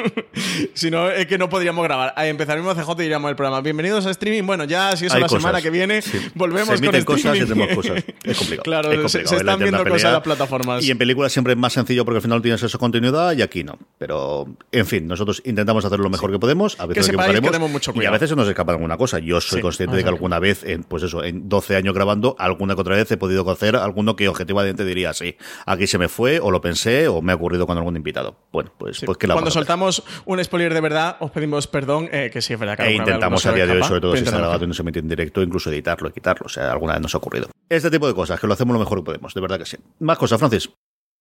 si 0.75 0.91
no, 0.91 1.09
es 1.09 1.27
que 1.29 1.39
no 1.39 1.49
podríamos 1.49 1.85
grabar. 1.85 2.13
Ahí 2.17 2.29
empezaremos 2.29 2.77
CJ 2.77 2.91
y 2.91 3.03
diríamos 3.03 3.31
el 3.31 3.37
programa. 3.37 3.61
Bienvenidos 3.61 4.05
a 4.05 4.11
streaming. 4.11 4.45
Bueno, 4.45 4.65
ya 4.65 4.97
si 4.97 5.07
eso 5.07 5.17
la 5.17 5.29
semana 5.29 5.63
que 5.63 5.71
viene, 5.71 6.01
volvemos 6.35 6.77
se 6.77 6.85
con 6.85 7.05
cosas 7.05 7.37
y 7.37 7.47
tenemos 7.47 7.69
cosas. 7.73 8.03
Es 8.25 8.37
complicado. 8.37 8.65
Claro, 8.65 9.09
se, 9.09 9.23
están 9.23 9.61
viendo 9.61 9.85
cosas 9.85 10.05
en 10.07 10.13
las 10.13 10.23
plataformas. 10.23 10.85
Y 10.85 10.91
en 10.91 10.99
películas 10.99 11.31
siempre 11.31 11.53
es 11.53 11.59
más 11.59 11.73
sencillo 11.73 12.05
porque 12.05 12.17
al 12.17 12.23
final 12.23 12.43
tienes 12.43 12.65
esa 12.65 12.79
continuidad 12.79 13.37
y 13.37 13.43
aquí 13.43 13.63
no. 13.63 13.79
Pero, 13.99 14.49
en 14.73 14.87
fin, 14.87 15.08
nosotros 15.09 15.43
intentamos 15.45 15.85
hacer 15.85 15.99
lo 15.99 16.11
mejor 16.11 16.31
que 16.31 16.39
podemos. 16.39 16.79
A 16.79 16.87
veces 16.87 17.07
que 17.07 17.13
sepáis 17.13 17.41
mucho 17.59 17.93
cuidado. 17.93 18.05
Y 18.05 18.07
a 18.07 18.11
veces 18.13 18.31
se 18.31 18.37
nos 18.37 18.49
escapa 18.49 18.73
alguna 18.73 18.97
cosa. 18.97 19.19
Yo 19.19 19.41
soy 19.41 19.61
consciente 19.61 19.97
de 19.97 20.03
que 20.03 20.09
alguna 20.09 20.39
vez, 20.39 20.63
en, 20.65 20.85
pues 20.85 21.03
eso, 21.03 21.25
en 21.25 21.49
12 21.49 21.77
años 21.77 21.95
grabando, 21.95 22.37
alguna 22.39 22.75
que 22.75 22.81
otra 22.81 22.97
vez 22.97 23.11
he 23.11 23.17
podido 23.17 23.49
hacer 23.51 23.77
alguno 23.77 24.17
que 24.17 24.29
objetivamente 24.29 24.85
diría, 24.85 25.13
sí, 25.13 25.37
aquí 25.67 25.87
se 25.87 25.99
me 25.99 26.09
fue 26.09 26.41
o 26.41 26.51
lo 26.51 26.61
pensé 26.61 27.09
o 27.09 27.23
me 27.23 27.33
ha 27.33 27.35
ocurrido 27.35 27.67
con 27.67 27.77
algún 27.77 27.97
invitado. 27.97 28.37
Bueno, 28.53 28.73
pues, 28.79 29.01
pues 29.05 29.19
que 29.19 29.27
la 29.27 29.35
Cuando 29.35 29.51
soltamos 29.51 30.03
un 30.27 30.43
spoiler 30.45 30.75
de 30.75 30.81
verdad, 30.81 31.17
os 31.21 31.31
pedimos 31.31 31.67
perdón, 31.67 32.09
eh, 32.13 32.31
que 32.33 32.43
sí 32.43 32.53
es 32.53 32.61
verdad 32.61 32.77
que 32.77 32.85
E 32.85 32.93
intentamos 32.95 33.45
a 33.47 33.53
día 33.53 33.67
de 33.67 33.73
hoy, 33.73 33.83
sobre 33.83 34.01
todo 34.01 34.17
si 34.17 34.25
está 34.25 34.39
grabado 34.39 34.65
y 34.65 34.69
no 34.69 34.75
se 34.75 34.83
mete 34.83 34.99
en 34.99 35.09
directo, 35.09 35.43
incluso 35.43 35.71
editarlo 35.71 36.09
y 36.09 36.13
quitarlo. 36.13 36.47
O 36.47 36.49
sea, 36.49 36.71
alguna 36.71 36.95
vez 36.95 37.03
nos 37.03 37.15
ha 37.15 37.19
ocurrido. 37.19 37.49
Este 37.69 37.91
tipo 37.91 38.07
de 38.07 38.15
cosas, 38.15 38.41
que 38.41 38.47
lo 38.47 38.53
hacemos 38.53 38.75
lo 38.75 38.81
mejor 38.81 38.99
que 38.99 39.05
podemos, 39.05 39.35
de 39.35 39.41
verdad 39.41 39.59
que 39.59 39.67
sí. 39.67 39.77
Más 40.01 40.19
cosas, 40.19 40.39
Francis. 40.39 40.71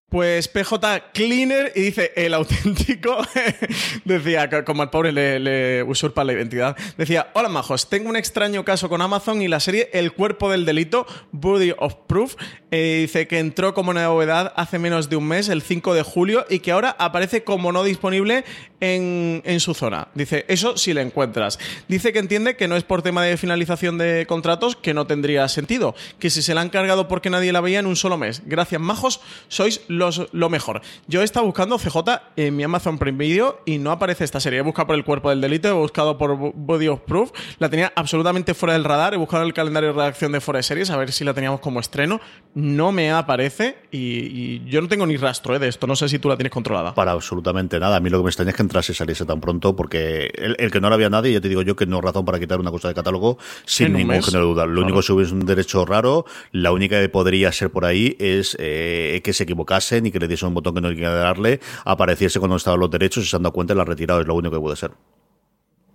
Pues 0.10 0.48
PJ 0.48 1.12
Cleaner 1.14 1.74
y 1.76 1.82
dice 1.82 2.14
el 2.16 2.34
auténtico. 2.34 3.18
decía, 4.06 4.50
como 4.64 4.82
al 4.82 4.90
pobre 4.90 5.12
le, 5.12 5.84
usurpa 5.84 6.24
la 6.24 6.32
identidad. 6.32 6.78
Decía: 6.98 7.30
Hola 7.34 7.50
majos, 7.50 7.90
tengo 7.90 8.08
un 8.08 8.16
extraño 8.16 8.64
caso 8.64 8.88
con 8.88 9.02
Amazon 9.02 9.42
y 9.42 9.50
la 9.50 9.60
serie 9.60 9.90
El 9.92 10.14
cuerpo 10.14 10.50
del 10.50 10.64
delito, 10.64 11.06
Body 11.34 11.74
of 11.78 11.96
Proof. 12.08 12.36
Eh, 12.72 13.00
dice 13.02 13.28
que 13.28 13.40
entró 13.40 13.74
como 13.74 13.94
novedad 13.94 14.54
hace 14.56 14.80
menos 14.80 15.10
de 15.10 15.18
un 15.18 15.28
mes, 15.28 15.50
el 15.50 15.62
5 15.62 15.94
de 15.94 16.04
julio, 16.04 16.46
y 16.50 16.60
que 16.60 16.72
ahora 16.72 16.96
aparece 17.00 17.44
como 17.44 17.74
no 17.74 17.84
disponible 17.84 18.46
en, 18.80 19.60
su 19.60 19.74
zona. 19.74 20.08
Dice: 20.14 20.46
Eso 20.48 20.78
si 20.78 20.94
le 20.94 21.02
encuentras. 21.02 21.60
Dice 21.88 22.14
que 22.14 22.20
entiende 22.20 22.56
que 22.56 22.68
no 22.68 22.76
es 22.76 22.84
por 22.84 23.02
tema 23.02 23.24
de 23.24 23.38
finalización 23.38 23.98
de 23.98 24.26
contratos, 24.28 24.76
que 24.76 24.94
no 24.94 25.08
tendría 25.08 25.48
sentido. 25.48 25.96
Que 26.20 26.30
si 26.30 26.42
se 26.42 26.54
la 26.54 26.62
han 26.62 26.70
cargado 26.70 27.08
porque 27.08 27.30
nadie 27.30 27.52
la 27.52 27.62
veía 27.62 27.80
en 27.80 27.86
un 27.86 27.96
solo 27.96 28.18
mes. 28.18 28.42
Gracias, 28.46 28.82
majos, 28.82 29.22
sois 29.48 29.82
lo 29.88 30.50
mejor. 30.50 30.82
Yo 31.08 31.22
he 31.22 31.26
estado 31.26 31.46
buscando 31.46 31.78
CJ 31.78 31.98
en 32.36 32.56
mi 32.56 32.64
Amazon 32.64 32.98
Prime 32.98 33.18
Video 33.18 33.62
y 33.66 33.78
no 33.78 33.92
aparece 33.92 34.24
esta 34.24 34.40
serie. 34.40 34.60
He 34.60 34.64
buscado 34.64 34.88
por 34.88 34.96
el 34.96 35.04
cuerpo 35.04 35.30
del 35.30 35.42
delito, 35.42 35.68
he 35.68 35.74
buscado 35.74 36.18
por 36.18 36.36
Body 36.36 36.88
of 36.88 37.02
Proof, 37.02 37.32
la 37.60 37.70
tenía 37.70 37.92
absolutamente 37.96 38.54
fuera 38.54 38.74
del 38.74 38.84
radar, 38.84 39.14
he 39.14 39.18
buscado 39.18 39.44
el 39.44 39.54
calendario 39.54 39.90
de 39.90 39.96
redacción 39.96 40.32
de 40.32 40.38
de 40.54 40.64
Series 40.64 40.90
a 40.90 40.98
ver 40.98 41.12
si 41.12 41.24
la 41.24 41.34
teníamos 41.34 41.60
como 41.60 41.80
estreno. 41.80 42.22
No 42.54 42.92
me 42.92 43.12
aparece 43.12 43.78
y, 43.92 44.64
yo 44.70 44.82
no 44.82 44.88
tengo 44.88 45.06
ni 45.06 45.18
rastro 45.18 45.56
eh, 45.56 45.60
de 45.60 45.68
esto. 45.68 45.88
No 45.88 45.96
sé 45.96 46.10
si 46.10 46.20
tú 46.20 46.30
la 46.30 46.38
tienes 46.38 46.52
controlada. 46.52 46.94
Para 46.94 47.12
absolutamente 47.12 47.80
nada. 47.80 47.98
A 47.98 48.00
mí 48.00 48.10
lo 48.10 48.20
que 48.20 48.24
me 48.24 48.30
extraña 48.30 48.52
es 48.52 48.56
que 48.56 48.62
entrase 48.68 48.92
y 48.92 48.96
saliese 48.96 49.26
tan 49.26 49.42
pronto 49.42 49.76
porque 49.76 50.32
el, 50.36 50.72
que 50.72 50.80
no 50.80 50.90
la 50.90 50.96
había 50.96 51.10
nadie, 51.10 51.34
ya 51.34 51.42
te 51.42 51.50
digo 51.50 51.62
yo 51.62 51.76
que 51.76 51.86
no 51.86 52.02
razón 52.02 52.26
para 52.26 52.40
quitar 52.40 52.60
una 52.60 52.72
cosa 52.72 52.88
de 52.88 52.94
catálogo 52.94 53.38
sin 53.66 53.94
ningún 53.94 54.22
género 54.22 54.46
de 54.46 54.54
duda. 54.54 54.66
Lo 54.66 54.82
único 54.82 55.02
que 55.02 55.12
hubiese 55.12 55.34
un 55.34 55.46
derecho 55.46 55.86
raro, 55.86 56.26
la 56.52 56.72
única 56.72 57.00
que 57.02 57.10
podría 57.10 57.52
ser 57.52 57.72
por 57.72 57.86
ahí 57.86 58.16
es 58.20 58.56
eh, 58.60 59.22
que 59.24 59.34
se 59.34 59.44
equivocasen 59.44 60.06
y 60.06 60.12
que 60.12 60.20
le 60.20 60.28
diese 60.28 60.46
un 60.46 60.54
botón 60.54 60.76
que 60.76 60.82
no 60.82 60.90
quería 60.90 61.12
darle, 61.12 61.60
apareciese 61.86 62.40
cuando 62.40 62.58
estaban 62.58 62.80
los 62.80 62.92
derechos 62.92 63.24
y 63.26 63.28
se 63.28 63.36
han 63.36 63.44
dado 63.44 63.54
cuenta 63.54 63.74
y 63.74 63.78
la 63.78 63.84
ha 63.84 63.86
retirado. 63.86 64.22
Es 64.22 64.28
lo 64.28 64.36
único 64.36 64.56
que 64.56 64.62
puede 64.62 64.76
ser. 64.76 64.92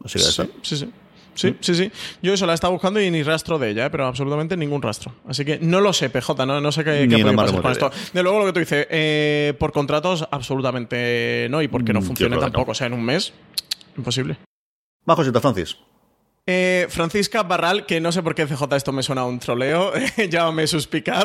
Así 0.05 0.19
que 0.19 0.25
sí, 0.25 0.43
sí, 0.63 0.77
sí. 0.77 0.93
Sí, 1.35 1.57
sí, 1.61 1.75
sí. 1.75 1.91
Yo 2.23 2.35
eso 2.35 2.47
la 2.47 2.55
estaba 2.55 2.73
buscando 2.73 3.01
y 3.01 3.11
ni 3.11 3.23
rastro 3.23 3.59
de 3.59 3.71
ella, 3.71 3.87
¿eh? 3.87 3.91
pero 3.91 4.07
absolutamente 4.07 4.57
ningún 4.57 4.83
rastro. 4.83 5.15
Así 5.27 5.45
que 5.45 5.59
no 5.61 5.81
lo 5.81 5.93
sé, 5.93 6.11
PJ, 6.11 6.47
no, 6.47 6.61
no 6.61 6.73
sé 6.73 6.85
qué, 6.85 7.07
qué 7.09 7.19
puede 7.23 7.37
pasar 7.37 7.63
con 7.63 7.73
esto. 7.73 7.91
De 8.13 8.23
luego 8.23 8.41
lo 8.41 8.47
que 8.47 8.53
tú 8.53 8.61
dices, 8.61 8.87
eh, 8.91 9.55
por 9.59 9.73
contratos, 9.73 10.27
absolutamente 10.31 11.47
no, 11.51 11.63
y 11.63 11.69
porque 11.69 11.93
no 11.93 12.01
mm, 12.01 12.05
funcione 12.05 12.37
tampoco. 12.37 12.73
O 12.73 12.75
sea, 12.75 12.87
en 12.87 12.93
un 12.93 13.05
mes, 13.05 13.33
imposible. 13.97 14.37
Bajo 15.05 15.25
Francis. 15.25 15.77
Eh, 16.45 16.89
Francisca 16.91 17.45
Barral, 17.45 17.87
que 17.87 18.01
no 18.01 18.11
sé 18.11 18.21
por 18.21 18.35
qué 18.35 18.47
CJ 18.47 18.75
esto 18.75 18.91
me 18.91 19.05
suena 19.05 19.21
a 19.21 19.27
un 19.27 19.39
troleo, 19.39 19.93
llámame 20.29 20.67
suspicaz, 20.67 21.25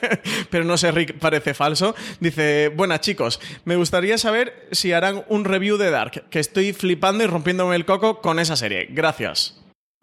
pero 0.50 0.64
no 0.64 0.76
sé, 0.76 0.92
Rick 0.92 1.18
parece 1.18 1.52
falso. 1.52 1.96
Dice, 2.20 2.68
buenas 2.68 3.00
chicos, 3.00 3.40
me 3.64 3.74
gustaría 3.74 4.18
saber 4.18 4.68
si 4.70 4.92
harán 4.92 5.24
un 5.28 5.44
review 5.44 5.78
de 5.78 5.90
Dark, 5.90 6.28
que 6.30 6.38
estoy 6.38 6.72
flipando 6.72 7.24
y 7.24 7.26
rompiéndome 7.26 7.74
el 7.74 7.84
coco 7.84 8.20
con 8.20 8.38
esa 8.38 8.54
serie. 8.54 8.86
Gracias. 8.90 9.61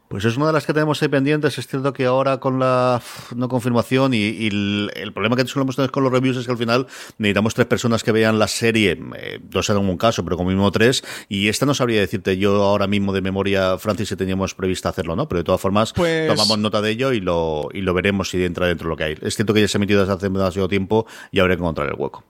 Pues 0.10 0.26
es 0.26 0.38
una 0.38 0.48
de 0.48 0.54
las 0.54 0.66
que 0.66 0.74
tenemos 0.74 1.02
ahí 1.04 1.08
pendientes. 1.08 1.60
Es 1.60 1.68
cierto 1.68 1.94
que 1.94 2.08
ahora 2.08 2.40
con 2.40 2.58
la 2.58 3.00
no 3.36 3.48
confirmación 3.48 4.16
y, 4.16 4.48
el, 4.48 5.12
problema 5.14 5.36
que 5.36 5.46
solemos 5.46 5.76
tener 5.76 5.92
con 5.92 6.04
los 6.04 6.12
reviews 6.12 6.36
es 6.38 6.48
que 6.48 6.52
al 6.52 6.58
final 6.58 6.88
necesitamos 7.20 7.54
tres 7.54 7.68
personas 7.68 8.04
que 8.04 8.12
vean 8.12 8.40
la 8.40 8.48
serie, 8.48 9.00
eh, 9.18 9.40
dos 9.40 9.70
en 9.70 9.78
un 9.78 9.98
caso, 9.98 10.24
pero 10.24 10.36
como 10.36 10.50
mínimo 10.50 10.72
tres. 10.72 11.04
Y 11.30 11.48
esta 11.48 11.68
no 11.68 11.76
sabría 11.76 12.00
decirte 12.00 12.40
yo 12.40 12.64
ahora 12.64 12.88
mismo 12.88 13.14
de 13.14 13.22
memoria, 13.22 13.78
Francis, 13.78 14.10
si 14.10 14.16
teníamos 14.16 14.56
previsto 14.56 14.90
hacerlo, 14.90 15.16
¿no? 15.16 15.30
Pero 15.30 15.42
de 15.42 15.44
todas 15.44 15.62
formas, 15.62 15.94
pues 15.94 16.28
tomamos 16.28 16.58
nota 16.58 16.82
de 16.82 16.90
ello 16.90 17.14
y 17.14 17.20
lo, 17.20 17.70
y 17.72 17.82
lo 17.82 17.94
veremos 17.94 18.32
si 18.32 18.44
entra 18.44 18.66
dentro 18.66 18.88
de 18.88 18.90
lo 18.90 18.98
que 18.98 19.04
hay. 19.04 19.18
Es 19.22 19.36
cierto 19.36 19.54
que 19.54 19.62
ya 19.62 19.68
se 19.68 19.78
ha 19.78 19.80
emitido 19.80 20.00
desde 20.00 20.14
hace 20.14 20.28
demasiado 20.28 20.68
tiempo 20.68 21.06
y 21.32 21.40
habrá 21.40 21.56
que 21.56 21.62
encontrar 21.62 21.88
el 21.88 21.94
hueco. 21.96 22.24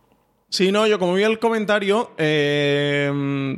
Sí, 0.52 0.72
no, 0.72 0.88
yo 0.88 0.98
como 0.98 1.14
vi 1.14 1.22
el 1.22 1.38
comentario 1.38 2.12
eh, 2.18 3.12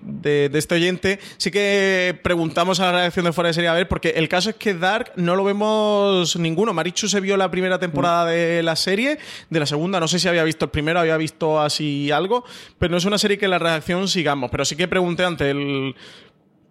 de, 0.03 0.51
este 0.53 0.75
oyente, 0.75 1.19
sí 1.37 1.49
que 1.49 2.19
preguntamos 2.21 2.81
a 2.81 2.87
la 2.87 2.91
redacción 2.91 3.23
de 3.23 3.31
Fuera 3.31 3.47
de 3.47 3.53
Serie 3.53 3.69
a 3.69 3.73
ver, 3.73 3.87
porque 3.87 4.09
el 4.09 4.27
caso 4.27 4.49
es 4.49 4.57
que 4.57 4.73
Dark 4.73 5.13
no 5.15 5.37
lo 5.37 5.45
vemos 5.45 6.35
ninguno. 6.35 6.73
Marichu 6.73 7.07
se 7.07 7.21
vio 7.21 7.37
la 7.37 7.49
primera 7.49 7.79
temporada 7.79 8.25
de 8.25 8.61
la 8.61 8.75
serie, 8.75 9.19
de 9.49 9.59
la 9.61 9.65
segunda, 9.65 10.01
no 10.01 10.09
sé 10.09 10.19
si 10.19 10.27
había 10.27 10.43
visto 10.43 10.65
el 10.65 10.71
primero, 10.71 10.99
había 10.99 11.15
visto 11.15 11.61
así 11.61 12.11
algo, 12.11 12.43
pero 12.77 12.91
no 12.91 12.97
es 12.97 13.05
una 13.05 13.17
serie 13.17 13.37
que 13.37 13.47
la 13.47 13.57
redacción 13.57 14.09
sigamos. 14.09 14.51
Pero 14.51 14.65
sí 14.65 14.75
que 14.75 14.89
pregunté 14.89 15.23
ante 15.23 15.49
el 15.49 15.95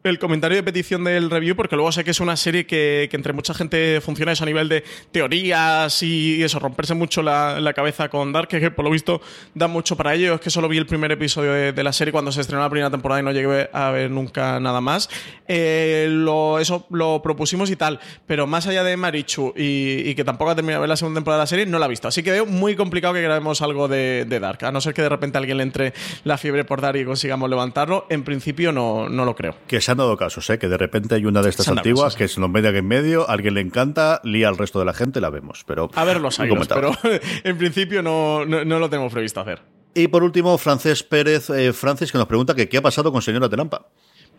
el 0.02 0.18
comentario 0.18 0.56
de 0.56 0.62
petición 0.62 1.04
del 1.04 1.30
review, 1.30 1.54
porque 1.54 1.76
luego 1.76 1.92
sé 1.92 2.04
que 2.04 2.12
es 2.12 2.20
una 2.20 2.36
serie 2.36 2.66
que, 2.66 3.08
entre 3.12 3.32
mucha 3.32 3.52
gente 3.52 4.00
funciona 4.00 4.32
eso 4.32 4.44
a 4.44 4.46
nivel 4.46 4.68
de 4.68 4.82
teorías 5.12 6.02
y 6.02 6.42
eso, 6.42 6.58
romperse 6.58 6.94
mucho 6.94 7.22
la, 7.22 7.72
cabeza 7.74 8.08
con 8.08 8.32
Dark, 8.32 8.48
que 8.48 8.70
por 8.70 8.84
lo 8.84 8.90
visto 8.90 9.20
da 9.54 9.68
mucho 9.68 9.96
para 9.96 10.14
ello. 10.14 10.34
Es 10.34 10.40
que 10.40 10.50
solo 10.50 10.68
vi 10.68 10.78
el 10.78 10.86
primer 10.86 11.12
episodio 11.12 11.52
de, 11.52 11.82
la 11.82 11.92
serie 11.92 12.12
cuando 12.12 12.32
se 12.32 12.40
estrenó 12.40 12.62
la 12.62 12.70
primera 12.70 12.90
temporada 12.90 13.20
y 13.20 13.24
no 13.24 13.32
llegué 13.32 13.70
a 13.72 13.90
ver 13.90 14.10
nunca 14.10 14.58
nada 14.58 14.80
más. 14.80 15.08
Eh, 15.46 16.08
lo, 16.10 16.58
eso 16.58 16.86
lo 16.90 17.22
propusimos 17.22 17.70
y 17.70 17.76
tal, 17.76 18.00
pero 18.26 18.46
más 18.46 18.66
allá 18.66 18.82
de 18.84 18.96
Marichu 18.96 19.52
y, 19.56 20.14
que 20.14 20.24
tampoco 20.24 20.50
ha 20.50 20.54
terminado 20.54 20.80
de 20.80 20.82
ver 20.82 20.88
la 20.88 20.96
segunda 20.96 21.18
temporada 21.18 21.40
de 21.40 21.42
la 21.42 21.46
serie, 21.46 21.66
no 21.66 21.78
la 21.78 21.86
he 21.86 21.88
visto. 21.90 22.08
Así 22.08 22.22
que 22.22 22.30
veo 22.30 22.46
muy 22.46 22.74
complicado 22.74 23.14
que 23.14 23.22
grabemos 23.22 23.62
algo 23.62 23.86
de, 23.86 24.26
Dark, 24.40 24.64
a 24.64 24.72
no 24.72 24.80
ser 24.80 24.94
que 24.94 25.02
de 25.02 25.08
repente 25.08 25.36
alguien 25.36 25.58
le 25.58 25.62
entre 25.62 25.92
la 26.24 26.38
fiebre 26.38 26.64
por 26.64 26.80
Dark 26.80 26.98
y 26.98 27.04
consigamos 27.04 27.50
levantarlo. 27.50 28.06
En 28.08 28.24
principio 28.24 28.72
no, 28.72 29.08
no 29.08 29.24
lo 29.24 29.36
creo 29.36 29.56
han 29.90 29.98
dado 29.98 30.16
casos, 30.16 30.48
¿eh? 30.50 30.58
que 30.58 30.68
de 30.68 30.76
repente 30.76 31.14
hay 31.14 31.26
una 31.26 31.42
de 31.42 31.50
estas 31.50 31.68
antiguas 31.68 32.16
que 32.16 32.28
se 32.28 32.40
nos 32.40 32.50
mete 32.50 32.68
aquí 32.68 32.78
en 32.78 32.88
medio, 32.88 33.28
alguien 33.28 33.54
le 33.54 33.60
encanta, 33.60 34.20
lía 34.24 34.48
al 34.48 34.56
resto 34.56 34.78
de 34.78 34.84
la 34.84 34.92
gente, 34.92 35.20
la 35.20 35.30
vemos. 35.30 35.64
Pero, 35.66 35.90
a 35.94 36.04
ver 36.04 36.20
los 36.20 36.38
años, 36.40 36.68
pero 36.68 36.92
en 37.44 37.58
principio 37.58 38.02
no, 38.02 38.44
no, 38.44 38.78
lo 38.78 38.90
tenemos 38.90 39.12
previsto 39.12 39.40
hacer. 39.40 39.60
Y 39.94 40.08
por 40.08 40.22
último, 40.22 40.56
Francés 40.56 41.02
Pérez, 41.02 41.50
eh, 41.50 41.72
Francis, 41.72 42.12
que 42.12 42.18
nos 42.18 42.28
pregunta 42.28 42.54
que 42.54 42.68
qué 42.68 42.78
ha 42.78 42.82
pasado 42.82 43.10
con 43.10 43.22
Señora 43.22 43.48
Telampa. 43.48 43.86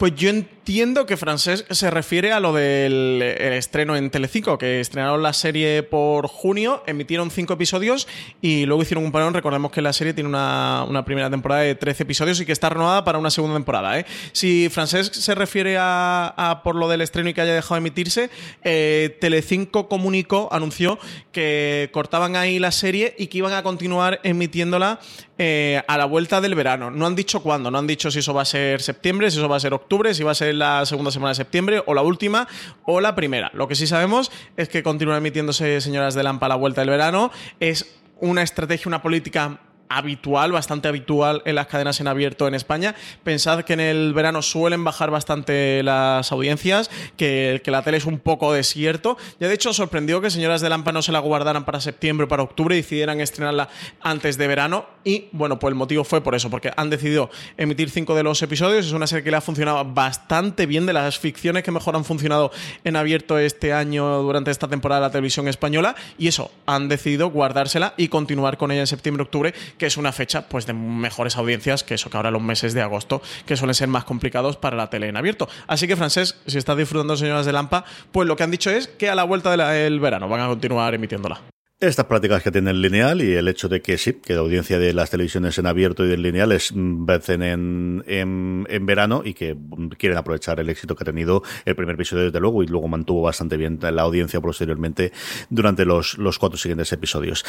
Pues 0.01 0.15
yo 0.15 0.31
entiendo 0.31 1.05
que 1.05 1.15
Francés 1.15 1.63
se 1.69 1.91
refiere 1.91 2.31
a 2.31 2.39
lo 2.39 2.53
del 2.53 3.21
estreno 3.21 3.95
en 3.95 4.09
Telecinco, 4.09 4.57
que 4.57 4.79
estrenaron 4.79 5.21
la 5.21 5.31
serie 5.31 5.83
por 5.83 6.25
junio, 6.25 6.81
emitieron 6.87 7.29
cinco 7.29 7.53
episodios 7.53 8.07
y 8.41 8.65
luego 8.65 8.81
hicieron 8.81 9.05
un 9.05 9.11
parón. 9.11 9.35
Recordemos 9.35 9.71
que 9.71 9.83
la 9.83 9.93
serie 9.93 10.15
tiene 10.15 10.27
una, 10.27 11.03
primera 11.05 11.29
temporada 11.29 11.61
de 11.61 11.75
13 11.75 12.01
episodios 12.01 12.41
y 12.41 12.47
que 12.47 12.51
está 12.51 12.69
renovada 12.69 13.03
para 13.03 13.19
una 13.19 13.29
segunda 13.29 13.55
temporada. 13.55 13.99
¿eh? 13.99 14.07
Si 14.31 14.69
Francés 14.71 15.11
se 15.13 15.35
refiere 15.35 15.77
a, 15.79 16.61
por 16.63 16.75
lo 16.75 16.89
del 16.89 17.01
estreno 17.01 17.29
y 17.29 17.35
que 17.35 17.41
haya 17.41 17.53
dejado 17.53 17.75
de 17.75 17.79
emitirse, 17.81 18.31
eh, 18.63 19.15
Telecinco 19.21 19.87
comunicó, 19.87 20.49
anunció 20.51 20.97
que 21.31 21.91
cortaban 21.93 22.35
ahí 22.35 22.57
la 22.57 22.71
serie 22.71 23.13
y 23.19 23.27
que 23.27 23.37
iban 23.37 23.53
a 23.53 23.61
continuar 23.61 24.19
emitiéndola 24.23 24.99
eh, 25.43 25.81
a 25.87 25.97
la 25.97 26.05
vuelta 26.05 26.39
del 26.39 26.53
verano. 26.53 26.91
No 26.91 27.07
han 27.07 27.15
dicho 27.15 27.41
cuándo, 27.41 27.71
no 27.71 27.79
han 27.79 27.87
dicho 27.87 28.11
si 28.11 28.19
eso 28.19 28.31
va 28.31 28.43
a 28.43 28.45
ser 28.45 28.79
septiembre, 28.79 29.31
si 29.31 29.39
eso 29.39 29.49
va 29.49 29.55
a 29.55 29.59
ser 29.59 29.73
octubre, 29.73 30.13
si 30.13 30.21
va 30.21 30.33
a 30.33 30.35
ser 30.35 30.53
la 30.53 30.85
segunda 30.85 31.09
semana 31.09 31.29
de 31.29 31.35
septiembre 31.35 31.81
o 31.87 31.95
la 31.95 32.03
última 32.03 32.47
o 32.85 33.01
la 33.01 33.15
primera. 33.15 33.49
Lo 33.55 33.67
que 33.67 33.73
sí 33.73 33.87
sabemos 33.87 34.31
es 34.55 34.69
que 34.69 34.83
continúan 34.83 35.17
emitiéndose 35.17 35.81
Señoras 35.81 36.13
de 36.13 36.21
Lampa 36.21 36.45
a 36.45 36.49
la 36.49 36.57
vuelta 36.57 36.81
del 36.81 36.91
verano. 36.91 37.31
Es 37.59 37.95
una 38.19 38.43
estrategia, 38.43 38.87
una 38.87 39.01
política 39.01 39.59
habitual, 39.97 40.51
bastante 40.51 40.87
habitual 40.87 41.41
en 41.45 41.55
las 41.55 41.67
cadenas 41.67 41.99
en 41.99 42.07
abierto 42.07 42.47
en 42.47 42.55
España. 42.55 42.95
Pensad 43.23 43.63
que 43.63 43.73
en 43.73 43.79
el 43.79 44.13
verano 44.13 44.41
suelen 44.41 44.83
bajar 44.83 45.11
bastante 45.11 45.83
las 45.83 46.31
audiencias, 46.31 46.89
que, 47.17 47.61
la 47.65 47.83
tele 47.83 47.97
es 47.97 48.05
un 48.05 48.19
poco 48.19 48.51
desierto. 48.51 49.17
Ya 49.39 49.47
de 49.47 49.53
hecho 49.53 49.73
sorprendió 49.73 50.19
que 50.19 50.29
Señoras 50.29 50.61
de 50.61 50.69
Lampa 50.69 50.91
no 50.91 51.01
se 51.01 51.13
la 51.13 51.19
guardaran 51.19 51.63
para 51.63 51.79
septiembre 51.79 52.25
o 52.25 52.27
para 52.27 52.43
octubre 52.43 52.75
y 52.75 52.81
decidieran 52.81 53.21
estrenarla 53.21 53.69
antes 54.01 54.37
de 54.37 54.47
verano. 54.47 54.85
Y 55.03 55.29
bueno, 55.31 55.57
pues 55.57 55.71
el 55.71 55.75
motivo 55.75 56.03
fue 56.03 56.21
por 56.21 56.35
eso, 56.35 56.49
porque 56.49 56.71
han 56.75 56.89
decidido 56.89 57.29
emitir 57.57 57.89
cinco 57.89 58.13
de 58.13 58.23
los 58.23 58.41
episodios. 58.41 58.85
Es 58.85 58.91
una 58.91 59.07
serie 59.07 59.23
que 59.23 59.31
le 59.31 59.37
ha 59.37 59.41
funcionado 59.41 59.83
bastante 59.85 60.65
bien, 60.65 60.85
de 60.85 60.93
las 60.93 61.17
ficciones 61.17 61.63
que 61.63 61.71
mejor 61.71 61.95
han 61.95 62.05
funcionado 62.05 62.51
en 62.83 62.95
abierto 62.95 63.37
este 63.37 63.73
año 63.73 64.21
durante 64.21 64.51
esta 64.51 64.67
temporada 64.67 65.01
de 65.01 65.07
la 65.07 65.11
televisión 65.11 65.47
española. 65.47 65.95
Y 66.17 66.27
eso, 66.27 66.51
han 66.65 66.89
decidido 66.89 67.29
guardársela 67.29 67.93
y 67.97 68.09
continuar 68.09 68.57
con 68.57 68.71
ella 68.71 68.81
en 68.81 68.87
septiembre-octubre 68.87 69.53
que 69.81 69.87
es 69.87 69.97
una 69.97 70.11
fecha 70.11 70.47
pues 70.47 70.67
de 70.67 70.73
mejores 70.73 71.37
audiencias 71.37 71.83
que 71.83 71.95
eso 71.95 72.11
que 72.11 72.15
ahora 72.15 72.29
los 72.29 72.43
meses 72.43 72.75
de 72.75 72.83
agosto, 72.83 73.19
que 73.47 73.57
suelen 73.57 73.73
ser 73.73 73.87
más 73.87 74.03
complicados 74.03 74.55
para 74.55 74.77
la 74.77 74.91
tele 74.91 75.07
en 75.07 75.17
abierto. 75.17 75.49
Así 75.65 75.87
que, 75.87 75.95
Francés, 75.95 76.37
si 76.45 76.59
estás 76.59 76.77
disfrutando 76.77 77.17
Señoras 77.17 77.47
de 77.47 77.51
Lampa, 77.51 77.83
pues 78.11 78.27
lo 78.27 78.35
que 78.35 78.43
han 78.43 78.51
dicho 78.51 78.69
es 78.69 78.87
que 78.87 79.09
a 79.09 79.15
la 79.15 79.23
vuelta 79.23 79.49
del 79.55 79.99
verano 79.99 80.29
van 80.29 80.41
a 80.41 80.47
continuar 80.47 80.93
emitiéndola. 80.93 81.41
Estas 81.81 82.05
prácticas 82.05 82.43
que 82.43 82.51
tiene 82.51 82.69
el 82.69 82.79
lineal 82.79 83.23
y 83.23 83.33
el 83.33 83.47
hecho 83.47 83.67
de 83.67 83.81
que 83.81 83.97
sí, 83.97 84.13
que 84.13 84.35
la 84.35 84.41
audiencia 84.41 84.77
de 84.77 84.93
las 84.93 85.09
televisiones 85.09 85.57
en 85.57 85.65
abierto 85.65 86.05
y 86.05 86.09
del 86.09 86.21
lineal 86.21 86.51
es 86.51 86.71
mm, 86.75 87.07
vencen 87.07 87.41
en, 87.41 88.03
en, 88.05 88.85
verano 88.85 89.23
y 89.25 89.33
que 89.33 89.55
mm, 89.55 89.87
quieren 89.97 90.15
aprovechar 90.15 90.59
el 90.59 90.69
éxito 90.69 90.95
que 90.95 91.03
ha 91.03 91.05
tenido 91.05 91.41
el 91.65 91.75
primer 91.75 91.95
episodio 91.95 92.25
desde 92.25 92.39
luego 92.39 92.61
y 92.61 92.67
luego 92.67 92.87
mantuvo 92.87 93.23
bastante 93.23 93.57
bien 93.57 93.79
la 93.81 94.03
audiencia 94.03 94.39
posteriormente 94.39 95.11
durante 95.49 95.83
los, 95.83 96.19
los 96.19 96.37
cuatro 96.37 96.59
siguientes 96.59 96.93
episodios. 96.93 97.43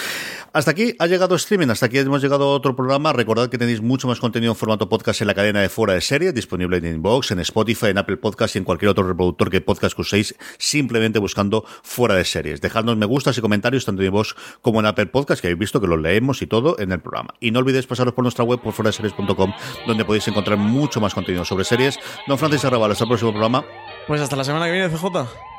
Hasta 0.55 0.71
aquí 0.71 0.95
ha 0.99 1.07
llegado 1.09 1.35
streaming, 1.35 1.69
hasta 1.69 1.85
aquí 1.85 1.99
hemos 1.99 2.23
llegado 2.23 2.45
a 2.45 2.55
otro 2.55 2.75
programa. 2.75 3.13
Recordad 3.13 3.51
que 3.51 3.59
tenéis 3.59 3.83
mucho 3.83 4.09
más 4.09 4.19
contenido 4.19 4.53
en 4.53 4.57
formato 4.57 4.89
podcast 4.89 5.21
en 5.21 5.27
la 5.27 5.35
cadena 5.35 5.61
de 5.61 5.69
fuera 5.69 5.93
de 5.93 6.01
serie, 6.01 6.33
disponible 6.33 6.79
en 6.79 6.87
Inbox, 6.87 7.33
en 7.33 7.41
Spotify, 7.41 7.89
en 7.89 7.99
Apple 7.99 8.17
Podcast 8.17 8.57
y 8.57 8.61
en 8.61 8.65
cualquier 8.65 8.93
otro 8.93 9.07
reproductor 9.07 9.51
que 9.51 9.61
podcast 9.61 9.95
que 9.95 10.01
uséis, 10.01 10.35
simplemente 10.57 11.19
buscando 11.19 11.67
fuera 11.83 12.15
de 12.15 12.25
series. 12.25 12.63
Dejadnos 12.63 12.97
me 12.97 13.05
gustas 13.05 13.37
y 13.37 13.43
comentarios 13.43 13.85
tanto 13.85 14.01
en 14.01 14.22
como 14.61 14.81
en 14.81 14.87
Apple 14.87 15.07
Podcast, 15.07 15.41
que 15.41 15.49
habéis 15.49 15.59
visto 15.59 15.81
que 15.81 15.87
los 15.87 16.01
leemos 16.01 16.43
y 16.43 16.47
todo 16.47 16.77
en 16.79 16.93
el 16.93 17.01
programa. 17.01 17.35
Y 17.41 17.51
no 17.51 17.59
olvidéis 17.59 17.87
pasaros 17.87 18.15
por 18.15 18.25
nuestra 18.25 18.45
web, 18.45 18.61
por 18.61 18.73
foraseries.com, 18.73 19.53
donde 19.87 20.05
podéis 20.05 20.27
encontrar 20.29 20.59
mucho 20.59 21.01
más 21.01 21.15
contenido 21.15 21.45
sobre 21.45 21.65
series. 21.65 21.99
Don 22.27 22.39
Francis 22.39 22.65
Arrabal, 22.65 22.93
hasta 22.93 23.05
el 23.05 23.09
próximo 23.09 23.33
programa. 23.33 23.65
Pues 24.07 24.21
hasta 24.21 24.37
la 24.37 24.45
semana 24.45 24.67
que 24.67 24.73
viene, 24.73 24.89
CJ. 24.89 25.07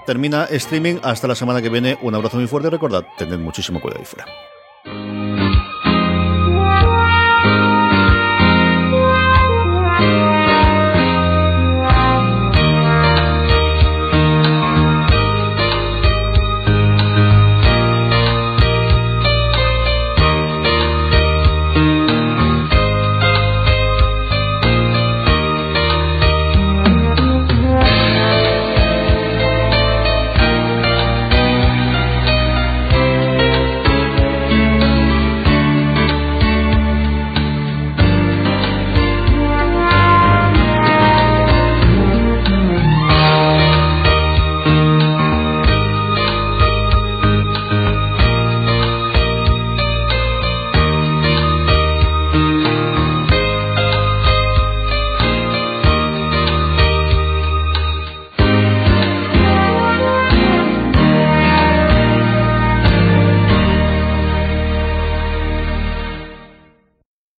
Termina 0.05 0.45
streaming, 0.45 0.95
hasta 1.03 1.27
la 1.27 1.35
semana 1.35 1.61
que 1.61 1.69
viene. 1.69 1.97
Un 2.01 2.15
abrazo 2.15 2.37
muy 2.37 2.47
fuerte 2.47 2.67
y 2.67 2.71
recordad, 2.71 3.05
tened 3.17 3.39
muchísimo 3.39 3.79
cuidado 3.79 3.99
ahí 3.99 4.05
fuera. 4.05 4.25